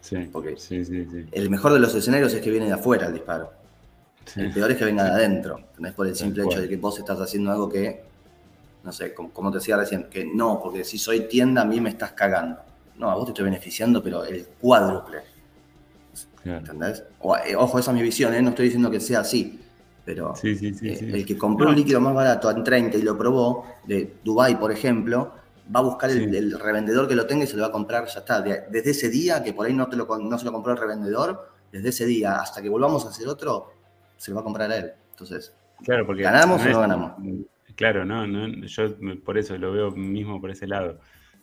Sí, 0.00 0.16
Porque- 0.30 0.56
sí, 0.56 0.84
sí, 0.84 1.04
sí. 1.10 1.26
El 1.32 1.50
mejor 1.50 1.72
de 1.72 1.80
los 1.80 1.92
escenarios 1.92 2.32
es 2.32 2.40
que 2.40 2.50
viene 2.50 2.66
de 2.66 2.72
afuera 2.74 3.08
el 3.08 3.14
disparo. 3.14 3.52
Sí. 4.24 4.40
El 4.40 4.52
peor 4.52 4.70
es 4.70 4.76
que 4.76 4.84
venga 4.84 5.02
de 5.04 5.10
adentro. 5.10 5.60
No 5.78 5.88
es 5.88 5.94
por 5.94 6.06
el 6.06 6.14
simple 6.14 6.44
hecho 6.44 6.60
de 6.60 6.68
que 6.68 6.76
vos 6.76 6.96
estás 6.98 7.18
haciendo 7.20 7.50
algo 7.50 7.68
que, 7.68 8.04
no 8.86 8.92
sé, 8.92 9.12
como, 9.12 9.30
como 9.32 9.50
te 9.50 9.58
decía 9.58 9.76
recién, 9.76 10.04
que 10.08 10.24
no, 10.24 10.60
porque 10.62 10.84
si 10.84 10.96
soy 10.96 11.26
tienda 11.28 11.62
a 11.62 11.64
mí 11.64 11.80
me 11.80 11.90
estás 11.90 12.12
cagando. 12.12 12.60
No, 12.96 13.10
a 13.10 13.14
vos 13.16 13.24
te 13.26 13.32
estoy 13.32 13.44
beneficiando, 13.44 14.00
pero 14.02 14.24
el 14.24 14.46
cuádruple. 14.60 15.18
Claro. 16.42 16.58
¿Entendés? 16.60 17.02
O- 17.20 17.36
eh, 17.36 17.56
ojo, 17.56 17.78
esa 17.78 17.90
es 17.90 17.96
mi 17.96 18.02
visión, 18.02 18.32
¿eh? 18.32 18.40
no 18.40 18.50
estoy 18.50 18.66
diciendo 18.66 18.90
que 18.90 19.00
sea 19.00 19.20
así. 19.20 19.60
Pero 20.04 20.36
Sí, 20.36 20.54
sí, 20.54 20.72
sí, 20.72 20.88
eh, 20.88 20.96
sí. 20.96 21.04
el 21.12 21.26
que 21.26 21.36
compró 21.36 21.64
No. 21.66 21.70
un 21.72 21.76
líquido 21.76 22.00
más 22.00 22.14
barato 22.14 22.48
en 22.50 22.62
30 22.62 22.96
y 22.96 23.02
lo 23.02 23.18
probó, 23.18 23.66
de 23.84 24.14
Dubai 24.22 24.56
por 24.58 24.70
ejemplo, 24.70 25.32
va 25.74 25.80
a 25.80 25.82
buscar 25.82 26.10
el, 26.10 26.30
Sí. 26.30 26.36
el 26.36 26.58
revendedor 26.60 27.08
que 27.08 27.16
lo 27.16 27.26
tenga 27.26 27.42
y 27.42 27.48
se 27.48 27.56
lo 27.56 27.62
va 27.62 27.68
a 27.68 27.72
comprar, 27.72 28.06
ya 28.06 28.20
está. 28.20 28.40
De- 28.40 28.66
desde 28.70 28.92
ese 28.92 29.08
día, 29.10 29.42
que 29.42 29.52
por 29.52 29.66
ahí 29.66 29.74
no, 29.74 29.88
te 29.88 29.96
lo, 29.96 30.06
con- 30.06 30.28
no 30.28 30.38
se 30.38 30.44
lo 30.44 30.52
compró 30.52 30.70
el 30.72 30.78
revendedor, 30.78 31.50
desde 31.72 31.88
ese 31.88 32.06
día 32.06 32.36
hasta 32.36 32.62
que 32.62 32.68
volvamos 32.68 33.04
a 33.04 33.08
hacer 33.08 33.26
otro, 33.26 33.72
se 34.16 34.30
lo 34.30 34.36
va 34.36 34.42
a 34.42 34.44
comprar 34.44 34.70
a 34.70 34.76
él. 34.76 34.92
Entonces, 35.10 35.52
Claro, 35.84 36.06
porque 36.06 36.22
¿Ganamos 36.22 36.60
o 36.62 36.64
no 36.64 36.70
es- 36.70 36.76
ganamos? 36.78 37.12
Claro, 37.76 38.04
no, 38.04 38.26
no, 38.26 38.48
yo 38.66 38.96
por 39.24 39.38
eso 39.38 39.56
lo 39.58 39.72
veo 39.72 39.90
mismo 39.92 40.40
por 40.40 40.50
ese 40.50 40.66
lado. 40.66 40.98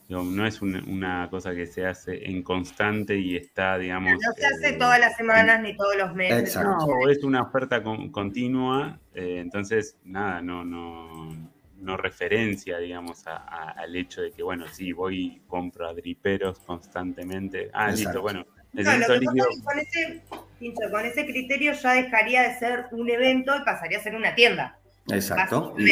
Digo, 0.07 0.21
no 0.23 0.45
es 0.45 0.61
una, 0.61 0.83
una 0.85 1.29
cosa 1.29 1.55
que 1.55 1.65
se 1.65 1.85
hace 1.85 2.29
en 2.29 2.43
constante 2.43 3.15
y 3.17 3.37
está, 3.37 3.77
digamos. 3.77 4.13
No 4.13 4.33
se 4.35 4.45
hace 4.45 4.69
eh, 4.69 4.77
todas 4.77 4.99
las 4.99 5.15
semanas 5.15 5.61
ni 5.61 5.77
todos 5.77 5.95
los 5.95 6.13
meses. 6.13 6.39
Exacto. 6.55 6.87
No, 6.87 7.09
es 7.09 7.23
una 7.23 7.43
oferta 7.43 7.81
con- 7.81 8.11
continua, 8.11 8.99
eh, 9.13 9.37
entonces, 9.39 9.97
nada, 10.03 10.41
no, 10.41 10.65
no, 10.65 11.29
no 11.77 11.97
referencia, 11.97 12.79
digamos, 12.79 13.25
a- 13.27 13.37
a- 13.37 13.69
al 13.71 13.95
hecho 13.95 14.21
de 14.21 14.31
que, 14.33 14.43
bueno, 14.43 14.65
sí, 14.67 14.91
voy 14.91 15.19
y 15.25 15.41
compro 15.47 15.87
a 15.87 15.93
driperos 15.93 16.59
constantemente. 16.59 17.69
Ah, 17.73 17.89
Exacto. 17.91 17.99
listo, 18.09 18.21
bueno, 18.21 18.45
No, 18.73 18.97
lo 18.97 19.05
que 19.07 19.19
líquido. 19.19 19.45
pasa 19.45 19.51
es 19.51 19.55
que 19.55 19.63
con 19.63 19.79
ese, 19.79 20.21
Pincho, 20.59 20.81
con 20.91 21.05
ese 21.05 21.25
criterio 21.25 21.73
ya 21.73 21.93
dejaría 21.93 22.41
de 22.41 22.55
ser 22.59 22.85
un 22.91 23.09
evento 23.09 23.55
y 23.55 23.63
pasaría 23.63 23.99
a 23.99 24.01
ser 24.01 24.15
una 24.15 24.33
tienda. 24.35 24.79
Exacto. 25.09 25.73
Y. 25.77 25.87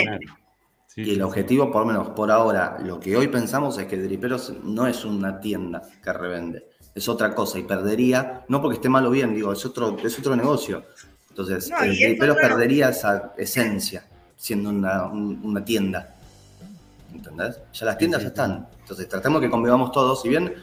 Sí, 0.88 1.09
el 1.13 1.21
objetivo, 1.21 1.71
por 1.71 1.81
lo 1.83 1.88
menos 1.88 2.09
por 2.09 2.29
ahora, 2.29 2.77
lo 2.83 2.99
que 2.99 3.15
hoy 3.15 3.29
pensamos 3.29 3.77
es 3.77 3.85
que 3.85 3.95
Driperos 3.95 4.53
no 4.63 4.88
es 4.88 5.05
una 5.05 5.39
tienda 5.39 5.81
que 6.03 6.11
revende, 6.11 6.67
es 6.93 7.07
otra 7.07 7.33
cosa 7.33 7.57
y 7.59 7.63
perdería, 7.63 8.43
no 8.49 8.61
porque 8.61 8.75
esté 8.75 8.89
mal 8.89 9.05
o 9.05 9.09
bien, 9.09 9.33
digo, 9.33 9.53
es 9.53 9.65
otro, 9.65 9.95
es 10.03 10.19
otro 10.19 10.35
negocio. 10.35 10.83
Entonces, 11.29 11.69
No, 11.69 11.81
el 11.83 11.95
Driperos 11.95 12.35
otro- 12.35 12.49
perdería 12.49 12.89
esa 12.89 13.31
esencia 13.38 14.03
siendo 14.35 14.69
una, 14.69 15.05
un- 15.05 15.39
una 15.45 15.63
tienda. 15.63 16.13
¿Entendés? 17.13 17.57
Ya 17.71 17.85
las 17.85 17.97
tiendas 17.97 18.19
sí, 18.19 18.25
ya 18.25 18.29
están. 18.29 18.67
Entonces, 18.81 19.07
tratemos 19.07 19.39
que 19.39 19.49
convivamos 19.49 19.93
todos. 19.93 20.21
Si 20.21 20.27
bien 20.27 20.53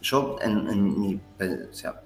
yo, 0.00 0.38
en, 0.42 0.68
en 0.70 1.00
mi, 1.00 1.14
o 1.14 1.72
sea, 1.72 2.00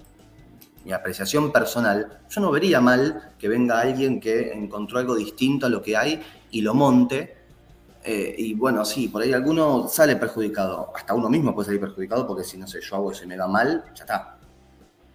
mi 0.85 0.91
apreciación 0.93 1.51
personal, 1.51 2.21
yo 2.29 2.41
no 2.41 2.51
vería 2.51 2.79
mal 2.81 3.33
que 3.37 3.47
venga 3.49 3.79
alguien 3.81 4.19
que 4.19 4.51
encontró 4.53 4.99
algo 4.99 5.15
distinto 5.15 5.65
a 5.67 5.69
lo 5.69 5.81
que 5.81 5.97
hay 5.97 6.21
y 6.51 6.61
lo 6.61 6.73
monte. 6.73 7.35
eh, 8.03 8.35
y 8.37 8.53
bueno, 8.53 8.85
sí, 8.85 9.09
por 9.09 9.21
ahí 9.21 9.33
alguno 9.33 9.87
sale 9.89 10.15
perjudicado. 10.15 10.91
Hasta 10.95 11.13
uno 11.13 11.29
mismo 11.29 11.53
puede 11.53 11.65
salir 11.67 11.81
perjudicado 11.81 12.25
porque 12.27 12.43
si, 12.45 12.57
no 12.57 12.67
sé, 12.67 12.79
yo 12.81 12.95
hago 12.95 13.11
eso 13.11 13.23
y 13.25 13.27
me 13.27 13.37
va 13.37 13.47
mal, 13.47 13.83
ya 13.95 14.03
está. 14.05 14.39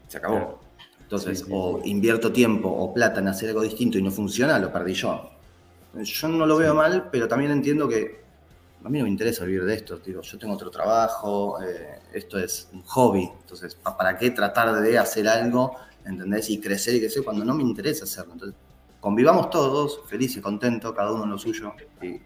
Se 0.09 0.18
acabó. 0.18 0.60
Entonces, 1.02 1.40
Sí, 1.40 1.47
sí, 1.47 1.51
o 1.51 1.80
invierto 1.84 2.32
tiempo 2.32 2.68
o 2.70 2.93
plata 2.94 3.20
en 3.20 3.28
hacer 3.28 3.51
algo 3.51 3.62
distinto 3.62 3.98
y 3.98 4.02
no 4.02 4.10
funciona, 4.10 4.59
lo 4.59 4.72
perdí 4.72 4.94
yo. 4.94 5.30
Yo 5.94 6.28
no 6.28 6.47
lo 6.47 6.56
veo 6.59 6.74
mal, 6.74 7.10
pero 7.10 7.28
también 7.28 7.52
entiendo 7.52 7.89
que 7.89 8.26
a 8.84 8.88
mí 8.88 8.98
no 8.98 9.04
me 9.04 9.10
interesa 9.10 9.44
vivir 9.44 9.64
de 9.64 9.74
esto. 9.74 9.96
Digo, 9.98 10.20
yo 10.22 10.38
tengo 10.38 10.54
otro 10.54 10.70
trabajo, 10.70 11.62
eh, 11.62 11.98
esto 12.12 12.38
es 12.38 12.68
un 12.72 12.82
hobby. 12.82 13.30
Entonces, 13.40 13.74
¿pa- 13.74 13.96
¿para 13.96 14.16
qué 14.16 14.30
tratar 14.30 14.72
de 14.80 14.98
hacer 14.98 15.28
algo, 15.28 15.76
entendés? 16.04 16.50
Y 16.50 16.60
crecer 16.60 16.94
y 16.94 17.00
crecer 17.00 17.22
cuando 17.24 17.44
no 17.44 17.54
me 17.54 17.62
interesa 17.62 18.04
hacerlo. 18.04 18.32
Entonces, 18.34 18.59
convivamos 19.00 19.50
todos, 19.50 20.00
felices, 20.09 20.42
contentos, 20.42 20.92
cada 20.94 21.12
uno 21.12 21.24
en 21.24 21.30
lo 21.30 21.38
suyo. 21.38 21.74
Y 22.00 22.20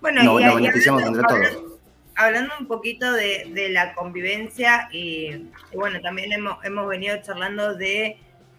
Bueno, 0.00 0.22
no, 0.22 0.40
y, 0.40 0.44
nos 0.44 0.52
y 0.84 0.88
hablando- 0.88 1.20
entre 1.20 1.22
todos. 1.50 1.72
hablando 2.16 2.54
un 2.60 2.66
poquito 2.66 3.12
de, 3.12 3.50
de 3.54 3.68
la 3.70 3.94
convivencia 3.94 4.88
y, 4.92 5.26
y 5.30 5.50
bueno, 5.76 6.00
también 6.00 6.32
hemos, 6.32 6.62
hemos 6.64 6.88
venido 6.88 7.16
charlando 7.22 7.74
de, 7.74 8.18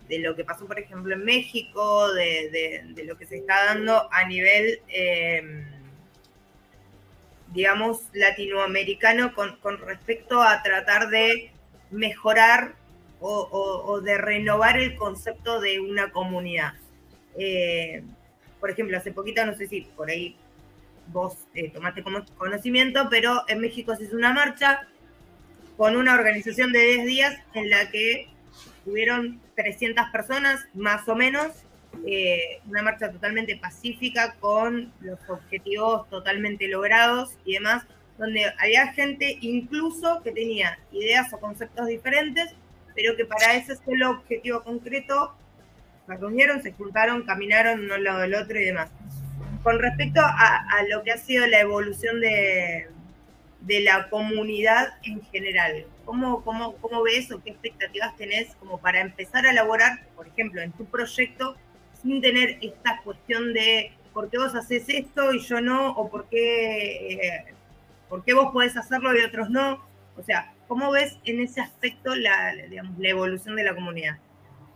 de 0.09 0.19
lo 0.19 0.35
que 0.35 0.43
pasó, 0.43 0.65
por 0.65 0.79
ejemplo, 0.79 1.13
en 1.15 1.23
México, 1.23 2.11
de, 2.13 2.49
de- 2.51 2.93
de 2.93 3.03
lo 3.05 3.17
que 3.17 3.25
se 3.25 3.37
está 3.37 3.65
dando 3.65 4.07
a 4.11 4.27
nivel, 4.27 4.79
eh, 4.87 5.67
digamos, 7.55 8.01
latinoamericano 8.13 9.33
con, 9.33 9.55
con 9.57 9.79
respecto 9.79 10.41
a 10.41 10.61
tratar 10.61 11.09
de 11.09 11.51
mejorar 11.89 12.75
o, 13.21 14.01
de 14.01 14.17
renovar 14.17 14.77
el 14.77 14.95
concepto 14.95 15.59
de 15.59 15.79
una 15.79 16.11
comunidad. 16.11 16.73
Eh, 17.39 18.03
por 18.59 18.69
ejemplo, 18.69 18.97
hace 18.97 19.11
poquito, 19.11 19.43
no 19.45 19.55
sé 19.55 19.67
si 19.67 19.81
por 19.81 20.09
ahí 20.09 20.35
vos 21.07 21.37
eh, 21.55 21.71
tomaste 21.71 22.03
como 22.03 22.23
conocimiento, 22.37 23.07
pero 23.09 23.43
en 23.47 23.61
México 23.61 23.95
se 23.95 24.03
hizo 24.03 24.15
una 24.15 24.33
marcha 24.33 24.87
con 25.77 25.95
una 25.95 26.13
organización 26.13 26.71
de 26.71 26.81
10 26.81 27.05
días 27.05 27.39
en 27.53 27.69
la 27.69 27.89
que 27.89 28.27
tuvieron 28.83 29.41
300 29.55 30.09
personas, 30.11 30.67
más 30.73 31.07
o 31.07 31.15
menos, 31.15 31.64
eh, 32.05 32.61
una 32.67 32.81
marcha 32.81 33.11
totalmente 33.11 33.57
pacífica 33.57 34.35
con 34.39 34.91
los 35.01 35.19
objetivos 35.29 36.09
totalmente 36.09 36.67
logrados 36.67 37.37
y 37.45 37.53
demás, 37.53 37.85
donde 38.17 38.45
había 38.59 38.93
gente 38.93 39.37
incluso 39.41 40.21
que 40.23 40.31
tenía 40.31 40.79
ideas 40.91 41.31
o 41.33 41.39
conceptos 41.39 41.87
diferentes, 41.87 42.53
pero 42.95 43.15
que 43.15 43.25
para 43.25 43.55
ese 43.55 43.75
solo 43.75 44.11
objetivo 44.11 44.63
concreto 44.63 45.35
se 46.07 46.15
reunieron, 46.15 46.61
se 46.61 46.71
juntaron, 46.71 47.23
caminaron 47.23 47.81
uno 47.81 47.95
al 47.95 48.03
lado 48.03 48.19
del 48.19 48.35
otro 48.35 48.59
y 48.59 48.65
demás. 48.65 48.89
Con 49.63 49.79
respecto 49.79 50.21
a, 50.21 50.67
a 50.69 50.83
lo 50.89 51.03
que 51.03 51.11
ha 51.11 51.17
sido 51.17 51.47
la 51.47 51.59
evolución 51.59 52.21
de, 52.21 52.87
de 53.61 53.79
la 53.81 54.09
comunidad 54.09 54.89
en 55.03 55.23
general, 55.25 55.85
¿cómo, 56.05 56.43
cómo, 56.43 56.75
¿cómo 56.77 57.01
ves 57.01 57.31
o 57.31 57.41
qué 57.41 57.49
expectativas 57.49 58.15
tenés 58.15 58.55
como 58.55 58.79
para 58.79 59.01
empezar 59.01 59.45
a 59.45 59.51
elaborar, 59.51 60.05
por 60.15 60.27
ejemplo, 60.27 60.61
en 60.61 60.71
tu 60.71 60.85
proyecto, 60.85 61.57
sin 62.05 62.21
tener 62.21 62.57
esta 62.61 63.01
cuestión 63.03 63.53
de 63.53 63.91
por 64.13 64.29
qué 64.29 64.37
vos 64.37 64.53
haces 64.55 64.85
esto 64.87 65.33
y 65.33 65.39
yo 65.39 65.59
no, 65.59 65.91
o 65.91 66.09
por 66.09 66.29
qué, 66.29 67.13
eh, 67.13 67.45
por 68.07 68.23
qué 68.23 68.33
vos 68.33 68.51
podés 68.53 68.77
hacerlo 68.77 69.13
y 69.19 69.23
otros 69.23 69.49
no? 69.49 69.83
O 70.15 70.23
sea, 70.23 70.53
¿cómo 70.67 70.91
ves 70.91 71.17
en 71.25 71.41
ese 71.41 71.59
aspecto 71.61 72.15
la, 72.15 72.53
digamos, 72.69 72.97
la 72.99 73.09
evolución 73.09 73.55
de 73.55 73.63
la 73.63 73.73
comunidad? 73.75 74.17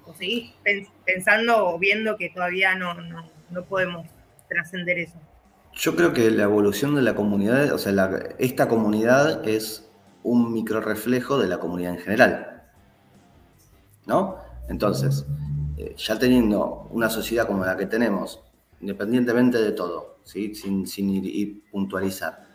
¿O 0.05 0.13
seguís 0.13 0.51
pens- 0.65 0.89
pensando 1.05 1.67
o 1.67 1.77
viendo 1.77 2.17
que 2.17 2.29
todavía 2.31 2.73
no, 2.75 2.95
no, 2.95 3.23
no 3.51 3.63
podemos 3.65 4.07
trascender 4.49 4.97
eso. 4.97 5.19
Yo 5.73 5.95
creo 5.95 6.11
que 6.11 6.31
la 6.31 6.43
evolución 6.43 6.95
de 6.95 7.03
la 7.03 7.13
comunidad, 7.15 7.71
o 7.71 7.77
sea, 7.77 7.93
esta 8.39 8.67
comunidad 8.67 9.47
es 9.47 9.87
un 10.23 10.51
micro 10.51 10.81
reflejo 10.81 11.37
de 11.37 11.47
la 11.47 11.59
comunidad 11.59 11.93
en 11.93 11.99
general. 11.99 12.63
¿No? 14.07 14.37
Entonces, 14.67 15.25
eh, 15.79 15.95
ya 15.97 16.19
teniendo 16.19 16.87
una 16.91 17.09
sociedad 17.09 17.47
como 17.47 17.65
la 17.65 17.75
que 17.77 17.85
tenemos, 17.87 18.39
independientemente 18.81 19.57
de 19.57 19.71
todo, 19.71 20.17
¿sí? 20.23 20.53
sin, 20.53 20.85
sin 20.85 21.09
ir 21.09 21.25
y 21.25 21.45
puntualizar, 21.71 22.45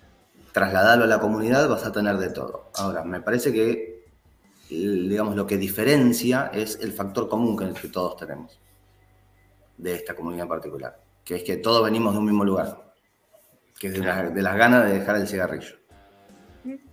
trasladarlo 0.52 1.05
a 1.05 1.09
la 1.09 1.18
comunidad 1.18 1.68
vas 1.68 1.84
a 1.84 1.90
tener 1.92 2.16
de 2.18 2.30
todo. 2.30 2.70
Ahora, 2.76 3.02
me 3.02 3.20
parece 3.20 3.52
que 3.52 3.94
digamos, 4.70 5.36
lo 5.36 5.46
que 5.46 5.56
diferencia 5.59 6.51
es 6.52 6.78
el 6.80 6.92
factor 6.92 7.28
común 7.28 7.56
que, 7.56 7.72
que 7.80 7.88
todos 7.88 8.16
tenemos 8.16 8.59
de 9.76 9.94
esta 9.94 10.14
comunidad 10.14 10.44
en 10.44 10.48
particular, 10.48 11.01
que 11.24 11.36
es 11.36 11.42
que 11.42 11.56
todos 11.59 11.84
venimos 11.84 12.12
de 12.12 12.18
un 12.18 12.24
mismo 12.24 12.44
lugar, 12.44 12.94
que 13.78 13.88
es 13.88 13.92
de, 13.94 14.01
la- 14.01 14.30
de 14.30 14.42
las 14.42 14.56
ganas 14.56 14.84
de 14.86 14.98
dejar 14.98 15.16
el 15.16 15.26
cigarrillo. 15.28 15.76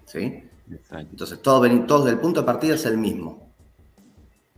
¿Sí? 0.05 0.43
Entonces, 0.91 1.41
todos, 1.41 1.67
todos 1.87 2.05
del 2.05 2.19
punto 2.19 2.41
de 2.41 2.45
partida 2.45 2.75
es 2.75 2.85
el 2.85 2.97
mismo. 2.97 3.53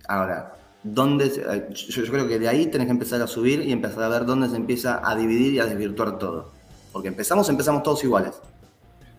Ahora, 0.07 0.53
¿dónde 0.83 1.29
yo, 1.73 2.03
yo 2.03 2.11
creo 2.11 2.27
que 2.27 2.39
de 2.39 2.47
ahí 2.47 2.67
tenés 2.67 2.87
que 2.87 2.91
empezar 2.91 3.21
a 3.21 3.27
subir 3.27 3.61
y 3.61 3.71
empezar 3.71 4.03
a 4.03 4.09
ver 4.09 4.25
dónde 4.25 4.49
se 4.49 4.55
empieza 4.55 5.01
a 5.03 5.15
dividir 5.15 5.53
y 5.53 5.59
a 5.59 5.65
desvirtuar 5.65 6.17
todo. 6.19 6.51
Porque 6.91 7.07
empezamos, 7.07 7.49
empezamos 7.49 7.83
todos 7.83 8.03
iguales. 8.03 8.33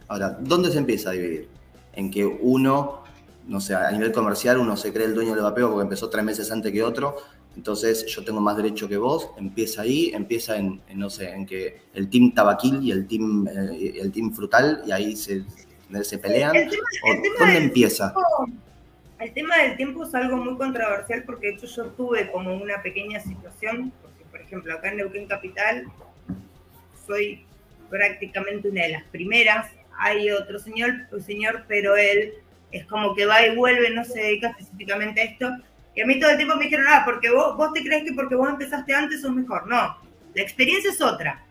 Ahora, 0.09 0.39
¿dónde 0.41 0.71
se 0.71 0.79
empieza 0.79 1.11
a 1.11 1.13
dividir? 1.13 1.49
En 1.93 2.11
que 2.11 2.25
uno, 2.25 3.03
no 3.49 3.61
sé, 3.61 3.75
a 3.75 3.91
nivel 3.91 4.13
comercial, 4.13 4.59
uno 4.59 4.77
se 4.77 4.93
cree 4.93 5.07
el 5.07 5.15
dueño 5.15 5.35
del 5.35 5.43
vapeo 5.43 5.71
porque 5.71 5.83
empezó 5.83 6.09
tres 6.09 6.25
meses 6.25 6.51
antes 6.53 6.73
que 6.73 6.83
otro. 6.83 7.17
Entonces, 7.57 8.07
yo 8.07 8.25
tengo 8.25 8.41
más 8.41 8.57
derecho 8.57 8.89
que 8.89 8.97
vos. 8.97 9.29
Empieza 9.37 9.83
ahí, 9.83 10.11
empieza 10.13 10.57
en, 10.57 10.81
en, 10.89 10.99
no 10.99 11.09
sé, 11.09 11.31
en 11.31 11.47
que 11.47 11.83
el 11.95 12.09
team 12.11 12.33
tabaquil 12.35 12.83
y 12.83 12.91
el 12.91 13.07
team, 13.07 13.47
eh, 13.49 13.95
el 14.01 14.13
team 14.13 14.33
frutal, 14.33 14.83
y 14.87 14.93
ahí 14.93 15.17
se, 15.17 15.45
se 16.03 16.19
pelean. 16.19 16.55
El 16.55 16.69
tema, 16.69 16.83
¿O 17.05 17.13
el 17.13 17.23
tema 17.23 17.35
¿Dónde 17.41 17.59
empieza? 17.59 18.15
El 19.25 19.33
tema 19.33 19.57
del 19.57 19.77
tiempo 19.79 20.05
es 20.05 20.15
algo 20.15 20.37
muy 20.37 20.55
controversial 20.59 21.23
porque 21.25 21.47
de 21.47 21.53
hecho 21.55 21.67
yo 21.67 21.87
tuve 21.93 22.31
como 22.31 22.55
una 22.55 22.83
pequeña 22.83 23.19
situación, 23.21 23.91
porque 24.03 24.23
por 24.31 24.39
ejemplo 24.43 24.75
acá 24.75 24.91
en 24.91 24.99
Neuquén 24.99 25.27
Capital 25.27 25.87
soy 27.07 27.47
prácticamente 27.89 28.69
una 28.69 28.83
de 28.83 28.91
las 28.91 29.05
primeras, 29.05 29.71
hay 29.99 30.31
otro 30.31 30.59
señor, 30.59 31.09
señor, 31.25 31.65
pero 31.69 31.97
él 31.97 32.35
es 32.71 32.85
como 32.85 33.15
que 33.15 33.25
va 33.25 33.47
y 33.47 33.57
vuelve, 33.57 33.89
no 33.91 34.05
se 34.05 34.21
dedica 34.21 34.49
específicamente 34.49 35.23
a 35.23 35.25
esto, 35.25 35.51
y 35.95 36.03
a 36.03 36.07
mí 36.07 36.21
todo 36.21 36.31
el 36.31 36.37
tiempo 36.37 36.57
me 36.57 36.65
dijeron, 36.65 36.85
ah, 36.91 37.03
porque 37.07 37.31
vos, 37.31 37.57
vos 37.57 37.73
te 37.73 37.83
crees 37.83 38.05
que 38.05 38.13
porque 38.13 38.35
vos 38.35 38.51
empezaste 38.51 38.95
antes 38.95 39.23
sos 39.23 39.33
mejor, 39.33 39.67
no, 39.67 39.97
la 40.35 40.43
experiencia 40.43 40.91
es 40.91 41.01
otra. 41.01 41.44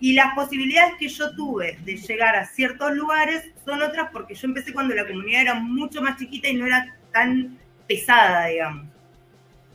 Y 0.00 0.12
las 0.14 0.34
posibilidades 0.34 0.94
que 0.98 1.08
yo 1.08 1.34
tuve 1.34 1.78
de 1.84 1.96
llegar 1.96 2.36
a 2.36 2.46
ciertos 2.46 2.92
lugares 2.94 3.44
son 3.64 3.80
otras 3.82 4.10
porque 4.12 4.34
yo 4.34 4.46
empecé 4.48 4.72
cuando 4.72 4.94
la 4.94 5.06
comunidad 5.06 5.42
era 5.42 5.54
mucho 5.54 6.02
más 6.02 6.18
chiquita 6.18 6.48
y 6.48 6.54
no 6.56 6.66
era 6.66 6.94
tan 7.12 7.58
pesada, 7.86 8.46
digamos. 8.46 8.86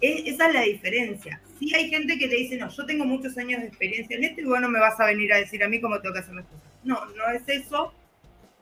E- 0.02 0.24
esa 0.30 0.48
es 0.48 0.54
la 0.54 0.62
diferencia. 0.62 1.42
Sí 1.60 1.74
hay 1.76 1.90
gente 1.90 2.18
que 2.18 2.28
te 2.28 2.36
dice, 2.36 2.58
no, 2.58 2.70
yo 2.70 2.86
tengo 2.86 3.06
muchos 3.06 3.38
años 3.38 3.62
de 3.62 3.68
experiencia 3.68 4.16
en 4.18 4.24
esto 4.24 4.42
y 4.42 4.46
vos 4.46 4.62
no 4.62 4.70
me 4.70 4.80
vas 4.80 5.00
a 5.00 5.06
venir 5.06 5.34
a 5.34 5.38
decir 5.38 5.64
a 5.64 5.70
mí 5.70 5.82
cómo 5.82 6.00
tengo 6.00 6.14
que 6.14 6.20
hacer 6.20 6.36
las 6.36 6.46
cosas. 6.46 6.64
No, 6.84 7.06
no 7.06 7.30
es 7.34 7.44
eso. 7.48 7.94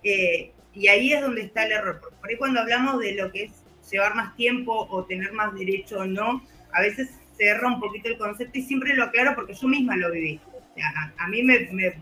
eh, 0.04 0.52
y 0.74 0.88
ahí 0.90 1.14
es 1.14 1.22
donde 1.22 1.42
está 1.42 1.66
el 1.66 1.72
error. 1.74 2.00
Por- 2.00 2.30
ahí 2.30 2.38
cuando 2.38 2.60
hablamos 2.62 3.00
de 3.00 3.14
lo 3.16 3.32
que 3.32 3.46
es 3.46 3.52
llevar 3.92 4.16
más 4.16 4.36
tiempo 4.36 4.88
o 4.90 5.06
tener 5.06 5.32
más 5.34 5.54
derecho 5.56 6.00
o 6.00 6.06
no, 6.06 6.44
a 6.74 6.82
veces 6.82 7.10
se 7.38 7.46
erra 7.48 7.68
un 7.68 7.80
poquito 7.80 8.10
el 8.10 8.18
concepto 8.18 8.60
y 8.60 8.64
siempre 8.64 8.96
lo 8.96 9.06
aclaro 9.06 9.36
porque 9.36 9.54
yo 9.54 9.68
misma 9.68 9.96
lo 9.98 10.12
viví. 10.12 10.40
A, 11.18 11.28
mí 11.28 11.44
me, 11.44 11.68
me 11.72 11.94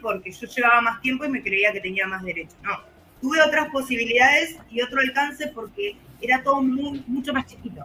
porque 0.00 0.32
yo 0.32 0.46
llevaba 0.46 0.80
más 0.80 1.00
tiempo 1.00 1.24
y 1.24 1.28
me 1.28 1.42
creía 1.42 1.72
que 1.72 1.80
tenía 1.80 2.06
más 2.06 2.22
derecho. 2.22 2.56
No, 2.62 2.72
tuve 3.20 3.40
otras 3.40 3.68
posibilidades 3.70 4.56
y 4.70 4.80
otro 4.80 5.00
alcance 5.00 5.48
porque 5.54 5.96
era 6.20 6.42
todo 6.42 6.62
muy, 6.62 7.04
mucho 7.06 7.32
más 7.32 7.46
chiquito, 7.46 7.84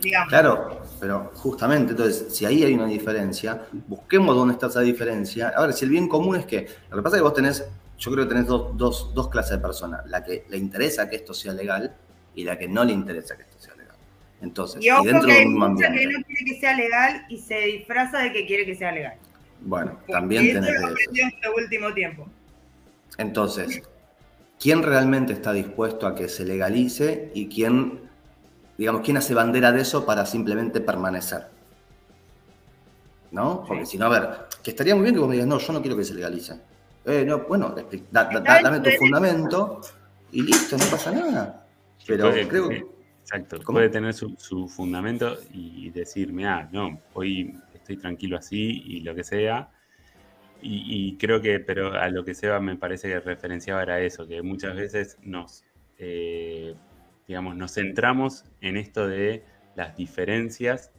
digamos. 0.00 0.28
Claro, 0.28 0.82
pero 0.98 1.30
justamente, 1.34 1.92
entonces, 1.92 2.34
si 2.34 2.44
ahí 2.44 2.64
hay 2.64 2.74
una 2.74 2.86
diferencia, 2.86 3.66
busquemos 3.86 4.34
dónde 4.34 4.54
está 4.54 4.66
esa 4.66 4.80
diferencia. 4.80 5.52
A 5.56 5.66
ver, 5.66 5.72
si 5.72 5.84
el 5.84 5.90
bien 5.90 6.08
común 6.08 6.36
es 6.36 6.46
que, 6.46 6.68
lo 6.90 6.96
que 6.96 7.02
pasa 7.02 7.16
es 7.16 7.20
que 7.20 7.24
vos 7.24 7.34
tenés, 7.34 7.64
yo 7.98 8.10
creo 8.10 8.24
que 8.24 8.34
tenés 8.34 8.46
dos, 8.46 8.76
dos, 8.76 9.14
dos 9.14 9.28
clases 9.28 9.52
de 9.52 9.58
personas, 9.58 10.06
la 10.06 10.24
que 10.24 10.44
le 10.48 10.56
interesa 10.56 11.08
que 11.08 11.16
esto 11.16 11.34
sea 11.34 11.52
legal 11.52 11.94
y 12.34 12.44
la 12.44 12.58
que 12.58 12.68
no 12.68 12.84
le 12.84 12.92
interesa 12.92 13.36
que 13.36 13.42
esto. 13.42 13.49
Entonces, 14.40 14.82
Y 14.84 14.90
ojo 14.90 15.04
dentro 15.04 15.28
que 15.28 15.34
de 15.40 15.46
un 15.46 15.54
mucha 15.54 15.76
que 15.82 15.86
ambiente, 15.86 16.18
no 16.18 16.24
quiere 16.24 16.44
que 16.46 16.60
sea 16.60 16.74
legal 16.76 17.26
y 17.28 17.38
se 17.38 17.58
disfraza 17.60 18.18
de 18.20 18.32
que 18.32 18.46
quiere 18.46 18.64
que 18.64 18.74
sea 18.74 18.90
legal. 18.92 19.14
bueno, 19.60 19.98
también 20.08 20.44
Eso 20.46 20.60
tenés 20.60 20.80
lo 20.80 20.86
de 20.88 20.94
eso. 20.94 21.10
en 21.14 21.28
este 21.28 21.48
último 21.50 21.92
tiempo. 21.92 22.26
Entonces, 23.18 23.82
¿quién 24.58 24.82
realmente 24.82 25.32
está 25.34 25.52
dispuesto 25.52 26.06
a 26.06 26.14
que 26.14 26.28
se 26.28 26.44
legalice 26.46 27.30
y 27.34 27.48
quién, 27.48 28.00
digamos, 28.78 29.02
quién 29.02 29.18
hace 29.18 29.34
bandera 29.34 29.72
de 29.72 29.82
eso 29.82 30.06
para 30.06 30.24
simplemente 30.24 30.80
permanecer? 30.80 31.48
¿No? 33.32 33.64
Porque 33.66 33.86
si 33.86 33.96
no, 33.98 34.06
a 34.06 34.08
ver, 34.08 34.28
que 34.62 34.70
estaría 34.70 34.94
muy 34.94 35.02
bien 35.04 35.14
que 35.14 35.20
vos 35.20 35.28
me 35.28 35.34
digas, 35.34 35.48
no, 35.48 35.58
yo 35.58 35.72
no 35.72 35.80
quiero 35.82 35.96
que 35.96 36.04
se 36.04 36.14
legalice. 36.14 36.54
Eh, 37.04 37.24
no, 37.26 37.40
bueno, 37.40 37.74
da- 38.10 38.24
da- 38.24 38.60
dame 38.62 38.80
tu 38.80 38.90
fundamento 38.98 39.80
y 40.32 40.42
listo, 40.42 40.76
no 40.76 40.84
pasa 40.90 41.12
nada. 41.12 41.66
Pero 42.06 42.30
creo 42.48 42.68
sí, 42.68 42.74
que... 42.74 42.86
Exacto, 43.22 43.58
¿Cómo? 43.64 43.78
puede 43.78 43.88
tener 43.90 44.14
su, 44.14 44.34
su 44.38 44.68
fundamento 44.68 45.38
y 45.52 45.90
decir, 45.90 46.32
mira, 46.32 46.68
no, 46.72 47.00
hoy 47.14 47.54
estoy 47.74 47.96
tranquilo 47.96 48.36
así 48.36 48.82
y 48.84 49.00
lo 49.00 49.14
que 49.14 49.24
sea. 49.24 49.70
Y, 50.62 50.84
y 50.86 51.16
creo 51.16 51.40
que, 51.40 51.60
pero 51.60 51.94
a 51.94 52.08
lo 52.10 52.24
que 52.24 52.34
Seba 52.34 52.60
me 52.60 52.76
parece 52.76 53.08
que 53.08 53.20
referenciaba 53.20 53.82
era 53.82 54.00
eso, 54.00 54.26
que 54.26 54.42
muchas 54.42 54.76
veces 54.76 55.16
nos, 55.22 55.64
eh, 55.98 56.74
digamos, 57.26 57.56
nos 57.56 57.72
centramos 57.74 58.44
en 58.60 58.76
esto 58.76 59.06
de 59.06 59.44
las 59.74 59.96
diferencias 59.96 60.92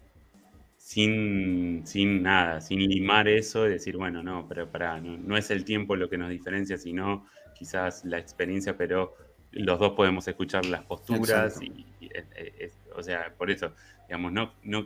sin, 0.78 1.86
sin 1.86 2.24
nada, 2.24 2.60
sin 2.62 2.80
limar 2.80 3.28
eso 3.28 3.68
y 3.68 3.72
decir, 3.72 3.98
bueno, 3.98 4.24
no, 4.24 4.48
pero 4.48 4.70
pará, 4.72 5.00
no, 5.00 5.16
no 5.18 5.38
es 5.38 5.52
el 5.52 5.64
tiempo 5.64 5.96
lo 5.96 6.10
que 6.10 6.18
nos 6.18 6.30
diferencia, 6.30 6.78
sino 6.78 7.26
quizás 7.54 8.04
la 8.04 8.18
experiencia, 8.18 8.76
pero 8.76 9.16
los 9.52 9.80
dos 9.80 9.94
podemos 9.94 10.28
escuchar 10.28 10.66
las 10.66 10.84
posturas 10.84 11.62
y, 11.62 11.86
y 12.00 12.10
es- 12.14 12.26
es- 12.60 12.78
o 12.96 13.04
sea, 13.04 13.34
por 13.38 13.52
eso, 13.52 13.72
digamos, 14.08 14.32
no, 14.32 14.54
no, 14.64 14.86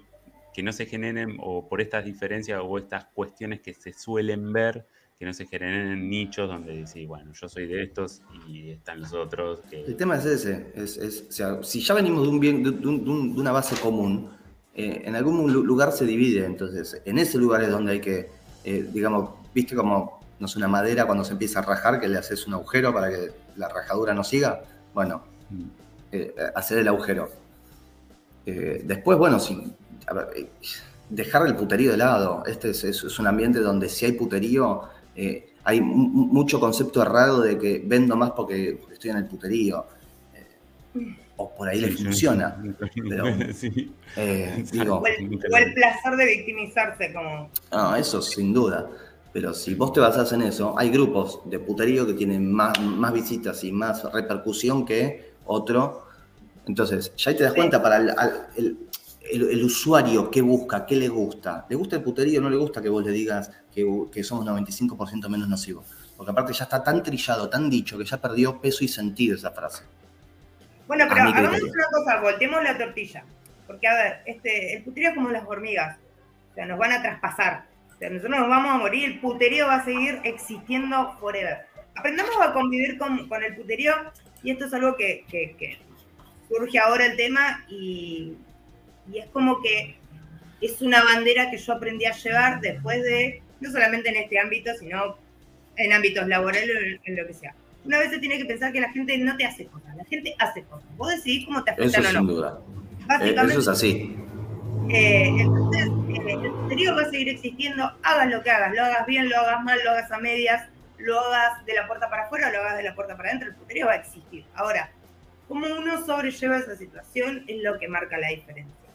que 0.53 0.63
no 0.63 0.71
se 0.71 0.85
generen, 0.85 1.37
o 1.41 1.67
por 1.67 1.81
estas 1.81 2.05
diferencias 2.05 2.61
o 2.63 2.77
estas 2.77 3.05
cuestiones 3.05 3.59
que 3.61 3.73
se 3.73 3.93
suelen 3.93 4.51
ver, 4.53 4.85
que 5.19 5.25
no 5.25 5.33
se 5.33 5.45
generen 5.45 5.91
en 5.91 6.09
nichos 6.09 6.47
donde 6.49 6.75
decís, 6.77 7.07
bueno, 7.07 7.31
yo 7.33 7.47
soy 7.47 7.67
de 7.67 7.83
estos 7.83 8.21
y 8.47 8.71
están 8.71 9.01
los 9.01 9.13
otros. 9.13 9.59
Que, 9.69 9.81
El 9.85 9.95
tema 9.95 10.15
es 10.17 10.25
ese, 10.25 10.71
es, 10.75 10.97
es- 10.97 11.25
o 11.29 11.31
sea, 11.31 11.63
si 11.63 11.81
ya 11.81 11.93
venimos 11.93 12.23
de, 12.23 12.29
un 12.29 12.39
bien, 12.39 12.63
de, 12.63 12.71
de 12.71 12.87
un- 12.87 13.03
de 13.03 13.09
un- 13.09 13.35
de 13.35 13.41
una 13.41 13.51
base 13.51 13.75
común, 13.79 14.29
eh, 14.73 15.03
en 15.05 15.15
algún 15.15 15.51
lu- 15.53 15.63
lugar 15.63 15.91
se 15.91 16.05
divide, 16.05 16.45
entonces 16.45 17.01
en 17.05 17.17
ese 17.17 17.37
lugar 17.37 17.63
es 17.63 17.69
donde 17.69 17.93
hay 17.93 18.01
que, 18.01 18.29
eh, 18.65 18.85
digamos, 18.93 19.29
viste 19.53 19.73
como, 19.75 20.19
no 20.39 20.47
sé, 20.49 20.57
una 20.57 20.67
madera 20.67 21.05
cuando 21.05 21.23
se 21.23 21.31
empieza 21.33 21.59
a 21.59 21.61
rajar, 21.63 21.99
que 22.01 22.07
le 22.09 22.17
haces 22.17 22.45
un 22.47 22.53
agujero 22.55 22.93
para 22.93 23.09
que 23.09 23.29
la 23.57 23.69
rajadura 23.69 24.13
no 24.13 24.23
siga, 24.23 24.61
bueno, 24.93 25.23
Mm. 25.49 25.63
eh, 26.11 26.33
hacer 26.55 26.79
el 26.79 26.87
agujero. 26.87 27.29
Eh, 28.45 28.81
después, 28.85 29.17
bueno, 29.17 29.39
si, 29.39 29.73
a 30.07 30.13
ver, 30.13 30.27
eh, 30.35 30.49
dejar 31.09 31.45
el 31.47 31.55
puterío 31.55 31.91
de 31.91 31.97
lado, 31.97 32.43
este 32.45 32.71
es, 32.71 32.83
es- 32.83 33.03
es 33.03 33.19
un 33.19 33.27
ambiente 33.27 33.59
donde 33.59 33.89
si 33.89 34.05
hay 34.05 34.11
puterío, 34.13 34.83
eh, 35.15 35.53
hay 35.63 35.81
mu- 35.81 36.07
mu- 36.07 36.27
mucho 36.27 36.59
concepto 36.59 37.01
errado 37.01 37.41
de 37.41 37.57
que 37.57 37.81
vendo 37.85 38.15
más 38.15 38.31
porque, 38.31 38.79
estoy 38.91 39.11
en 39.11 39.17
el 39.17 39.25
puterío. 39.25 39.85
Eh, 40.35 41.15
o 41.37 41.53
por 41.55 41.67
ahí 41.67 41.79
les 41.81 41.97
Sí, 41.97 42.03
funciona. 42.05 42.55
sí. 42.93 43.01
pero- 43.09 43.25
Sí. 43.53 43.93
Eh, 44.15 44.63
digo, 44.71 44.97
O 44.99 45.05
el, 45.07 45.39
o 45.51 45.57
el 45.57 45.73
placer 45.73 46.15
de 46.15 46.25
victimizarse, 46.25 47.13
como. 47.13 47.49
no, 47.71 47.95
eso 47.95 48.21
sin 48.21 48.53
duda. 48.53 48.87
Pero 49.35 49.53
si 49.53 49.75
vos 49.75 49.91
te 49.91 49.99
basás 49.99 50.31
en 50.31 50.43
eso, 50.43 50.73
hay 50.79 50.89
grupos 50.89 51.41
de 51.43 51.59
puterío 51.59 52.07
que 52.07 52.13
tienen 52.13 52.49
más, 52.53 52.79
más 52.79 53.11
visitas 53.11 53.65
y 53.65 53.71
más 53.73 54.01
repercusión 54.13 54.85
que 54.85 55.33
otro. 55.43 56.05
Entonces, 56.65 57.13
ya 57.17 57.31
ahí 57.31 57.35
te 57.37 57.43
das 57.43 57.53
cuenta 57.53 57.83
para 57.83 57.97
el, 57.97 58.13
el- 58.55 58.77
el- 59.29 59.49
el 59.49 59.63
usuario 59.65 60.31
qué 60.31 60.41
busca, 60.41 60.85
qué 60.85 60.95
le 60.95 61.09
gusta. 61.09 61.65
¿Le 61.69 61.75
gusta 61.75 61.97
el 61.97 62.01
puterío? 62.01 62.39
¿No 62.39 62.49
le 62.49 62.55
gusta 62.55 62.81
que 62.81 62.87
vos 62.87 63.03
le 63.03 63.11
digas 63.11 63.51
que, 63.73 63.85
que 64.09 64.23
somos 64.23 64.45
95% 64.45 65.27
menos 65.27 65.49
nocivos? 65.49 65.85
Porque 66.15 66.31
aparte 66.31 66.53
ya 66.53 66.63
está 66.63 66.81
tan 66.81 67.03
trillado, 67.03 67.49
tan 67.49 67.69
dicho, 67.69 67.97
que 67.97 68.05
ya 68.05 68.15
perdió 68.21 68.61
peso 68.61 68.85
y 68.85 68.87
sentido 68.87 69.35
esa 69.35 69.51
frase. 69.51 69.83
Bueno, 70.87 71.07
pero 71.09 71.23
hagamos 71.23 71.61
una 71.61 71.85
cosa, 71.91 72.21
volteemos 72.21 72.63
la 72.63 72.77
tortilla. 72.77 73.25
Porque, 73.67 73.85
a 73.85 73.95
ver, 73.95 74.13
este, 74.27 74.77
el 74.77 74.83
puterío 74.83 75.09
es 75.09 75.15
como 75.15 75.29
las 75.29 75.43
hormigas. 75.45 75.97
O 76.51 76.55
sea, 76.55 76.65
nos 76.67 76.79
van 76.79 76.93
a 76.93 77.01
traspasar. 77.01 77.74
O 77.95 77.97
sea, 77.97 78.09
nosotros 78.09 78.39
nos 78.39 78.49
vamos 78.49 78.71
a 78.71 78.77
morir, 78.77 79.05
el 79.05 79.19
puterío 79.19 79.67
va 79.67 79.75
a 79.75 79.85
seguir 79.85 80.19
existiendo 80.23 81.15
forever. 81.19 81.59
Aprendamos 81.95 82.35
a 82.41 82.51
convivir 82.53 82.97
con, 82.97 83.27
con 83.29 83.41
el 83.43 83.55
puterío, 83.55 83.93
y 84.43 84.51
esto 84.51 84.65
es 84.65 84.73
algo 84.73 84.95
que, 84.97 85.23
que- 85.29 85.55
que 85.57 85.77
surge 86.49 86.77
ahora 86.77 87.05
el 87.05 87.15
tema, 87.17 87.63
y, 87.69 88.33
y 89.11 89.17
es 89.19 89.25
como 89.27 89.61
que 89.61 89.95
es 90.61 90.81
una 90.81 91.03
bandera 91.03 91.49
que 91.51 91.57
yo 91.57 91.73
aprendí 91.73 92.05
a 92.05 92.11
llevar 92.13 92.59
después 92.61 93.01
de, 93.03 93.41
no 93.61 93.71
solamente 93.71 94.09
en 94.09 94.17
este 94.17 94.39
ámbito, 94.39 94.71
sino 94.79 95.17
en 95.77 95.93
ámbitos 95.93 96.27
laborales 96.27 96.69
o 96.75 96.79
en, 96.79 96.99
en 97.03 97.15
lo 97.21 97.27
que 97.27 97.33
sea. 97.33 97.55
Una 97.85 97.99
vez 97.99 98.09
se 98.09 98.17
tiene 98.19 98.37
que 98.37 98.45
pensar 98.45 98.71
que 98.73 98.81
la 98.81 98.91
gente 98.91 99.17
no 99.19 99.37
te 99.37 99.45
hace 99.45 99.65
cosas, 99.67 99.95
la 99.95 100.03
gente 100.05 100.33
hace 100.39 100.63
cosas. 100.63 100.87
Vos 100.97 101.09
decidís 101.11 101.45
cómo 101.45 101.63
te 101.63 101.71
Eso 101.71 101.81
afectan 101.83 102.05
o 102.05 102.07
sin 102.19 102.27
no. 102.27 102.33
duda. 102.33 102.59
Eh, 102.59 103.03
Básicamente, 103.07 103.51
eso 103.53 103.61
es 103.61 103.67
así. 103.67 104.15
eh, 104.89 105.27
entonces, 105.37 105.87
eh, 106.09 106.51
el 106.75 106.89
puterío 106.89 106.95
va 106.95 107.07
a 107.07 107.11
seguir 107.11 107.29
existiendo, 107.29 107.91
hagas 108.03 108.29
lo 108.29 108.43
que 108.43 108.51
hagas, 108.51 108.73
lo 108.73 108.83
hagas 108.83 109.05
bien, 109.05 109.29
lo 109.29 109.37
hagas 109.37 109.63
mal, 109.63 109.79
lo 109.83 109.91
hagas 109.91 110.11
a 110.11 110.17
medias, 110.17 110.67
lo 110.97 111.19
hagas 111.19 111.65
de 111.65 111.73
la 111.73 111.87
puerta 111.87 112.09
para 112.09 112.23
afuera 112.23 112.49
o 112.49 112.51
lo 112.51 112.59
hagas 112.59 112.77
de 112.77 112.83
la 112.83 112.95
puerta 112.95 113.15
para 113.15 113.29
adentro, 113.29 113.49
el 113.49 113.55
puterío 113.55 113.87
va 113.87 113.93
a 113.93 113.97
existir. 113.97 114.45
Ahora, 114.55 114.91
cómo 115.47 115.65
uno 115.67 116.05
sobrelleva 116.05 116.57
esa 116.57 116.75
situación 116.75 117.43
es 117.47 117.63
lo 117.63 117.77
que 117.79 117.87
marca 117.87 118.17
la 118.17 118.29
diferencia. 118.29 118.89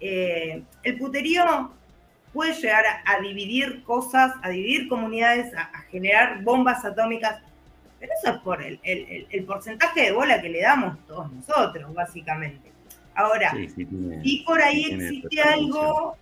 Eh, 0.00 0.62
el 0.82 0.98
puterío 0.98 1.72
puede 2.32 2.52
llegar 2.54 2.84
a, 3.04 3.20
dividir 3.20 3.82
cosas, 3.82 4.34
a 4.42 4.50
dividir 4.50 4.88
comunidades, 4.88 5.54
a, 5.56 5.82
generar 5.90 6.42
bombas 6.42 6.84
atómicas, 6.84 7.40
pero 7.98 8.12
eso 8.22 8.34
es 8.34 8.38
por 8.42 8.62
el, 8.62 9.44
porcentaje 9.46 10.02
de 10.02 10.12
bola 10.12 10.40
que 10.40 10.50
le 10.50 10.60
damos 10.60 10.98
todos 11.06 11.32
nosotros, 11.32 11.94
básicamente. 11.94 12.72
Ahora, 13.14 13.54
y 14.22 14.44
por 14.44 14.60
ahí 14.60 14.84
existe 14.84 15.40
algo 15.40 16.18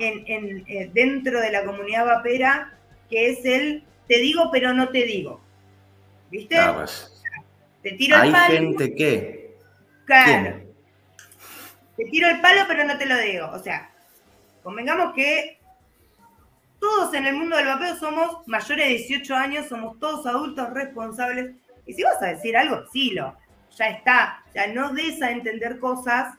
en, 0.00 0.64
eh, 0.66 0.90
dentro 0.92 1.40
de 1.40 1.50
la 1.50 1.64
comunidad 1.64 2.06
vapera 2.06 2.72
que 3.08 3.30
es 3.30 3.44
el 3.44 3.84
te 4.08 4.18
digo 4.18 4.50
pero 4.50 4.72
no 4.72 4.88
te 4.88 5.04
digo. 5.04 5.40
¿Viste? 6.30 6.56
Pues, 6.74 7.22
te 7.82 7.92
tiro 7.92 8.16
el 8.22 8.32
palo. 8.32 8.44
Hay 8.44 8.56
gente 8.56 8.94
que. 8.94 9.56
Claro. 10.04 10.60
Te 11.96 12.04
tiro 12.06 12.28
el 12.28 12.40
palo 12.40 12.62
pero 12.68 12.84
no 12.84 12.98
te 12.98 13.06
lo 13.06 13.16
digo. 13.18 13.50
O 13.52 13.58
sea, 13.58 13.90
convengamos 14.62 15.14
que 15.14 15.58
todos 16.80 17.12
en 17.14 17.26
el 17.26 17.36
mundo 17.36 17.56
del 17.56 17.66
vapeo 17.66 17.96
somos 17.96 18.46
mayores 18.46 18.88
de 18.88 18.94
18 18.94 19.34
años, 19.34 19.68
somos 19.68 19.98
todos 20.00 20.26
adultos 20.26 20.70
responsables. 20.70 21.54
Y 21.86 21.92
si 21.92 22.02
vas 22.02 22.22
a 22.22 22.26
decir 22.26 22.56
algo, 22.56 22.84
lo 23.12 23.36
Ya 23.76 23.88
está. 23.88 24.44
Ya 24.54 24.66
no 24.68 24.92
des 24.92 25.20
a 25.22 25.30
entender 25.30 25.78
cosas 25.78 26.34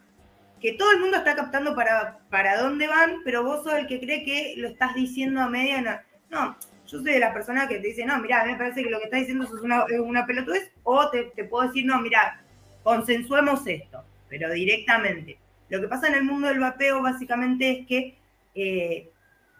que 0.61 0.73
todo 0.73 0.91
el 0.91 0.99
mundo 0.99 1.17
está 1.17 1.35
captando 1.35 1.75
para, 1.75 2.19
para 2.29 2.61
dónde 2.61 2.87
van, 2.87 3.21
pero 3.25 3.43
vos 3.43 3.63
sos 3.63 3.73
el 3.73 3.87
que 3.87 3.99
cree 3.99 4.23
que 4.23 4.53
lo 4.57 4.67
estás 4.67 4.93
diciendo 4.93 5.41
a 5.41 5.49
media. 5.49 6.05
No, 6.29 6.55
yo 6.87 6.99
soy 6.99 7.13
de 7.13 7.19
las 7.19 7.33
personas 7.33 7.67
que 7.67 7.79
te 7.79 7.87
dicen, 7.87 8.07
no, 8.07 8.19
mira, 8.19 8.45
me 8.45 8.55
parece 8.55 8.83
que 8.83 8.89
lo 8.89 8.99
que 8.99 9.05
estás 9.05 9.21
diciendo 9.21 9.45
es 9.45 9.51
una, 9.51 9.85
es 9.89 9.99
una 9.99 10.25
pelotudez, 10.25 10.71
o 10.83 11.09
te, 11.09 11.31
puedo 11.45 11.67
decir, 11.67 11.85
no, 11.85 11.99
mira, 11.99 12.43
consensuemos 12.83 13.65
esto, 13.65 14.03
pero 14.29 14.51
directamente. 14.51 15.39
Lo 15.69 15.81
que 15.81 15.87
pasa 15.87 16.07
en 16.07 16.15
el 16.15 16.23
mundo 16.25 16.47
del 16.47 16.59
vapeo 16.59 17.01
básicamente 17.01 17.71
es 17.71 17.87
que 17.87 18.17
eh, 18.53 19.09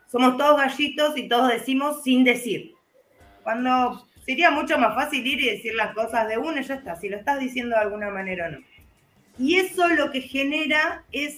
somos 0.07 0.37
todos 0.37 0.57
gallitos 0.57 1.17
y 1.17 1.27
todos 1.27 1.49
decimos 1.49 2.03
sin 2.03 2.23
decir. 2.23 2.73
Cuando 3.43 4.05
sería 4.25 4.51
mucho 4.51 4.77
más 4.77 4.93
fácil 4.93 5.25
ir 5.25 5.39
y 5.39 5.49
decir 5.49 5.73
las 5.73 5.95
cosas 5.95 6.27
de 6.27 6.37
uno 6.37 6.61
ya 6.61 6.75
está, 6.75 6.95
si 6.95 7.09
lo 7.09 7.17
estás 7.17 7.39
diciendo 7.39 7.75
de 7.75 7.81
alguna 7.81 8.09
manera 8.09 8.47
o 8.47 8.51
no. 8.51 8.70
Y 9.41 9.55
eso 9.55 9.87
lo 9.89 10.11
que 10.11 10.21
genera 10.21 11.03
es, 11.11 11.37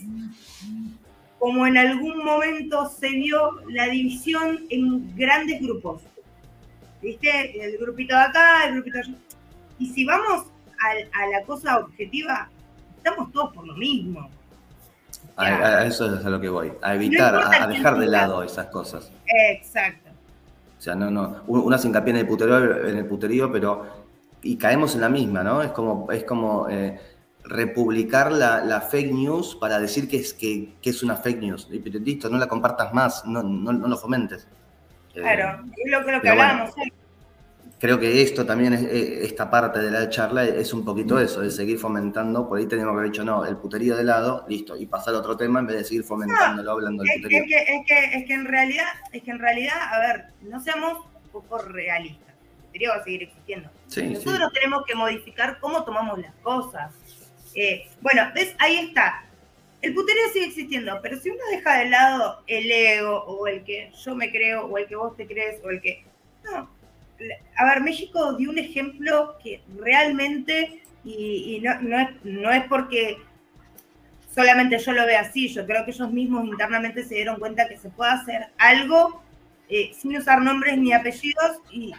como 1.40 1.66
en 1.66 1.78
algún 1.78 2.18
momento 2.24 2.90
se 2.90 3.10
vio, 3.10 3.62
la 3.70 3.86
división 3.86 4.66
en 4.70 5.16
grandes 5.16 5.62
grupos. 5.62 6.02
¿Viste? 7.02 7.66
El 7.66 7.78
grupito 7.78 8.14
de 8.16 8.22
acá, 8.22 8.66
el 8.68 8.74
grupito 8.74 8.98
de 8.98 9.04
allá. 9.04 9.18
Y 9.80 9.88
si 9.88 10.04
vamos 10.04 10.48
a, 10.80 11.28
la 11.28 11.44
cosa 11.46 11.80
objetiva, 11.80 12.50
estamos 12.98 13.32
todos 13.32 13.54
por 13.54 13.66
lo 13.66 13.76
mismo. 13.76 14.30
A, 15.38 15.86
eso 15.86 16.14
es 16.20 16.26
a 16.26 16.30
lo 16.30 16.42
que 16.42 16.50
voy, 16.50 16.74
a 16.82 16.96
evitar, 16.96 17.36
a, 17.36 17.68
dejar 17.68 17.98
de 17.98 18.08
lado 18.08 18.44
esas 18.44 18.68
cosas. 18.68 19.12
Exacto. 19.26 20.10
O 20.78 20.82
sea, 20.82 20.96
no, 20.96 21.10
no, 21.10 21.42
una 21.48 21.78
se 21.78 21.88
hincapié 21.88 22.12
en 22.12 22.20
el 22.20 22.28
puterío, 22.28 22.86
en 22.86 22.98
el 22.98 23.06
puterío, 23.06 23.50
pero 23.50 24.04
y 24.42 24.58
caemos 24.58 24.94
en 24.96 25.02
la 25.02 25.10
misma, 25.10 25.42
¿no? 25.42 25.62
Es 25.62 25.72
como, 25.72 26.12
es 26.12 26.26
como 26.26 26.68
eh, 26.70 27.00
republicar 27.54 28.32
la, 28.32 28.82
fake 28.82 29.12
news 29.12 29.56
para 29.56 29.80
decir 29.80 30.10
que 30.10 30.18
es, 30.18 30.34
que, 30.34 30.74
es 30.82 31.04
una 31.04 31.16
fake 31.16 31.40
news. 31.40 31.68
Y 31.72 31.80
listo, 31.80 32.30
no 32.30 32.38
la 32.38 32.48
compartas 32.48 32.94
más, 32.94 33.26
no, 33.26 33.44
no, 33.44 33.72
lo 33.72 33.98
fomentes. 33.98 34.48
Claro, 35.14 35.64
es 35.78 35.92
lo, 35.92 36.22
que, 36.22 36.30
hablábamos. 36.30 36.74
creo 37.78 38.00
que 38.00 38.24
esto 38.24 38.48
también, 38.48 38.74
es, 38.74 38.82
eh, 38.82 39.24
esta 39.26 39.52
parte 39.52 39.80
de 39.80 39.92
la 39.92 40.10
charla 40.10 40.44
es 40.44 40.74
un 40.74 40.84
poquito 40.84 41.20
eso, 41.20 41.42
de 41.42 41.52
seguir 41.52 41.78
fomentando. 41.78 42.50
Por 42.50 42.58
ahí 42.58 42.66
tenemos 42.66 42.94
que 42.94 42.98
haber 42.98 43.12
dicho, 43.12 43.24
no, 43.24 43.46
el 43.46 43.58
puterío 43.58 43.96
de 43.96 44.04
lado, 44.04 44.44
listo, 44.50 44.76
y 44.76 44.88
pasar 44.88 45.14
a 45.14 45.20
otro 45.20 45.38
tema 45.38 45.60
en 45.60 45.68
vez 45.68 45.78
de 45.78 45.84
seguir 45.84 46.04
fomentándolo, 46.04 46.72
hablando 46.72 47.04
del 47.04 47.22
puterío. 47.22 47.44
Es 47.44 47.48
que, 47.48 47.76
es, 47.76 47.86
que, 47.86 48.18
es 48.18 48.26
que 48.26 48.34
en 48.34 48.46
realidad, 48.46 48.88
es 49.12 49.22
que 49.22 49.30
en 49.30 49.40
realidad, 49.40 49.78
a 49.92 50.00
ver, 50.00 50.26
no 50.42 50.60
seamos 50.60 51.06
un 51.24 51.30
poco 51.32 51.60
realistas. 51.60 52.34
El 52.58 52.66
puterío 52.66 52.90
va 52.90 52.96
a 52.96 53.04
seguir 53.04 53.24
existiendo. 53.24 53.70
Nosotros 54.02 54.52
tenemos 54.54 54.84
que 54.88 54.96
modificar 54.96 55.60
cómo 55.60 55.84
tomamos 55.84 56.18
las 56.18 56.34
cosas. 56.42 56.92
Eh, 57.56 57.88
bueno, 58.02 58.32
¿ves? 58.34 58.56
Ahí 58.60 58.78
está. 58.78 59.26
El 59.82 59.94
puterío 59.94 60.24
sigue 60.32 60.46
existiendo, 60.46 61.00
pero 61.02 61.18
si 61.18 61.30
uno 61.30 61.42
deja 61.52 61.80
de 61.80 61.90
lado 61.90 62.42
el 62.48 62.72
ego 62.72 63.24
o 63.26 63.48
el 63.48 63.64
que 63.64 63.92
yo 64.04 64.16
me 64.16 64.32
creo 64.32 64.66
o 64.66 64.78
el 64.78 64.88
que 64.88 64.96
vos 64.96 65.16
te 65.18 65.28
crees 65.28 65.62
o 65.64 65.70
el 65.70 65.82
que... 65.82 66.06
No. 66.46 66.70
A 67.58 67.66
ver, 67.66 67.82
México 67.82 68.34
dio 68.34 68.50
un 68.50 68.58
ejemplo 68.58 69.38
que 69.44 69.62
realmente, 69.78 70.84
y, 71.04 71.62
no, 71.62 72.00
es, 72.00 72.10
no 72.24 72.52
es 72.52 72.64
porque 72.66 73.18
solamente 74.34 74.78
yo 74.78 74.94
lo 74.94 75.06
vea 75.06 75.22
así, 75.22 75.48
yo 75.48 75.66
creo 75.66 75.86
que 75.86 75.92
ellos 75.92 76.12
mismos 76.12 76.46
internamente 76.46 77.04
se 77.04 77.16
dieron 77.16 77.40
cuenta 77.40 77.68
que 77.68 77.78
se 77.78 77.90
puede 77.90 78.12
hacer 78.12 78.48
algo 78.58 79.23
eh, 79.76 79.92
sin 79.92 80.16
usar 80.16 80.40
nombres 80.40 80.78
ni 80.78 80.94
apellidos 80.94 81.58
y, 81.72 81.96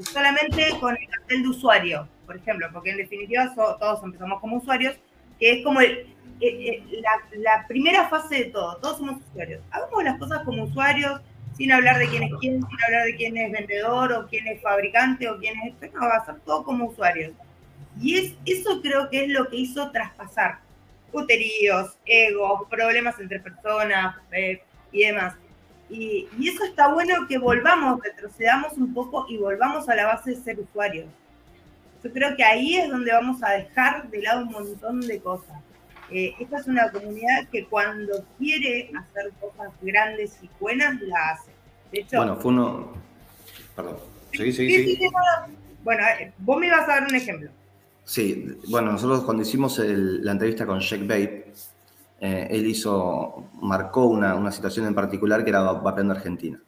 solamente 0.00 0.76
con 0.80 0.96
el 0.96 1.08
cartel 1.08 1.42
de 1.44 1.48
usuario, 1.50 2.08
por 2.26 2.36
ejemplo, 2.36 2.66
porque 2.72 2.90
en 2.90 2.96
definitiva 2.96 3.54
todos 3.54 4.02
empezamos 4.02 4.40
como 4.40 4.56
usuarios, 4.56 4.96
que 5.38 5.52
es 5.52 5.64
como 5.64 5.80
eh, 5.80 6.04
eh, 6.40 6.82
la, 7.36 7.64
primera 7.68 8.08
fase 8.08 8.34
de 8.34 8.44
todo, 8.46 8.78
todos 8.78 8.98
somos 8.98 9.22
usuarios. 9.30 9.62
Hagamos 9.70 10.02
las 10.02 10.18
cosas 10.18 10.42
como 10.42 10.64
usuarios, 10.64 11.20
sin 11.56 11.70
hablar 11.70 12.00
de 12.00 12.08
quién 12.08 12.24
es 12.24 12.32
quién, 12.40 12.60
sin 12.60 12.84
hablar 12.84 13.04
de 13.04 13.14
quién 13.14 13.36
es 13.36 13.52
vendedor 13.52 14.12
o 14.12 14.26
quién 14.26 14.48
es 14.48 14.60
fabricante 14.60 15.28
o 15.28 15.38
quién 15.38 15.56
es 15.60 15.74
esto, 15.74 15.96
no, 15.96 16.08
va 16.08 16.16
a 16.16 16.26
ser 16.26 16.40
todo 16.40 16.64
como 16.64 16.86
usuarios. 16.86 17.34
Y 18.00 18.16
es, 18.18 18.34
eso 18.46 18.82
creo 18.82 19.08
que 19.10 19.26
es 19.26 19.28
lo 19.28 19.48
que 19.48 19.58
hizo 19.58 19.92
traspasar 19.92 20.58
puteríos, 21.12 21.96
egos, 22.04 22.62
problemas 22.68 23.16
entre 23.20 23.38
personas 23.38 24.16
y 24.90 25.04
demás. 25.04 25.36
Y, 25.88 26.26
eso 26.42 26.64
está 26.64 26.92
bueno 26.92 27.26
que 27.28 27.38
volvamos, 27.38 28.00
retrocedamos 28.02 28.72
un 28.74 28.92
poco 28.92 29.26
y 29.28 29.36
volvamos 29.36 29.88
a 29.88 29.94
la 29.94 30.06
base 30.06 30.30
de 30.30 30.36
ser 30.36 30.58
usuarios. 30.58 31.06
Yo 32.02 32.12
creo 32.12 32.36
que 32.36 32.44
ahí 32.44 32.76
es 32.76 32.88
donde 32.88 33.12
vamos 33.12 33.42
a 33.42 33.52
dejar 33.52 34.08
de 34.10 34.22
lado 34.22 34.42
un 34.42 34.52
montón 34.52 35.00
de 35.00 35.20
cosas. 35.20 35.56
Eh, 36.10 36.34
esta 36.38 36.58
es 36.58 36.66
una 36.66 36.90
comunidad 36.90 37.48
que 37.50 37.66
cuando 37.66 38.24
quiere 38.38 38.90
hacer 38.96 39.32
cosas 39.40 39.72
grandes 39.82 40.38
y 40.42 40.48
buenas, 40.60 41.00
la 41.02 41.30
hace. 41.30 41.50
De 41.90 42.00
hecho, 42.00 42.18
bueno, 42.18 42.36
fue 42.36 42.52
uno. 42.52 42.92
Perdón. 43.74 43.96
Sí, 44.32 44.52
sí, 44.52 44.68
sí. 44.68 45.00
bueno, 45.82 46.02
eh, 46.20 46.32
vos 46.38 46.58
me 46.58 46.66
ibas 46.66 46.82
a 46.82 46.86
dar 46.86 47.04
un 47.04 47.14
ejemplo. 47.14 47.50
Sí, 48.04 48.56
bueno, 48.68 48.92
nosotros 48.92 49.24
cuando 49.24 49.42
hicimos 49.42 49.80
la 49.80 50.32
entrevista 50.32 50.64
con 50.64 50.78
Shake 50.78 51.08
Babe, 51.08 51.35
eh, 52.20 52.48
él 52.50 52.66
hizo, 52.66 53.50
marcó 53.60 54.06
una, 54.06 54.50
situación 54.50 54.86
en 54.86 54.94
particular 54.94 55.44
que 55.44 55.50
era 55.50 55.60
vapeando 55.60 56.14
Argentina. 56.14 56.60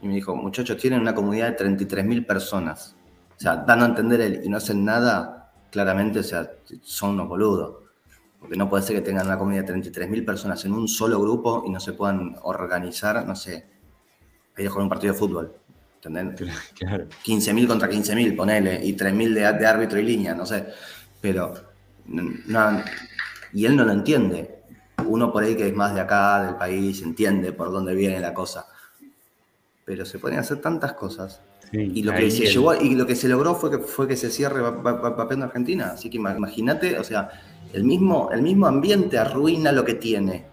Y 0.00 0.08
me 0.08 0.14
dijo, 0.14 0.34
muchachos, 0.34 0.76
tienen 0.76 1.00
una 1.00 1.14
comunidad 1.14 1.56
de 1.56 1.64
33.000 1.64 2.26
personas. 2.26 2.96
O 3.36 3.40
sea, 3.40 3.56
dando 3.56 3.84
a 3.84 3.88
entender 3.88 4.20
él 4.20 4.40
y 4.44 4.48
no 4.48 4.58
hacen 4.58 4.84
nada, 4.84 5.52
claramente, 5.70 6.20
o 6.20 6.22
sea, 6.22 6.50
son 6.82 7.10
unos 7.10 7.28
boludos. 7.28 7.76
Porque 8.38 8.56
no 8.56 8.70
puede 8.70 8.82
ser 8.82 8.96
que 8.96 9.02
tengan 9.02 9.26
una 9.26 9.36
comunidad 9.36 9.64
de 9.64 9.74
33.000 9.74 10.24
personas 10.24 10.64
en 10.64 10.72
un 10.72 10.88
solo 10.88 11.20
grupo 11.20 11.64
y 11.66 11.70
no 11.70 11.80
se 11.80 11.92
puedan 11.92 12.36
organizar, 12.42 13.26
no 13.26 13.36
sé, 13.36 13.66
ahí 14.56 14.66
con 14.66 14.84
un 14.84 14.88
partido 14.88 15.12
de 15.12 15.18
fútbol. 15.18 15.54
¿Entendés? 16.02 16.50
Claro. 16.78 17.06
15.000 17.24 17.66
contra 17.66 17.90
15.000, 17.90 18.36
ponele, 18.36 18.82
y 18.82 18.96
3.000 18.96 19.34
de, 19.34 19.58
de 19.58 19.66
árbitro 19.66 19.98
y 19.98 20.04
línea, 20.04 20.34
no 20.34 20.46
sé. 20.46 20.66
Pero, 21.20 21.52
no, 22.06 22.82
y 23.52 23.66
él 23.66 23.76
no 23.76 23.84
lo 23.84 23.92
entiende 23.92 24.59
uno 25.10 25.32
por 25.32 25.42
ahí 25.42 25.56
que 25.56 25.68
es 25.68 25.74
más 25.74 25.94
de 25.94 26.00
acá, 26.00 26.42
del 26.44 26.56
país, 26.56 27.02
entiende 27.02 27.52
por 27.52 27.70
dónde 27.72 27.94
viene 27.94 28.20
la 28.20 28.32
cosa. 28.32 28.66
Pero 29.84 30.04
se 30.04 30.18
pueden 30.18 30.38
hacer 30.38 30.60
tantas 30.60 30.92
cosas. 30.92 31.40
y, 31.72 32.02
lo 32.02 32.12
que 32.12 32.30
se 32.30 32.44
y 32.44 32.94
lo 32.94 33.06
que 33.06 33.16
se 33.16 33.28
logró 33.28 33.54
fue 33.54 33.70
que, 33.70 33.78
fue 33.78 34.08
que 34.08 34.16
se 34.16 34.30
cierre 34.30 34.62
papel 34.62 35.38
en 35.38 35.42
Argentina. 35.44 35.90
Así 35.92 36.10
que 36.10 36.16
imagínate, 36.16 36.98
o 36.98 37.04
sea, 37.04 37.30
el 37.72 37.84
mismo, 37.84 38.30
el 38.32 38.42
mismo 38.42 38.66
ambiente 38.66 39.18
arruina 39.18 39.72
lo 39.72 39.84
que 39.84 39.94
tiene. 39.94 40.49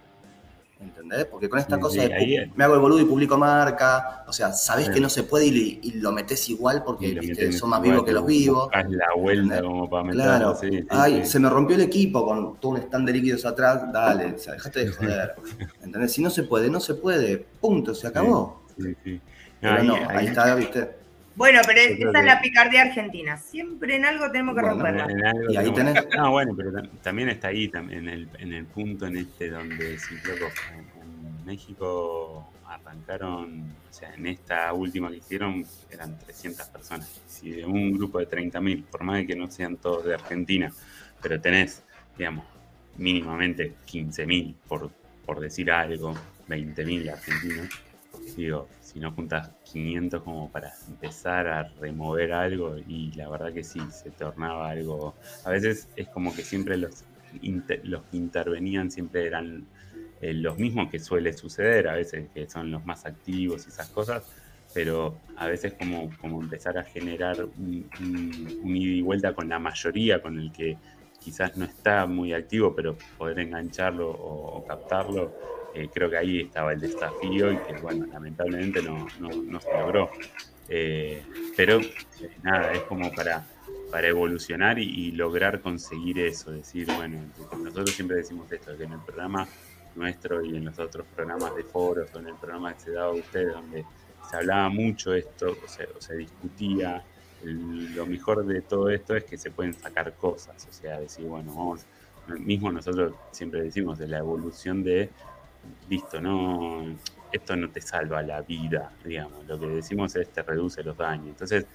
¿Entendés? 1.07 1.25
Porque 1.25 1.49
con 1.49 1.59
esta 1.59 1.79
cosa 1.79 2.01
de 2.01 2.51
me 2.55 2.63
hago 2.63 2.75
el 2.75 2.79
boludo 2.79 3.01
y 3.01 3.05
publico 3.05 3.37
marca, 3.37 4.23
o 4.27 4.33
sea, 4.33 4.51
sabés 4.51 4.89
que 4.89 4.99
no 4.99 5.09
se 5.09 5.23
puede 5.23 5.47
y, 5.47 5.91
lo 5.97 6.11
metes 6.11 6.49
igual 6.49 6.83
porque 6.83 7.51
son 7.53 7.69
más 7.69 7.81
vivos 7.81 8.03
que 8.03 8.11
los 8.11 8.25
vivos. 8.25 8.69
la 8.71 9.13
vuelta 9.15 9.61
como 9.61 9.89
para 9.89 10.09
Claro, 10.09 10.57
ay, 10.89 11.25
se 11.25 11.39
me 11.39 11.49
rompió 11.49 11.75
el 11.75 11.83
equipo 11.83 12.25
con 12.25 12.57
todo 12.59 12.73
un 12.73 12.77
stand 12.77 13.07
de 13.07 13.13
líquidos 13.13 13.45
atrás, 13.45 13.91
dale, 13.91 14.33
o 14.33 14.37
sea, 14.37 14.53
dejate 14.53 14.85
de 14.85 14.91
joder. 14.91 15.35
¿Entendés? 15.83 16.13
Si 16.13 16.21
no 16.21 16.29
se 16.29 16.43
puede, 16.43 16.69
no 16.69 16.79
se 16.79 16.95
puede, 16.95 17.45
punto, 17.59 17.95
se 17.95 18.07
acabó. 18.07 18.63
Sí, 18.77 18.95
sí. 19.03 19.21
ahí, 19.61 19.89
ahí, 20.09 20.27
está, 20.27 20.53
viste. 20.55 20.89
Bueno, 21.37 21.61
pero 21.67 21.79
esa 21.79 22.19
es 22.19 22.25
la 22.25 22.41
picardía 22.41 22.81
argentina. 22.81 23.37
Siempre 23.37 23.95
en 23.95 24.05
algo 24.05 24.31
tenemos 24.31 24.55
que 24.55 24.61
romperla. 24.61 25.07
y 25.49 25.55
ahí 25.55 25.71
tenés. 25.71 26.07
No, 26.17 26.31
bueno, 26.31 26.55
pero 26.57 26.71
también 27.03 27.29
está 27.29 27.49
ahí, 27.49 27.71
en 27.73 28.09
el, 28.09 28.27
en 28.39 28.53
el 28.53 28.65
punto 28.65 29.05
en 29.05 29.17
este 29.17 29.51
donde, 29.51 29.99
si 29.99 30.15
loco, 30.15 30.51
México 31.47 32.51
arrancaron, 32.65 33.73
o 33.89 33.93
sea, 33.93 34.13
en 34.13 34.27
esta 34.27 34.73
última 34.73 35.09
que 35.09 35.17
hicieron 35.17 35.65
eran 35.89 36.19
300 36.19 36.67
personas. 36.67 37.21
Si 37.25 37.49
de 37.51 37.65
un 37.65 37.93
grupo 37.93 38.19
de 38.19 38.29
30.000, 38.29 38.83
por 38.83 39.03
más 39.03 39.17
de 39.17 39.27
que 39.27 39.35
no 39.35 39.49
sean 39.49 39.77
todos 39.77 40.03
de 40.05 40.13
Argentina, 40.13 40.71
pero 41.21 41.39
tenés, 41.39 41.83
digamos, 42.17 42.45
mínimamente 42.97 43.75
15.000, 43.87 44.55
por, 44.67 44.91
por 45.25 45.39
decir 45.39 45.71
algo, 45.71 46.13
20.000 46.49 47.11
argentinos, 47.11 47.69
digo, 48.35 48.67
si 48.81 48.99
no 48.99 49.13
juntas 49.13 49.51
500 49.71 50.23
como 50.23 50.51
para 50.51 50.73
empezar 50.87 51.47
a 51.47 51.63
remover 51.79 52.33
algo, 52.33 52.77
y 52.77 53.13
la 53.13 53.29
verdad 53.29 53.53
que 53.53 53.63
sí, 53.63 53.79
se 53.89 54.11
tornaba 54.11 54.69
algo. 54.69 55.15
A 55.45 55.51
veces 55.51 55.87
es 55.95 56.09
como 56.09 56.35
que 56.35 56.43
siempre 56.43 56.75
los, 56.75 57.05
los 57.83 58.03
que 58.03 58.17
intervenían 58.17 58.91
siempre 58.91 59.25
eran 59.25 59.65
eh, 60.21 60.33
los 60.33 60.57
mismos 60.57 60.89
que 60.89 60.99
suele 60.99 61.33
suceder, 61.33 61.87
a 61.87 61.93
veces 61.93 62.29
que 62.33 62.49
son 62.49 62.71
los 62.71 62.85
más 62.85 63.05
activos 63.05 63.65
y 63.65 63.69
esas 63.69 63.89
cosas, 63.89 64.23
pero 64.73 65.17
a 65.37 65.47
veces 65.47 65.73
como, 65.73 66.09
como 66.19 66.41
empezar 66.41 66.77
a 66.77 66.83
generar 66.83 67.43
un, 67.43 67.89
ida 68.63 68.93
y 68.93 69.01
vuelta 69.01 69.33
con 69.33 69.49
la 69.49 69.59
mayoría, 69.59 70.21
con 70.21 70.39
el 70.39 70.51
que 70.51 70.77
quizás 71.19 71.57
no 71.57 71.65
está 71.65 72.05
muy 72.05 72.33
activo, 72.33 72.75
pero 72.75 72.97
poder 73.17 73.39
engancharlo 73.39 74.09
o 74.09 74.63
captarlo, 74.65 75.33
eh, 75.77 75.89
creo 75.93 76.09
que 76.09 76.17
ahí 76.17 76.41
estaba 76.41 76.73
el 76.73 76.79
desafío 76.79 77.51
y 77.51 77.57
que, 77.57 77.73
bueno, 77.81 78.07
lamentablemente 78.07 78.81
no, 78.81 79.05
no, 79.19 79.59
se 79.59 79.71
logró. 79.71 80.09
Eh, 80.69 81.23
pero 81.55 81.79
eh, 81.79 81.91
nada, 82.41 82.73
es 82.73 82.81
como 82.81 83.11
para, 83.11 83.45
para 83.91 84.07
evolucionar 84.07 84.79
y, 84.79 85.11
lograr 85.11 85.61
conseguir 85.61 86.19
eso, 86.19 86.51
decir, 86.51 86.87
bueno, 86.95 87.19
nosotros 87.63 87.91
siempre 87.91 88.17
decimos 88.17 88.51
esto, 88.51 88.75
que 88.75 88.85
en 88.85 88.93
el 88.93 88.99
programa 88.99 89.47
nuestro 89.97 90.43
y 90.43 90.55
en 90.55 90.65
los 90.65 90.77
otros 90.79 91.05
programas 91.15 91.55
de 91.55 91.63
foros 91.63 92.09
o 92.13 92.19
en 92.19 92.27
el 92.27 92.35
programa 92.35 92.73
que 92.73 92.79
se 92.81 92.91
daba 92.91 93.11
a 93.11 93.15
ustedes, 93.15 93.53
donde 93.53 93.85
se 94.29 94.35
hablaba 94.35 94.69
mucho 94.69 95.13
esto, 95.13 95.55
o 95.63 95.67
se, 95.67 95.85
o 95.85 96.01
se 96.01 96.15
discutía, 96.15 97.03
lo 97.43 98.05
mejor 98.05 98.45
de 98.45 98.61
todo 98.61 98.89
esto 98.89 99.15
es 99.15 99.23
que 99.23 99.37
se 99.37 99.51
pueden 99.51 99.73
sacar 99.73 100.13
cosas, 100.15 100.67
o 100.69 100.73
sea, 100.73 100.99
decir, 100.99 101.25
bueno, 101.25 101.53
vamos, 101.55 101.85
mismo 102.39 102.71
nosotros 102.71 103.13
siempre 103.31 103.61
decimos 103.61 103.97
de 103.97 104.07
la 104.07 104.17
evolución 104.17 104.83
de 104.83 105.09
listo, 105.89 106.19
no, 106.19 106.85
esto 107.31 107.55
no 107.55 107.69
te 107.69 107.81
salva 107.81 108.21
la 108.21 108.41
vida, 108.41 108.91
digamos, 109.03 109.45
lo 109.47 109.59
que 109.59 109.67
decimos 109.67 110.15
es 110.15 110.29
te 110.29 110.41
reduce 110.43 110.83
los 110.83 110.97
daños. 110.97 111.27
Entonces, 111.27 111.65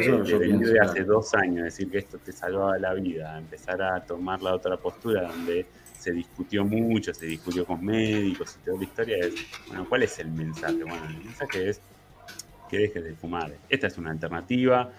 eso 0.00 0.18
de 0.18 0.80
hace 0.80 1.04
dos 1.04 1.34
años 1.34 1.64
decir 1.64 1.90
que 1.90 1.98
esto 1.98 2.18
te 2.18 2.32
salvaba 2.32 2.78
la 2.78 2.94
vida, 2.94 3.38
empezar 3.38 3.82
a 3.82 4.00
tomar 4.04 4.42
la 4.42 4.54
otra 4.54 4.76
postura 4.76 5.22
donde 5.22 5.66
se 6.08 6.14
discutió 6.14 6.64
mucho, 6.64 7.12
se 7.12 7.26
discutió 7.26 7.66
con 7.66 7.84
médicos 7.84 8.56
y 8.58 8.64
toda 8.64 8.78
la 8.78 8.84
historia 8.84 9.18
es, 9.18 9.34
bueno, 9.66 9.86
¿cuál 9.86 10.04
es 10.04 10.18
el 10.18 10.30
mensaje? 10.30 10.82
Bueno, 10.82 11.04
el 11.06 11.18
mensaje 11.18 11.68
es 11.68 11.80
que 12.70 12.78
dejes 12.78 13.04
de 13.04 13.14
fumar. 13.14 13.52
Esta 13.68 13.88
es 13.88 13.98
una 13.98 14.10
alternativa, 14.10 14.90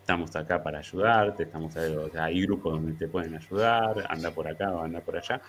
estamos 0.00 0.34
acá 0.34 0.60
para 0.60 0.80
ayudarte, 0.80 1.44
estamos 1.44 1.76
hay 1.76 2.42
grupos 2.42 2.72
donde 2.72 2.94
te 2.94 3.06
pueden 3.06 3.36
ayudar, 3.36 4.04
anda 4.08 4.32
por 4.32 4.48
acá 4.48 4.72
o 4.72 4.82
anda 4.82 5.00
por 5.00 5.16
allá, 5.16 5.40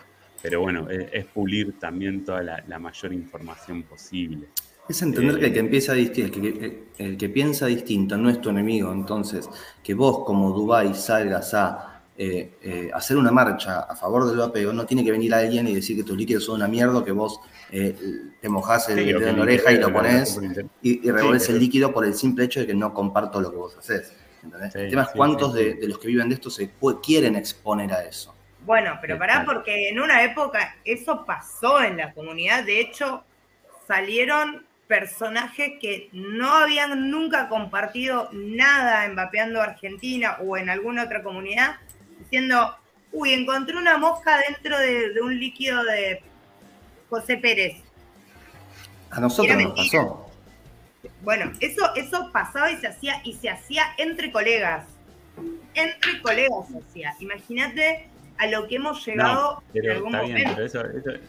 pero 0.43 0.61
bueno, 0.61 0.87
es, 0.89 1.25
pulir 1.25 1.79
también 1.79 2.23
toda 2.23 2.43
la, 2.43 2.79
mayor 2.79 3.11
información 3.11 3.81
posible. 3.83 4.49
Es 4.87 5.01
entender 5.01 5.39
que 5.39 5.45
el 5.47 5.53
que, 5.53 5.57
eh, 5.57 5.61
empieza 5.61 5.93
el 6.99 7.17
que, 7.17 7.29
piensa 7.29 7.65
distinto 7.65 8.15
no 8.15 8.29
es 8.29 8.41
tu 8.41 8.49
enemigo. 8.49 8.91
Entonces, 8.91 9.49
que 9.83 9.95
vos 9.95 10.23
como 10.23 10.51
Dubai 10.51 10.93
salgas 10.93 11.53
a 11.53 11.98
eh, 12.21 12.51
eh, 12.61 12.91
hacer 12.93 13.15
una 13.15 13.31
marcha 13.31 13.79
a 13.79 13.95
favor 13.95 14.27
del 14.27 14.35
vapeo, 14.35 14.73
no 14.73 14.85
tiene 14.85 15.05
que 15.05 15.11
venir 15.11 15.33
alguien 15.33 15.65
y 15.69 15.73
decir 15.73 15.95
que 15.95 16.03
tus 16.03 16.17
líquidos 16.17 16.43
son 16.43 16.55
una 16.55 16.67
mierda, 16.67 17.01
que 17.05 17.13
vos 17.13 17.39
te 17.69 18.49
mojás 18.49 18.89
el 18.89 19.05
dedo 19.05 19.25
en 19.25 19.37
la 19.37 19.43
oreja 19.43 19.71
y 19.71 19.77
lo 19.77 19.93
pones 19.93 20.37
y, 20.81 21.07
y 21.07 21.09
el 21.09 21.59
líquido 21.59 21.93
por 21.93 22.03
el 22.03 22.13
simple 22.13 22.43
hecho 22.43 22.59
de 22.59 22.67
que 22.67 22.73
no 22.73 22.93
comparto 22.93 23.39
lo 23.39 23.51
que 23.51 23.55
vos 23.55 23.77
haces. 23.77 24.13
el 24.73 24.89
tema 24.89 25.03
es 25.03 25.09
cuántos 25.15 25.53
de, 25.53 25.77
los 25.83 25.97
que 25.97 26.09
viven 26.09 26.27
de 26.27 26.35
esto 26.35 26.49
se 26.49 26.71
quieren 27.01 27.37
exponer 27.37 27.93
a 27.93 28.03
eso. 28.03 28.35
Bueno, 28.65 28.97
pero 28.99 29.17
pará, 29.17 29.45
porque 29.45 29.87
en 29.87 30.01
una 30.01 30.21
época 30.21 30.75
eso 30.83 31.25
pasó 31.25 31.81
en 31.81 31.95
la 31.95 32.13
comunidad. 32.13 32.65
De 32.65 32.81
hecho, 32.81 33.23
salieron 33.87 34.65
personajes 34.89 35.73
que 35.79 36.09
no 36.11 36.51
habían 36.51 37.11
nunca 37.11 37.47
compartido 37.47 38.27
nada 38.33 39.05
en 39.05 39.15
Vapeando 39.15 39.61
Argentina 39.61 40.37
o 40.41 40.57
en 40.57 40.69
alguna 40.69 41.03
otra 41.03 41.23
comunidad, 41.23 41.77
diciendo, 42.29 42.75
uy, 43.11 43.33
encontré 43.33 43.75
una 43.75 43.97
mosca 43.97 44.39
dentro 44.47 44.77
de, 44.77 45.21
un 45.21 45.39
líquido 45.39 45.83
de 45.83 46.21
José 47.09 47.37
Pérez. 47.37 47.81
A 49.11 49.19
nosotros 49.19 49.61
nos 49.61 49.75
pasó. 49.75 50.31
Bueno, 51.21 51.51
eso, 51.59 51.93
eso 51.95 52.29
pasaba 52.31 52.71
y 52.71 52.77
se 52.77 52.87
hacía, 52.87 53.21
y 53.23 53.33
se 53.33 53.49
hacía 53.49 53.83
entre 53.97 54.31
colegas. 54.31 54.85
Entre 55.73 56.21
colegas 56.21 56.67
se 56.71 56.77
hacía. 56.77 57.15
Imagínate 57.19 58.09
a 58.39 58.47
lo 58.47 58.67
que 58.67 58.75
hemos 58.75 59.05
llegado 59.05 59.61
pero 59.73 60.05
está 60.05 60.21
Bien, 60.21 60.49
pero 60.55 60.65
eso, 60.65 60.81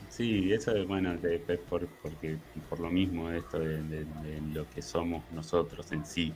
sí, 0.08 0.52
eso 0.52 0.76
es 0.76 0.86
bueno, 0.86 1.16
por, 1.68 1.86
porque, 2.02 2.36
por 2.68 2.78
lo 2.78 2.88
mismo 2.88 3.30
esto 3.30 3.58
de, 3.58 4.06
lo 4.52 4.68
que 4.70 4.80
somos 4.80 5.24
nosotros 5.32 5.90
en 5.90 6.06
sí. 6.06 6.32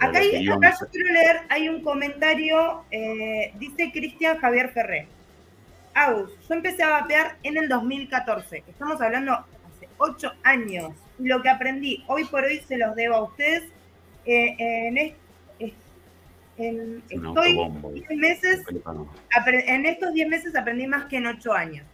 Acá, 0.00 0.20
yo 0.22 0.58
quiero 0.90 1.12
leer, 1.12 1.40
hay 1.48 1.68
un 1.68 1.82
comentario, 1.82 2.84
eh, 2.90 3.52
dice 3.58 3.90
Cristian 3.92 4.38
Javier 4.38 4.70
Ferré. 4.70 5.08
Agus, 5.94 6.30
yo 6.48 6.54
empecé 6.54 6.82
a 6.82 6.90
vapear 6.90 7.36
en 7.42 7.56
el 7.56 7.68
2014, 7.68 8.64
estamos 8.66 9.00
hablando 9.00 9.32
hace 9.32 9.88
ocho 9.98 10.32
años. 10.42 10.92
Lo 11.18 11.42
que 11.42 11.48
aprendí 11.48 12.02
hoy 12.08 12.24
por 12.24 12.42
hoy 12.42 12.60
se 12.66 12.76
los 12.76 12.96
debo 12.96 13.14
a 13.14 13.22
ustedes. 13.24 13.62
Eh, 14.26 14.56
en 14.58 14.98
este 14.98 15.24
en, 16.56 17.02
estoy 17.08 17.58
meses, 18.16 18.62
en 19.46 19.86
estos 19.86 20.14
10 20.14 20.28
meses 20.28 20.56
aprendí 20.56 20.86
más 20.86 21.06
que 21.06 21.16
en 21.16 21.26
8 21.26 21.52
años. 21.52 21.86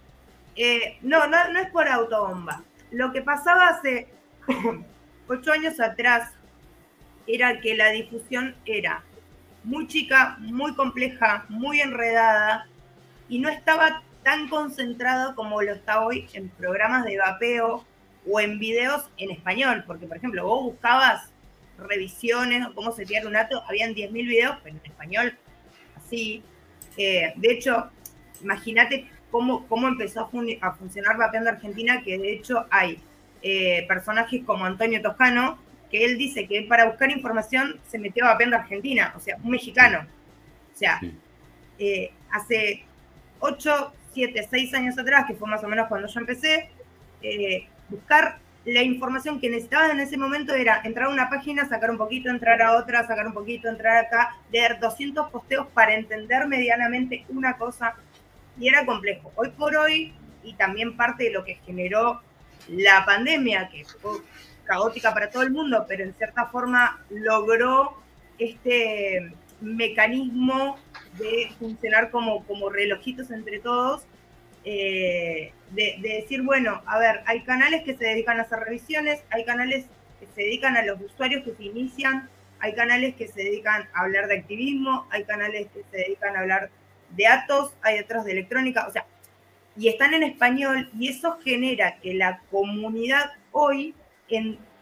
Eh, 0.56 0.98
no, 1.02 1.26
no, 1.26 1.50
no 1.52 1.60
es 1.60 1.70
por 1.70 1.88
autobomba. 1.88 2.62
Lo 2.90 3.12
que 3.12 3.22
pasaba 3.22 3.68
hace 3.68 4.08
8 5.28 5.52
años 5.52 5.80
atrás 5.80 6.32
era 7.26 7.60
que 7.60 7.74
la 7.74 7.90
difusión 7.90 8.54
era 8.64 9.04
muy 9.64 9.86
chica, 9.86 10.36
muy 10.40 10.74
compleja, 10.74 11.44
muy 11.48 11.80
enredada 11.80 12.66
y 13.28 13.38
no 13.38 13.48
estaba 13.48 14.02
tan 14.22 14.48
concentrado 14.48 15.34
como 15.34 15.62
lo 15.62 15.72
está 15.72 16.04
hoy 16.04 16.26
en 16.32 16.48
programas 16.50 17.04
de 17.04 17.18
vapeo 17.18 17.84
o 18.26 18.40
en 18.40 18.58
videos 18.58 19.08
en 19.16 19.30
español, 19.30 19.84
porque 19.86 20.06
por 20.06 20.16
ejemplo 20.16 20.44
vos 20.44 20.64
buscabas 20.64 21.30
revisiones 21.78 22.66
o 22.66 22.74
cómo 22.74 22.92
setear 22.92 23.26
un 23.26 23.32
dato, 23.32 23.62
habían 23.66 23.94
10.000 23.94 24.12
videos, 24.12 24.56
pero 24.62 24.76
en 24.76 24.90
español, 24.90 25.38
así. 25.96 26.42
Eh, 26.96 27.32
de 27.36 27.52
hecho, 27.52 27.90
imagínate 28.42 29.08
cómo, 29.30 29.66
cómo 29.66 29.88
empezó 29.88 30.20
a, 30.60 30.72
funcionar 30.74 31.16
Vapeando 31.16 31.50
Argentina, 31.50 32.02
que 32.02 32.18
de 32.18 32.32
hecho 32.32 32.66
hay 32.70 33.00
eh, 33.42 33.86
personajes 33.88 34.42
como 34.44 34.66
Antonio 34.66 35.00
Toscano, 35.00 35.58
que 35.90 36.04
él 36.04 36.18
dice 36.18 36.46
que 36.46 36.62
para 36.62 36.86
buscar 36.86 37.10
información 37.10 37.80
se 37.88 37.98
metió 37.98 38.24
a 38.24 38.32
Vapeando 38.32 38.56
Argentina, 38.56 39.12
o 39.16 39.20
sea, 39.20 39.36
un 39.42 39.50
mexicano. 39.50 40.06
O 40.74 40.78
sea, 40.78 41.00
eh, 41.78 42.12
hace 42.30 42.84
8, 43.40 43.92
7, 44.14 44.48
6 44.50 44.74
años 44.74 44.98
atrás, 44.98 45.24
que 45.26 45.34
fue 45.34 45.48
más 45.48 45.62
o 45.64 45.68
menos 45.68 45.88
cuando 45.88 46.08
yo 46.08 46.20
empecé, 46.20 46.70
buscar 47.88 48.38
la 48.64 48.82
información 48.82 49.40
que 49.40 49.48
necesitabas 49.48 49.90
en 49.90 50.00
ese 50.00 50.16
momento 50.16 50.54
era 50.54 50.80
entrar 50.84 51.06
a 51.06 51.10
una 51.10 51.30
página, 51.30 51.68
sacar 51.68 51.90
un 51.90 51.96
poquito, 51.96 52.28
entrar 52.28 52.60
a 52.60 52.76
otra, 52.76 53.06
sacar 53.06 53.26
un 53.26 53.32
poquito, 53.32 53.68
entrar 53.68 54.04
acá, 54.04 54.36
leer 54.52 54.78
200 54.78 55.30
posteos 55.30 55.66
para 55.68 55.94
entender 55.94 56.46
medianamente 56.46 57.24
una 57.28 57.56
cosa 57.56 57.94
y 58.58 58.68
era 58.68 58.84
complejo. 58.84 59.32
Hoy 59.36 59.50
por 59.50 59.74
hoy, 59.76 60.12
y 60.42 60.54
también 60.54 60.96
parte 60.96 61.24
de 61.24 61.30
lo 61.30 61.44
que 61.44 61.54
generó 61.66 62.20
la 62.68 63.04
pandemia, 63.06 63.68
que 63.70 63.84
fue 63.84 64.18
caótica 64.70 65.12
para 65.12 65.30
todo 65.30 65.42
el 65.42 65.50
mundo, 65.50 65.84
pero 65.88 66.04
en 66.04 66.14
cierta 66.14 66.46
forma 66.46 67.04
logró 67.10 67.96
este 68.38 69.32
mecanismo 69.60 70.78
de 71.18 71.50
funcionar 71.58 72.10
como, 72.12 72.44
como 72.46 72.70
relojitos 72.70 73.32
entre 73.32 73.58
todos 73.58 74.04
eh, 74.64 75.52
de, 75.72 75.96
decir, 76.00 76.42
bueno, 76.42 76.82
a 76.86 77.00
ver, 77.00 77.22
hay 77.26 77.42
canales 77.42 77.82
que 77.82 77.96
se 77.96 78.04
dedican 78.04 78.38
a 78.38 78.42
hacer 78.42 78.60
revisiones, 78.60 79.20
hay 79.30 79.44
canales 79.44 79.86
que 80.20 80.26
se 80.34 80.42
dedican 80.42 80.76
a 80.76 80.84
los 80.84 81.00
usuarios 81.00 81.42
que 81.42 81.54
se 81.54 81.64
inician, 81.64 82.28
hay 82.60 82.74
canales 82.74 83.16
que 83.16 83.26
se 83.26 83.42
dedican 83.42 83.88
a 83.92 84.02
hablar 84.02 84.28
de 84.28 84.38
activismo, 84.38 85.08
hay 85.10 85.24
canales 85.24 85.66
que 85.74 85.82
se 85.90 85.96
dedican 85.96 86.36
a 86.36 86.40
hablar 86.40 86.70
de 87.10 87.24
datos, 87.24 87.72
hay 87.82 87.98
otros 87.98 88.24
de 88.24 88.32
electrónica, 88.32 88.86
o 88.86 88.92
sea, 88.92 89.04
y 89.76 89.88
están 89.88 90.14
en 90.14 90.22
español 90.22 90.90
y 90.96 91.08
eso 91.08 91.38
genera 91.42 91.96
que 91.96 92.14
la 92.14 92.40
comunidad 92.50 93.32
hoy, 93.50 93.94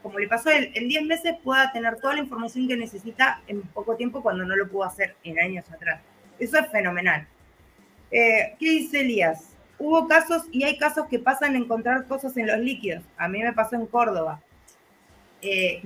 como 0.02 0.18
le 0.18 0.28
pasó 0.28 0.50
él, 0.50 0.70
en 0.74 0.88
10 0.88 1.04
meses 1.04 1.34
pueda 1.42 1.72
tener 1.72 1.96
toda 1.96 2.14
la 2.14 2.20
información 2.20 2.68
que 2.68 2.76
necesita 2.76 3.42
en 3.46 3.62
poco 3.62 3.96
tiempo 3.96 4.22
cuando 4.22 4.44
no 4.44 4.56
lo 4.56 4.68
pudo 4.68 4.84
hacer 4.84 5.16
en 5.24 5.38
años 5.38 5.68
atrás. 5.70 6.00
Eso 6.38 6.58
es 6.58 6.70
fenomenal. 6.70 7.26
Eh, 8.10 8.54
¿Qué 8.58 8.70
dice 8.70 9.00
Elías? 9.00 9.58
hubo 9.78 10.08
casos 10.08 10.44
y 10.50 10.64
hay 10.64 10.76
casos 10.76 11.06
que 11.06 11.18
pasan 11.18 11.54
a 11.54 11.58
encontrar 11.58 12.06
cosas 12.06 12.36
en 12.36 12.46
los 12.46 12.58
líquidos. 12.58 13.04
A 13.16 13.28
mí 13.28 13.42
me 13.42 13.52
pasó 13.52 13.76
en 13.76 13.86
Córdoba. 13.86 14.40
Eh, 15.40 15.82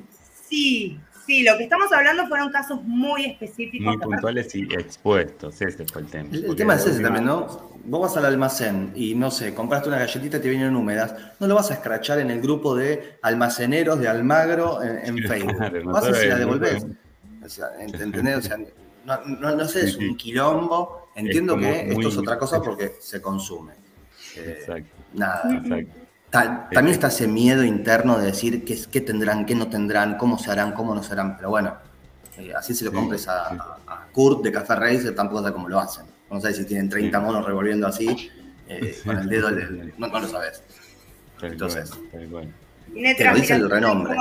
sí, 0.48 0.98
sí, 1.26 1.42
lo 1.42 1.56
que 1.56 1.64
estamos 1.64 1.92
hablando 1.92 2.26
fueron 2.26 2.50
casos 2.50 2.80
muy 2.82 3.24
específicos. 3.26 3.86
Muy 3.86 3.98
puntuales 3.98 4.54
y 4.54 4.62
expuestos, 4.74 5.60
ese 5.60 5.84
fue 5.86 6.02
el 6.02 6.08
tema. 6.08 6.28
El, 6.32 6.56
tema 6.56 6.74
es 6.74 6.86
ese 6.86 7.02
también, 7.02 7.24
¿no? 7.24 7.70
Vos 7.84 8.00
vas 8.00 8.16
al 8.16 8.26
almacén 8.26 8.92
y 8.94 9.14
no 9.14 9.30
sé, 9.30 9.54
compraste 9.54 9.88
una 9.88 9.98
galletita 9.98 10.36
y 10.36 10.40
te 10.40 10.48
vienen 10.48 10.76
húmedas, 10.76 11.14
no 11.40 11.46
lo 11.48 11.54
vas 11.54 11.70
a 11.70 11.74
escrachar 11.74 12.18
en 12.20 12.30
el 12.30 12.40
grupo 12.40 12.74
de 12.76 13.18
almaceneros 13.22 13.98
de 13.98 14.08
Almagro 14.08 14.82
en, 14.82 14.98
en 15.16 15.18
Facebook. 15.28 15.56
Claro, 15.56 15.76
vas 15.84 15.94
nosotros 15.94 16.18
se 16.18 16.28
la 16.28 16.36
devolvés. 16.38 16.84
de- 16.86 16.96
O 17.44 17.48
sea, 17.48 17.66
¿ent- 17.80 18.00
¿entendés? 18.00 18.36
O 18.38 18.42
sea, 18.42 18.56
no, 19.04 19.20
no, 19.24 19.56
no 19.56 19.64
sé, 19.66 19.84
es 19.86 19.96
un 19.96 20.16
quilombo. 20.16 21.08
Entiendo 21.16 21.56
que 21.58 21.80
esto 21.82 21.94
muy- 21.94 22.06
es 22.06 22.16
otra 22.16 22.38
cosa 22.38 22.60
porque 22.62 22.92
se 23.00 23.20
consume. 23.20 23.72
Eh, 24.36 24.58
Exacto, 24.60 24.96
nada. 25.14 25.42
exacto. 25.56 26.01
Ta- 26.32 26.68
también 26.72 26.94
está 26.94 27.08
ese 27.08 27.28
miedo 27.28 27.62
interno 27.62 28.18
de 28.18 28.26
decir 28.26 28.64
qué, 28.64 28.76
qué 28.90 29.00
tendrán, 29.02 29.44
qué 29.44 29.54
no 29.54 29.68
tendrán, 29.68 30.16
cómo 30.16 30.38
se 30.38 30.50
harán, 30.50 30.72
cómo 30.72 30.94
no 30.94 31.02
se 31.02 31.12
harán. 31.12 31.36
Pero 31.36 31.50
bueno, 31.50 31.76
eh, 32.38 32.54
así 32.56 32.74
se 32.74 32.86
lo 32.86 32.90
Sí, 32.90 32.96
compres 32.96 33.28
a, 33.28 33.50
sí. 33.50 33.56
a- 33.86 33.92
a 33.92 34.06
Kurt 34.12 34.42
de 34.42 34.50
Café 34.50 34.74
Racer, 34.76 35.14
tampoco 35.14 35.46
sé 35.46 35.52
cómo 35.52 35.68
lo 35.68 35.78
hacen. 35.78 36.06
No 36.30 36.40
sabes 36.40 36.56
si 36.56 36.64
tienen 36.64 36.88
30 36.88 37.18
Sí. 37.18 37.24
monos 37.24 37.44
revolviendo 37.44 37.86
así, 37.86 38.30
eh, 38.66 38.98
con 39.04 39.18
el 39.18 39.28
dedo, 39.28 39.50
le- 39.50 39.92
no, 39.98 40.06
no 40.08 40.20
lo 40.20 40.26
sabes. 40.26 40.62
Entonces. 41.42 41.90
Te 42.10 43.24
lo 43.24 43.34
dice 43.34 43.54
el 43.54 43.68
renombre. 43.70 44.16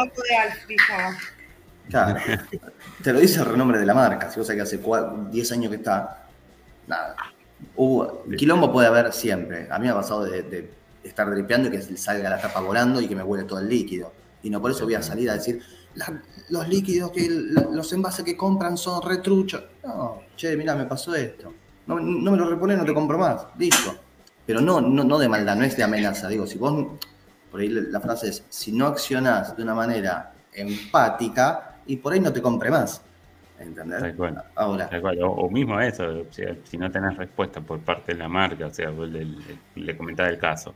Claro, 1.89 2.19
te 3.03 3.13
lo 3.13 3.19
dice 3.19 3.39
el 3.39 3.45
renombre 3.45 3.79
de 3.79 3.85
la 3.85 3.93
marca. 3.93 4.29
Si 4.29 4.37
vos 4.37 4.47
sabés 4.47 4.57
que 4.57 4.63
hace 4.63 4.83
cua- 4.83 5.29
10 5.29 5.51
años 5.53 5.69
que 5.69 5.77
está, 5.77 6.27
nada. 6.87 7.15
Hubo, 7.75 8.23
quilombo 8.37 8.71
puede 8.71 8.87
haber 8.87 9.13
siempre. 9.13 9.67
A 9.71 9.79
mí 9.79 9.85
me 9.85 9.91
ha 9.91 9.95
pasado 9.95 10.25
de, 10.25 10.41
de 10.43 10.73
estar 11.03 11.29
dripeando 11.29 11.67
y 11.69 11.71
que 11.71 11.81
salga 11.97 12.29
la 12.29 12.39
tapa 12.41 12.59
volando 12.61 13.01
y 13.01 13.07
que 13.07 13.15
me 13.15 13.23
huele 13.23 13.43
todo 13.45 13.59
el 13.59 13.67
líquido. 13.69 14.11
Y 14.43 14.49
no 14.49 14.61
por 14.61 14.71
eso 14.71 14.85
voy 14.85 14.95
a 14.95 15.01
salir 15.01 15.29
a 15.29 15.33
decir, 15.33 15.61
"La- 15.95 16.21
los 16.49 16.67
líquidos, 16.67 17.11
que 17.11 17.27
los 17.29 17.93
envases 17.93 18.25
que 18.25 18.35
compran 18.37 18.77
son 18.77 19.01
retruchos. 19.07 19.63
No, 19.83 20.21
che, 20.35 20.55
mira, 20.57 20.75
me 20.75 20.85
pasó 20.85 21.13
esto. 21.15 21.53
No, 21.87 21.99
no 21.99 22.31
me 22.31 22.37
lo 22.37 22.49
repones, 22.49 22.77
no 22.77 22.85
te 22.85 22.93
compro 22.93 23.17
más. 23.17 23.47
Listo. 23.57 23.95
Pero 24.45 24.61
no, 24.61 24.81
no, 24.81 25.03
no 25.03 25.17
de 25.19 25.29
maldad, 25.29 25.55
no 25.55 25.63
es 25.63 25.75
de 25.77 25.83
amenaza. 25.83 26.27
Digo, 26.27 26.45
si 26.47 26.57
vos, 26.57 26.99
por 27.51 27.59
ahí 27.61 27.69
la 27.69 27.99
frase 27.99 28.29
es, 28.29 28.43
si 28.49 28.71
no 28.71 28.87
accionás 28.87 29.55
de 29.55 29.63
una 29.63 29.75
manera 29.75 30.33
empática, 30.53 31.77
y 31.85 31.97
por 31.97 32.13
ahí 32.13 32.19
no 32.19 32.31
te 32.31 32.41
compre 32.41 32.69
más. 32.69 33.01
¿Entendés? 33.61 33.99
Tal 34.01 34.15
cual. 34.15 34.43
Ahora, 34.55 34.89
Tal 34.89 35.01
cual, 35.01 35.21
o, 35.23 35.29
o 35.31 35.49
mismo 35.49 35.79
eso, 35.79 36.03
o 36.29 36.33
sea, 36.33 36.55
si 36.63 36.77
no 36.77 36.89
tenés 36.91 37.15
respuesta 37.17 37.61
por 37.61 37.79
parte 37.81 38.13
de 38.13 38.19
la 38.19 38.27
marca, 38.27 38.65
o 38.65 38.73
sea, 38.73 38.89
vos 38.89 39.07
le, 39.09 39.97
comentaba 39.97 40.29
el 40.29 40.37
caso, 40.39 40.73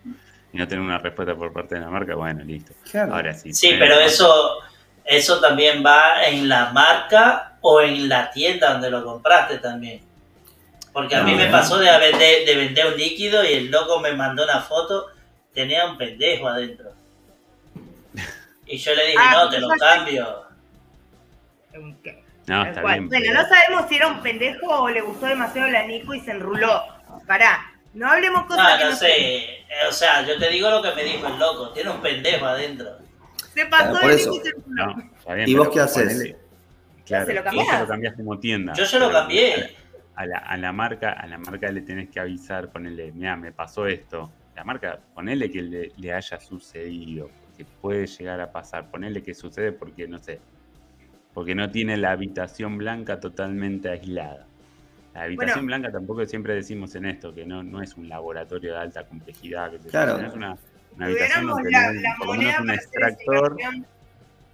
y 0.53 0.57
no 0.57 0.67
tenés 0.67 0.85
una 0.85 0.97
respuesta 0.99 1.35
por 1.35 1.51
parte 1.51 1.75
de 1.75 1.81
la 1.81 1.89
marca, 1.89 2.15
bueno, 2.15 2.43
listo. 2.43 2.73
claro. 2.89 3.15
Ahora 3.15 3.33
sí. 3.33 3.53
Sí, 3.53 3.69
tenés- 3.71 3.79
pero 3.79 3.99
eso, 3.99 4.57
eso 5.03 5.39
también 5.41 5.83
va 5.85 6.23
en 6.27 6.47
la 6.47 6.71
marca 6.71 7.57
o 7.61 7.81
en 7.81 8.07
la 8.07 8.29
tienda 8.31 8.73
donde 8.73 8.89
lo 8.91 9.03
compraste 9.03 9.57
también. 9.57 10.01
Porque 10.93 11.15
a 11.15 11.23
mí 11.23 11.31
No, 11.31 11.37
me 11.37 11.47
¿eh? 11.47 11.51
pasó 11.51 11.77
de 11.77 11.89
vender, 11.97 12.45
de 12.45 12.55
vender 12.55 12.85
un 12.87 12.95
líquido 12.97 13.43
y 13.43 13.53
el 13.53 13.71
loco 13.71 13.99
me 13.99 14.13
mandó 14.13 14.43
una 14.45 14.61
foto, 14.61 15.07
tenía 15.53 15.85
un 15.89 15.97
pendejo 15.97 16.47
adentro. 16.47 16.91
Y 18.67 18.77
yo 18.77 18.95
le 18.95 19.05
dije, 19.07 19.17
Ah, 19.19 19.43
no, 19.43 19.49
te 19.49 19.59
lo 19.59 19.67
cambio. 19.69 20.43
¿Qué? 22.01 22.23
No, 22.47 22.63
está 22.65 22.81
cual. 22.81 22.93
bien. 22.99 23.09
Bueno, 23.09 23.25
pero- 23.27 23.41
no 23.41 23.47
sabemos 23.49 23.89
si 23.89 23.95
era 23.95 24.07
un 24.07 24.21
pendejo 24.21 24.67
o 24.67 24.89
le 24.89 25.01
gustó 25.01 25.25
demasiado 25.25 25.69
la 25.69 25.85
Nico 25.87 26.13
y 26.13 26.19
se 26.21 26.31
enruló. 26.31 26.83
Pará, 27.27 27.73
no 27.93 28.07
hablemos 28.09 28.45
cosas 28.45 28.71
No, 28.71 28.77
que 28.77 28.83
no 28.83 28.89
no 28.91 28.95
sé. 28.95 29.15
Eh, 29.17 29.65
O 29.89 29.91
sea, 29.91 30.21
yo 30.25 30.37
te 30.37 30.49
digo 30.49 30.69
lo 30.69 30.81
que 30.81 30.93
me 30.95 31.03
dijo 31.03 31.27
el 31.27 31.39
loco, 31.39 31.71
tiene 31.71 31.89
un 31.89 32.01
pendejo 32.01 32.45
adentro. 32.45 32.97
Se 33.53 33.65
pasó 33.67 33.91
Claro, 33.91 33.99
por 34.01 34.09
de 34.09 34.15
eso. 34.15 34.31
Nico 34.31 34.41
y 34.45 34.49
se 34.49 34.55
enruló. 34.57 34.85
No, 34.85 35.01
está 35.17 35.33
bien, 35.33 35.49
¿Y 35.49 35.55
vos 35.55 35.69
qué 35.69 35.79
haces? 35.79 36.03
ponele- 36.19 36.37
Claro, 37.05 37.25
¿Se 37.27 37.33
lo 37.35 37.43
vos 37.43 37.67
se 37.67 37.79
lo 37.79 37.87
cambiás 37.87 38.15
como 38.15 38.39
tienda. 38.39 38.73
Yo 38.73 38.85
se 38.85 38.99
lo 38.99 39.11
cambié. 39.11 39.75
A 40.15 40.25
la, 40.25 40.37
a 40.39 40.57
la 40.57 40.71
marca, 40.71 41.11
a 41.11 41.27
la 41.27 41.37
marca 41.37 41.69
le 41.71 41.81
tenés 41.81 42.09
que 42.09 42.19
avisar, 42.19 42.69
ponerle, 42.71 43.11
mira, 43.11 43.35
me 43.35 43.51
pasó 43.51 43.85
esto. 43.85 44.31
La 44.55 44.63
marca, 44.63 44.99
ponele 45.13 45.51
que 45.51 45.61
le, 45.61 45.91
le 45.97 46.13
haya 46.13 46.39
sucedido, 46.39 47.29
que 47.57 47.65
puede 47.65 48.07
llegar 48.07 48.39
a 48.41 48.51
pasar, 48.51 48.89
ponele 48.89 49.21
que 49.21 49.33
sucede 49.35 49.71
porque, 49.73 50.07
no 50.07 50.21
sé, 50.23 50.39
porque 51.35 51.53
no 51.53 51.69
tiene 51.69 51.97
la 51.97 52.11
habitación 52.11 52.77
blanca 52.77 53.19
totalmente 53.19 53.89
aislada. 53.89 54.47
La 55.13 55.23
habitación 55.23 55.65
blanca 55.65 55.91
tampoco 55.91 56.25
siempre 56.25 56.55
decimos 56.55 56.95
en 56.95 57.05
esto, 57.05 57.35
que 57.35 57.45
no, 57.45 57.61
no 57.61 57.81
es 57.81 57.95
un 57.97 58.07
laboratorio 58.07 58.71
de 58.71 58.79
alta 58.79 59.05
complejidad, 59.05 59.69
que 59.71 59.79
Claro. 59.89 60.17
es 60.25 60.33
una, 60.33 60.57
una 60.95 61.05
habitación 61.05 61.47
donde 61.47 61.71
la, 61.71 62.15
moneda 62.25 62.61
un 62.61 62.69
extractor. 62.71 63.57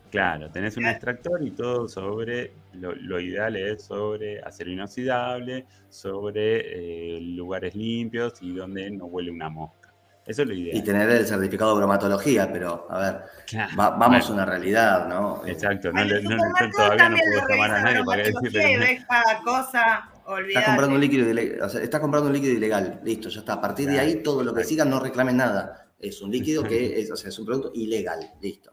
Claro, 0.10 0.50
tenés 0.50 0.76
un 0.76 0.88
extractor 0.88 1.46
y 1.46 1.52
todo 1.52 1.88
sobre, 1.88 2.54
lo, 2.74 2.96
lo 2.96 3.20
ideal 3.20 3.56
es 3.56 3.84
sobre 3.84 4.42
acero 4.42 4.72
inoxidable, 4.72 5.68
sobre 5.88 7.18
eh, 7.18 7.22
lugares 7.22 7.76
limpios 7.76 8.42
y 8.42 8.54
donde 8.56 8.90
no 8.90 9.06
huele 9.06 9.30
una 9.30 9.50
mosca. 9.50 9.81
Eso 10.26 10.44
es 10.44 10.48
lo 10.48 10.54
ideal. 10.54 10.78
Y 10.78 10.82
tener 10.84 11.10
el 11.10 11.26
certificado 11.26 11.72
de 11.72 11.78
bromatología, 11.78 12.52
pero 12.52 12.88
a 12.90 13.00
ver, 13.00 13.22
Claro, 13.48 13.72
va- 13.78 13.90
vamos 13.90 14.20
bueno, 14.20 14.26
a 14.26 14.32
una 14.34 14.46
realidad, 14.46 15.08
¿no? 15.08 15.42
Exacto, 15.46 15.92
no, 15.92 16.04
le- 16.04 16.22
no- 16.22 16.30
no- 16.38 16.72
todavía 16.72 17.10
no 17.10 17.18
puedo 17.18 17.42
lo 17.42 17.48
llamar 17.50 17.72
a 17.72 17.82
nadie 17.82 18.04
para 18.06 18.24
decirle. 18.24 19.06
cada 19.10 19.40
cosa, 19.44 20.08
Estás 20.48 20.66
comprando 20.66 20.96
un 20.96 21.02
líquido 21.02 21.30
ilegal, 21.30 21.62
o 21.64 21.70
sea, 21.70 21.82
estás 21.82 22.00
comprando 22.00 22.28
un 22.28 22.34
líquido 22.34 22.54
ilegal, 22.54 23.02
listo, 23.04 23.28
ya 23.30 23.40
está. 23.40 23.54
A 23.54 23.62
partir 23.62 23.90
de 23.90 24.00
ahí, 24.00 24.22
todo 24.24 24.44
lo 24.44 24.54
que 24.54 24.64
siga 24.64 24.86
no 24.86 25.00
reclamen 25.00 25.38
nada. 25.38 25.88
Es 26.00 26.22
un 26.22 26.32
líquido 26.32 26.64
que 26.64 27.00
es, 27.02 27.12
o 27.12 27.16
sea, 27.16 27.30
es 27.30 27.38
un 27.40 27.46
producto 27.46 27.72
ilegal, 27.76 28.32
listo. 28.42 28.72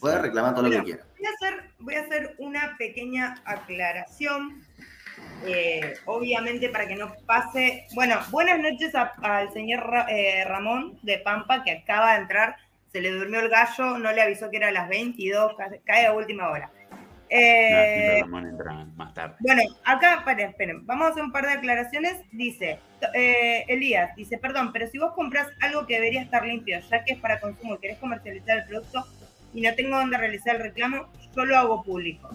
Puedes 0.00 0.20
reclamar 0.20 0.54
todo 0.54 0.64
lo 0.64 0.70
que 0.70 0.76
Mira, 0.82 0.84
quieras. 0.84 1.06
Voy 1.16 1.26
a 1.26 1.30
hacer, 1.30 1.70
voy 1.78 1.94
a 1.94 2.00
hacer 2.00 2.34
una 2.38 2.76
pequeña 2.76 3.36
aclaración, 3.44 4.60
eh, 5.46 5.94
obviamente 6.06 6.68
para 6.68 6.86
que 6.88 6.96
no 6.96 7.14
pase. 7.26 7.86
Bueno, 7.94 8.16
buenas 8.30 8.58
noches 8.58 8.94
a- 8.94 9.12
al 9.22 9.52
señor 9.52 9.88
eh, 10.08 10.44
Ramón 10.46 10.98
de 11.02 11.18
Pampa 11.18 11.62
que 11.64 11.72
acaba 11.72 12.14
de 12.14 12.22
entrar. 12.22 12.56
Se 12.92 13.00
le 13.00 13.10
durmió 13.10 13.40
el 13.40 13.48
gallo, 13.50 13.98
no 13.98 14.12
le 14.12 14.22
avisó 14.22 14.50
que 14.50 14.56
era 14.56 14.68
a 14.68 14.72
las 14.72 14.88
22, 14.88 15.54
ca- 15.56 15.70
cae 15.84 16.06
a 16.06 16.12
última 16.12 16.48
hora. 16.50 16.70
No, 16.90 16.98
Eh, 17.30 18.18
Ramón 18.22 18.46
entra 18.46 18.72
más 18.96 19.12
tarde. 19.12 19.36
bueno, 19.40 19.62
acá, 19.84 20.14
esperen, 20.14 20.48
esperen, 20.48 20.86
vamos 20.86 21.06
a 21.08 21.10
hacer 21.10 21.22
un 21.22 21.30
par 21.32 21.44
de 21.44 21.52
aclaraciones. 21.52 22.22
Dice, 22.32 22.78
eh, 23.12 23.64
Elías, 23.68 24.16
dice, 24.16 24.38
perdón, 24.38 24.72
pero 24.72 24.86
si 24.86 24.96
vos 24.98 25.12
compras 25.12 25.46
algo 25.60 25.86
que 25.86 25.94
debería 25.96 26.22
estar 26.22 26.46
limpio, 26.46 26.80
ya 26.90 27.04
que 27.04 27.12
es 27.12 27.20
para 27.20 27.38
consumo 27.38 27.74
y 27.74 27.78
querés 27.80 27.98
comercializar 27.98 28.58
el 28.58 28.64
producto 28.64 29.04
y 29.52 29.60
no 29.60 29.74
tengo 29.74 29.98
dónde 29.98 30.16
realizar 30.16 30.56
el 30.56 30.62
reclamo, 30.62 31.08
yo 31.36 31.44
lo 31.44 31.58
hago 31.58 31.82
público. 31.84 32.30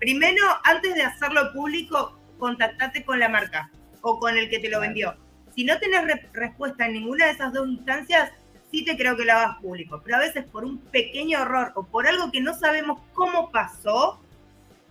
Primero, 0.00 0.42
antes 0.64 0.94
de 0.94 1.02
hacerlo 1.02 1.52
público, 1.52 2.18
contactate 2.38 3.04
con 3.04 3.20
la 3.20 3.28
marca 3.28 3.70
o 4.00 4.18
con 4.18 4.36
el 4.36 4.48
que 4.48 4.58
te 4.58 4.70
lo 4.70 4.80
vendió. 4.80 5.14
Si 5.54 5.62
no 5.64 5.78
tenés 5.78 6.04
re- 6.04 6.28
respuesta 6.32 6.86
en 6.86 6.94
ninguna 6.94 7.26
de 7.26 7.32
esas 7.32 7.52
dos 7.52 7.68
instancias, 7.68 8.32
sí 8.72 8.84
te 8.84 8.96
creo 8.96 9.16
que 9.16 9.24
lo 9.26 9.32
hagas 9.34 9.58
público. 9.60 10.00
Pero 10.02 10.16
a 10.16 10.20
veces 10.20 10.44
por 10.46 10.64
un 10.64 10.78
pequeño 10.78 11.40
error 11.42 11.72
o 11.74 11.84
por 11.84 12.06
algo 12.08 12.32
que 12.32 12.40
no 12.40 12.54
sabemos 12.54 13.00
cómo 13.12 13.50
pasó, 13.50 14.20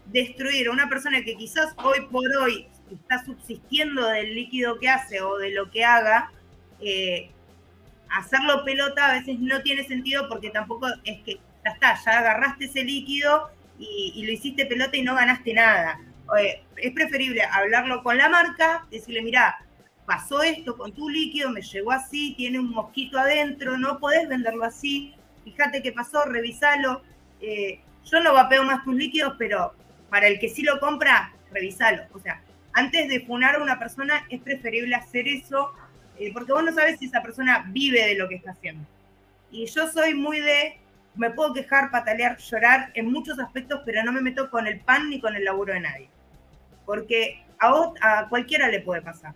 destruir 0.05 0.67
a 0.67 0.71
una 0.71 0.89
persona 0.89 1.23
que 1.23 1.35
quizás 1.35 1.73
hoy 1.83 2.01
por 2.11 2.25
hoy 2.37 2.67
está 2.91 3.23
subsistiendo 3.25 4.07
del 4.07 4.33
líquido 4.35 4.79
que 4.79 4.89
hace 4.89 5.21
o 5.21 5.37
de 5.37 5.51
lo 5.51 5.69
que 5.71 5.85
haga, 5.85 6.31
eh, 6.81 7.31
hacerlo 8.09 8.63
pelota 8.63 9.07
a 9.07 9.13
veces 9.13 9.39
no 9.39 9.61
tiene 9.61 9.83
sentido 9.85 10.27
porque 10.27 10.49
tampoco 10.49 10.87
es 11.03 11.21
que 11.21 11.39
ya 11.63 11.71
está, 11.71 11.95
ya 12.03 12.19
agarraste 12.19 12.65
ese 12.65 12.83
líquido 12.83 13.49
y, 13.79 14.23
lo 14.25 14.31
hiciste 14.31 14.65
pelota 14.65 14.97
y 14.97 15.03
no 15.03 15.15
ganaste 15.15 15.53
nada. 15.53 15.99
Eh, 16.39 16.61
es 16.77 16.91
preferible 16.93 17.41
hablarlo 17.43 18.03
con 18.03 18.17
la 18.17 18.29
marca, 18.29 18.85
decirle, 18.91 19.21
mira, 19.21 19.57
pasó 20.05 20.43
esto 20.43 20.77
con 20.77 20.91
tu 20.91 21.09
líquido, 21.09 21.49
me 21.49 21.61
llegó 21.61 21.91
así, 21.91 22.33
tiene 22.35 22.59
un 22.59 22.69
mosquito 22.69 23.17
adentro, 23.19 23.77
no 23.77 23.99
podés 23.99 24.27
venderlo 24.27 24.65
así, 24.65 25.13
fíjate 25.43 25.81
qué 25.81 25.91
pasó, 25.91 26.25
revisalo. 26.25 27.01
Eh, 27.41 27.79
yo 28.05 28.19
no 28.19 28.33
vapeo 28.33 28.63
más 28.63 28.83
tus 28.83 28.95
líquidos, 28.95 29.35
pero 29.37 29.73
para 30.09 30.27
el 30.27 30.39
que 30.39 30.49
sí 30.49 30.63
lo 30.63 30.79
compra, 30.79 31.33
revisalo. 31.51 32.03
O 32.13 32.19
sea, 32.19 32.41
antes 32.73 33.07
de 33.07 33.21
funar 33.21 33.55
a 33.55 33.63
una 33.63 33.79
persona 33.79 34.25
es 34.29 34.41
preferible 34.41 34.95
hacer 34.95 35.27
eso, 35.27 35.73
eh, 36.17 36.31
porque 36.33 36.51
vos 36.51 36.63
no 36.63 36.73
sabes 36.73 36.99
si 36.99 37.05
esa 37.05 37.21
persona 37.21 37.65
vive 37.69 38.05
de 38.07 38.15
lo 38.15 38.27
que 38.27 38.35
está 38.35 38.51
haciendo. 38.51 38.85
Y 39.51 39.65
yo 39.65 39.91
soy 39.91 40.13
muy 40.13 40.39
de, 40.39 40.79
me 41.15 41.31
puedo 41.31 41.53
quejar, 41.53 41.91
patalear, 41.91 42.37
llorar 42.37 42.91
en 42.93 43.11
muchos 43.11 43.39
aspectos, 43.39 43.81
pero 43.85 44.03
no 44.03 44.11
me 44.11 44.21
meto 44.21 44.49
con 44.49 44.67
el 44.67 44.79
pan 44.79 45.09
ni 45.09 45.19
con 45.19 45.35
el 45.35 45.43
laburo 45.43 45.73
de 45.73 45.81
nadie. 45.81 46.09
Porque 46.85 47.43
a, 47.59 47.71
vos, 47.71 47.93
a 48.01 48.27
cualquiera 48.29 48.69
le 48.69 48.81
puede 48.81 49.01
pasar. 49.01 49.33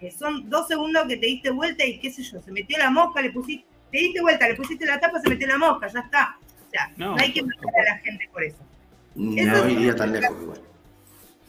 Eh, 0.00 0.10
son 0.10 0.48
dos 0.48 0.68
segundos 0.68 1.06
que 1.08 1.16
te 1.16 1.26
diste 1.26 1.50
vuelta 1.50 1.84
y 1.84 1.98
qué 1.98 2.10
sé 2.10 2.22
yo, 2.22 2.40
se 2.40 2.52
metió 2.52 2.78
la 2.78 2.90
mosca, 2.90 3.20
le 3.20 3.30
pusiste, 3.30 3.66
te 3.90 3.98
diste 3.98 4.20
vuelta, 4.20 4.48
le 4.48 4.54
pusiste 4.54 4.86
la 4.86 5.00
tapa, 5.00 5.20
se 5.20 5.28
metió 5.28 5.46
la 5.46 5.58
mosca, 5.58 5.88
ya 5.88 6.00
está. 6.00 6.36
O 6.66 6.70
sea, 6.70 6.92
no, 6.96 7.16
No, 7.16 7.22
hay 7.22 7.32
que 7.32 7.42
matar 7.42 7.70
a 7.80 7.94
la 7.94 7.98
gente 7.98 8.28
por 8.32 8.44
eso. 8.44 8.58
No 9.14 9.40
Eso 9.40 9.68
iría 9.68 9.96
tan 9.96 10.12
lejos 10.12 10.36
igual. 10.40 10.67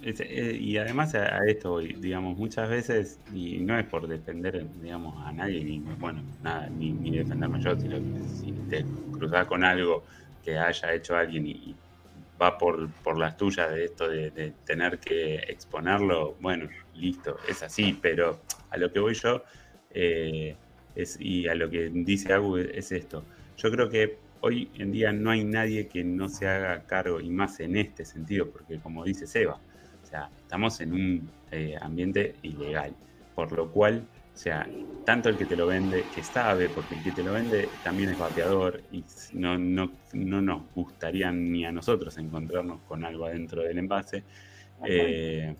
Eh, 0.01 0.57
y 0.59 0.77
además 0.77 1.13
a, 1.15 1.45
esto, 1.45 1.79
digamos, 1.79 2.37
muchas 2.37 2.69
veces, 2.69 3.19
y 3.33 3.57
no 3.57 3.77
es 3.77 3.85
por 3.85 4.07
defender, 4.07 4.65
digamos, 4.81 5.15
a 5.25 5.31
nadie, 5.31 5.63
ni, 5.63 5.79
bueno, 5.79 6.21
nada, 6.41 6.69
ni, 6.69 6.91
ni 6.91 7.17
defenderme 7.17 7.61
yo, 7.61 7.77
sino 7.77 7.97
que 7.97 8.27
si 8.27 8.51
te 8.69 8.85
cruzas 9.11 9.45
con 9.47 9.63
algo 9.63 10.03
que 10.43 10.57
haya 10.57 10.93
hecho 10.93 11.15
alguien 11.15 11.47
y, 11.47 11.75
va 12.41 12.57
por, 12.57 12.89
por 13.03 13.17
las 13.17 13.35
tuyas 13.35 13.69
de 13.71 13.85
esto 13.85 14.07
de, 14.07 14.31
de 14.31 14.53
tener 14.65 14.99
que 14.99 15.35
exponerlo, 15.35 16.37
bueno, 16.39 16.69
listo, 16.95 17.37
es 17.47 17.61
así, 17.63 17.97
pero 18.01 18.39
a 18.69 18.77
lo 18.77 18.91
que 18.91 18.99
voy 18.99 19.13
yo, 19.13 19.43
eh, 19.91 20.55
es, 20.95 21.19
y 21.19 21.47
a 21.47 21.55
lo 21.55 21.69
que 21.69 21.89
dice 21.89 22.33
Agu 22.33 22.57
es 22.57 22.91
esto. 22.91 23.23
Yo 23.57 23.71
creo 23.71 23.89
que 23.89 24.17
hoy 24.41 24.69
en 24.75 24.91
día 24.91 25.11
no 25.11 25.31
hay 25.31 25.43
nadie 25.43 25.87
que 25.87 26.03
no 26.03 26.29
se 26.29 26.47
haga 26.47 26.83
cargo, 26.85 27.19
y 27.19 27.29
más 27.29 27.59
en 27.59 27.75
este 27.75 28.05
sentido, 28.05 28.49
porque 28.49 28.79
como 28.79 29.03
dice 29.03 29.27
Seba, 29.27 29.59
o 30.09 30.11
sea, 30.11 30.31
estamos 30.37 30.79
en 30.81 30.93
un 30.93 31.33
eh, 31.51 31.75
ambiente 31.79 32.39
ilegal, 32.41 32.97
por 33.33 33.51
lo 33.51 33.71
cual, 33.71 34.09
o 34.33 34.37
sea, 34.37 34.75
tanto 35.03 35.29
el 35.29 35.37
que 35.37 35.45
te 35.45 35.55
lo 35.55 35.67
vende, 35.67 36.09
que 36.09 36.23
sabe, 36.23 36.69
porque 36.69 36.95
el 36.95 37.03
que 37.03 37.11
te 37.11 37.23
lo 37.23 37.33
vende 37.33 37.79
también 37.81 38.09
es 38.09 38.17
vapeador, 38.17 38.83
y 38.89 39.05
no, 39.33 39.57
no, 39.57 39.99
no 40.13 40.41
nos 40.41 40.71
gustaría 40.73 41.31
ni 41.31 41.65
a 41.65 41.71
nosotros 41.71 42.17
encontrarnos 42.17 42.83
con 42.83 43.03
algo 43.05 43.25
adentro 43.25 43.63
del 43.63 43.77
envase. 43.79 44.25
Eh, 44.83 45.55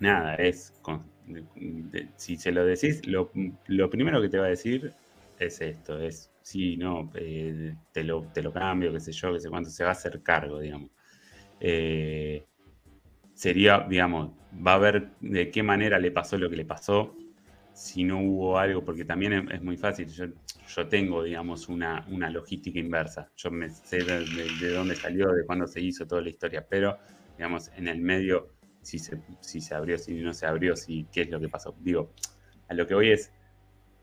nada, 0.00 0.34
es, 0.36 0.72
con- 0.80 1.12
de- 1.20 1.46
de- 1.54 2.12
si 2.16 2.36
se 2.36 2.52
lo 2.52 2.64
decís, 2.64 3.06
lo, 3.06 3.30
lo 3.66 3.90
primero 3.90 4.20
que 4.22 4.28
te 4.28 4.38
va 4.38 4.46
a 4.46 4.50
decir 4.50 4.96
es 5.36 5.60
esto, 5.60 6.00
es, 6.00 6.32
sí, 6.42 6.76
no, 6.76 7.10
eh, 7.14 7.76
te, 7.92 8.04
lo, 8.04 8.30
te 8.32 8.42
lo 8.42 8.52
cambio, 8.52 8.92
qué 8.92 9.00
sé 9.00 9.12
yo, 9.12 9.32
qué 9.32 9.40
sé 9.40 9.48
cuánto, 9.50 9.70
se 9.70 9.84
va 9.84 9.90
a 9.90 9.92
hacer 9.92 10.22
cargo, 10.22 10.60
digamos. 10.60 10.90
Eh, 11.60 12.46
sería, 13.38 13.86
digamos, 13.88 14.32
va 14.66 14.74
a 14.74 14.78
ver 14.78 15.10
de 15.20 15.48
qué 15.52 15.62
manera 15.62 16.00
le 16.00 16.10
pasó 16.10 16.36
lo 16.36 16.50
que 16.50 16.56
le 16.56 16.64
pasó, 16.64 17.16
si 17.72 18.02
no 18.02 18.20
hubo 18.20 18.58
algo, 18.58 18.84
porque 18.84 19.04
también 19.04 19.48
es, 19.48 19.62
muy 19.62 19.76
fácil, 19.76 20.08
yo, 20.08 20.24
yo 20.66 20.88
tengo, 20.88 21.22
digamos, 21.22 21.68
una, 21.68 22.04
una 22.08 22.30
logística 22.30 22.80
inversa, 22.80 23.30
yo 23.36 23.52
me 23.52 23.70
sé 23.70 23.98
de 23.98 24.70
dónde 24.72 24.96
salió, 24.96 25.32
de 25.32 25.46
cuándo 25.46 25.68
se 25.68 25.80
hizo 25.80 26.04
toda 26.04 26.20
la 26.20 26.30
historia, 26.30 26.66
pero, 26.68 26.98
digamos, 27.36 27.70
en 27.76 27.86
el 27.86 28.00
medio, 28.00 28.54
si 28.82 28.98
se, 28.98 29.22
si 29.38 29.60
se 29.60 29.72
abrió, 29.72 29.98
si 29.98 30.14
no 30.14 30.34
se 30.34 30.44
abrió, 30.44 30.74
si 30.74 31.06
qué 31.12 31.20
es 31.20 31.30
lo 31.30 31.38
que 31.38 31.48
pasó. 31.48 31.76
Digo, 31.78 32.12
a 32.66 32.74
lo 32.74 32.88
que 32.88 32.94
voy 32.94 33.12
es 33.12 33.32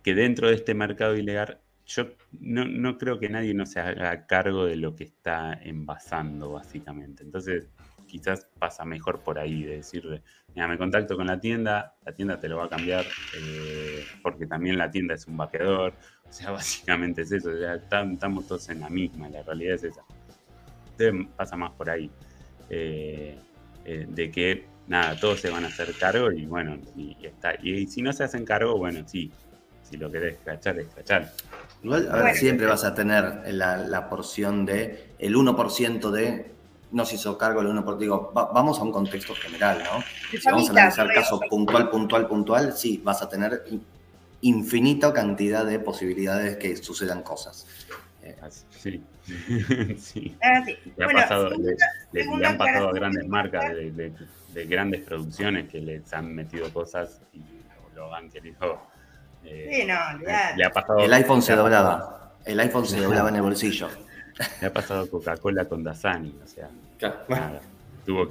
que 0.01 0.15
dentro 0.15 0.47
de 0.47 0.55
este 0.55 0.73
mercado 0.73 1.17
ilegal, 1.17 1.59
yo 1.85 2.15
no, 2.39 2.63
no 2.63 2.97
creo 2.97 3.19
que 3.19 3.27
nadie 3.27 3.53
no 3.53 3.65
se 3.65 3.81
haga 3.81 4.27
cargo 4.27 4.63
de 4.63 4.77
lo 4.77 4.95
que 4.95 5.03
está 5.03 5.59
envasando, 5.61 6.53
básicamente. 6.53 7.23
Entonces, 7.23 7.67
quizás 8.15 8.47
pasa 8.57 8.85
mejor 8.85 9.19
por 9.19 9.37
ahí, 9.37 9.63
de 9.63 9.75
decirle, 9.77 10.21
mira, 10.53 10.67
me 10.69 10.77
contacto 10.77 11.17
con 11.17 11.27
la 11.27 11.37
tienda, 11.37 11.95
la 12.05 12.13
tienda 12.13 12.39
te 12.39 12.47
lo 12.47 12.57
va 12.57 12.65
a 12.65 12.69
cambiar, 12.69 13.05
eh, 13.37 14.05
porque 14.23 14.47
también 14.47 14.77
la 14.77 14.89
tienda 14.89 15.15
es 15.15 15.27
un 15.27 15.35
vaqueador. 15.35 15.93
O 16.29 16.31
sea, 16.31 16.51
básicamente 16.59 17.23
es 17.23 17.31
eso, 17.33 17.49
o 17.49 17.57
sea, 17.57 17.75
tam- 17.89 18.13
estamos 18.13 18.47
todos 18.47 18.69
en 18.69 18.79
la 18.79 18.89
misma, 18.89 19.27
la 19.27 19.43
realidad 19.43 19.75
es 19.75 19.83
esa. 19.83 20.01
Entonces, 20.97 21.27
pasa 21.35 21.57
más 21.57 21.71
por 21.73 21.89
ahí. 21.89 22.09
Eh, 22.69 23.37
eh, 23.83 24.05
de 24.07 24.31
que 24.31 24.65
nada, 24.87 25.19
todos 25.19 25.41
se 25.41 25.49
van 25.49 25.65
a 25.65 25.67
hacer 25.67 25.93
cargo 25.99 26.31
y 26.31 26.45
bueno, 26.45 26.77
y, 26.95 27.17
y 27.19 27.25
está. 27.25 27.53
Y, 27.61 27.85
si 27.87 28.01
no 28.01 28.13
se 28.13 28.23
hacen 28.23 28.45
cargo, 28.45 28.77
bueno, 28.77 29.05
sí, 29.05 29.29
si 29.83 29.97
lo 29.97 30.09
querés 30.09 30.35
escrachar, 30.35 30.79
escrachar. 30.79 31.31
Igual, 31.83 32.07
a 32.09 32.13
ver, 32.13 32.21
Bueno. 32.23 32.37
siempre 32.37 32.65
vas 32.65 32.85
a 32.85 32.95
tener 32.95 33.53
la, 33.53 33.75
la 33.77 34.09
porción 34.09 34.65
de 34.65 35.09
el 35.19 35.35
1% 35.35 36.11
de 36.11 36.54
no 36.95 37.05
se 37.05 37.15
hizo 37.15 37.37
cargo 37.37 37.61
el 37.61 37.67
1%. 37.67 37.97
Digo, 37.97 38.31
va- 38.35 38.45
vamos 38.53 38.79
a 38.79 38.83
un 38.83 38.91
contexto 38.91 39.35
general, 39.35 39.83
¿no? 39.83 40.01
Si 40.31 40.37
vamos 40.45 40.69
a 40.69 40.71
analizar 40.71 41.13
caso 41.13 41.39
puntual, 41.49 41.89
puntual, 41.89 42.27
puntual, 42.27 42.73
sí, 42.73 43.01
vas 43.03 43.21
a 43.21 43.29
tener 43.29 43.63
in- 43.69 43.83
infinita 44.41 45.11
cantidad 45.13 45.65
de 45.65 45.79
posibilidades 45.79 46.57
que 46.57 46.75
sucedan 46.77 47.21
cosas. 47.21 47.67
Eh, 48.23 48.35
Sí. 48.69 49.03
sí. 49.99 50.37
Ah, 50.41 50.61
sí. 50.65 50.75
Le, 50.97 51.05
ha 51.05 51.09
pasado- 51.09 51.49
le- 51.49 51.55
segunda- 51.55 51.85
le- 52.11 52.19
le 52.19 52.23
segunda 52.23 52.49
han 52.49 52.57
pasado 52.57 52.89
a 52.89 52.93
grandes 52.93 53.27
marcas 53.27 53.69
de, 53.75 53.91
de- 53.91 54.13
de 54.53 54.65
grandes 54.65 55.01
producciones 55.01 55.67
que 55.69 55.79
les 55.81 56.13
han 56.13 56.33
metido 56.33 56.71
cosas 56.71 57.19
y 57.33 57.41
lo, 57.95 58.13
han 58.13 58.29
querido. 58.29 58.79
eh, 59.43 59.69
Sí, 59.81 59.85
no, 59.85 59.95
le 60.55 60.63
ha 60.65 60.69
pasado. 60.71 60.99
el 60.99 61.13
iPhone 61.13 61.41
se 61.41 61.55
doblaba. 61.55 62.33
El 62.45 62.59
iPhone 62.59 62.85
se 62.85 62.99
doblaba 63.01 63.29
en 63.29 63.35
el 63.35 63.41
bolsillo. 63.41 63.89
Le 64.61 64.67
ha 64.67 64.73
pasado 64.73 65.09
Coca-Cola 65.09 65.63
con 65.65 65.81
Dasani, 65.83 66.37
o 66.43 66.47
sea, 66.47 66.69
que- 66.99 67.11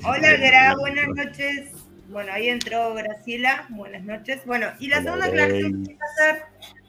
Hola, 0.05 0.37
Gra, 0.37 0.75
buenas 0.79 1.09
noches. 1.09 1.71
Bueno, 2.09 2.33
ahí 2.33 2.49
entró 2.49 2.95
Graciela, 2.95 3.67
buenas 3.71 4.03
noches. 4.05 4.45
Bueno, 4.47 4.69
y 4.79 4.89
la 4.89 4.99
Hola, 4.99 5.05
segunda 5.05 5.27
aclaración 5.27 5.73
que 5.85 5.87
quiero 5.89 6.01
hacer 6.13 6.43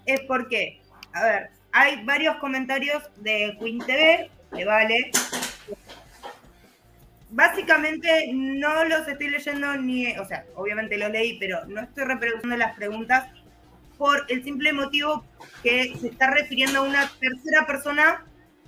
es 0.05 0.21
porque, 0.27 0.81
a 1.13 1.23
ver, 1.23 1.49
hay 1.71 2.03
varios 2.05 2.35
comentarios 2.37 3.03
de 3.17 3.57
Queen 3.59 3.79
TV, 3.79 4.29
que 4.55 4.65
vale. 4.65 5.11
Básicamente 7.31 8.29
no 8.33 8.85
los 8.85 9.07
estoy 9.07 9.29
leyendo 9.29 9.75
ni, 9.77 10.15
o 10.17 10.25
sea, 10.25 10.45
obviamente 10.55 10.97
los 10.97 11.09
leí, 11.11 11.37
pero 11.39 11.65
no 11.65 11.81
estoy 11.81 12.05
reproduciendo 12.05 12.55
las 12.55 12.75
preguntas 12.75 13.27
por 13.97 14.25
el 14.29 14.43
simple 14.43 14.73
motivo 14.73 15.25
que 15.63 15.95
se 15.99 16.07
está 16.09 16.29
refiriendo 16.29 16.79
a 16.79 16.83
una 16.83 17.09
tercera 17.19 17.65
persona 17.65 18.23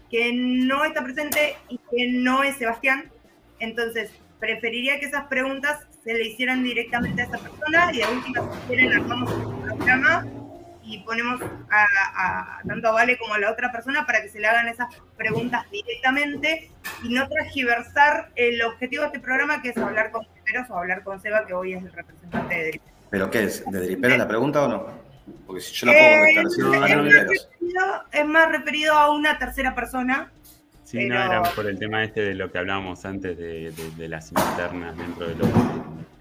que 0.09 0.31
no 0.33 0.83
está 0.85 1.03
presente 1.03 1.55
y 1.69 1.77
que 1.77 2.11
no 2.13 2.43
es 2.43 2.55
Sebastián. 2.57 3.11
Entonces, 3.59 4.11
preferiría 4.39 4.99
que 4.99 5.05
esas 5.07 5.25
preguntas 5.25 5.85
se 6.03 6.13
le 6.13 6.23
hicieran 6.27 6.63
directamente 6.63 7.21
a 7.21 7.25
esa 7.25 7.37
persona 7.39 7.89
y 7.93 7.97
de 7.97 8.05
última, 8.05 8.41
si 8.53 8.67
quieren, 8.67 8.93
armamos 8.93 9.33
un 9.33 9.61
programa 9.63 10.25
y 10.83 10.99
ponemos 10.99 11.41
a, 11.69 11.85
a- 12.15 12.61
tanto 12.65 12.87
a 12.87 12.91
Vale 12.91 13.17
como 13.17 13.33
a 13.33 13.39
la 13.39 13.51
otra 13.51 13.71
persona 13.73 14.05
para 14.05 14.21
que 14.21 14.29
se 14.29 14.39
le 14.39 14.47
hagan 14.47 14.69
esas 14.69 14.87
preguntas 15.17 15.69
directamente 15.69 16.71
y 17.03 17.09
no 17.13 17.27
transgiversar 17.27 18.29
el 18.35 18.61
objetivo 18.61 19.01
de 19.01 19.07
este 19.07 19.19
programa, 19.19 19.61
que 19.61 19.69
es 19.69 19.77
hablar 19.77 20.11
con 20.11 20.25
Peros 20.45 20.69
o 20.69 20.77
hablar 20.77 21.03
con 21.03 21.21
Seba, 21.21 21.45
que 21.45 21.53
hoy 21.53 21.73
es 21.73 21.83
el 21.83 21.91
representante 21.91 22.55
de 22.55 22.67
Drip. 22.69 22.81
¿Pero 23.09 23.29
qué 23.29 23.43
es? 23.43 23.63
¿De 23.69 23.79
dripero 23.81 24.15
la 24.17 24.27
pregunta 24.27 24.63
o 24.63 24.67
no? 24.69 25.06
Porque 25.45 25.61
si 25.61 25.73
yo 25.75 25.87
la 25.87 25.93
puedo 25.93 26.07
Eh, 26.07 26.33
contestar, 26.35 26.51
si 26.51 26.61
no, 26.61 26.67
es, 26.73 26.95
no, 26.95 27.03
más 27.03 27.27
referido, 27.27 28.03
es 28.11 28.25
más 28.25 28.51
referido 28.51 28.93
a 28.93 29.11
una 29.11 29.37
tercera 29.37 29.75
persona. 29.75 30.31
Sí, 30.83 31.05
no, 31.05 31.15
era 31.15 31.43
por 31.43 31.67
el 31.69 31.77
tema 31.77 32.03
este 32.03 32.21
de 32.21 32.33
lo 32.33 32.49
que 32.51 32.57
hablábamos 32.59 33.03
antes 33.05 33.37
de, 33.37 33.71
de- 33.71 33.91
de 33.97 34.07
las 34.07 34.31
internas 34.31 34.97
dentro 34.97 35.27
de 35.27 35.35
los, 35.35 35.49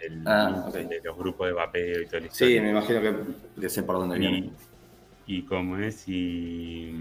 del- 0.01 0.23
Ah, 0.27 0.69
de 0.73 1.01
los 1.05 1.17
grupos 1.17 1.47
de 1.47 1.53
vapeo 1.53 2.03
y 2.03 2.07
todo 2.07 2.19
el 2.19 2.31
Sí, 2.33 2.59
me 2.61 2.71
imagino 2.71 3.01
que, 3.01 3.15
que 3.61 3.69
sé 3.69 3.85
por 3.85 3.97
dónde 3.97 4.19
viene. 4.19 4.51
y, 5.29 5.39
y 5.39 5.43
como 5.43 5.79
es 5.79 6.03
y 6.09 6.95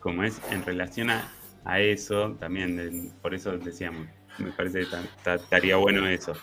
como 0.00 0.24
es 0.24 0.40
en 0.50 0.62
relación 0.64 1.10
a, 1.10 1.26
a 1.64 1.80
eso 1.80 2.32
también 2.38 2.76
de- 2.76 3.10
por 3.22 3.34
eso 3.34 3.56
decíamos 3.56 4.06
me 4.38 4.50
parece 4.52 4.80
que 4.80 4.86
ta- 4.86 5.02
ta- 5.22 5.34
estaría 5.34 5.76
bueno 5.76 6.06
eso 6.08 6.34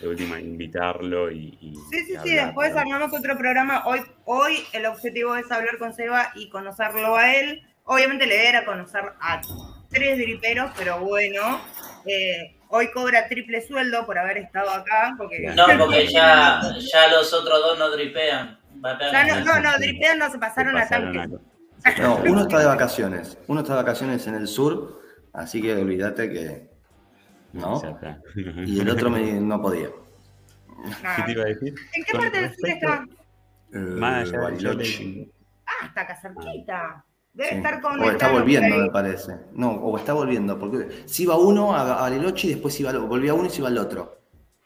de 0.00 0.08
última 0.08 0.40
invitarlo 0.40 1.30
y, 1.30 1.56
y- 1.60 1.74
Sí, 1.90 2.04
sí, 2.06 2.14
sí, 2.22 2.34
después 2.34 2.68
pero- 2.70 2.80
armamos 2.80 3.12
otro 3.18 3.36
programa. 3.36 3.86
Hoy, 3.86 4.00
hoy 4.24 4.58
el 4.72 4.86
objetivo 4.86 5.36
es 5.36 5.50
hablar 5.50 5.78
con 5.78 5.92
Seba 5.94 6.32
y 6.34 6.48
conocerlo 6.50 7.16
a 7.16 7.34
él. 7.34 7.62
Obviamente 7.84 8.26
le 8.26 8.48
era 8.48 8.64
conocer 8.64 9.02
a 9.20 9.40
tres 9.90 10.16
driperos, 10.18 10.70
pero 10.78 11.00
bueno, 11.00 11.60
eh, 12.06 12.56
hoy 12.68 12.90
cobra 12.92 13.28
triple 13.28 13.60
sueldo 13.66 14.06
por 14.06 14.18
haber 14.18 14.38
estado 14.38 14.70
acá. 14.70 15.14
Porque 15.18 15.40
No, 15.54 15.66
porque 15.78 16.06
ya, 16.08 16.60
ya 16.92 17.08
los 17.08 17.32
otros 17.32 17.58
dos 17.60 17.78
no 17.78 17.90
dripean. 17.90 18.58
Ya 19.12 19.24
no, 19.26 19.44
no, 19.44 19.60
no, 19.60 19.78
dripean 19.78 20.18
no 20.18 20.30
se 20.30 20.38
pasaron, 20.38 20.72
se 20.74 20.80
pasaron 20.80 21.08
a 21.18 21.22
tanques. 21.28 21.40
a- 21.84 22.00
No, 22.02 22.16
uno 22.24 22.42
está 22.42 22.58
de 22.60 22.66
vacaciones. 22.66 23.36
Uno 23.48 23.60
está 23.60 23.74
de 23.74 23.82
vacaciones 23.82 24.26
en 24.28 24.34
el 24.36 24.46
sur, 24.48 25.02
así 25.32 25.60
que 25.60 25.74
olvídate 25.74 26.30
que. 26.30 26.71
¿No? 27.52 27.82
Y 28.64 28.80
el 28.80 28.88
otro 28.90 29.10
me- 29.10 29.40
no 29.40 29.60
podía. 29.60 29.88
Nada. 31.02 31.16
¿Qué 31.16 31.22
te 31.22 31.32
iba 31.32 31.42
a 31.42 31.46
decir? 31.46 31.74
¿En 31.94 32.04
qué 32.04 32.12
parte 32.18 32.40
del 32.40 32.54
sur 32.54 32.68
está? 32.68 33.06
Eh, 33.72 33.78
Más 33.78 34.22
allá 34.28 34.32
de 34.32 34.38
Bariloche. 34.38 35.28
Ah, 35.66 35.86
está 35.86 36.00
acá 36.02 36.20
cerquita. 36.20 37.04
Debe 37.34 37.48
Sí. 37.50 37.54
estar 37.56 37.80
con 37.80 38.00
O 38.00 38.10
está 38.10 38.30
volviendo, 38.30 38.76
me 38.76 38.90
parece. 38.90 39.36
No, 39.52 39.70
o 39.72 39.96
está 39.96 40.12
volviendo, 40.12 40.58
porque 40.58 41.04
si 41.06 41.22
iba 41.22 41.36
uno 41.38 41.74
a 41.74 41.84
Bariloche 42.02 42.48
y 42.48 42.50
después 42.54 42.78
iba, 42.80 42.90
al- 42.90 43.00
volvía 43.00 43.32
uno 43.34 43.46
y 43.46 43.50
se 43.50 43.58
iba 43.60 43.68
al 43.68 43.78
otro. 43.78 44.18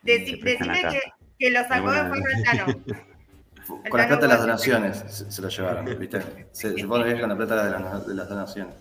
Deci- 0.03 0.43
decime 0.43 0.81
que, 0.91 1.01
que 1.39 1.51
lo 1.51 1.61
sacó 1.69 1.91
de 1.93 1.99
Ferretano. 2.11 2.83
Con 3.91 4.01
la 4.01 4.07
plata 4.07 4.23
de 4.23 4.29
las 4.29 4.41
donaciones 4.41 4.97
se, 5.09 5.31
se 5.31 5.43
lo 5.43 5.49
llevaron, 5.49 5.85
¿viste? 5.99 6.21
Se, 6.53 6.77
se 6.79 6.87
pone 6.87 7.05
bien 7.05 7.19
con 7.21 7.29
la 7.29 7.37
plata 7.37 7.65
de, 7.65 7.71
la- 7.71 7.99
de 8.01 8.15
las 8.15 8.29
donaciones. 8.29 8.75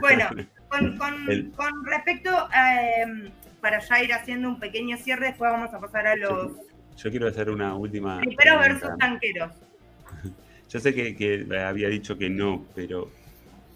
Bueno, 0.00 0.24
con, 0.68 0.96
con- 0.98 1.30
El- 1.30 1.50
con 1.52 1.84
respecto 1.84 2.30
a, 2.50 3.00
em, 3.00 3.30
para 3.60 3.80
ya 3.80 4.02
ir 4.02 4.12
haciendo 4.12 4.48
un 4.48 4.60
pequeño 4.60 4.96
cierre, 4.96 5.26
después 5.28 5.50
vamos 5.50 5.72
a 5.74 5.80
pasar 5.80 6.06
a 6.06 6.16
los 6.16 6.52
yo 6.96 7.10
quiero 7.10 7.28
hacer 7.28 7.48
una 7.48 7.76
última 7.76 8.18
triperos 8.20 8.58
versus 8.58 8.98
tanqueros. 8.98 9.52
Yo 10.68 10.80
sé 10.80 10.94
que, 10.94 11.16
que 11.16 11.46
había 11.58 11.88
dicho 11.88 12.18
que 12.18 12.28
no, 12.28 12.66
pero 12.74 13.10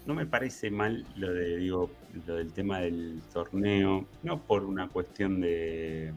no 0.05 0.13
me 0.13 0.25
parece 0.27 0.69
mal 0.69 1.03
lo 1.15 1.33
de, 1.33 1.57
digo, 1.57 1.89
lo 2.27 2.35
del 2.35 2.51
tema 2.53 2.81
del 2.81 3.21
torneo, 3.31 4.05
no 4.21 4.39
por 4.41 4.63
una 4.63 4.89
cuestión 4.89 5.41
de, 5.41 6.13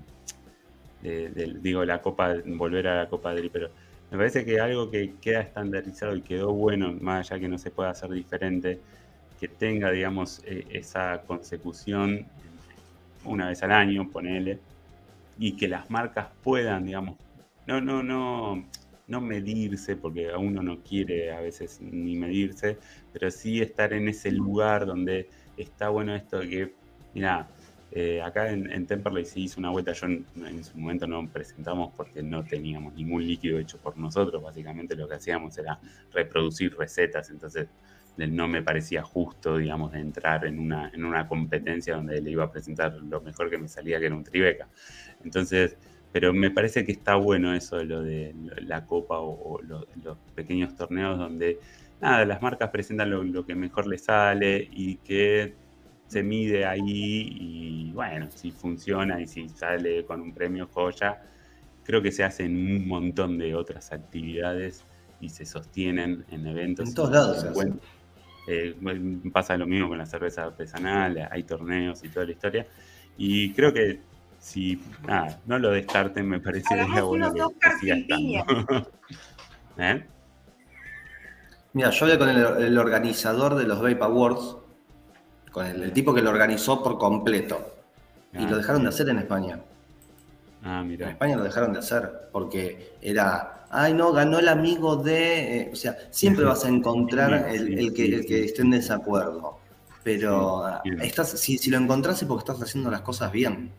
digo, 1.61 1.85
la 1.85 2.03
Copa, 2.03 2.35
volver 2.45 2.89
a 2.89 2.97
la 2.97 3.09
Copa 3.09 3.35
de 3.35 3.49
pero 3.49 3.71
me 4.11 4.19
parece 4.19 4.45
que 4.45 4.61
algo 4.61 4.91
que 4.91 5.15
queda 5.21 5.41
estandarizado 5.41 6.15
y 6.17 6.23
quedó 6.23 6.53
bueno, 6.53 6.93
más 7.01 7.31
allá 7.31 7.41
que 7.41 7.49
no 7.49 7.59
se 7.59 7.71
pueda 7.71 7.91
hacer 7.91 8.11
diferente, 8.11 8.81
que 9.41 9.49
tenga, 9.49 9.91
digamos, 9.91 10.43
e, 10.45 10.67
esa 10.71 11.23
consecución 11.27 12.27
una 13.25 13.49
vez 13.49 13.63
al 13.63 13.73
año, 13.73 14.09
ponele, 14.11 14.59
y 15.39 15.53
que 15.53 15.69
las 15.69 15.91
marcas 15.91 16.29
puedan, 16.43 16.87
digamos, 16.87 17.17
no, 17.67 17.81
no, 17.81 18.03
no, 18.03 18.65
no 19.09 19.21
medirse, 19.21 19.97
porque 19.97 20.31
a 20.31 20.39
uno 20.39 20.63
no 20.63 20.83
quiere 20.83 21.33
a 21.33 21.41
veces 21.41 21.81
ni 21.81 22.17
medirse, 22.17 22.79
pero 23.13 23.31
sí 23.31 23.61
estar 23.61 23.93
en 23.93 24.09
ese 24.09 24.31
lugar 24.31 24.87
donde 24.87 25.29
está 25.57 25.89
bueno 25.89 26.15
esto 26.15 26.39
de 26.39 26.49
que, 26.49 26.75
mira, 27.15 27.49
eh, 27.93 28.21
acá 28.21 28.51
en, 28.51 28.87
Temperley 28.87 29.25
se 29.25 29.41
hizo 29.41 29.61
una 29.61 29.71
vuelta, 29.71 29.93
yo 29.93 30.07
en, 30.07 30.65
su 30.65 30.77
momento 30.77 31.07
no 31.07 31.27
presentamos 31.29 31.93
porque 31.97 32.23
no 32.23 32.45
teníamos 32.45 32.95
ningún 32.95 33.27
líquido 33.27 33.59
hecho 33.59 33.79
por 33.79 33.97
nosotros, 33.97 34.43
básicamente 34.43 34.97
lo 34.97 35.09
que 35.09 35.15
hacíamos 35.15 35.57
era 35.57 35.79
reproducir 36.13 36.77
recetas, 36.77 37.31
entonces 37.31 37.69
no 38.17 38.49
me 38.49 38.63
parecía 38.63 39.03
justo, 39.03 39.59
digamos, 39.59 39.93
de 39.93 40.01
entrar 40.01 40.47
en 40.47 40.59
una, 40.59 40.91
en 40.95 41.05
una 41.05 41.29
competencia 41.29 41.97
donde 41.97 42.21
le 42.21 42.31
iba 42.31 42.45
a 42.45 42.51
presentar 42.51 42.95
lo 42.95 43.21
mejor 43.21 43.51
que 43.51 43.59
me 43.59 43.69
salía, 43.69 43.99
que 43.99 44.07
era 44.07 44.15
un 44.15 44.25
Tribeca. 44.25 44.69
Entonces, 45.25 45.77
pero 46.13 46.33
me 46.33 46.51
parece 46.51 46.85
que 46.85 46.93
está 46.93 47.17
bueno 47.17 47.55
eso 47.55 47.77
de 47.77 47.85
lo 47.85 48.03
de 48.03 48.35
la 48.63 48.87
copa 48.87 49.19
o, 49.19 49.61
los 49.63 50.17
pequeños 50.35 50.75
torneos 50.75 51.19
donde, 51.19 51.61
nada, 52.01 52.25
las 52.25 52.41
marcas 52.41 52.71
presentan 52.71 53.11
lo, 53.11 53.45
que 53.45 53.55
mejor 53.55 53.87
les 53.87 54.05
sale 54.05 54.67
y 54.73 54.97
que 54.97 55.55
se 56.07 56.23
mide 56.23 56.65
ahí 56.65 57.37
y 57.39 57.93
bueno, 57.93 58.29
si 58.31 58.51
funciona 58.51 59.21
y 59.21 59.27
si 59.27 59.49
sale 59.51 60.07
con 60.07 60.23
un 60.23 60.33
premio 60.33 60.69
joya, 60.69 61.23
creo 61.85 62.01
que 62.01 62.13
se 62.13 62.25
hacen 62.25 62.57
un 62.57 62.89
montón 62.89 63.37
de 63.37 63.55
otras 63.55 63.93
actividades 63.93 64.87
y 65.21 65.29
se 65.29 65.45
sostienen 65.45 66.25
en 66.31 66.47
eventos. 66.47 66.89
En 66.89 66.95
todos 66.95 67.11
lados 67.11 67.41
se 67.41 67.51
eh, 68.47 68.77
pasa 69.33 69.57
lo 69.57 69.67
mismo 69.67 69.89
con 69.89 69.99
la 69.99 70.07
cerveza 70.07 70.45
artesanal, 70.45 71.29
hay 71.31 71.43
torneos 71.43 72.03
y 72.05 72.09
toda 72.09 72.27
la 72.27 72.33
historia. 72.33 72.67
Y 73.19 73.53
creo 73.53 73.73
que 73.73 74.01
si 74.39 74.81
nada, 75.07 75.41
no 75.47 75.59
lo 75.59 75.71
descarten, 75.71 76.29
me 76.29 76.41
parece 76.41 76.75
bueno 77.03 77.33
que, 77.81 78.07
¿Eh? 79.79 80.07
Mira, 81.73 81.91
yo 81.91 82.07
hablé 82.07 82.19
con 82.19 82.29
el, 82.29 82.79
organizador 82.79 83.57
de 83.57 83.67
los 83.67 83.83
Vape 83.83 84.03
Awards, 84.03 84.57
con 85.51 85.67
el, 85.67 85.93
tipo 85.93 86.15
que 86.15 86.23
lo 86.23 86.31
organizó 86.31 86.83
por 86.83 86.97
completo. 86.97 87.75
y 88.33 88.47
lo 88.47 88.55
ah, 88.55 88.59
dejaron 88.59 88.83
de 88.83 88.89
hacer 88.89 89.09
en 89.09 89.19
España. 89.19 89.61
Ah, 90.63 90.83
mira. 90.85 91.07
En 91.07 91.13
España 91.13 91.37
lo 91.37 91.45
dejaron 91.45 91.73
de 91.73 91.79
hacer 91.79 92.29
porque 92.33 92.97
era, 93.01 93.67
ay 93.71 93.95
no, 93.95 94.13
ganó 94.13 94.39
el 94.39 94.49
amigo 94.49 94.97
de, 94.97 95.61
eh, 95.61 95.71
o 95.73 95.77
sea, 95.77 95.97
siempre 96.11 96.45
vas 96.45 96.65
a 96.65 96.69
encontrar 96.69 97.49
el, 97.55 97.93
que, 97.93 98.07
el 98.07 98.27
que 98.27 98.45
esté 98.45 98.63
en 98.63 98.71
desacuerdo. 98.71 99.59
Pero 100.03 100.63
estás, 101.03 101.31
si, 101.31 101.59
si, 101.59 101.69
lo 101.69 101.79
encontrás 101.79 102.23
es 102.23 102.29
porque 102.29 102.43
estás 102.43 102.63
haciendo 102.63 102.91
las 102.93 103.01
cosas 103.01 103.33
bien. 103.33 103.73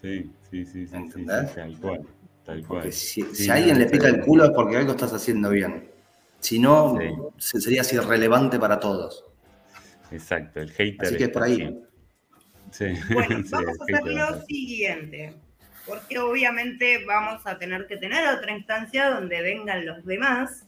Sí, 0.00 0.30
sí, 0.48 0.64
sí, 0.64 0.86
sí. 0.86 0.94
¿Entendés? 0.94 1.52
tal 1.52 1.76
cual, 1.80 2.06
tal 2.44 2.64
cual. 2.64 2.92
si, 2.92 3.50
a 3.50 3.54
alguien 3.54 3.78
le 3.78 3.86
pica 3.86 4.06
el 4.06 4.20
culo 4.20 4.44
es 4.44 4.50
porque 4.50 4.76
algo 4.76 4.92
estás 4.92 5.12
haciendo 5.12 5.50
bien. 5.50 5.90
Si 6.38 6.60
no, 6.60 6.96
serías 7.38 7.92
irrelevante 7.92 8.60
para 8.60 8.78
todos. 8.78 9.24
Exacto, 10.12 10.60
el 10.60 10.70
hater. 10.70 11.06
Así 11.06 11.16
que 11.16 11.24
es 11.24 11.30
por 11.30 11.42
ahí. 11.42 11.82
Sí. 12.70 12.86
Bueno, 13.12 13.44
vamos 13.50 13.76
a 13.80 13.82
hacer 13.82 14.14
lo 14.14 14.46
siguiente, 14.46 15.34
porque 15.88 16.18
obviamente 16.18 17.04
vamos 17.06 17.46
a 17.46 17.58
tener 17.58 17.86
que 17.86 17.96
tener 17.96 18.28
otra 18.28 18.52
instancia 18.52 19.08
donde 19.10 19.40
vengan 19.42 19.86
los 19.86 20.04
demás. 20.04 20.66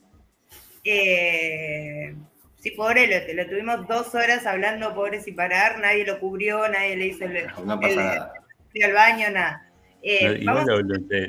Eh, 0.84 2.14
si 2.56 2.70
pobre, 2.72 3.06
lo, 3.06 3.34
lo, 3.34 3.48
tuvimos 3.48 3.86
dos 3.86 4.14
horas 4.14 4.46
hablando, 4.46 4.94
pobre, 4.94 5.20
sin 5.20 5.36
parar, 5.36 5.78
nadie 5.78 6.06
lo 6.06 6.18
cubrió, 6.18 6.68
nadie 6.68 6.96
le 6.96 7.06
hizo 7.06 7.24
el, 7.24 7.46
no 7.64 7.78
baño, 7.78 9.30
nada. 9.30 9.66
Eh, 10.02 10.38
igual 10.40 10.64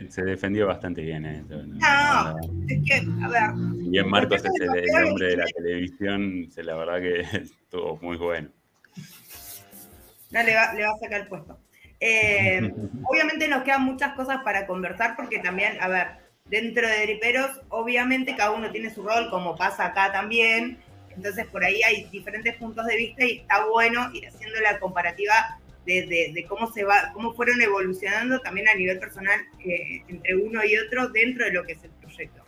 se, 0.09 0.23
defendió 0.23 0.67
bastante 0.67 1.01
bien. 1.01 1.25
Eh, 1.25 1.43
no, 1.49 2.37
es 2.69 2.79
que, 2.85 3.05
a 3.23 3.27
ver. 3.27 3.49
Bien, 3.89 4.09
Marcos 4.09 4.43
es 4.45 4.61
el, 4.61 5.05
hombre 5.05 5.27
de 5.27 5.37
la 5.37 5.45
televisión, 5.45 6.47
la 6.55 6.75
verdad 6.75 7.01
que 7.01 7.19
estuvo 7.37 7.97
muy 8.01 8.15
bueno. 8.15 8.49
No, 10.31 10.43
le 10.43 10.55
va, 10.55 10.73
le 10.73 10.83
va 10.83 10.91
a 10.91 10.97
sacar 10.97 11.21
el 11.21 11.27
puesto. 11.27 11.59
Eh, 12.01 12.73
obviamente 13.05 13.47
nos 13.47 13.63
quedan 13.63 13.83
muchas 13.83 14.13
cosas 14.13 14.43
para 14.43 14.67
conversar 14.67 15.15
porque 15.15 15.39
también, 15.39 15.79
a 15.79 15.87
ver, 15.87 16.07
dentro 16.45 16.87
de 16.87 17.03
Driperos, 17.03 17.61
obviamente 17.69 18.35
cada 18.35 18.51
uno 18.51 18.71
tiene 18.71 18.93
su 18.93 19.03
rol, 19.03 19.29
como 19.29 19.55
pasa 19.55 19.85
acá 19.85 20.11
también. 20.11 20.79
Entonces 21.15 21.45
por 21.47 21.63
ahí 21.63 21.81
hay 21.83 22.05
diferentes 22.05 22.55
puntos 22.55 22.85
de 22.85 22.97
vista 22.97 23.23
y 23.23 23.39
está 23.39 23.65
bueno 23.65 24.09
ir 24.13 24.27
haciendo 24.27 24.59
la 24.59 24.79
comparativa 24.79 25.59
de, 25.85 26.45
cómo 26.47 26.71
se 26.71 26.83
va, 26.83 27.11
cómo 27.13 27.33
fueron 27.33 27.61
evolucionando 27.61 28.39
también 28.39 28.67
a 28.69 28.75
nivel 28.75 28.99
personal 28.99 29.39
eh, 29.65 30.03
entre 30.07 30.35
uno 30.35 30.63
y 30.63 30.77
otro 30.77 31.09
dentro 31.09 31.45
de 31.45 31.53
lo 31.53 31.63
que 31.63 31.73
es 31.73 31.83
el 31.83 31.91
proyecto. 31.91 32.43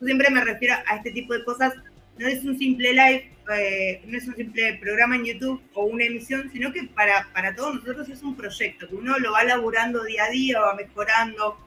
Yo 0.00 0.06
siempre 0.06 0.30
me 0.30 0.44
refiero 0.44 0.74
a 0.86 0.96
este 0.96 1.10
tipo 1.10 1.34
de 1.34 1.44
cosas, 1.44 1.72
no 2.18 2.28
es 2.28 2.44
un 2.44 2.58
simple 2.58 2.92
live, 2.92 3.30
eh, 3.54 4.02
no 4.06 4.18
es 4.18 4.26
un 4.26 4.36
simple 4.36 4.78
programa 4.80 5.16
en 5.16 5.24
YouTube 5.24 5.62
o 5.74 5.84
una 5.84 6.04
emisión, 6.04 6.50
sino 6.52 6.72
que 6.72 6.84
para, 6.84 7.28
para 7.32 7.54
todos 7.54 7.76
nosotros 7.76 8.08
es 8.08 8.22
un 8.22 8.36
proyecto, 8.36 8.88
que 8.88 8.94
uno 8.94 9.18
lo 9.18 9.32
va 9.32 9.44
laburando 9.44 10.04
día 10.04 10.24
a 10.24 10.30
día, 10.30 10.60
va 10.60 10.74
mejorando, 10.74 11.58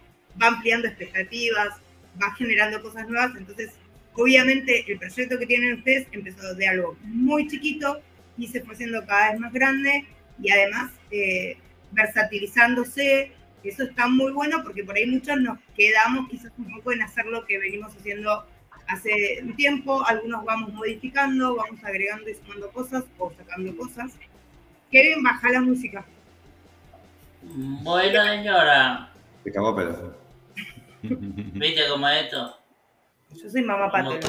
va 0.41 0.47
ampliando 0.47 0.88
expectativas, 0.88 1.69
va 2.21 2.34
generando 2.35 2.81
cosas 2.81 3.07
nuevas, 3.07 3.35
entonces 3.38 3.71
obviamente 4.13 4.85
el 4.91 4.99
proyecto 4.99 5.38
que 5.39 5.45
tienen 5.45 5.76
ustedes 5.76 6.07
empezó 6.11 6.53
de 6.55 6.67
algo 6.67 6.97
muy 7.03 7.47
chiquito 7.47 8.01
y 8.38 8.47
se 8.47 8.61
fue 8.61 8.73
haciendo 8.73 9.05
cada 9.05 9.31
vez 9.31 9.39
más 9.39 9.53
grande 9.53 10.05
y 10.41 10.51
además 10.51 10.91
eh, 11.11 11.57
versatilizándose. 11.91 13.31
Eso 13.63 13.84
está 13.84 14.07
muy 14.07 14.31
bueno 14.31 14.63
porque 14.63 14.84
por 14.84 14.95
ahí 14.95 15.05
muchos 15.05 15.39
nos 15.41 15.59
quedamos 15.76 16.30
quizás 16.30 16.51
un 16.57 16.73
poco 16.73 16.93
en 16.93 17.01
hacer 17.01 17.26
lo 17.26 17.45
que 17.45 17.59
venimos 17.59 17.93
haciendo 17.95 18.45
hace 18.90 19.40
un 19.44 19.56
tiempo. 19.56 20.06
Algunos 20.06 20.44
vamos 20.44 20.74
modificando, 20.74 21.56
vamos 21.56 21.84
agregando 21.84 22.30
y 22.30 22.36
sumando 22.36 22.70
cosas 22.72 23.06
o 23.18 23.32
sacando 23.32 23.76
cosas. 23.78 24.14
Kevin, 24.91 25.24
baja 25.24 25.52
la 25.52 25.61
música. 25.61 26.06
Bueno, 27.41 28.24
señora. 28.24 29.11
Se 29.44 29.52
cagó 29.52 29.76
pero. 29.76 30.18
¿Viste 31.02 31.82
cómo 31.90 32.10
es 32.10 32.26
esto? 32.26 32.57
Yo 33.36 33.49
soy 33.49 33.61
mamá 33.61 33.91
patria. 33.91 34.20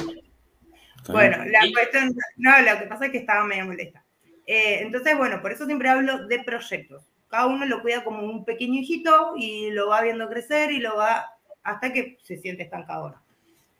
Bueno, 1.09 1.45
la 1.47 1.61
cuestión, 1.73 2.15
no, 2.37 2.61
lo 2.61 2.79
que 2.79 2.87
pasa 2.87 3.07
es 3.07 3.13
que 3.13 3.19
estaba 3.19 3.45
medio 3.45 3.65
molesta. 3.65 4.05
Eh, 4.47 4.81
entonces, 4.83 5.17
bueno, 5.17 5.41
por 5.41 5.51
eso 5.53 5.65
siempre 5.65 5.89
hablo 5.89 6.27
de 6.27 6.43
proyectos. 6.45 7.03
Cada 7.29 7.47
uno 7.47 7.65
lo 7.65 7.81
cuida 7.81 8.05
como 8.05 8.23
un 8.23 8.45
pequeño 8.45 8.81
hijito 8.81 9.33
y 9.37 9.71
lo 9.71 9.89
va 9.89 10.03
viendo 10.03 10.29
crecer 10.29 10.71
y 10.73 10.79
lo 10.79 10.97
va 10.97 11.27
hasta 11.63 11.93
que 11.93 12.19
se 12.23 12.37
siente 12.37 12.65
estancado. 12.65 13.17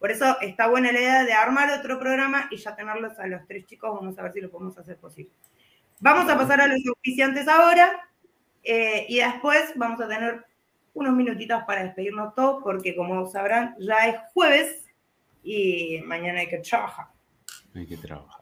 Por 0.01 0.11
eso 0.11 0.41
está 0.41 0.67
buena 0.67 0.91
la 0.93 0.99
idea 0.99 1.25
de 1.25 1.35
armar 1.35 1.71
otro 1.79 1.99
programa 1.99 2.49
y 2.51 2.57
ya 2.57 2.75
tenerlos 2.75 3.19
a 3.19 3.27
los 3.27 3.47
tres 3.47 3.67
chicos. 3.67 3.95
Vamos 3.95 4.19
a 4.19 4.23
ver 4.23 4.33
si 4.33 4.41
lo 4.41 4.51
podemos 4.51 4.77
hacer 4.79 4.97
posible. 4.97 5.31
Vamos 6.01 6.29
a 6.31 6.39
pasar 6.39 6.63
a 6.63 6.67
los 6.67 6.81
oficiantes 6.89 7.47
ahora 7.47 8.09
eh, 8.65 9.05
y 9.11 9.19
después 9.19 9.73
vamos 9.77 10.01
a 10.01 10.09
tener 10.09 10.47
unos 10.95 11.13
minutitos 11.15 11.63
para 11.65 11.85
despedirnos 11.85 12.35
todos 12.35 12.63
porque 12.63 12.97
como 12.97 13.27
sabrán 13.29 13.77
ya 13.79 14.09
es 14.09 14.17
jueves 14.33 14.87
y 15.45 16.01
mañana 16.07 16.41
hay 16.41 16.49
que 16.49 16.59
trabajar. 16.59 17.09
Hay 17.75 17.87
que 17.87 17.99
trabajar. 17.99 18.41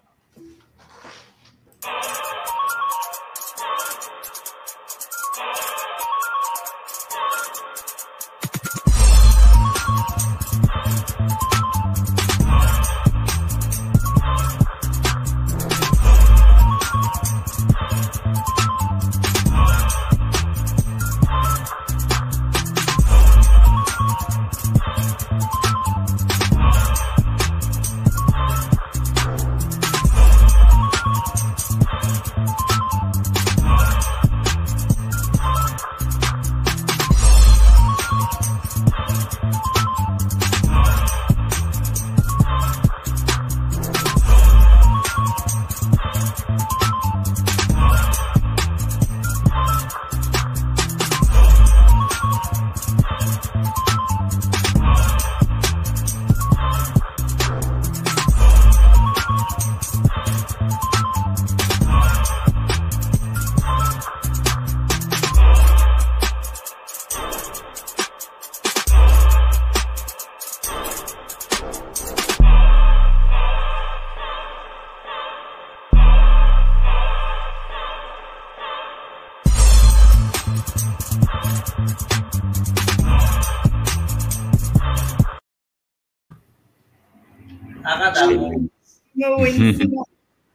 Muy 89.19 89.37
buenísimo. 89.37 90.07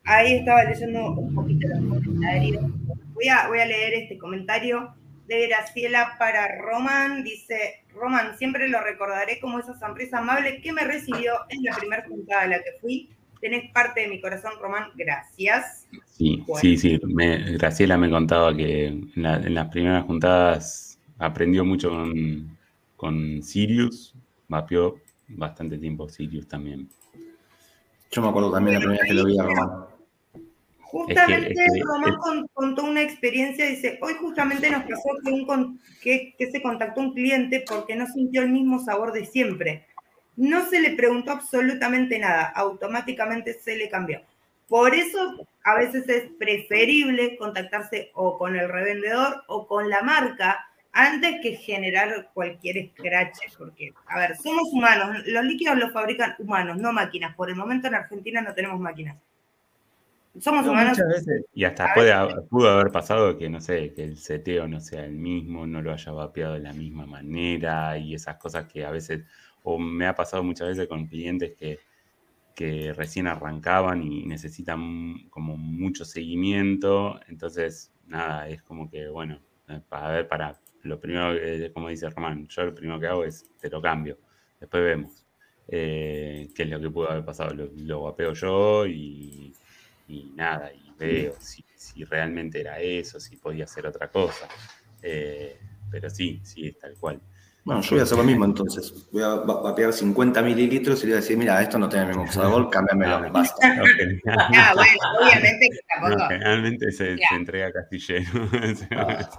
Ahí 0.05 0.33
estaba 0.35 0.63
leyendo 0.63 1.11
un 1.11 1.35
poquito 1.35 1.67
los 1.67 1.79
comentarios. 2.03 2.63
Voy 3.13 3.27
a, 3.27 3.47
voy 3.47 3.59
a 3.59 3.65
leer 3.65 3.93
este 3.93 4.17
comentario 4.17 4.93
de 5.27 5.47
Graciela 5.47 6.15
para 6.17 6.59
Roman. 6.61 7.23
Dice, 7.23 7.83
Roman, 7.93 8.37
siempre 8.37 8.67
lo 8.69 8.81
recordaré 8.81 9.39
como 9.39 9.59
esa 9.59 9.77
sonrisa 9.77 10.19
amable 10.19 10.61
que 10.61 10.71
me 10.73 10.83
recibió 10.83 11.33
en 11.49 11.63
la 11.63 11.75
primera 11.75 12.05
juntada 12.07 12.41
a 12.43 12.47
la 12.47 12.57
que 12.59 12.71
fui. 12.81 13.09
Tenés 13.41 13.69
parte 13.73 14.01
de 14.01 14.07
mi 14.07 14.21
corazón, 14.21 14.53
Roman. 14.61 14.89
Gracias. 14.95 15.85
Sí, 16.05 16.41
Bueno. 16.47 16.61
sí, 16.61 16.77
sí. 16.77 16.99
Me- 17.05 17.57
Graciela 17.57 17.97
me 17.97 18.09
contaba 18.09 18.55
que 18.55 18.87
en, 18.87 19.11
la- 19.15 19.35
en 19.37 19.53
las 19.53 19.67
primeras 19.69 20.05
juntadas 20.05 20.97
aprendió 21.17 21.65
mucho 21.65 21.89
con, 21.89 22.57
con 22.95 23.43
Sirius. 23.43 24.15
Vapeó 24.47 24.95
bastante 25.27 25.77
tiempo 25.77 26.07
Sirius 26.09 26.47
también. 26.47 26.87
Yo 28.13 28.21
me 28.21 28.27
acuerdo 28.29 28.51
también 28.51 28.75
la 28.75 28.79
primera 28.79 29.01
vez 29.01 29.09
que 29.09 29.13
lo 29.15 29.25
vi 29.25 29.37
a 29.39 29.43
Román. 29.43 29.85
Justamente 30.81 31.47
Es 31.49 31.55
que- 31.57 31.65
es 31.65 31.73
que- 31.73 31.81
Román 31.83 32.13
es- 32.43 32.51
contó 32.53 32.83
una 32.83 33.01
experiencia, 33.01 33.65
dice, 33.65 33.97
hoy 34.01 34.13
justamente 34.19 34.69
nos 34.69 34.83
pasó 34.83 35.09
que, 35.23 35.31
un 35.31 35.45
con- 35.47 35.79
que, 36.01 36.35
que 36.37 36.51
se 36.51 36.61
contactó 36.61 37.01
un 37.01 37.13
cliente 37.13 37.65
porque 37.67 37.95
no 37.95 38.05
sintió 38.07 38.43
el 38.43 38.49
mismo 38.51 38.79
sabor 38.83 39.11
de 39.13 39.25
siempre. 39.25 39.87
No 40.35 40.67
se 40.69 40.79
le 40.79 40.91
preguntó 40.91 41.31
absolutamente 41.31 42.19
nada, 42.19 42.43
automáticamente 42.55 43.53
se 43.55 43.75
le 43.75 43.89
cambió. 43.89 44.21
Por 44.67 44.93
eso 44.93 45.47
a 45.63 45.75
veces 45.75 46.07
es 46.09 46.23
preferible 46.37 47.37
contactarse 47.37 48.11
o 48.13 48.37
con 48.37 48.55
el 48.55 48.69
revendedor 48.69 49.43
o 49.47 49.65
con 49.67 49.89
la 49.89 50.01
marca 50.03 50.67
antes 50.93 51.41
que 51.41 51.55
generar 51.57 52.29
cualquier 52.33 52.89
scratch, 52.91 53.37
porque, 53.57 53.93
a 54.07 54.19
ver, 54.19 54.37
somos 54.37 54.71
humanos, 54.71 55.23
los 55.25 55.43
líquidos 55.43 55.77
los 55.77 55.91
fabrican 55.91 56.35
humanos, 56.39 56.77
no 56.77 56.93
máquinas. 56.93 57.35
Por 57.35 57.49
el 57.49 57.55
momento 57.55 57.87
en 57.87 57.95
Argentina 57.95 58.41
no 58.41 58.53
tenemos 58.53 58.79
máquinas. 58.79 59.17
Somos 60.39 60.65
No, 60.65 60.71
humanos. 60.71 60.97
muchas 60.97 61.07
veces. 61.25 61.45
Y 61.53 61.63
hasta 61.63 61.93
puede 61.93 62.11
pudo 62.49 62.69
haber 62.69 62.91
pasado 62.91 63.37
que, 63.37 63.49
no 63.49 63.61
sé, 63.61 63.93
que 63.93 64.03
el 64.03 64.17
seteo 64.17 64.67
no 64.67 64.79
sea 64.79 65.05
el 65.05 65.13
mismo, 65.13 65.67
no 65.67 65.81
lo 65.81 65.91
haya 65.93 66.11
vapeado 66.11 66.53
de 66.53 66.59
la 66.61 66.73
misma 66.73 67.05
manera 67.05 67.97
y 67.97 68.15
esas 68.15 68.37
cosas 68.37 68.65
que 68.71 68.83
a 68.85 68.89
veces, 68.91 69.25
o 69.63 69.77
me 69.77 70.07
ha 70.07 70.15
pasado 70.15 70.43
muchas 70.43 70.69
veces 70.69 70.87
con 70.87 71.05
clientes 71.07 71.53
que, 71.57 71.79
que 72.55 72.93
recién 72.93 73.27
arrancaban 73.27 74.01
y 74.03 74.25
necesitan 74.25 75.27
como 75.29 75.55
mucho 75.57 76.03
seguimiento. 76.05 77.19
Entonces, 77.27 77.91
nada, 78.07 78.47
es 78.49 78.63
como 78.63 78.89
que, 78.89 79.07
bueno, 79.09 79.39
eh, 79.67 79.81
para 79.87 80.09
ver, 80.09 80.27
para 80.27 80.59
lo 80.83 80.99
primero, 80.99 81.33
que- 81.33 81.71
como 81.73 81.89
dice 81.89 82.09
Román, 82.09 82.47
yo 82.47 82.65
lo 82.65 82.75
primero 82.75 82.99
que 82.99 83.07
hago 83.07 83.23
es 83.25 83.49
te 83.59 83.69
lo 83.69 83.81
cambio, 83.81 84.19
después 84.59 84.83
vemos 84.83 85.25
eh, 85.67 86.49
qué 86.55 86.63
es 86.63 86.69
lo 86.69 86.79
que 86.79 86.89
pudo 86.89 87.09
haber 87.11 87.23
pasado. 87.25 87.53
Lo, 87.53 87.69
lo 87.73 88.03
vapeo 88.03 88.33
yo 88.33 88.85
y, 88.85 89.53
y 90.07 90.31
nada, 90.35 90.73
y 90.73 90.91
veo 90.97 91.35
si, 91.39 91.63
si 91.75 92.03
realmente 92.03 92.59
era 92.61 92.79
eso, 92.81 93.19
si 93.19 93.37
podía 93.37 93.65
ser 93.67 93.87
otra 93.87 94.09
cosa. 94.09 94.47
Eh, 95.01 95.59
pero 95.89 96.09
sí, 96.09 96.41
sí, 96.43 96.67
es 96.67 96.79
tal 96.79 96.97
cual. 96.97 97.21
Bueno, 97.65 97.81
yo 97.81 97.91
voy 97.91 97.99
a 98.01 98.03
hacer 98.03 98.17
lo 98.17 98.23
mismo 98.25 98.43
entonces. 98.45 98.93
Voy 99.11 99.23
a 99.23 99.27
va- 99.35 99.61
vapear 99.61 99.93
50 99.93 100.41
mililitros 100.41 101.01
y 101.03 101.07
le 101.07 101.13
voy 101.13 101.17
a 101.17 101.21
decir, 101.21 101.37
mira, 101.37 101.61
esto 101.61 101.79
no 101.79 101.87
tiene 101.87 102.03
el 102.11 102.17
mismo 102.17 102.29
sabor, 102.31 102.69
cámbiamelo, 102.69 103.15
Ah, 103.15 103.29
basta. 103.31 103.75
No, 103.75 103.83
generalmente- 103.97 104.21
Ah, 104.57 104.73
bueno, 104.75 104.91
obviamente 105.21 105.69
que 105.69 105.79
tampoco. 105.93 106.17
no, 106.23 106.27
generalmente 106.29 106.91
se, 106.91 107.17
se 107.17 107.35
entrega 107.35 107.71
castillero. 107.71 108.25
Ah. 108.91 109.29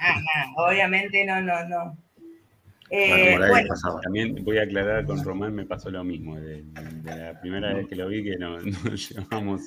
Ah, 0.00 0.14
no, 0.20 0.64
obviamente 0.66 1.24
no, 1.24 1.40
no, 1.40 1.68
no. 1.68 1.98
Eh, 2.90 3.32
Bueno, 3.36 3.48
bueno. 3.48 3.74
También 4.02 4.44
voy 4.44 4.58
a 4.58 4.62
aclarar 4.62 5.04
con 5.06 5.24
Román, 5.24 5.54
me 5.54 5.64
pasó 5.66 5.90
lo 5.90 6.04
mismo. 6.04 6.36
De, 6.38 6.62
de 6.62 7.16
la 7.16 7.40
primera 7.40 7.74
vez 7.74 7.88
que 7.88 7.96
lo 7.96 8.06
vi, 8.08 8.22
que 8.22 8.36
no- 8.38 8.60
nos 8.84 9.08
llevamos 9.10 9.62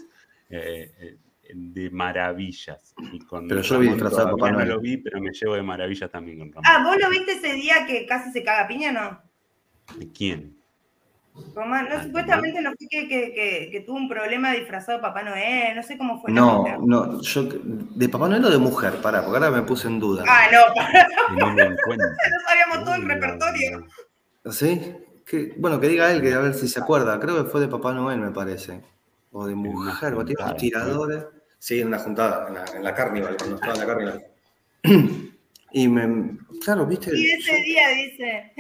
eh, 0.50 0.92
eh, 1.02 1.18
de 1.54 1.90
maravillas. 1.90 2.94
Y 3.12 3.20
con 3.20 3.48
Pero 3.48 3.62
yo 3.62 3.80
vi 3.80 3.90
disfrazado 3.90 4.32
Papá 4.32 4.52
no 4.52 4.58
Noel. 4.60 4.70
lo 4.70 4.80
vi, 4.80 4.98
pero 4.98 5.20
me 5.22 5.32
llevo 5.32 5.56
de 5.56 5.64
maravillas 5.64 6.10
también 6.12 6.40
con 6.40 6.52
Ramón. 6.52 6.64
ah, 6.68 6.84
¿vos 6.88 6.98
lo 7.02 7.10
viste 7.10 7.34
ese 7.34 7.54
día 7.54 7.86
que 7.88 8.06
casi 8.06 8.32
se 8.32 8.44
caga 8.44 8.68
piña, 8.68 8.92
no? 8.92 9.22
¿De 9.98 10.08
quién? 10.12 10.56
Román, 11.56 11.88
no, 11.88 11.96
Ah, 11.96 12.04
supuestamente 12.04 12.62
no 12.62 12.72
fue 12.78 12.88
que, 12.90 13.08
que, 13.08 13.34
que, 13.34 13.70
que 13.72 13.80
tuvo 13.82 13.96
un 13.98 14.10
problema 14.10 14.52
disfrazado 14.52 14.98
de 14.98 15.02
Papá 15.02 15.24
Noel, 15.24 15.74
no 15.76 15.84
sé 15.84 15.98
cómo 15.98 16.20
fue. 16.22 16.32
la 16.32 16.42
No, 16.42 16.66
no, 16.86 17.22
yo, 17.22 17.44
¿de 17.44 18.10
Papá 18.10 18.28
Noel 18.28 18.44
o 18.46 18.50
de 18.50 18.58
mujer? 18.58 18.96
Pará, 19.02 19.22
porque 19.24 19.38
ahora 19.38 19.52
me 19.52 19.62
puse 19.64 19.88
en 19.88 20.00
duda. 20.00 20.24
Ah, 20.28 20.48
no, 20.52 20.74
para, 20.76 21.08
No 21.38 21.50
encuentro. 21.64 22.08
no 22.32 22.40
sabíamos 22.48 22.84
todo 22.84 22.96
el 22.96 23.02
No, 23.04 23.08
repertorio. 23.08 23.88
¿Sí? 24.52 24.82
Que, 25.26 25.54
bueno, 25.58 25.80
que 25.80 25.88
diga 25.88 26.12
él, 26.12 26.22
que 26.22 26.34
a 26.34 26.40
ver 26.40 26.54
si 26.56 26.68
se 26.68 26.80
acuerda. 26.80 27.20
Creo 27.20 27.44
que 27.44 27.50
fue 27.50 27.62
de 27.62 27.68
Papá 27.70 27.94
Noel, 27.94 28.20
me 28.20 28.32
parece. 28.32 28.82
O 29.32 29.46
de 29.46 29.56
mujer, 29.56 30.16
o 30.16 30.26
tiene 30.26 30.42
juntada, 30.44 30.50
unos 30.52 30.58
tiradores. 30.62 31.26
Sí, 31.60 31.82
en 31.82 31.88
una 31.88 32.00
juntada, 32.00 32.48
en 32.48 32.54
la, 32.56 32.66
en 32.78 32.84
la 32.84 32.96
Carnival, 32.96 33.36
cuando 33.38 33.56
estaba 33.56 33.74
en 33.74 33.80
la 33.80 33.86
Carnival. 33.86 34.26
Y 35.72 35.88
me, 35.88 36.38
claro, 36.64 36.86
viste, 36.86 37.12
Y 37.16 37.30
ese 37.32 37.54
día 37.62 37.90
dice, 37.90 38.54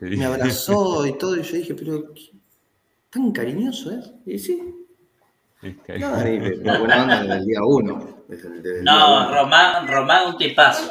me 0.00 0.24
abrazó 0.24 1.06
y 1.06 1.16
todo, 1.18 1.36
y 1.36 1.42
yo 1.42 1.56
dije, 1.56 1.74
pero, 1.74 2.12
¿qué- 2.14 2.30
¿tan 3.10 3.30
cariñoso 3.32 3.92
es? 3.96 4.10
Y 4.26 4.38
sí, 4.38 4.74
no, 5.98 6.16
de- 6.16 6.40
de 6.58 6.78
buena 6.78 7.02
onda 7.02 7.20
desde 7.22 7.34
el 7.36 7.44
día 7.46 7.62
uno. 7.64 8.24
desde 8.26 8.48
el- 8.48 8.62
desde 8.62 8.78
el 8.78 8.84
día 8.84 8.92
No, 8.92 9.26
uno. 9.26 9.34
Román, 9.34 9.86
Román 9.86 10.28
un 10.28 10.36
tipazo. 10.38 10.90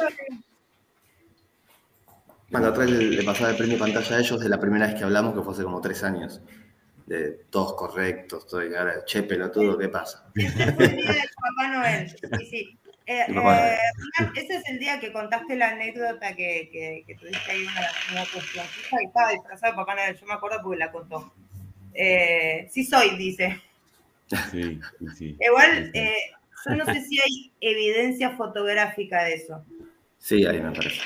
Cuando 2.50 2.68
atrás 2.68 2.88
le, 2.90 2.98
le 3.10 3.22
pasaba 3.24 3.50
el 3.50 3.56
premio 3.56 3.78
pantalla 3.78 4.16
a 4.16 4.20
ellos 4.20 4.38
de 4.40 4.48
la 4.48 4.60
primera 4.60 4.86
vez 4.86 4.94
que 4.94 5.04
hablamos, 5.04 5.34
que 5.34 5.40
fue 5.42 5.52
hace 5.54 5.64
como 5.64 5.80
tres 5.80 6.02
años. 6.04 6.40
De 7.06 7.30
todos 7.50 7.74
correctos, 7.74 8.46
todo, 8.46 8.64
y 8.64 8.74
ahora, 8.74 9.04
che, 9.04 9.22
pelotudo, 9.22 9.76
¿qué 9.76 9.88
pasa? 9.88 10.30
ese 10.34 10.72
fue 10.72 10.84
el 10.84 10.96
día 10.96 11.12
de 11.12 11.22
Papá 11.34 11.68
Noel. 11.68 12.08
Sí, 12.10 12.46
sí. 12.46 12.78
Eh, 13.06 13.26
eh, 13.28 13.78
ese 14.36 14.54
es 14.56 14.68
el 14.68 14.78
día 14.78 15.00
que 15.00 15.12
contaste 15.12 15.56
la 15.56 15.70
anécdota 15.70 16.36
que, 16.36 16.70
que, 16.72 17.02
que 17.04 17.14
tuviste 17.16 17.50
ahí 17.50 17.62
una, 17.62 17.80
una 18.12 18.24
cuestión 18.32 18.64
y 19.02 19.06
estaba 19.06 19.32
disfrazado 19.32 19.72
de 19.72 19.76
Papá 19.76 19.94
Noel. 19.96 20.16
Yo 20.18 20.26
me 20.26 20.34
acuerdo 20.34 20.60
porque 20.62 20.78
la 20.78 20.92
contó. 20.92 21.32
Eh, 21.94 22.68
sí 22.70 22.84
soy, 22.84 23.16
dice. 23.16 23.60
Sí, 24.50 24.80
sí, 24.98 25.06
sí. 25.16 25.36
Igual, 25.40 25.90
eh, 25.94 26.30
yo 26.64 26.76
no 26.76 26.84
sé 26.86 27.02
si 27.02 27.20
hay 27.20 27.52
evidencia 27.60 28.30
fotográfica 28.36 29.24
de 29.24 29.34
eso. 29.34 29.64
Sí, 30.18 30.46
ahí 30.46 30.60
me 30.60 30.70
parece. 30.70 31.00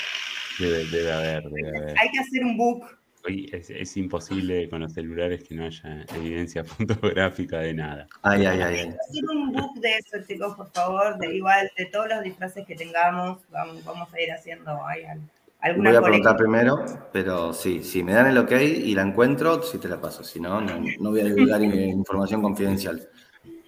Debe, 0.58 0.84
debe 0.84 1.12
haber, 1.12 1.42
debe 1.44 1.78
haber. 1.78 1.98
Hay 1.98 2.10
que 2.10 2.20
hacer 2.20 2.44
un 2.44 2.56
book. 2.56 2.86
Hoy 3.26 3.50
es, 3.52 3.70
es 3.70 3.96
imposible 3.96 4.68
con 4.70 4.80
los 4.82 4.92
celulares 4.92 5.42
que 5.42 5.54
no 5.54 5.64
haya 5.64 6.04
evidencia 6.14 6.62
fotográfica 6.64 7.58
de 7.58 7.74
nada. 7.74 8.06
Ay, 8.22 8.46
ay, 8.46 8.60
ay, 8.62 8.74
ay. 8.78 8.88
Hacer 8.88 9.24
un 9.34 9.52
book 9.52 9.74
de 9.80 9.96
eso, 9.96 10.18
chicos, 10.26 10.54
por 10.54 10.70
favor. 10.70 11.18
De, 11.18 11.34
igual, 11.34 11.70
de 11.76 11.86
todos 11.86 12.08
los 12.08 12.22
disfraces 12.22 12.64
que 12.66 12.76
tengamos, 12.76 13.38
vamos, 13.50 13.84
vamos 13.84 14.12
a 14.14 14.20
ir 14.20 14.30
haciendo 14.32 14.84
ahí 14.86 15.04
al- 15.04 15.20
alguna 15.60 15.90
Voy 15.90 15.96
a 15.98 16.02
preguntar 16.02 16.36
primero, 16.36 16.84
pero 17.12 17.52
sí, 17.52 17.82
si 17.82 18.02
me 18.04 18.12
dan 18.12 18.28
el 18.28 18.38
ok 18.38 18.52
y 18.52 18.94
la 18.94 19.02
encuentro, 19.02 19.62
sí 19.62 19.78
te 19.78 19.88
la 19.88 20.00
paso. 20.00 20.22
Si 20.22 20.38
no, 20.38 20.60
no, 20.60 20.78
no 21.00 21.10
voy 21.10 21.20
a 21.20 21.24
divulgar 21.24 21.60
in- 21.62 21.72
información 21.90 22.40
confidencial. 22.42 23.08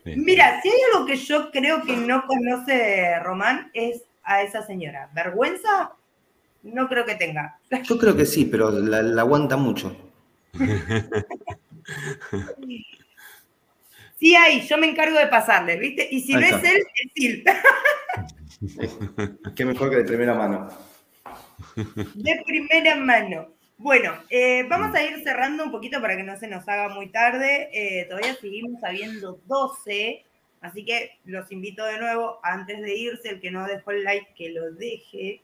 Mira, 0.05 0.61
si 0.63 0.69
hay 0.69 0.79
algo 0.95 1.05
que 1.07 1.17
yo 1.17 1.51
creo 1.51 1.83
que 1.83 1.97
no 1.97 2.25
conoce 2.27 3.19
Román, 3.21 3.71
es 3.75 4.05
a 4.23 4.43
esa 4.43 4.63
señora. 4.63 5.11
¿Vergüenza? 5.15 5.93
No 6.63 6.89
creo 6.89 7.05
que 7.05 7.15
tenga. 7.15 7.59
Yo 7.85 7.99
creo 7.99 8.17
que 8.17 8.27
sí, 8.27 8.45
pero 8.45 8.71
la, 8.71 9.03
la 9.03 9.23
aguanta 9.23 9.57
mucho. 9.57 9.97
Sí 14.19 14.35
hay, 14.35 14.67
yo 14.67 14.77
me 14.79 14.89
encargo 14.89 15.17
de 15.17 15.29
pasarle, 15.29 15.79
¿viste? 15.79 16.09
Y 16.11 16.23
si 16.23 16.35
Ahí 16.35 16.41
no 16.41 16.57
es 16.57 16.65
él, 16.65 16.83
es 16.95 17.13
Sil. 17.15 17.45
Qué 19.55 19.65
mejor 19.65 19.91
que 19.91 19.97
de 19.97 20.05
primera 20.05 20.35
mano. 20.35 20.69
De 21.77 22.43
primera 22.45 22.97
mano. 22.97 23.53
Bueno, 23.77 24.13
eh, 24.29 24.65
vamos 24.69 24.93
a 24.97 25.05
ir 25.05 25.23
cerrando 25.23 25.63
un 25.63 25.71
poquito 25.71 26.01
para 26.01 26.17
que 26.17 26.25
no 26.25 26.37
se 26.37 26.49
nos 26.49 26.69
haga 26.69 26.89
muy 26.89 27.11
tarde. 27.11 27.69
Eh, 27.73 28.07
todavía 28.07 28.35
seguimos 28.35 28.83
habiendo 28.83 29.39
12, 29.47 30.25
así 30.63 30.85
que 30.85 31.13
los 31.25 31.53
invito 31.53 31.85
de 31.85 32.01
nuevo, 32.01 32.41
antes 32.43 32.81
de 32.81 32.97
irse, 32.97 33.29
el 33.29 33.41
que 33.41 33.53
no 33.53 33.69
dejó 33.69 33.93
el 33.93 34.03
like, 34.03 34.35
que 34.37 34.51
lo 34.51 34.73
deje. 34.73 35.43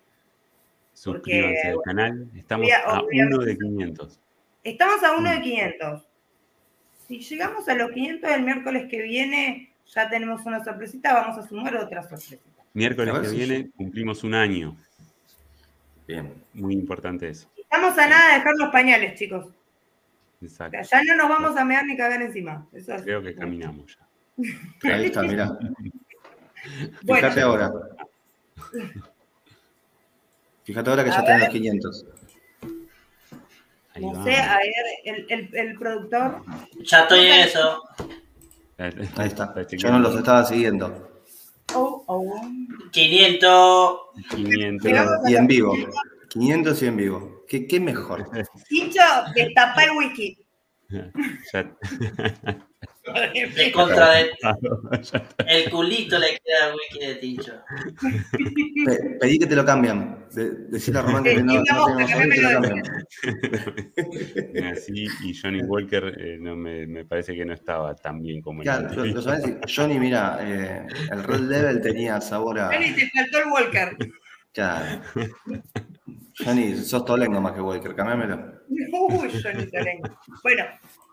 Suscríbanse 0.95 1.69
al 1.69 1.83
canal. 1.85 2.29
Estamos 2.37 2.67
Obvia- 2.67 2.85
a 2.87 3.03
uno 3.03 3.39
de 3.39 3.59
500. 3.59 4.21
Estamos 4.63 5.03
a 5.03 5.17
uno 5.17 5.31
de 5.31 5.41
500. 5.43 6.09
Si 7.07 7.19
llegamos 7.21 7.69
a 7.69 7.75
los 7.75 7.91
500 7.91 8.31
el 8.31 8.43
miércoles 8.43 8.87
que 8.91 9.03
viene, 9.03 9.73
ya 9.87 10.09
tenemos 10.09 10.47
una 10.47 10.65
sorpresita, 10.65 11.13
vamos 11.13 11.37
a 11.39 11.47
sumar 11.47 11.77
otra 11.77 12.03
sorpresita. 12.03 12.43
Miércoles 12.73 13.13
que 13.21 13.27
si 13.29 13.37
viene 13.37 13.71
cumplimos 13.77 14.25
un 14.25 14.35
año. 14.35 14.77
Bien. 16.07 16.33
Muy 16.55 16.75
importante 16.75 17.29
eso. 17.29 17.49
Estamos 17.57 17.97
a 17.99 18.07
nada 18.09 18.29
de 18.33 18.39
dejar 18.39 18.55
los 18.57 18.71
pañales, 18.71 19.19
chicos. 19.19 19.47
O 19.47 20.45
Exacto. 20.45 20.83
sea, 20.85 21.03
ya 21.05 21.15
no 21.15 21.23
nos 21.23 21.29
vamos 21.29 21.57
a 21.57 21.65
mear 21.65 21.85
ni 21.87 21.97
cagar 21.97 22.23
encima. 22.23 22.67
Eso 22.73 22.95
es- 22.95 23.03
Creo 23.03 23.23
que 23.23 23.35
caminamos 23.35 23.97
ya. 23.97 24.95
Ahí 24.95 25.07
está, 25.07 25.23
mira. 25.23 25.59
Bueno. 27.03 27.21
Fíjate 27.29 27.41
ahora. 27.43 27.71
Fíjate 30.65 30.91
ahora 30.91 31.05
que 31.05 31.11
A 31.11 31.15
ya 31.17 31.25
tenés 31.25 31.41
los 31.41 31.49
500. 31.51 32.07
Ahí 32.63 32.71
Ahí 33.95 34.03
No 34.03 34.13
va. 34.15 34.25
sé, 34.25 34.37
a 34.37 34.59
ver, 34.59 34.73
el, 35.05 35.27
el, 35.29 35.57
el 35.57 35.79
productor. 35.79 36.43
Ya 36.83 37.01
estoy 37.03 37.27
en 37.27 37.41
eso. 37.41 37.83
Ahí 38.79 39.27
está. 39.29 39.55
Yo 39.71 39.91
no 39.91 39.99
los 40.01 40.17
estaba 40.17 40.45
siguiendo. 40.45 41.23
Oh, 41.75 42.03
oh. 42.07 42.41
500. 42.91 43.99
500. 44.31 44.85
Llegamos 44.85 45.13
a 45.25 45.31
Y 45.31 45.37
en 45.37 45.47
vivo. 45.47 45.75
500 46.31 46.83
y 46.83 46.87
en 46.87 46.97
vivo. 46.97 47.45
¿Qué, 47.49 47.67
qué 47.67 47.79
mejor? 47.79 48.29
Tincho, 48.69 49.01
destapa 49.35 49.85
el 49.85 49.91
wiki. 49.93 50.39
De 53.57 53.73
contra 53.73 54.11
de. 54.13 54.31
El 55.47 55.71
culito 55.71 56.19
le 56.19 56.39
queda 56.43 56.67
al 56.67 56.75
wiki 56.75 57.07
de 57.07 57.15
Tincho. 57.17 57.53
Pe- 58.87 59.17
pedí 59.21 59.39
que 59.39 59.47
te 59.47 59.57
lo 59.57 59.65
cambian. 59.65 60.27
De, 60.33 60.51
decirle 60.69 61.01
a 61.01 61.03
Román 61.03 61.23
que 61.23 61.35
no, 61.43 61.55
no 61.55 61.97
que 61.97 62.05
te 62.07 62.43
lo 62.43 62.61
cambian. 62.63 62.83
Así, 64.73 65.07
y 65.23 65.35
Johnny 65.35 65.63
Walker 65.63 66.15
eh, 66.19 66.39
no 66.41 66.57
me, 66.57 66.87
me 66.87 67.05
parece 67.05 67.35
que 67.35 67.45
no 67.45 67.53
estaba 67.53 67.95
tan 67.95 68.23
bien 68.23 68.41
como 68.41 68.63
en 68.63 68.69
la 68.69 68.89
Claro, 68.89 69.03
decir. 69.05 69.61
Johnny, 69.75 69.99
mira, 69.99 70.39
eh, 70.41 70.87
el 71.13 71.23
Red 71.25 71.41
Level 71.41 71.81
tenía 71.83 72.21
sabor 72.21 72.59
a. 72.59 72.69
Johnny, 72.73 72.95
te 72.95 73.11
faltó 73.11 73.39
el 73.39 73.47
Walker. 73.53 73.97
Claro. 74.53 75.03
Johnny, 76.37 76.77
sos 76.77 77.05
tolengo 77.05 77.41
más 77.41 77.53
que 77.53 77.61
Walker, 77.61 77.95
cambiámelo. 77.95 78.61
Uy, 78.69 79.31
Johnny 79.43 79.67
Torengo. 79.71 80.09
Bueno, 80.43 80.65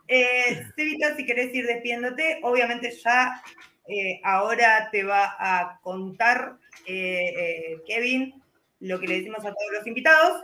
eh, 0.08 0.64
Cevita, 0.76 1.16
si 1.16 1.26
querés 1.26 1.54
ir 1.54 1.66
despidiéndote, 1.68 2.40
obviamente 2.44 2.92
ya 3.04 3.42
eh, 3.88 4.20
ahora 4.24 4.90
te 4.92 5.04
va 5.04 5.36
a 5.40 5.80
contar 5.82 6.58
eh, 6.88 7.20
eh, 7.38 7.82
Kevin 7.86 8.42
lo 8.80 9.00
que 9.00 9.08
le 9.08 9.18
decimos 9.18 9.40
a 9.40 9.50
todos 9.54 9.72
los 9.78 9.86
invitados. 9.88 10.42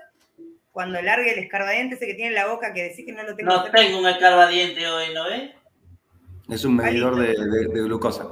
Cuando 0.71 1.01
largue 1.01 1.33
el 1.33 1.39
escarbadiente 1.39 1.95
ese 1.95 2.05
que 2.05 2.13
tiene 2.13 2.29
en 2.29 2.35
la 2.35 2.45
boca, 2.47 2.71
que 2.71 2.83
decís 2.83 3.03
que 3.03 3.11
no 3.11 3.23
lo 3.23 3.35
tengo 3.35 3.49
No 3.51 3.63
tengo 3.71 3.97
un 3.99 4.07
escarbadiente 4.07 4.87
hoy, 4.87 5.05
¿no 5.11 5.23
ves? 5.25 5.51
Es 6.49 6.63
un 6.65 6.75
medidor 6.75 7.15
de, 7.15 7.29
de- 7.29 7.67
de 7.73 7.81
glucosa. 7.83 8.27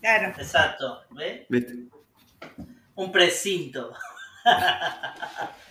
Claro. 0.00 0.28
Exacto, 0.38 1.02
¿ves? 1.10 1.42
¿Viste? 1.50 1.74
Un 2.94 3.12
precinto. 3.12 3.92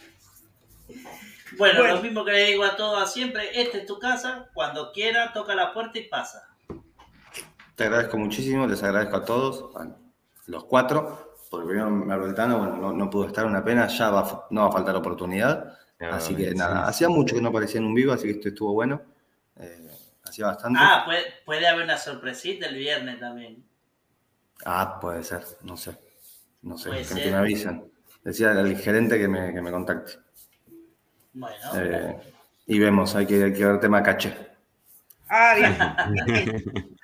bueno, 1.58 1.80
Bueno. 1.80 1.96
lo 1.96 2.02
mismo 2.02 2.26
que 2.26 2.32
le 2.32 2.46
digo 2.48 2.64
a 2.64 2.76
todos 2.76 3.12
siempre, 3.14 3.60
esta 3.62 3.78
es 3.78 3.86
tu 3.86 4.00
casa, 4.00 4.50
cuando 4.54 4.92
quiera 4.92 5.32
toca 5.34 5.56
la 5.56 5.74
puerta 5.74 5.98
y 6.00 6.08
pasa. 6.08 6.50
Te 7.76 7.86
agradezco 7.86 8.18
muchísimo, 8.18 8.68
les 8.68 8.82
agradezco 8.84 9.18
a 9.18 9.26
todos, 9.26 9.76
a 9.76 9.88
los 10.48 10.66
cuatro, 10.66 11.36
porque 11.50 11.68
primero 11.68 11.90
Merveltano, 11.90 12.58
bueno, 12.60 12.78
no, 12.78 12.94
no 12.94 13.10
pudo 13.10 13.28
estar 13.28 13.46
una 13.46 13.64
pena, 13.64 13.88
ya 13.88 14.10
va, 14.12 14.48
no 14.52 14.62
va 14.62 14.68
a 14.68 14.72
faltar 14.72 14.96
oportunidad. 14.96 15.78
Así 16.00 16.36
que 16.36 16.50
Sí, 16.50 16.56
nada, 16.56 16.84
sí. 16.86 16.90
hacía 16.90 17.10
mucho 17.10 17.34
que 17.36 17.42
no 17.42 17.50
aparecía 17.50 17.80
en 17.80 17.88
un 17.88 17.94
vivo, 17.94 18.12
así 18.12 18.24
que 18.26 18.32
esto 18.32 18.50
estuvo 18.50 18.74
bueno. 18.74 19.02
Eh, 19.56 19.88
hacía 20.26 20.48
bastante. 20.48 20.80
Ah, 20.82 21.04
puede, 21.06 21.22
puede 21.46 21.68
haber 21.68 21.86
una 21.86 21.98
sorpresita 21.98 22.68
el 22.68 22.76
viernes 22.76 23.20
también. 23.20 23.64
Ah, 24.66 25.00
puede 25.00 25.24
ser, 25.24 25.44
no 25.62 25.78
sé. 25.78 25.98
No 26.62 26.78
sé, 26.78 26.90
que, 26.92 27.04
ser. 27.06 27.24
que 27.24 27.32
me 27.32 27.38
avisen. 27.38 27.92
Decía 28.24 28.52
al 28.52 28.76
gerente 28.78 29.18
que 29.18 29.28
me, 29.28 29.54
que 29.54 29.62
me 29.62 29.72
contacte. 29.72 30.14
Bueno, 31.34 31.56
Eh, 31.76 32.16
y 32.68 32.80
vemos, 32.80 33.16
hay 33.16 33.26
que, 33.26 33.44
hay 33.44 33.54
que 33.54 33.66
ver 33.66 33.80
tema 33.80 34.02
caché. 34.04 34.34
Ah, 35.28 35.56
bien. 35.56 35.76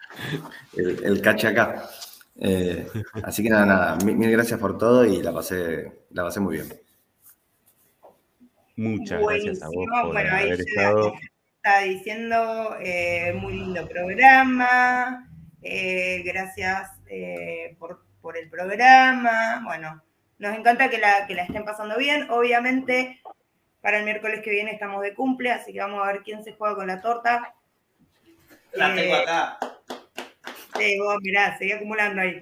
El, 0.76 1.06
el 1.06 1.22
caché 1.22 1.48
acá. 1.48 1.88
Eh, 2.36 2.88
así 3.24 3.44
que 3.44 3.50
nada, 3.50 3.66
nada, 3.66 3.96
mil, 4.04 4.16
mil 4.16 4.32
gracias 4.32 4.60
por 4.60 4.78
todo 4.78 5.06
y 5.06 5.22
la 5.22 5.34
pasé, 5.34 6.04
la 6.12 6.24
pasé 6.24 6.40
muy 6.40 6.56
bien. 6.58 6.70
Muchas 8.76 9.22
gracias 9.22 9.62
a 9.62 9.68
vos 9.68 9.86
por 10.02 10.14
Bueno, 10.14 10.36
ahí 10.36 10.48
haber 10.48 10.62
estado. 10.62 11.14
está 11.58 11.80
diciendo, 11.82 12.76
eh, 12.80 13.34
muy 13.34 13.54
lindo 13.54 13.88
programa, 13.88 15.30
eh, 15.62 16.24
gracias 16.26 16.90
eh, 17.08 17.76
por, 17.78 18.06
por 18.22 18.38
el 18.38 18.50
programa, 18.50 19.62
bueno, 19.66 20.02
nos 20.38 20.58
encanta 20.58 20.90
que 20.90 20.98
la, 20.98 21.28
que 21.28 21.36
la 21.36 21.44
estén 21.44 21.66
pasando 21.66 21.98
bien, 21.98 22.30
obviamente 22.30 23.22
para 23.82 24.00
el 24.00 24.06
miércoles 24.06 24.42
que 24.44 24.50
viene 24.52 24.72
estamos 24.72 25.02
de 25.02 25.14
cumple, 25.14 25.52
así 25.52 25.72
que 25.74 25.80
vamos 25.80 26.02
a 26.04 26.12
ver 26.12 26.22
quién 26.24 26.44
se 26.44 26.54
juega 26.54 26.76
con 26.76 26.88
la 26.88 27.02
torta. 27.02 27.54
la 28.74 28.94
tengo 28.96 29.16
Eh, 29.16 29.22
acá. 29.22 29.58
Sí, 30.78 30.98
vos 31.00 31.18
mirá, 31.22 31.58
seguí 31.58 31.72
acumulando 31.72 32.22
ahí. 32.22 32.42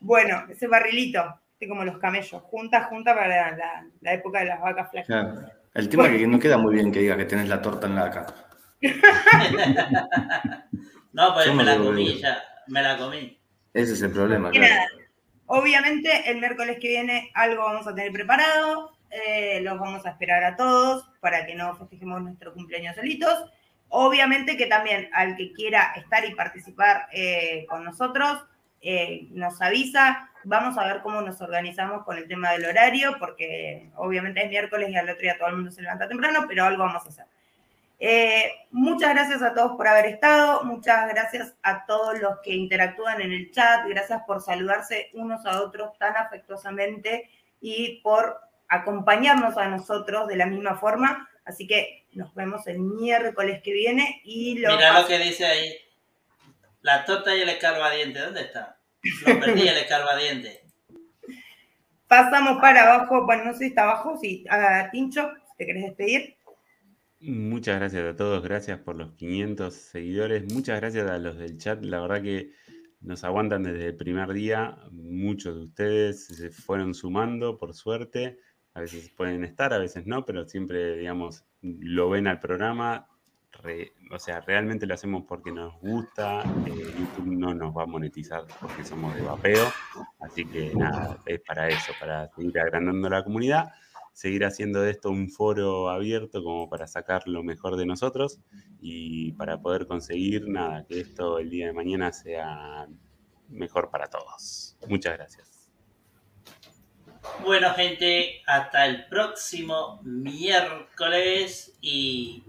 Bueno, 0.00 0.44
ese 0.48 0.66
barrilito, 0.66 1.20
así 1.56 1.68
como 1.68 1.84
los 1.84 1.98
camellos, 1.98 2.42
junta, 2.42 2.84
junta 2.84 3.14
para 3.14 3.56
la, 3.56 3.86
la 4.00 4.12
época 4.12 4.40
de 4.40 4.46
las 4.46 4.60
vacas 4.60 4.90
flacas. 4.90 5.06
Claro. 5.06 5.40
El 5.72 5.88
tema 5.88 6.08
es 6.08 6.18
que 6.18 6.26
no 6.26 6.38
queda 6.40 6.58
muy 6.58 6.74
bien 6.74 6.90
que 6.92 6.98
digas 6.98 7.16
que 7.16 7.24
tenés 7.26 7.48
la 7.48 7.62
torta 7.62 7.86
en 7.86 7.94
la 7.94 8.04
acá. 8.06 8.26
No, 11.12 11.34
pues 11.34 11.46
Yo 11.46 11.54
me 11.54 11.64
la 11.64 11.76
comí 11.76 12.18
ya, 12.20 12.40
me 12.68 12.82
la 12.82 12.96
comí. 12.96 13.36
Ese 13.74 13.94
es 13.94 14.02
el 14.02 14.12
problema, 14.12 14.50
claro. 14.50 14.66
nada, 14.68 14.86
obviamente 15.46 16.30
el 16.30 16.38
miércoles 16.38 16.78
que 16.80 16.88
viene 16.88 17.30
algo 17.34 17.64
vamos 17.64 17.86
a 17.86 17.94
tener 17.94 18.12
preparado, 18.12 18.92
eh, 19.10 19.60
los 19.62 19.78
vamos 19.78 20.06
a 20.06 20.10
esperar 20.10 20.44
a 20.44 20.56
todos 20.56 21.04
para 21.20 21.44
que 21.44 21.54
no 21.54 21.74
festejemos 21.76 22.22
nuestro 22.22 22.54
cumpleaños 22.54 22.94
solitos. 22.94 23.50
Obviamente 23.88 24.56
que 24.56 24.66
también 24.66 25.10
al 25.12 25.36
que 25.36 25.52
quiera 25.52 25.92
estar 25.96 26.24
y 26.24 26.34
participar 26.34 27.08
eh, 27.12 27.66
con 27.68 27.84
nosotros, 27.84 28.44
eh, 28.82 29.26
nos 29.32 29.60
avisa, 29.60 30.30
vamos 30.44 30.78
a 30.78 30.86
ver 30.86 31.02
cómo 31.02 31.20
nos 31.22 31.40
organizamos 31.40 32.04
con 32.04 32.16
el 32.16 32.28
tema 32.28 32.52
del 32.52 32.66
horario, 32.66 33.16
porque 33.18 33.90
obviamente 33.96 34.44
es 34.44 34.48
miércoles 34.48 34.90
y 34.90 34.96
al 34.96 35.10
otro 35.10 35.22
día 35.22 35.36
todo 35.36 35.48
el 35.48 35.56
mundo 35.56 35.72
se 35.72 35.82
levanta 35.82 36.08
temprano, 36.08 36.44
pero 36.48 36.64
algo 36.64 36.84
vamos 36.84 37.04
a 37.04 37.08
hacer. 37.08 37.26
Muchas 38.70 39.10
gracias 39.12 39.42
a 39.42 39.52
todos 39.54 39.76
por 39.76 39.88
haber 39.88 40.06
estado, 40.06 40.62
muchas 40.64 41.08
gracias 41.08 41.54
a 41.62 41.84
todos 41.84 42.18
los 42.20 42.38
que 42.38 42.54
interactúan 42.54 43.20
en 43.20 43.32
el 43.32 43.50
chat, 43.50 43.86
gracias 43.88 44.22
por 44.22 44.40
saludarse 44.40 45.10
unos 45.14 45.44
a 45.44 45.60
otros 45.62 45.98
tan 45.98 46.16
afectuosamente 46.16 47.28
y 47.60 48.00
por 48.02 48.40
acompañarnos 48.70 49.58
a 49.58 49.68
nosotros 49.68 50.28
de 50.28 50.36
la 50.36 50.46
misma 50.46 50.76
forma. 50.76 51.28
Así 51.44 51.66
que 51.66 52.06
nos 52.12 52.34
vemos 52.34 52.66
el 52.66 52.78
miércoles 52.78 53.60
que 53.62 53.72
viene 53.72 54.22
y 54.24 54.58
lo, 54.58 54.76
Mira 54.76 55.00
lo 55.00 55.06
que 55.06 55.18
dice 55.18 55.44
ahí. 55.44 55.74
La 56.80 57.04
torta 57.04 57.36
y 57.36 57.42
el 57.42 57.48
escarbadiente, 57.48 58.20
¿dónde 58.20 58.42
está? 58.42 58.78
Lo 59.26 59.38
perdí 59.40 59.68
el 59.68 59.76
escarbadiente. 59.76 60.62
pasamos 62.06 62.60
para 62.60 62.94
abajo. 62.94 63.26
Bueno, 63.26 63.44
no 63.44 63.52
sé 63.52 63.58
si 63.58 63.66
está 63.66 63.82
abajo, 63.82 64.16
si 64.18 64.44
a 64.48 64.88
Tincho, 64.90 65.30
si 65.50 65.56
te 65.58 65.66
querés 65.66 65.84
despedir. 65.84 66.36
Muchas 67.20 67.78
gracias 67.78 68.02
a 68.02 68.16
todos, 68.16 68.42
gracias 68.42 68.78
por 68.78 68.96
los 68.96 69.12
500 69.12 69.74
seguidores, 69.74 70.50
muchas 70.54 70.80
gracias 70.80 71.10
a 71.10 71.18
los 71.18 71.36
del 71.36 71.58
chat, 71.58 71.82
la 71.82 72.00
verdad 72.00 72.22
que 72.22 72.52
nos 73.02 73.24
aguantan 73.24 73.62
desde 73.62 73.88
el 73.88 73.96
primer 73.96 74.32
día, 74.32 74.78
muchos 74.90 75.54
de 75.54 75.64
ustedes 75.64 76.28
se 76.28 76.48
fueron 76.48 76.94
sumando, 76.94 77.58
por 77.58 77.74
suerte, 77.74 78.38
a 78.74 78.80
veces 78.80 79.10
pueden 79.10 79.44
estar, 79.44 79.72
a 79.72 79.78
veces 79.78 80.06
no, 80.06 80.24
pero 80.24 80.46
siempre, 80.46 80.96
digamos, 80.96 81.44
lo 81.62 82.10
ven 82.10 82.26
al 82.26 82.38
programa, 82.40 83.06
re- 83.52 83.92
o 84.10 84.18
sea, 84.18 84.40
realmente 84.40 84.86
lo 84.86 84.94
hacemos 84.94 85.24
porque 85.28 85.52
nos 85.52 85.78
gusta, 85.80 86.42
eh, 86.66 86.94
YouTube 86.98 87.26
no 87.26 87.54
nos 87.54 87.76
va 87.76 87.82
a 87.82 87.86
monetizar 87.86 88.44
porque 88.60 88.84
somos 88.84 89.14
de 89.14 89.22
vapeo, 89.22 89.66
así 90.20 90.44
que 90.46 90.72
nada, 90.76 91.18
es 91.26 91.40
para 91.40 91.68
eso, 91.68 91.92
para 91.98 92.28
seguir 92.28 92.58
agrandando 92.60 93.08
la 93.08 93.24
comunidad 93.24 93.68
seguir 94.12 94.44
haciendo 94.44 94.82
de 94.82 94.90
esto 94.90 95.08
un 95.10 95.30
foro 95.30 95.88
abierto 95.88 96.42
como 96.42 96.68
para 96.68 96.86
sacar 96.86 97.26
lo 97.26 97.42
mejor 97.42 97.76
de 97.76 97.86
nosotros 97.86 98.40
y 98.80 99.32
para 99.32 99.62
poder 99.62 99.86
conseguir 99.86 100.48
nada, 100.48 100.84
que 100.86 101.00
esto 101.00 101.38
el 101.38 101.48
día 101.48 101.66
de 101.68 101.72
mañana 101.72 102.12
sea 102.12 102.86
mejor 103.48 103.88
para 103.90 104.08
todos. 104.08 104.76
Muchas 104.88 105.16
gracias. 105.16 105.59
Bueno, 107.44 107.70
gente, 107.74 108.42
hasta 108.46 108.86
el 108.86 109.06
próximo 109.06 110.00
miércoles 110.02 111.72
y. 111.80 112.42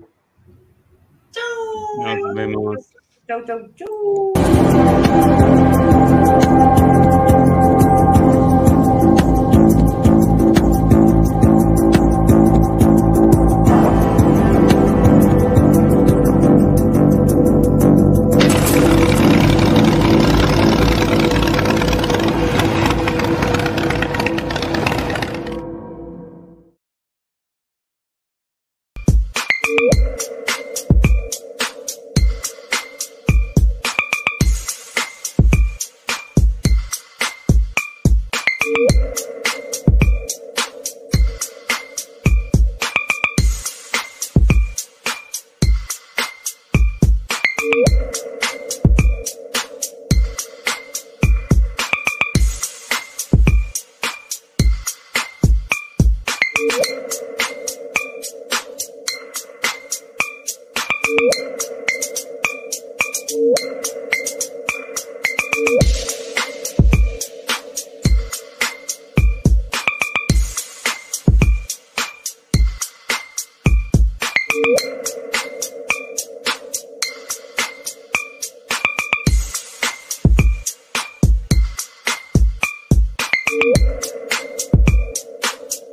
¡Chau! 1.32 2.16
Nos 2.18 2.34
vemos. 2.34 2.76
Chau, 3.28 3.46
chau, 3.46 3.60
chau. 3.76 5.51